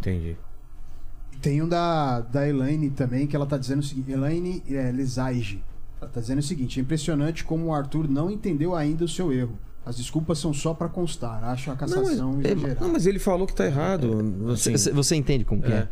[0.00, 0.36] Entendi.
[1.40, 5.62] Tem um da, da Elaine também, que ela tá dizendo o seguinte: Elaine é, Lesaige.
[6.00, 9.32] Ela tá dizendo o seguinte: é impressionante como o Arthur não entendeu ainda o seu
[9.32, 9.58] erro.
[9.84, 11.44] As desculpas são só pra constar.
[11.44, 12.80] Acho a Não cassação mas, é, exagerada.
[12.84, 14.50] não, mas ele falou que tá errado.
[14.52, 14.76] assim.
[14.76, 15.86] C- Você entende como que é?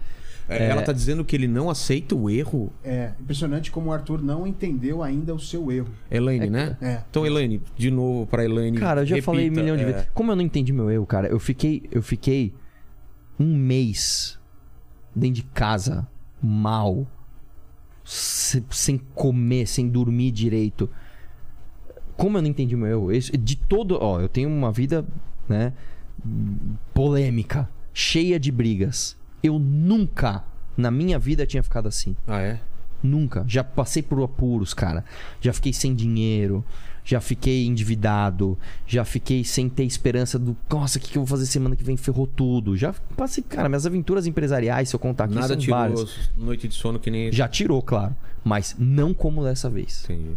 [0.48, 2.70] É, Ela tá dizendo que ele não aceita o erro.
[2.84, 5.88] É impressionante como o Arthur não entendeu ainda o seu erro.
[6.10, 6.76] Elaine, né?
[6.82, 7.02] É.
[7.08, 8.78] Então, Elaine, de novo pra Elaine.
[8.78, 10.08] Cara, eu já repita, falei um milhão de é, vezes.
[10.12, 12.52] Como eu não entendi meu erro, cara, eu fiquei, eu fiquei
[13.40, 14.38] um mês
[15.16, 16.06] dentro de casa,
[16.42, 17.06] mal,
[18.04, 20.90] se- sem comer, sem dormir direito.
[22.18, 23.20] Como eu não entendi meu erro?
[23.38, 23.98] De todo.
[24.00, 25.06] Ó, eu tenho uma vida,
[25.48, 25.72] né?
[26.92, 29.16] Polêmica, cheia de brigas.
[29.44, 30.42] Eu nunca
[30.74, 32.16] na minha vida tinha ficado assim.
[32.26, 32.58] Ah, é?
[33.02, 33.44] Nunca.
[33.46, 35.04] Já passei por apuros, cara.
[35.38, 36.64] Já fiquei sem dinheiro.
[37.04, 38.58] Já fiquei endividado.
[38.86, 40.56] Já fiquei sem ter esperança do.
[40.70, 41.98] Nossa, o que, que eu vou fazer semana que vem?
[41.98, 42.74] Ferrou tudo.
[42.74, 46.30] Já passei, cara, minhas aventuras empresariais, se eu contar aqui, Nada são tirou várias.
[46.34, 47.30] noite de sono que nem.
[47.30, 48.16] Já tirou, claro.
[48.42, 50.04] Mas não como dessa vez.
[50.04, 50.30] Entendi.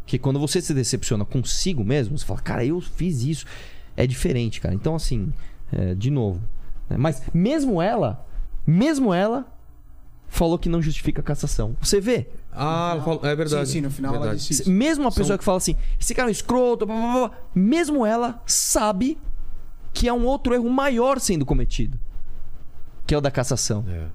[0.00, 3.46] Porque quando você se decepciona consigo mesmo, você fala, cara, eu fiz isso.
[3.96, 4.74] É diferente, cara.
[4.74, 5.32] Então, assim,
[5.72, 6.42] é, de novo.
[6.88, 6.96] Né?
[6.96, 8.24] Mas mesmo ela,
[8.66, 9.46] mesmo ela,
[10.28, 11.74] falou que não justifica a cassação.
[11.80, 12.26] Você vê?
[12.52, 13.66] Ah, ela falou- é verdade.
[13.68, 14.46] Sim, sim, no final ela verdade.
[14.46, 14.70] disse isso.
[14.70, 17.28] Mesmo a pessoa São- que fala assim, esse cara é um escroto, blá, blá, blá,
[17.28, 19.16] blá, mesmo ela sabe
[19.92, 21.98] que há um outro erro maior sendo cometido.
[23.06, 23.84] Que é o da cassação.
[23.88, 24.06] É.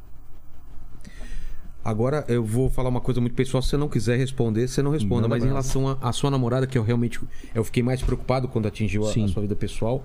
[1.84, 3.62] Agora eu vou falar uma coisa muito pessoal.
[3.62, 5.24] Se você não quiser responder, você não responda.
[5.24, 7.20] Manda Mas em relação à sua namorada, que eu realmente
[7.54, 10.04] eu fiquei mais preocupado quando atingiu a, a sua vida pessoal.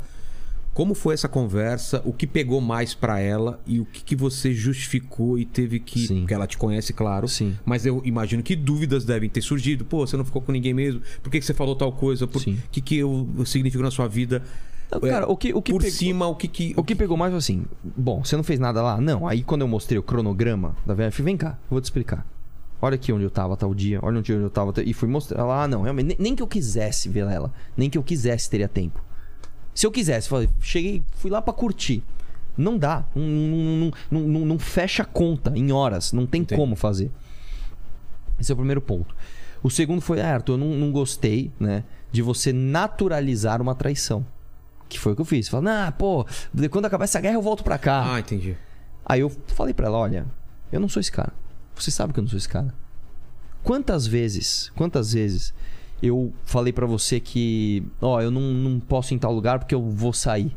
[0.78, 2.00] Como foi essa conversa?
[2.04, 6.06] O que pegou mais pra ela e o que, que você justificou e teve que.
[6.06, 6.20] Sim.
[6.20, 7.26] Porque ela te conhece, claro.
[7.26, 7.56] Sim.
[7.66, 9.84] Mas eu imagino que dúvidas devem ter surgido.
[9.84, 11.00] Pô, você não ficou com ninguém mesmo?
[11.20, 12.28] Por que, que você falou tal coisa?
[12.28, 12.56] Por Sim.
[12.70, 14.40] que, que eu significo na sua vida?
[14.92, 16.74] Não, É, cara, o que, o que por pegou- cima, o que que.
[16.76, 19.00] O que pegou mais foi assim: bom, você não fez nada lá?
[19.00, 19.26] Não.
[19.26, 22.24] Aí quando eu mostrei o cronograma da VF, vem cá, eu vou te explicar.
[22.80, 24.72] Olha aqui onde eu tava tal dia, olha onde eu tava.
[24.86, 27.90] E fui mostrar lá, ah, não, realmente, nem, nem que eu quisesse ver ela, nem
[27.90, 29.02] que eu quisesse teria tempo.
[29.78, 32.02] Se eu quisesse, falei, cheguei, fui lá pra curtir.
[32.56, 36.60] Não dá, não, não, não, não- não fecha a conta em horas, não tem Entendi.
[36.60, 37.12] como fazer.
[38.40, 39.14] Esse é o primeiro ponto.
[39.62, 44.26] O segundo foi, ah, Arthur, eu não, não gostei, né, de você naturalizar uma traição.
[44.88, 45.46] Que foi o que eu fiz.
[45.48, 46.26] Falei, ah, pô,
[46.72, 48.14] quando acabar essa guerra eu volto pra cá.
[48.14, 48.56] Ah, entendi.
[49.06, 50.26] Aí eu falei pra ela, olha,
[50.72, 51.32] eu não sou esse cara.
[51.76, 52.74] Você sabe que eu não sou esse cara.
[53.62, 55.54] Quantas vezes, quantas vezes
[56.02, 59.74] eu falei pra você que, ó, eu não, não posso ir em tal lugar porque
[59.74, 60.54] eu vou sair.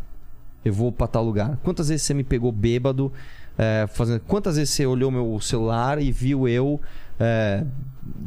[0.63, 1.57] Eu vou pra tal lugar.
[1.63, 3.11] Quantas vezes você me pegou bêbado,
[3.57, 4.19] é, fazendo...
[4.21, 6.79] Quantas vezes você olhou meu celular e viu eu
[7.19, 7.63] é,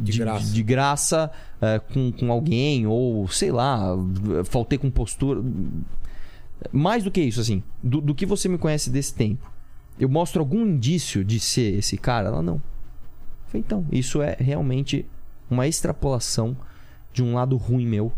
[0.01, 0.53] De graça.
[0.53, 1.31] de graça,
[1.61, 3.97] é, com, com alguém ou sei lá,
[4.45, 5.43] faltei com postura.
[6.73, 9.51] Mais do que isso, assim, do, do que você me conhece desse tempo,
[9.99, 12.28] eu mostro algum indício de ser esse cara?
[12.28, 12.61] Ela não.
[13.53, 15.07] Então, isso é realmente
[15.49, 16.57] uma extrapolação
[17.15, 18.12] de um lado ruim meu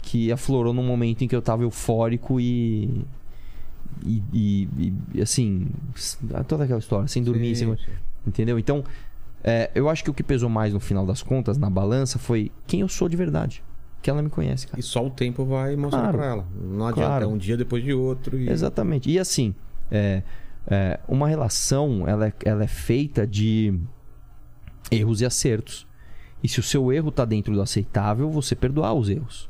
[0.00, 3.04] que aflorou num momento em que eu tava eufórico e.
[4.04, 5.66] E, e- e, assim,
[6.46, 7.84] toda aquela história, sem dormir, Sim, sem.
[7.84, 7.92] sim.
[8.26, 8.56] Entendeu?
[8.58, 8.84] Então,
[9.42, 12.52] é, eu acho que o que pesou mais no final das contas, na balança, foi
[12.66, 13.62] quem eu sou de verdade.
[14.00, 14.78] Que ela me conhece, cara.
[14.78, 16.18] E só o tempo vai mostrar Claro.
[16.18, 16.46] pra ela.
[16.62, 17.24] Não adianta, Claro.
[17.24, 18.38] é um dia depois de outro.
[18.38, 18.48] E...
[18.48, 19.10] Exatamente.
[19.10, 19.52] E assim,
[19.90, 20.22] é,
[20.68, 23.74] é, uma relação ela é, ela é feita de
[24.92, 25.87] erros e acertos.
[26.42, 29.48] E se o seu erro tá dentro do aceitável, você perdoar os erros.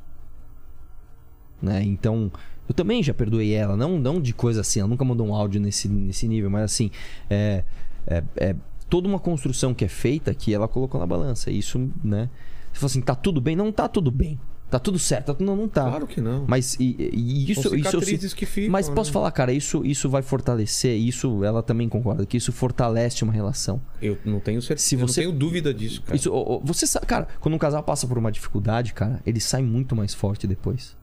[1.61, 1.83] Né?
[1.83, 2.31] Então,
[2.69, 5.61] eu também já perdoei ela, não, não de coisa assim, ela nunca mandou um áudio
[5.61, 6.91] nesse, nesse nível, mas assim,
[7.29, 7.65] é,
[8.07, 8.57] é, é
[8.89, 11.51] toda uma construção que é feita que ela colocou na balança.
[11.51, 12.29] Isso, né?
[12.73, 13.57] Você fala assim, tá tudo bem?
[13.57, 14.39] Não tá tudo bem.
[14.71, 15.35] Tá tudo certo?
[15.41, 15.83] Não, não tá.
[15.85, 16.45] Claro que não.
[16.47, 18.03] Mas e, e isso, isso eu
[18.37, 19.15] que ficam, mas posso né?
[19.15, 23.81] falar, cara, isso, isso vai fortalecer, isso ela também concorda, que isso fortalece uma relação.
[24.03, 24.87] Eu não tenho certeza.
[24.87, 26.17] Se eu você- não tenho dúvida disso, cara.
[26.17, 26.31] Isso,
[26.63, 30.13] você sabe, cara, quando um casal passa por uma dificuldade, cara, ele sai muito mais
[30.13, 30.95] forte depois.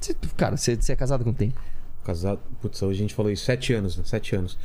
[0.00, 1.60] Você- cara, você, você é casado com tempo.
[2.04, 2.40] Casado.
[2.60, 3.44] Putz, hoje a gente falou isso.
[3.44, 4.02] Sete anos, né?
[4.04, 4.58] Sete anos.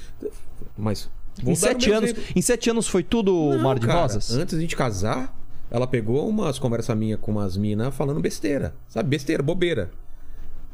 [0.77, 1.09] Mas.
[1.45, 4.31] Em o sete, anos, em sete anos foi tudo Não, mar de cara, rosas?
[4.31, 5.35] Antes de a gente casar,
[5.73, 8.73] ela pegou umas conversas minhas com umas minas falando besteira.
[8.87, 9.09] Sabe?
[9.09, 9.91] Besteira, bobeira.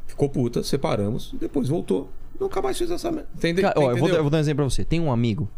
[0.06, 2.10] Ficou puta, separamos, depois voltou.
[2.38, 3.08] Nunca mais fez essa.
[3.34, 3.62] Entendeu?
[3.64, 4.84] Cara, ó, eu, vou, eu vou dar um exemplo pra você.
[4.84, 5.48] Tem um amigo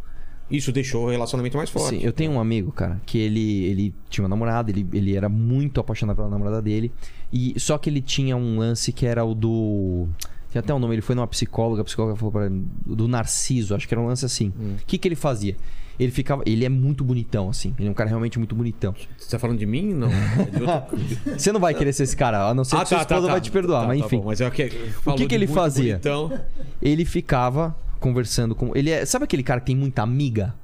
[0.51, 1.99] Isso deixou o relacionamento mais forte.
[1.99, 5.29] Sim, eu tenho um amigo, cara, que ele, ele tinha uma namorada, ele, ele era
[5.29, 6.93] muito apaixonado pela namorada dele.
[7.33, 10.07] E só que ele tinha um lance que era o do.
[10.53, 13.75] Tem até um nome, ele foi numa psicóloga, a psicóloga falou pra ele, do Narciso,
[13.75, 14.49] acho que era um lance assim.
[14.49, 14.77] O Hum.
[14.87, 15.57] que, que ele fazia?
[15.99, 16.43] Ele ficava.
[16.47, 17.75] Ele é muito bonitão, assim.
[17.79, 18.95] Ele é um cara realmente muito bonitão.
[19.17, 19.93] Você tá falando de mim?
[19.95, 20.09] Não.
[20.09, 23.29] É de Você não vai querer ser esse cara, a não ser que sua esposa
[23.29, 24.19] vai te perdoar, Tá, mas tá enfim.
[24.19, 24.71] bom, mas é que,
[25.07, 25.97] O que, que ele fazia?
[26.01, 26.33] Então,
[26.81, 28.75] Ele ficava conversando com.
[28.77, 29.05] Ele é.
[29.05, 30.55] Sabe aquele cara que tem muita amiga?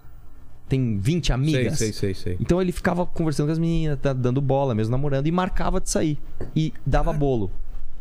[0.69, 1.79] Tem 20 sei, amigas?
[1.79, 2.37] sei, sei, sei.
[2.39, 5.89] Então ele ficava conversando com as meninas, tá dando bola, mesmo namorando, e marcava de
[5.89, 6.19] sair.
[6.55, 7.51] E dava bolo.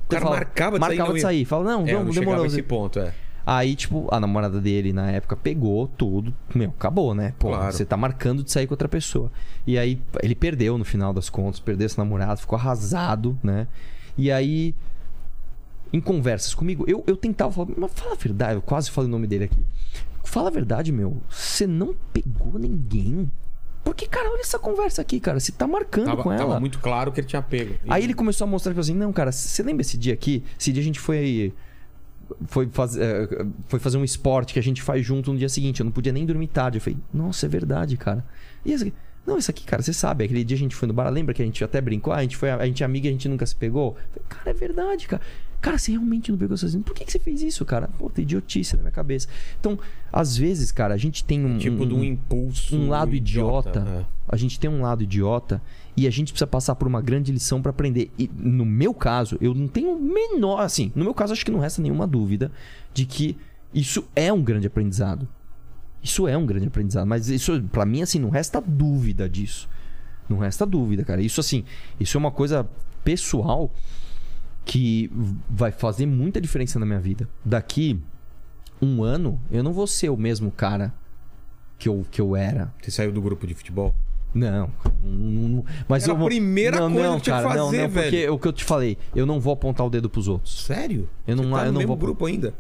[0.06, 1.46] O cara Então marcava de sair, Marcava não de sair.
[1.46, 2.46] Fala, não, É, não vamos, chegava demorou.
[2.46, 3.14] esse ponto, é.
[3.50, 6.34] Aí, tipo, a namorada dele na época pegou tudo.
[6.54, 7.34] Meu, acabou, né?
[7.40, 7.72] Pô, Claro.
[7.72, 9.32] você tá marcando de sair com outra pessoa.
[9.66, 13.66] E aí ele perdeu no final das contas, perdeu esse namorado, ficou arrasado, né?
[14.18, 14.76] E aí,
[15.94, 19.12] em conversas comigo, eu, eu tentava falar, mas fala a verdade, eu quase falei o
[19.12, 19.60] nome dele aqui.
[20.26, 21.22] Fala a verdade, meu.
[21.30, 23.32] Você não pegou ninguém.
[23.82, 25.40] Porque, cara, olha essa conversa aqui, cara.
[25.40, 26.46] Você tá marcando Tava, com ela.
[26.46, 27.76] tava muito claro que ele tinha pego.
[27.88, 30.44] Aí ele começou a mostrar, tipo assim, não, cara, você lembra esse dia aqui?
[30.60, 31.54] Esse dia a gente foi.
[32.48, 33.28] Foi, faz, eh,
[33.68, 35.80] foi fazer um esporte que a gente faz junto no dia seguinte.
[35.80, 36.78] Eu não podia nem dormir tarde.
[36.78, 38.24] Eu falei, nossa, é verdade, cara.
[38.66, 38.94] E esse aqui?
[39.28, 41.42] Não, isso aqui, cara, você sabe, aquele dia a gente foi no bar, lembra que
[41.42, 42.14] a gente até brincou?
[42.14, 43.98] Ah, a gente foi, a gente é amiga e a gente nunca se pegou?
[43.98, 45.22] Eu falei, cara, é verdade, cara.
[45.60, 46.82] Cara, você realmente não pegou sozinho.
[46.82, 47.90] Por que, que você fez isso, cara?
[47.98, 49.28] Pô, tem idiotice na minha cabeça.
[49.60, 49.78] Então,
[50.14, 51.58] às vezes, cara, a gente tem um.
[51.58, 52.78] Tipo de um impulso.
[52.78, 53.86] um lado idiota.
[54.02, 54.06] é.
[54.30, 55.62] A gente tem um lado idiota
[55.98, 58.12] e a gente precisa passar por uma grande lição pra aprender.
[58.20, 61.60] E no meu caso, eu não tenho menor, assim, no meu caso acho que não
[61.60, 62.52] resta nenhuma dúvida
[62.94, 63.36] de que
[63.74, 65.28] isso é um grande aprendizado.
[66.04, 69.68] Isso é um grande aprendizado, mas isso pra mim assim não resta dúvida disso.
[70.30, 71.20] Não resta dúvida, cara.
[71.20, 71.64] Isso assim,
[72.00, 72.70] isso é uma coisa
[73.04, 73.74] pessoal
[74.64, 75.10] que
[75.50, 77.28] vai fazer muita diferença na minha vida.
[77.44, 78.00] Daqui
[78.80, 80.94] um ano, eu não vou ser o mesmo cara
[81.80, 82.72] que eu, que eu era.
[82.82, 83.96] Você saiu do grupo de futebol?
[84.38, 84.70] Não,
[85.04, 87.66] não, não- mas Era eu a primeira não, coisa não, que tinha que cara, não,
[87.66, 88.34] fazer, não, porque velho.
[88.34, 90.64] o que eu te falei, eu não vou apontar o dedo pros outros.
[90.64, 91.10] Sério?
[91.26, 92.54] Eu não- Você tá eu no não mesmo vou- grupo ainda.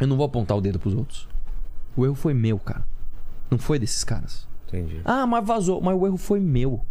[0.00, 1.28] Eu não vou apontar o dedo pros outros.
[1.96, 2.86] O erro foi meu, cara.
[3.50, 4.46] Não foi desses caras.
[4.68, 5.00] Entendi.
[5.04, 5.80] Ah, mas vazou.
[5.80, 6.84] Mas o erro foi meu.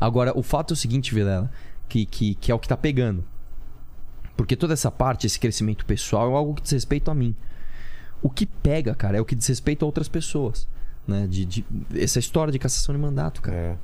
[0.00, 1.50] Agora, o fato é o seguinte, Vilela,
[1.88, 3.24] que, que, que é o que tá pegando.
[4.36, 7.34] Porque toda essa parte, esse crescimento pessoal, é algo que diz respeito a mim.
[8.22, 10.68] O que pega, cara, é o que diz respeito a outras pessoas.
[11.08, 11.26] Né?
[11.26, 11.64] De, de-
[11.94, 13.56] essa história de cassação de mandato, cara.
[13.56, 13.76] É.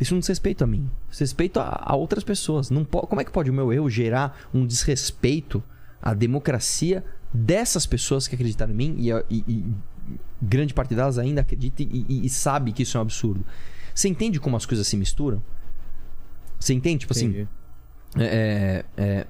[0.00, 0.90] Isso não diz respeito a mim.
[1.08, 2.68] Diz respeito a, a outras pessoas.
[2.68, 5.62] Não po- como é que pode o meu erro gerar um desrespeito
[6.02, 9.74] à democracia dessas pessoas que acreditaram em mim e, e- e
[10.42, 13.44] grande parte delas ainda acredita e, e- e sabe que isso é um absurdo?
[13.94, 15.42] Você entende como as coisas se misturam?
[16.58, 16.98] Você entende?
[17.00, 17.48] Tipo assim, Entendi.
[18.18, 19.26] é, é,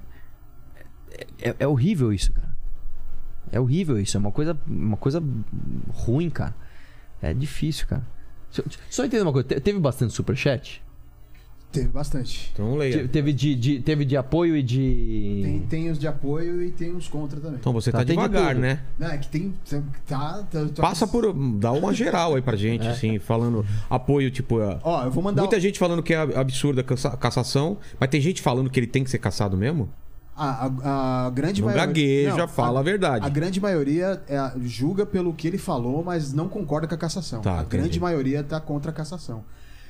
[1.39, 2.57] é, é horrível isso, cara.
[3.51, 4.17] É horrível isso.
[4.17, 5.23] É uma coisa, uma coisa
[5.93, 6.53] ruim, cara.
[7.21, 8.03] É difícil, cara.
[8.51, 9.47] Só- Só entender uma coisa.
[9.47, 10.81] te- Teve bastante superchat?
[11.69, 12.49] Teve bastante.
[12.53, 12.99] Então leia.
[13.03, 15.41] Te- Teve de, de- teve de apoio e de.
[15.43, 17.57] Tem, tem os de apoio e tem os contra também.
[17.59, 18.61] Então você tá, Tá, de devagar, tudo.
[18.61, 18.79] né?
[18.97, 19.53] Não, é que tem.
[20.07, 21.33] Tá, tá, tá- Passa por.
[21.59, 24.59] Dá uma geral aí pra gente, assim, falando apoio, tipo.
[24.81, 25.41] Ó, eu vou mandar.
[25.41, 29.03] Muita gente falando que é absurda a cassação, mas tem gente falando que ele tem
[29.03, 29.89] que ser caçado mesmo?
[30.37, 31.87] A, a, a grande Não maioria.
[31.87, 33.25] gagueja, Não, fala a, verdade.
[33.25, 37.41] A grande maioria é, julga pelo que ele falou, mas não concorda com a cassação.
[37.41, 37.77] Tá, a entendi.
[37.77, 39.43] grande maioria tá contra a cassação.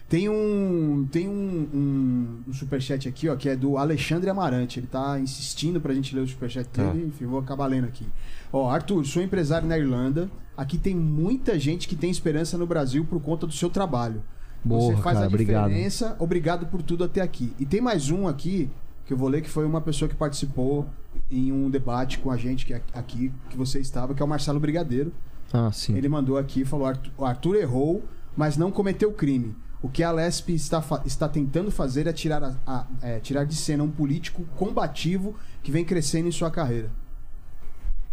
[0.07, 4.79] Tem um tem um, um, um superchat aqui, ó, que é do Alexandre Amarante.
[4.79, 6.91] Ele tá insistindo pra gente ler o superchat Tá.
[6.91, 8.07] dele, enfim, vou acabar lendo aqui.
[8.53, 10.29] Ó, Arthur, sou empresário na Irlanda.
[10.55, 14.23] Aqui tem muita gente que tem esperança no Brasil por conta do seu trabalho.
[14.65, 15.67] Você Porra, faz cara, a obrigado.
[15.67, 16.15] diferença.
[16.19, 17.53] Obrigado por tudo até aqui.
[17.59, 18.69] E tem mais um aqui
[19.07, 20.85] que eu vou ler que foi uma pessoa que participou
[21.31, 24.27] em um debate com a gente que é aqui que você estava, que é o
[24.27, 25.11] Marcelo Brigadeiro.
[25.51, 25.95] Ah, sim.
[25.95, 28.03] Ele mandou aqui e falou: "Arthur- o Arthur errou,
[28.35, 29.55] mas não cometeu crime.
[29.81, 33.55] O que a Lesp está, está tentando fazer é tirar, a- a- é, tirar de
[33.55, 36.89] cena um político combativo que vem crescendo em sua carreira.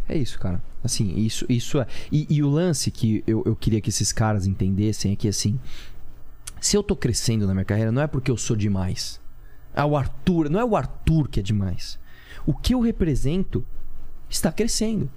[0.08, 0.62] É isso, cara.
[0.84, 1.86] Assim, isso, isso é.
[2.12, 5.58] E, e o lance que eu, eu queria que esses caras entendessem é que, assim,
[6.60, 9.18] se eu tô crescendo na minha carreira, não é porque eu sou demais.
[9.74, 11.98] É o Arthur, não é o Arthur que é demais.
[12.46, 13.64] O que eu represento
[14.28, 15.10] está crescendo.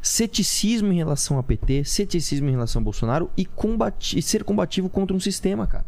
[0.00, 4.88] Ceticismo em relação ao PT, ceticismo em relação ao Bolsonaro e, combati e ser combativo
[4.88, 5.84] contra um sistema, cara.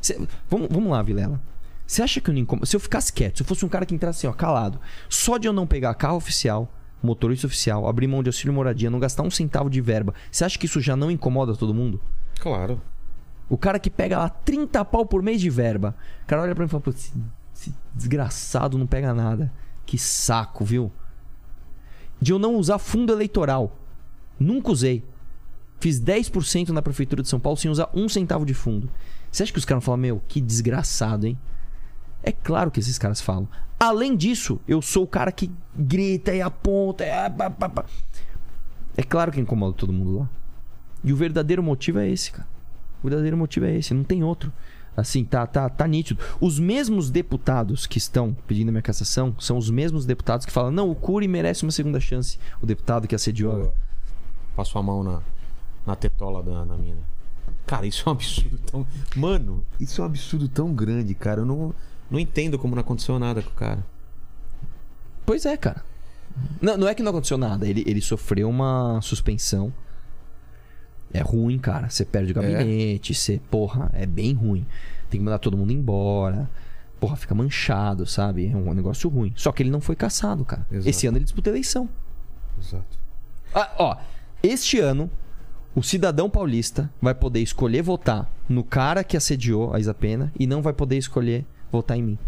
[0.00, 1.40] Cê- vamos, vamos lá, Vilela.
[1.86, 2.66] Você acha que eu não incomodo?
[2.66, 5.36] Se eu ficasse quieto, se eu fosse um cara que entrasse assim, ó, calado, só
[5.36, 9.22] de eu não pegar carro oficial, motorista oficial, abrir mão de auxílio moradia, não gastar
[9.22, 12.00] um centavo de verba, você acha que isso já não incomoda todo mundo?
[12.40, 12.80] Claro.
[13.52, 16.64] O cara que pega lá 30 pau por mês de verba, o cara olha pra
[16.64, 17.12] mim e fala, pô, esse,
[17.94, 19.52] desgraçado não pega nada.
[19.84, 20.90] Que saco, viu?
[22.18, 23.76] De eu não usar fundo eleitoral.
[24.40, 25.04] Nunca usei.
[25.80, 28.88] Fiz 10% na prefeitura de São Paulo sem usar um centavo de fundo.
[29.30, 31.38] Você acha que os caras falam, meu, que desgraçado, hein?
[32.22, 33.46] É claro que esses caras falam.
[33.78, 37.04] Além disso, eu sou o cara que grita e aponta.
[37.04, 37.30] É,
[38.96, 40.30] é claro que incomoda todo mundo lá.
[41.04, 42.51] E o verdadeiro motivo é esse, cara.
[43.02, 44.52] O verdadeiro motivo é esse, não tem outro.
[44.96, 46.22] Assim, tá, tá, tá nítido.
[46.38, 50.70] Os mesmos deputados que estão pedindo a minha cassação são os mesmos deputados que falam:
[50.70, 52.38] não, o Cury merece uma segunda chance.
[52.60, 53.72] O deputado que assediou.
[54.54, 55.22] Passou a mão na,
[55.86, 57.00] na tetola da, da mina.
[57.66, 58.86] Cara, isso é um absurdo tão.
[59.16, 61.40] Mano, isso é um absurdo tão grande, cara.
[61.40, 61.74] Eu não,
[62.10, 63.84] não entendo como não aconteceu nada com o cara.
[65.24, 65.82] Pois é, cara.
[66.60, 67.66] Não, não é que não aconteceu nada.
[67.66, 69.72] Ele, ele sofreu uma suspensão.
[71.12, 71.88] É ruim, cara.
[71.90, 74.66] Você perde o gabinete, você, porra, é bem ruim.
[75.10, 76.48] Tem que mandar todo mundo embora.
[76.98, 78.48] Porra, fica manchado, sabe?
[78.48, 79.32] É um negócio ruim.
[79.36, 80.66] Só que ele não foi caçado, cara.
[80.70, 80.88] Exato.
[80.88, 81.88] Esse ano ele disputa eleição.
[82.58, 82.98] Exato.
[83.54, 83.96] Ah, ó,
[84.42, 85.10] este ano,
[85.74, 90.46] O cidadão paulista vai poder escolher votar no cara que assediou a Isa Pena e
[90.46, 92.18] não vai poder escolher votar em mim.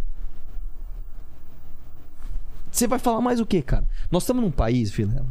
[2.70, 3.84] Você vai falar mais o que, cara?
[4.10, 5.26] Nós estamos num país, Vilela,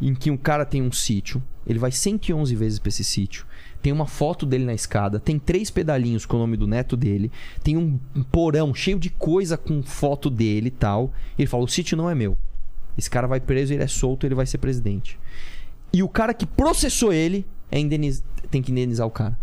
[0.00, 3.46] em que um cara tem um sítio, ele vai 111 vezes pra esse sítio,
[3.80, 7.30] tem uma foto dele na escada, tem três pedalinhos com o nome do neto dele,
[7.62, 7.96] tem um
[8.30, 11.12] porão cheio de coisa com foto dele e tal.
[11.38, 12.36] Ele fala: o sítio não é meu.
[12.98, 15.16] Esse cara vai preso, ele é solto, ele vai ser presidente.
[15.92, 18.22] E o cara que processou ele é indeniz...
[18.50, 19.38] tem que indenizar o cara.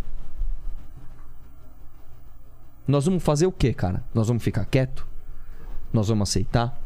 [2.86, 4.04] Nós vamos fazer o quê, cara?
[4.14, 5.06] Nós vamos ficar quieto?
[5.92, 6.78] Nós vamos aceitar?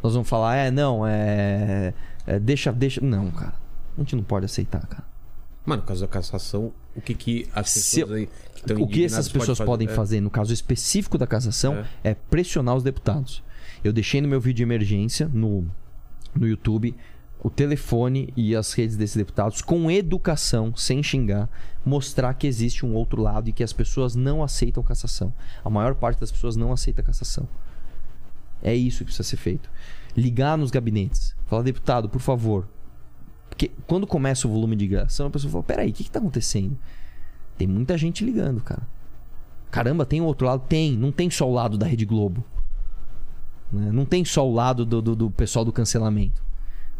[0.00, 1.92] Nós vamos falar, é, não, é.
[2.26, 3.00] é, deixa, deixa.
[3.00, 3.63] Não, cara.
[3.96, 5.04] A gente não pode aceitar, cara.
[5.64, 8.28] Mano, no caso da cassação, o que que as Se pessoas aí
[8.66, 12.14] que o que essas pessoas podem fazer, no caso específico da cassação, é.
[12.14, 13.42] pressionar os deputados.
[13.82, 15.66] Eu deixei no meu vídeo de emergência, no,
[16.34, 16.94] no YouTube,
[17.42, 21.48] o telefone e as redes desses deputados, com educação, sem xingar,
[21.84, 25.32] mostrar que existe um outro lado e que as pessoas não aceitam cassação.
[25.62, 27.46] A maior parte das pessoas não aceita cassação.
[28.62, 29.70] É isso que precisa ser feito.
[30.16, 31.36] Ligar nos gabinetes.
[31.44, 32.66] Falar, deputado, por favor.
[33.56, 36.18] Porque quando começa o volume de ligação, a pessoa fala: peraí, o que, que tá
[36.18, 36.76] acontecendo?
[37.56, 38.82] Tem muita gente ligando, cara.
[39.70, 40.62] Caramba, tem o outro lado?
[40.68, 40.96] Tem.
[40.96, 42.44] Não tem só o lado da Rede Globo.
[43.72, 43.90] né?
[43.92, 46.42] Não tem só o lado do, do, do pessoal do cancelamento.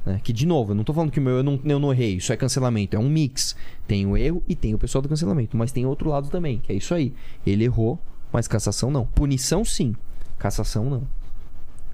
[0.06, 0.20] né?
[0.22, 2.16] Que, de novo, eu não tô falando que o meu eu não, eu não errei.
[2.16, 2.94] Isso é cancelamento.
[2.94, 3.56] É um mix.
[3.86, 5.56] Tem o erro e tem o pessoal do cancelamento.
[5.56, 7.12] Mas tem outro lado também, que é isso aí.
[7.44, 7.98] Ele errou,
[8.32, 9.06] mas cassação não.
[9.06, 9.94] Punição, sim.
[10.38, 11.02] Cassação, não.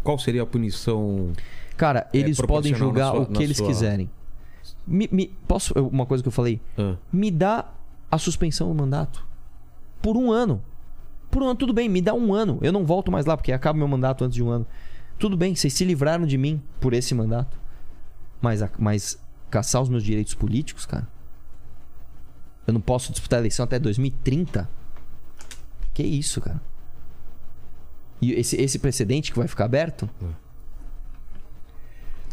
[0.02, 1.32] Qual seria a punição?
[1.76, 4.10] Cara, eles podem proporcional julgar sua- o que eles sua- quiserem.
[4.86, 5.72] Me, me- posso.
[5.74, 6.60] Uma coisa que eu falei?
[6.78, 7.70] Ah, Me dá
[8.10, 9.24] a suspensão do mandato.
[10.02, 10.62] Por um ano.
[11.30, 12.58] Por um ano, tudo bem, me dá um ano.
[12.60, 14.66] Eu não volto mais lá, porque acaba meu mandato antes de um ano.
[15.18, 17.58] Tudo bem, vocês se livraram de mim por esse mandato.
[18.42, 21.06] Mas, mas caçar os meus direitos políticos, cara.
[22.66, 24.68] Eu não posso disputar a eleição até 2030.
[25.94, 26.60] Que isso, cara?
[28.20, 30.08] E esse, esse precedente que vai ficar aberto?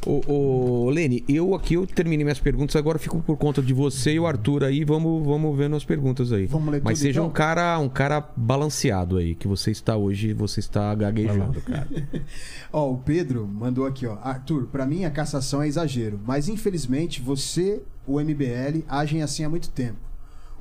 [0.10, 4.14] Ô, ô, Lene, eu aqui eu terminei minhas perguntas, agora fico por conta de você
[4.14, 6.46] e o Arthur aí, vamos, vamos vendo as perguntas aí.
[6.46, 7.30] Vamos ler Mas tudo, seja então?
[7.30, 11.88] um cara, um cara balanceado aí, que você está hoje, você está gaguejando, cara.
[12.72, 14.18] Ó, o Pedro mandou aqui, ó.
[14.22, 19.50] Arthur, pra mim a cassação é exagero, mas infelizmente você, o MBL, agem assim há
[19.50, 19.98] muito tempo.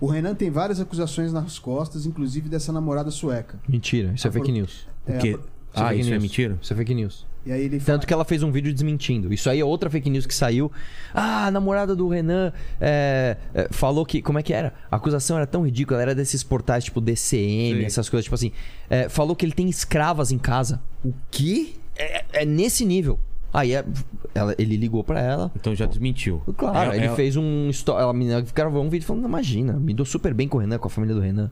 [0.01, 3.61] O Renan tem várias acusações nas costas, inclusive dessa namorada sueca.
[3.69, 4.87] Mentira, isso é Ah, fake por- news.
[5.07, 5.39] O É, quê?
[5.73, 6.23] a- Ah, isso é news.
[6.25, 6.59] mentira?
[6.61, 7.25] Isso é fake news.
[7.47, 9.33] E aí ele fala, Tanto que ela fez um vídeo desmentindo.
[9.33, 10.71] Isso aí é outra fake news que saiu.
[11.15, 14.21] Ah, a namorada do Renan é, é, falou que.
[14.21, 14.75] Como é que era?
[14.91, 17.85] A acusação era tão ridícula, ela era desses portais tipo DCM, Sim.
[17.87, 18.51] essas coisas, tipo assim.
[18.91, 20.83] É, falou que ele tem escravas em casa.
[21.05, 21.75] O quê?
[21.97, 23.19] É, é nesse nível.
[23.55, 23.85] Aí é-
[24.35, 25.51] ela- ele ligou pra ela.
[25.55, 26.43] Então já desmentiu.
[26.59, 27.71] Claro, É- ele fez um.
[27.89, 30.79] Ela me gravou um vídeo falando: "Não, imagina, me dou super bem com o Renan,
[30.79, 31.49] com a família do Renan.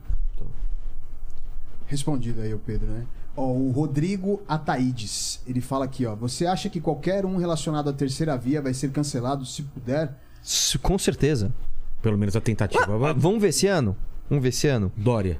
[1.87, 3.05] respondido aí o Pedro, né?
[3.37, 6.15] Ó, o Rodrigo Ataídes, ele fala aqui, ó.
[6.15, 10.13] Você acha que qualquer um relacionado à terceira via vai ser cancelado se puder?
[10.41, 11.53] S- Com certeza.
[12.01, 12.85] Pelo menos a tentativa.
[13.09, 13.95] Ah, vamos ver esse ano?
[14.29, 14.91] Vamos ver esse ano.
[14.95, 15.39] Dória.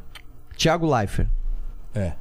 [0.58, 1.30] Thiago Leifert.
[1.94, 2.14] É.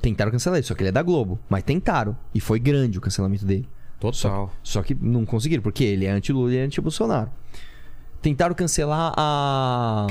[0.00, 1.38] Tentaram cancelar ele, só que ele é da Globo.
[1.48, 2.16] Mas tentaram.
[2.34, 3.68] E foi grande o cancelamento dele.
[3.98, 4.50] Total.
[4.62, 7.30] Só que não conseguiram, porque ele é anti-Lula e é anti-Bolsonaro.
[8.22, 10.06] Tentaram cancelar a.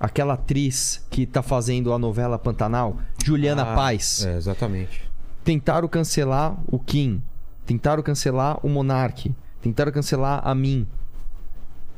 [0.00, 4.24] Aquela atriz que tá fazendo a novela Pantanal, Juliana Ah, Paz.
[4.24, 5.02] É, exatamente.
[5.44, 7.22] Tentaram cancelar o Kim.
[7.66, 9.32] Tentaram cancelar o Monark.
[9.60, 10.86] Tentaram cancelar a mim.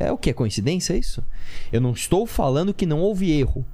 [0.01, 0.31] É o que?
[0.31, 1.23] É coincidência isso?
[1.73, 3.65] Eu não estou falando que não houve erro.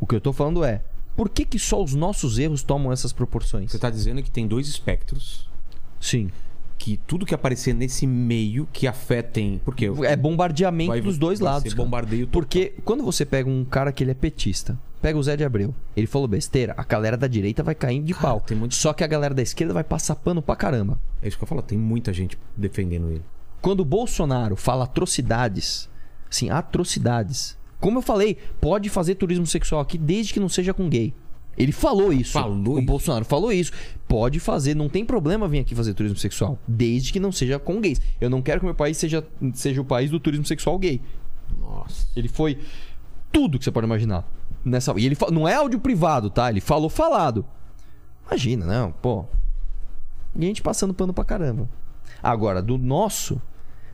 [0.00, 0.82] O que eu tô falando é.
[1.14, 3.70] Por que, que só os nossos erros tomam essas proporções?
[3.70, 5.48] Você tá dizendo que tem dois espectros.
[6.00, 6.32] Sim.
[6.84, 9.58] Que tudo que aparecer nesse meio que afetem.
[9.64, 11.72] Porque É bombardeamento vai- dos dois lados.
[11.72, 12.42] ser bombardeio total.
[12.42, 15.74] Porque quando você pega um cara que ele é petista, pega o Zé de Abreu,
[15.96, 18.40] ele falou besteira, a galera da direita vai caindo de Cara, pau.
[18.40, 21.00] tem muito- Só que a galera da esquerda vai passar pano pra caramba.
[21.22, 23.22] É isso que eu falo, tem muita gente defendendo ele.
[23.62, 25.88] Quando o Bolsonaro fala atrocidades,
[26.30, 27.56] assim, atrocidades.
[27.80, 31.14] Como eu falei, pode fazer turismo sexual aqui desde que não seja com gay.
[31.56, 32.32] Ele falou isso.
[32.32, 32.86] Falou o isso?
[32.86, 33.72] Bolsonaro falou isso.
[34.08, 37.80] Pode fazer, não tem problema vir aqui fazer turismo sexual, desde que não seja com
[37.80, 38.00] gays.
[38.20, 39.24] Eu não quero que meu país seja,
[39.54, 41.00] seja o país do turismo sexual gay.
[41.60, 42.06] Nossa.
[42.16, 42.58] Ele foi
[43.32, 44.26] tudo que você pode imaginar.
[44.64, 44.94] Nessa...
[44.96, 46.48] E ele fa- não é áudio privado, tá?
[46.50, 47.44] Ele falou falado.
[48.26, 49.24] Imagina, não, pô.
[50.38, 51.68] Gente passando pano pra caramba.
[52.22, 53.40] Agora, do nosso,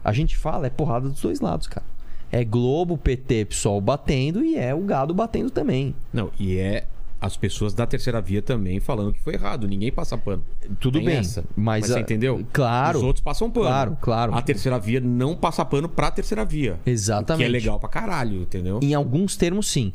[0.04, 1.84] a gente fala, é porrada dos dois lados, cara.
[2.32, 5.94] É Globo, PT, PSOL batendo e é o gado batendo também.
[6.12, 6.86] Não, e é
[7.20, 9.68] as pessoas da terceira via também falando que foi errado.
[9.68, 10.42] Ninguém passa pano.
[10.80, 11.44] Tudo Tem bem, essa.
[11.54, 12.44] mas, você a- entendeu?
[12.52, 12.98] Claro.
[12.98, 13.66] Os outros passam pano.
[13.66, 14.34] Claro, claro.
[14.34, 16.80] A terceira via não passa pano pra terceira via.
[16.86, 17.42] Exatamente.
[17.42, 18.80] Que é legal pra caralho, entendeu?
[18.82, 19.92] Em alguns termos, sim.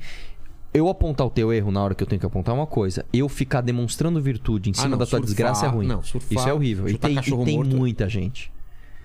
[0.73, 3.05] Eu apontar o teu erro na hora que eu tenho que apontar uma coisa.
[3.13, 5.87] Eu ficar demonstrando virtude em Ah, cima não, da tua surfar- desgraça é ruim.
[5.87, 6.89] não, surfar, Isso é horrível.
[6.89, 8.51] E tem, e tem muita gente.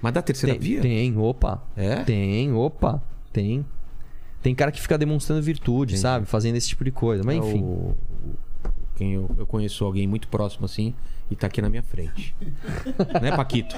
[0.02, 0.80] Mas da terceira Tem, via?
[0.80, 1.62] tem, opa.
[1.76, 1.96] É?
[2.02, 3.00] Tem, opa.
[3.32, 3.64] Tem.
[4.42, 6.26] Tem cara que fica demonstrando virtude, sabe?
[6.26, 7.22] Fazendo esse tipo de coisa.
[7.24, 7.62] Mas É enfim.
[7.62, 7.94] o-
[8.96, 10.94] Quem eu, eu conheço alguém muito próximo assim
[11.30, 12.34] e tá aqui na minha frente.
[13.22, 13.74] né, Paquito?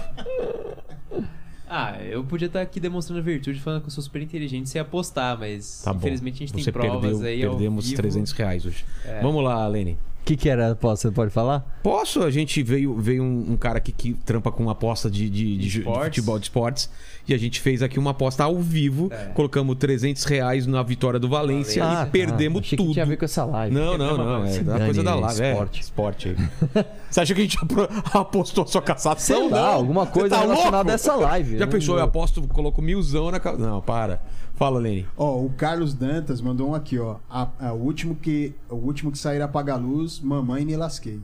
[1.68, 5.38] Ah, eu podia estar aqui demonstrando virtude, falando que eu sou super inteligente sem apostar,
[5.38, 7.40] mas Tá infelizmente a gente Você tem provas perdeu, aí.
[7.40, 7.96] Perdemos vivo.
[8.02, 8.84] 300 reais hoje.
[9.04, 9.20] É.
[9.22, 9.96] Vamos lá, Lene.
[10.22, 11.08] O que, que era a aposta?
[11.08, 11.80] Você pode falar?
[11.82, 12.22] Posso?
[12.22, 15.68] A gente veio, veio um, um cara aqui que trampa com aposta de, de, de,
[15.68, 16.88] de futebol de esportes.
[17.26, 19.08] E a gente fez aqui uma aposta ao vivo.
[19.12, 19.26] É.
[19.34, 22.06] Colocamos 300 reais na vitória do Valência Valência.
[22.06, 22.86] e perdemos Ah, achei tudo.
[22.88, 23.74] Que tinha a ver com essa live.
[23.74, 24.44] Não, não, não.
[24.44, 25.42] É Dane coisa da live.
[25.44, 25.78] esporte.
[25.78, 26.84] É, esporte aí.
[27.10, 27.58] Você acha que a gente
[28.14, 29.36] apostou a sua cassação?
[29.40, 29.72] Sei lá, não.
[29.74, 30.90] alguma coisa tá relacionada louco?
[30.90, 31.58] a essa live.
[31.58, 31.98] Já Eu pensou?
[31.98, 33.58] Eu aposto, coloco milzão na casa.
[33.58, 34.22] Não, para.
[34.62, 35.08] Fala, Lene.
[35.16, 37.16] Ó, o Carlos Dantas mandou um aqui, ó.
[37.28, 41.18] A- a- o, último que, o último que sair apaga a luz, mamãe me lasquei.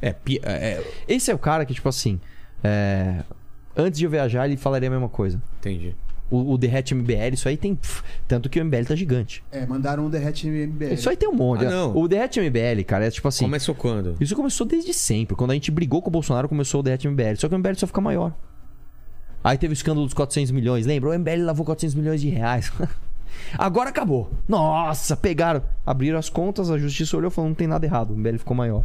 [0.00, 2.18] É, pi- é, Esse é o cara que, tipo assim.
[2.64, 3.24] é,
[3.76, 5.38] Antes de eu viajar, ele falaria a mesma coisa.
[5.58, 5.94] entendi.
[6.30, 7.74] O, o Derrete MBL, isso aí tem.
[7.74, 9.44] pff, Tanto que o MBL tá gigante.
[9.52, 10.94] É, mandaram um derrete MBL.
[10.94, 11.66] Isso aí tem um monte.
[11.66, 11.94] Ah, não.
[11.94, 13.44] O Derrete MBL, cara, é tipo assim.
[13.44, 14.16] Começou quando?
[14.18, 15.36] Isso começou desde sempre.
[15.36, 17.36] Quando a gente brigou com o Bolsonaro, começou o Derrete MBL.
[17.36, 18.34] Só que o MBL só fica maior.
[19.44, 20.86] Aí teve o escândalo dos 400 milhões.
[20.86, 21.10] Lembra?
[21.10, 22.72] O MBL lavou 400 milhões de reais.
[23.58, 24.30] Agora acabou.
[24.48, 25.62] Nossa, pegaram.
[25.84, 28.12] Abriram as contas, a justiça olhou e falou: não tem nada errado.
[28.12, 28.84] O MBL ficou maior.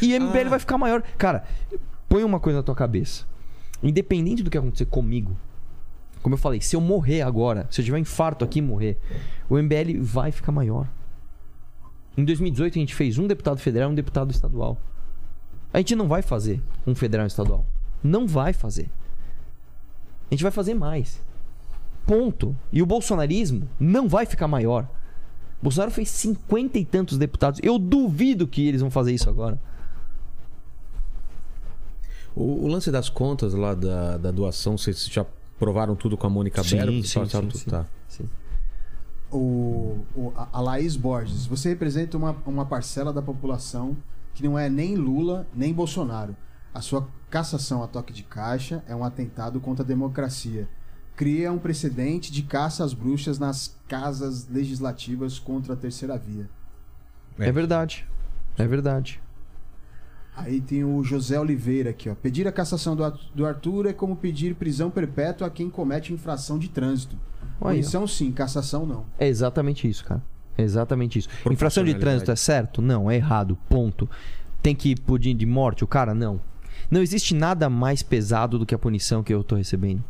[0.00, 0.50] E o MBL Ah.
[0.50, 1.02] vai ficar maior.
[1.18, 1.44] Cara,
[2.08, 3.24] põe uma coisa na tua cabeça.
[3.82, 5.34] Independente do que acontecer comigo,
[6.22, 8.98] como eu falei, se eu morrer agora, se eu tiver um infarto aqui e morrer,
[9.48, 10.86] o MBL vai ficar maior.
[12.16, 14.76] Em 2018 a gente fez um deputado federal e um deputado estadual.
[15.72, 17.64] A gente não vai fazer um federal e um estadual.
[18.02, 18.90] Não vai fazer.
[20.30, 21.20] A gente vai fazer mais.
[22.06, 22.56] Ponto.
[22.72, 24.88] E o bolsonarismo não vai ficar maior.
[25.62, 27.60] Bolsonaro fez cinquenta e tantos deputados.
[27.62, 29.58] Eu duvido que eles vão fazer isso agora.
[32.34, 35.26] O, o lance das contas lá da, da doação, vocês já
[35.58, 36.92] provaram tudo com a Mônica Sim, Bero?
[36.92, 37.58] sim, sim, tudo?
[37.58, 37.70] sim.
[37.70, 37.86] Tá.
[38.08, 38.28] Sim.
[39.30, 43.96] O, o- a- a Laís Borges, você representa uma, uma parcela da população
[44.34, 46.34] que não é nem Lula nem Bolsonaro.
[46.72, 50.68] A sua cassação a toque de caixa é um atentado contra a democracia.
[51.16, 56.48] Cria um precedente de caça às bruxas nas casas legislativas contra a terceira via.
[57.38, 58.06] É verdade.
[58.58, 59.20] É verdade.
[60.34, 62.14] Aí tem o José Oliveira aqui, ó.
[62.14, 66.12] Pedir a cassação do, Ar- do Arthur é como pedir prisão perpétua a quem comete
[66.12, 67.16] infração de trânsito.
[67.58, 69.04] Punição sim, cassação não.
[69.18, 70.22] É exatamente isso, cara.
[70.56, 71.28] É exatamente isso.
[71.50, 72.80] Infração de trânsito é certo?
[72.80, 73.56] Não, é errado.
[73.68, 74.08] Ponto.
[74.62, 75.84] Tem que ir pudim de morte?
[75.84, 76.40] O cara, não.
[76.90, 80.02] Não existe nada mais pesado do que a punição que eu tô recebendo.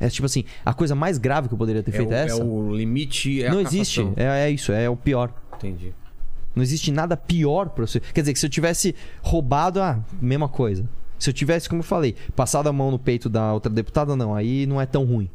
[0.00, 2.20] É tipo assim, a coisa mais grave que eu poderia ter É feito o, é
[2.20, 2.44] é essa.
[2.44, 4.00] o limite, é não a existe.
[4.16, 5.32] É, é isso, é o pior.
[5.56, 5.92] Entendi.
[6.54, 7.98] Não existe nada pior pra você.
[8.00, 10.88] Quer dizer, que se eu tivesse roubado, ah, mesma coisa.
[11.18, 14.34] Se eu tivesse, como eu falei, passado a mão no peito da outra deputada, não.
[14.34, 15.28] Aí não é tão ruim.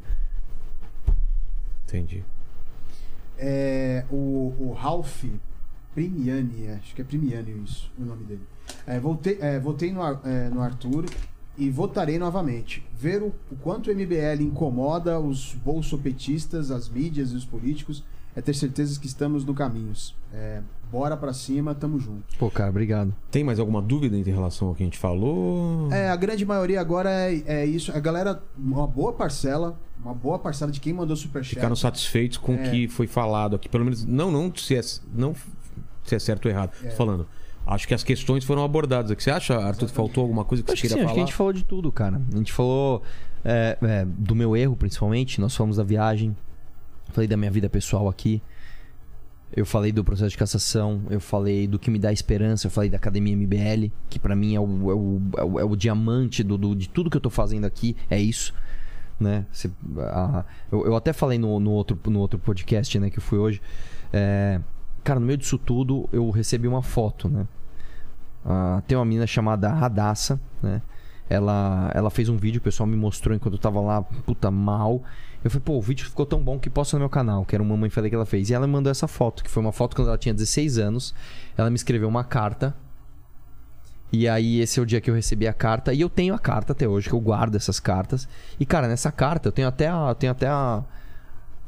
[1.85, 2.23] Entendi.
[3.37, 5.25] É, o, o Ralph
[5.93, 8.41] Primiani, acho que é Primiani isso, o nome dele.
[8.85, 11.05] É, voltei, é, votei no, é, no Arthur
[11.57, 12.83] e votarei novamente.
[12.97, 18.03] Ver o, o quanto o MBL incomoda os bolsopetistas, as mídias e os políticos
[18.35, 19.93] é ter certeza que estamos no caminho.
[20.33, 20.61] É,
[20.91, 22.23] bora pra cima, tamo junto.
[22.39, 23.13] Pô, cara, obrigado.
[23.29, 25.91] Tem mais alguma dúvida em relação ao que a gente falou?
[25.91, 27.91] É, a grande maioria agora é, é isso.
[27.95, 31.55] A galera, uma boa parcela, uma boa parcela de quem mandou superchat.
[31.55, 32.69] Ficaram satisfeitos com o É.
[32.71, 33.69] que foi falado aqui.
[33.69, 34.81] Pelo menos, não, não se é,
[35.13, 35.35] não
[36.03, 36.71] se é certo ou errado.
[36.83, 36.87] É.
[36.89, 37.27] Tô falando.
[37.65, 39.23] Acho que as questões foram abordadas aqui.
[39.23, 41.19] Você acha, Arthur, que faltou alguma coisa que Acho você que sim, queria acho que
[41.19, 41.27] a falar?
[41.27, 42.21] gente falou de tudo, cara.
[42.33, 43.01] A gente falou
[43.45, 45.39] é, é, do meu erro, principalmente.
[45.39, 46.35] Nós falamos da viagem.
[47.13, 48.41] Falei da minha vida pessoal aqui.
[49.55, 51.03] Eu falei do processo de cassação.
[51.09, 52.67] Eu falei do que me dá esperança.
[52.67, 55.63] Eu falei da Academia MBL, que pra mim é o, é o, é o- é
[55.63, 57.95] o diamante do, do- de tudo que eu tô fazendo aqui.
[58.09, 58.53] É isso.
[59.19, 59.45] Né?
[59.99, 63.37] A- eu, eu até falei no, no outro, no outro podcast né, que eu fui
[63.37, 63.61] hoje.
[64.11, 64.59] É,
[65.03, 67.47] cara, no meio disso tudo, eu recebi uma foto, né?
[68.45, 70.81] Ah, tem uma menina chamada Radassa, né?
[71.29, 75.01] Ela, ela fez um vídeo, o pessoal me mostrou enquanto eu tava lá, puta, mal.
[75.43, 77.63] Eu falei, pô, o vídeo ficou tão bom que posta no meu canal, que era
[77.63, 78.49] uma mãe falei que ela fez.
[78.49, 81.13] E ela me mandou essa foto, que foi uma foto quando ela tinha 16 anos.
[81.57, 82.75] Ela me escreveu uma carta.
[84.11, 85.93] E aí, esse é o dia que eu recebi a carta.
[85.93, 88.27] E eu tenho a carta até hoje, que eu guardo essas cartas.
[88.59, 90.09] E, cara, nessa carta eu tenho até a.
[90.09, 90.83] Eu tenho até a.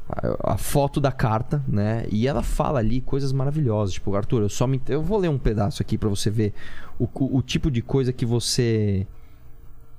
[0.08, 2.06] a, foto da carta, né?
[2.10, 3.94] E ela fala ali coisas maravilhosas.
[3.94, 4.80] Tipo, Arthur, eu só me.
[4.88, 6.54] Eu vou ler um pedaço aqui pra você ver
[6.98, 9.06] o, o, o tipo de coisa que você.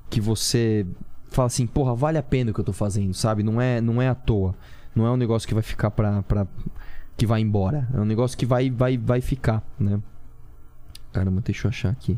[0.10, 0.86] Que você
[1.30, 3.44] fala assim, porra, vale a pena o que eu tô fazendo, sabe?
[3.44, 4.56] Não é, não é à toa.
[4.96, 6.24] Não é um negócio que vai ficar pra.
[6.24, 6.48] pra
[7.18, 7.88] que vai embora.
[7.94, 10.00] É um negócio que vai, vai, vai ficar, né?
[11.12, 12.18] Caramba, deixa eu achar aqui.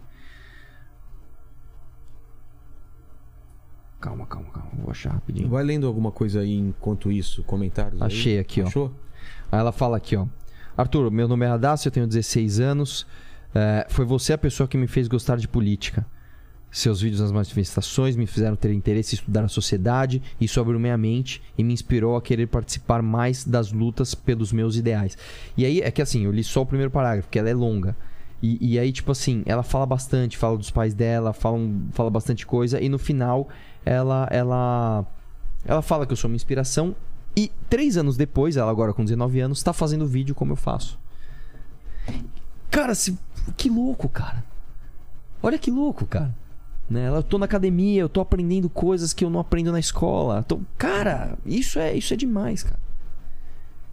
[3.99, 4.69] Calma, calma, calma.
[4.81, 5.49] Vou achar rapidinho.
[5.49, 8.07] Vai lendo alguma coisa aí enquanto isso, comentários aí?
[8.07, 8.67] Achei aqui, ó.
[8.67, 8.93] Achou?
[9.51, 10.25] Aí ela fala aqui, ó.
[10.77, 13.05] Arthur, meu nome é Radassa, eu tenho 16 anos.
[13.53, 16.05] É, foi você a pessoa que me fez gostar de política.
[16.71, 20.95] Seus vídeos nas manifestações me fizeram ter interesse em estudar a sociedade, isso abriu minha
[20.95, 25.17] mente e me inspirou a querer participar mais das lutas pelos meus ideais.
[25.57, 27.97] E aí é que assim, eu li só o primeiro parágrafo, porque ela é longa.
[28.41, 31.57] E, e aí, tipo assim, ela fala bastante, fala dos pais dela, fala,
[31.91, 33.49] fala bastante coisa, e no final
[33.85, 35.05] ela, ela,
[35.65, 36.95] ela fala que eu sou uma inspiração.
[37.35, 40.99] E três anos depois, ela agora com 19 anos, tá fazendo vídeo como eu faço.
[42.69, 43.17] Cara, se,
[43.55, 44.43] que louco, cara.
[45.41, 46.35] Olha que louco, cara.
[46.89, 47.07] Né?
[47.07, 50.43] Eu tô na academia, eu tô aprendendo coisas que eu não aprendo na escola.
[50.43, 50.59] Tô...
[50.77, 52.79] Cara, isso é, isso é demais, cara.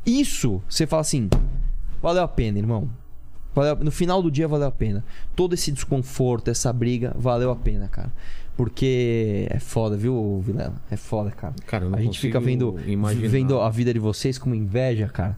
[0.05, 1.29] Isso, você fala assim,
[2.01, 2.89] valeu a pena, irmão.
[3.55, 5.05] Valeu- no final do dia valeu a pena.
[5.35, 8.13] Todo esse desconforto, essa briga, valeu a pena, cara.
[8.57, 10.75] Porque é foda, viu, Vilela?
[10.91, 11.55] É foda, cara.
[11.67, 13.29] Cara, a gente fica vendo, imaginar.
[13.29, 15.37] vendo a vida de vocês com inveja, cara.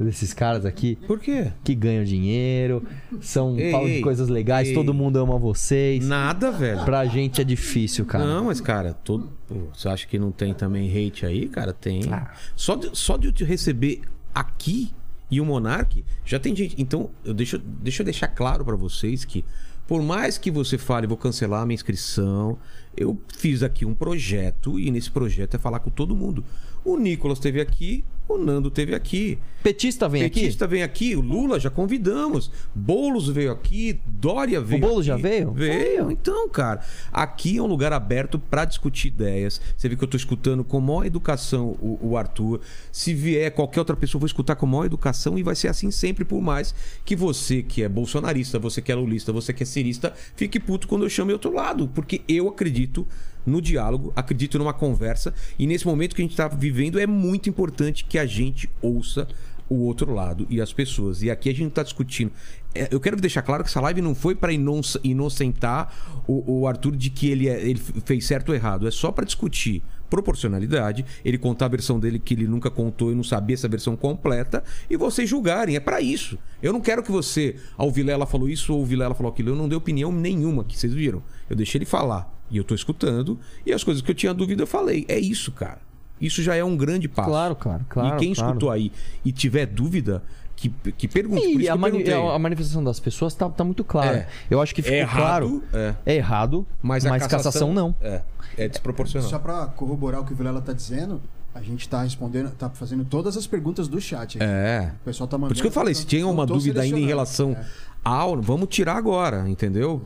[0.00, 1.52] Desses caras aqui Por quê?
[1.62, 2.82] que ganham dinheiro,
[3.20, 4.74] são Ei, falam de coisas legais, ei.
[4.74, 6.04] todo mundo ama vocês.
[6.04, 6.84] Nada, velho.
[6.84, 8.24] Pra gente é difícil, cara.
[8.24, 9.30] Não, mas, cara, todo...
[9.72, 11.46] Você acha que não tem também hate aí?
[11.46, 12.02] Cara, tem.
[12.10, 12.32] Ah.
[12.56, 14.00] Só, de, só de eu te receber
[14.34, 14.90] aqui
[15.30, 16.74] e o Monark, já tem gente.
[16.78, 19.44] Então, eu deixo, deixa eu deixar claro pra vocês que,
[19.86, 22.58] por mais que você fale, vou cancelar a minha inscrição,
[22.96, 26.44] eu fiz aqui um projeto e nesse projeto é falar com todo mundo.
[26.84, 28.04] O Nicolas esteve aqui,
[28.34, 29.38] o Nando esteve aqui.
[29.62, 32.50] Petista vem Petista vem aqui, o Lula já convidamos.
[32.74, 34.80] Boulos veio aqui, Dória veio.
[34.80, 35.22] Boulos já aqui.
[35.22, 35.52] veio?
[35.52, 36.10] Veio.
[36.10, 36.80] Então, cara,
[37.12, 39.60] aqui é um lugar aberto pra discutir ideias.
[39.76, 42.60] Você vê que eu tô escutando com maior educação o, o Arthur.
[42.90, 45.90] Se vier qualquer outra pessoa, eu vou escutar com maior educação e vai ser assim
[45.90, 49.66] sempre, por mais que você que é bolsonarista, você que é lulista, você que é
[49.66, 51.88] cirista, fique puto quando eu chamo o outro lado.
[51.88, 53.06] Porque eu acredito
[53.44, 57.48] no diálogo, acredito numa conversa e nesse momento que a gente está vivendo é muito
[57.48, 59.26] importante que a gente ouça
[59.68, 61.22] o outro lado e as pessoas.
[61.22, 62.30] E aqui a gente está discutindo.
[62.74, 66.94] É, eu quero deixar claro que essa live não foi para inocentar o, o Arthur
[66.96, 68.86] de que ele, é- ele fez certo ou errado.
[68.86, 73.14] É só para discutir proporcionalidade, ele contar a versão dele que ele nunca contou e
[73.14, 75.74] não sabia essa versão completa, e vocês julgarem.
[75.74, 76.38] É para isso.
[76.62, 79.50] Eu não quero que você, ao Vilela falou isso ou o Vilela falou aquilo.
[79.50, 81.22] Eu não dei opinião nenhuma, que vocês viram.
[81.48, 82.30] Eu deixei ele falar.
[82.52, 83.38] E eu tô escutando.
[83.66, 85.04] E as coisas que eu tinha dúvida, eu falei.
[85.08, 85.78] É isso, cara.
[86.20, 87.28] Isso já é um grande passo.
[87.28, 88.50] Claro, cara, claro, E quem claro.
[88.50, 88.92] escutou aí
[89.24, 90.22] e tiver dúvida,
[90.54, 91.48] que, que pergunte.
[91.54, 94.18] Por E a, eu mani- a- manifestação das pessoas tá, tá muito clara.
[94.18, 94.28] É.
[94.48, 95.62] Eu acho que ficou É errado, claro.
[95.72, 95.94] é.
[96.06, 97.92] É errado, Mas mas, a cassação, não.
[98.00, 98.22] É,
[98.56, 99.28] é desproporcional.
[99.28, 101.20] Só pra corroborar o que o Vilela tá dizendo,
[101.52, 104.36] a gente tá respondendo, tá fazendo todas as perguntas do chat.
[104.38, 104.44] aqui.
[104.48, 104.92] É.
[105.02, 105.48] O pessoal tá mandando.
[105.48, 107.64] Por isso que eu falei, se tinha uma dúvida ainda em relação É.
[108.04, 108.40] ao.
[108.40, 110.00] Vamos tirar agora, entendeu?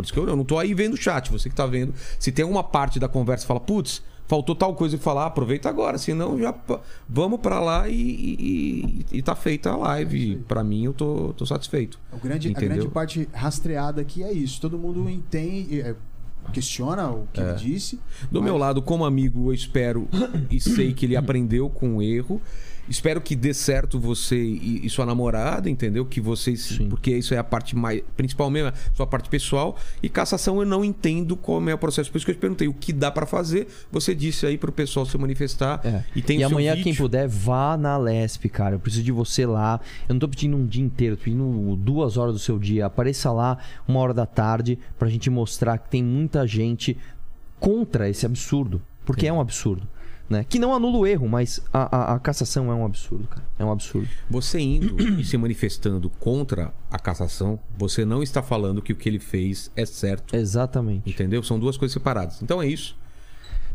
[0.00, 1.94] Por isso que eu, eu não tô aí vendo o chat, você que tá vendo.
[2.18, 5.98] Se tem uma parte da conversa fala, putz, faltou tal coisa e falar, aproveita agora,
[5.98, 6.54] senão já
[7.08, 10.36] vamos pra lá e, e, e tá feita a live.
[10.46, 11.98] Pra mim, eu tô, tô satisfeito.
[12.12, 14.60] O grande, a grande parte rastreada aqui é isso.
[14.60, 15.96] Todo mundo entende, é,
[16.52, 17.96] questiona o que ele disse.
[18.30, 20.08] Do mas- meu lado, como amigo, eu espero
[20.48, 22.40] e sei que ele aprendeu com o erro.
[22.90, 26.04] Espero que dê certo você e, e sua namorada, entendeu?
[26.04, 26.76] Que vocês.
[26.88, 28.02] Porque isso é a parte mais.
[28.16, 29.76] Principalmente a sua parte pessoal.
[30.02, 32.10] E cassação eu não entendo como é o processo.
[32.10, 33.68] Por isso que eu te perguntei o que dá pra fazer.
[33.92, 35.80] Você disse aí pro pessoal se manifestar.
[35.84, 36.02] É.
[36.16, 36.82] E tem e amanhã, vídeo.
[36.82, 38.74] quem puder, vá na Lesp, cara.
[38.74, 39.80] Eu preciso de você lá.
[40.08, 42.86] Eu não tô pedindo um dia inteiro, tô pedindo duas horas do seu dia.
[42.86, 46.98] Apareça lá, uma hora da tarde, pra gente mostrar que tem muita gente
[47.60, 48.82] contra esse absurdo.
[49.04, 49.86] Porque é um absurdo.
[50.30, 50.46] Né?
[50.48, 53.42] Que não anula o erro, mas a, a- a cassação é um absurdo, cara.
[53.58, 54.08] É um absurdo.
[54.30, 59.08] Você indo e se manifestando contra a cassação, você não está falando que o que
[59.08, 60.36] ele fez é certo.
[60.36, 61.10] Exatamente.
[61.10, 61.42] Entendeu?
[61.42, 62.40] São duas coisas separadas.
[62.42, 62.96] Então é isso.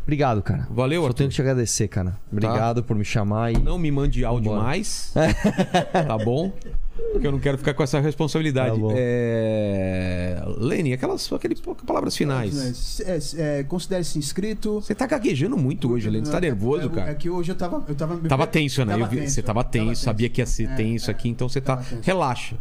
[0.04, 0.66] Obrigado, cara.
[0.70, 1.16] Valeu, Só Arthur.
[1.18, 2.16] tenho que te agradecer, cara.
[2.32, 3.58] Obrigado por me chamar e.
[3.58, 4.66] Não me mande áudio Vambora.
[4.68, 5.12] mais.
[5.92, 6.52] tá bom?
[7.12, 8.78] Porque eu não quero ficar com essa responsabilidade.
[8.80, 8.86] Tá.
[8.96, 10.42] É...
[10.58, 13.00] Lene, aquelas, aquelas palavras finais.
[13.00, 14.80] É, é, é, Considere-se inscrito.
[14.80, 16.26] Você tá gaguejando muito hoje, Lene.
[16.26, 17.10] Você tá nervoso, é, cara?
[17.10, 17.84] É que hoje eu tava.
[17.88, 18.92] Eu tava, Tava tenso, né?
[18.92, 21.12] Tava Eu vi- tenso, você tava tenso, sabia que ia ser É, tenso é.
[21.12, 21.76] aqui, então você tá.
[21.76, 22.02] Tava tenso.
[22.02, 22.56] Relaxa.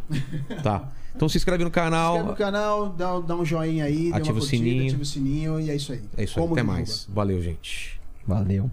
[0.63, 0.89] Tá.
[1.15, 2.15] Então se inscreve no canal.
[2.17, 4.83] Inscreve no canal, dá, dá um joinha aí, Ativa uma o curtida, sininho.
[4.87, 6.01] ativa o sininho e é isso aí.
[6.17, 6.41] É isso aí.
[6.43, 7.07] Como Até mais.
[7.09, 7.99] Valeu, gente.
[8.27, 8.69] Valeu.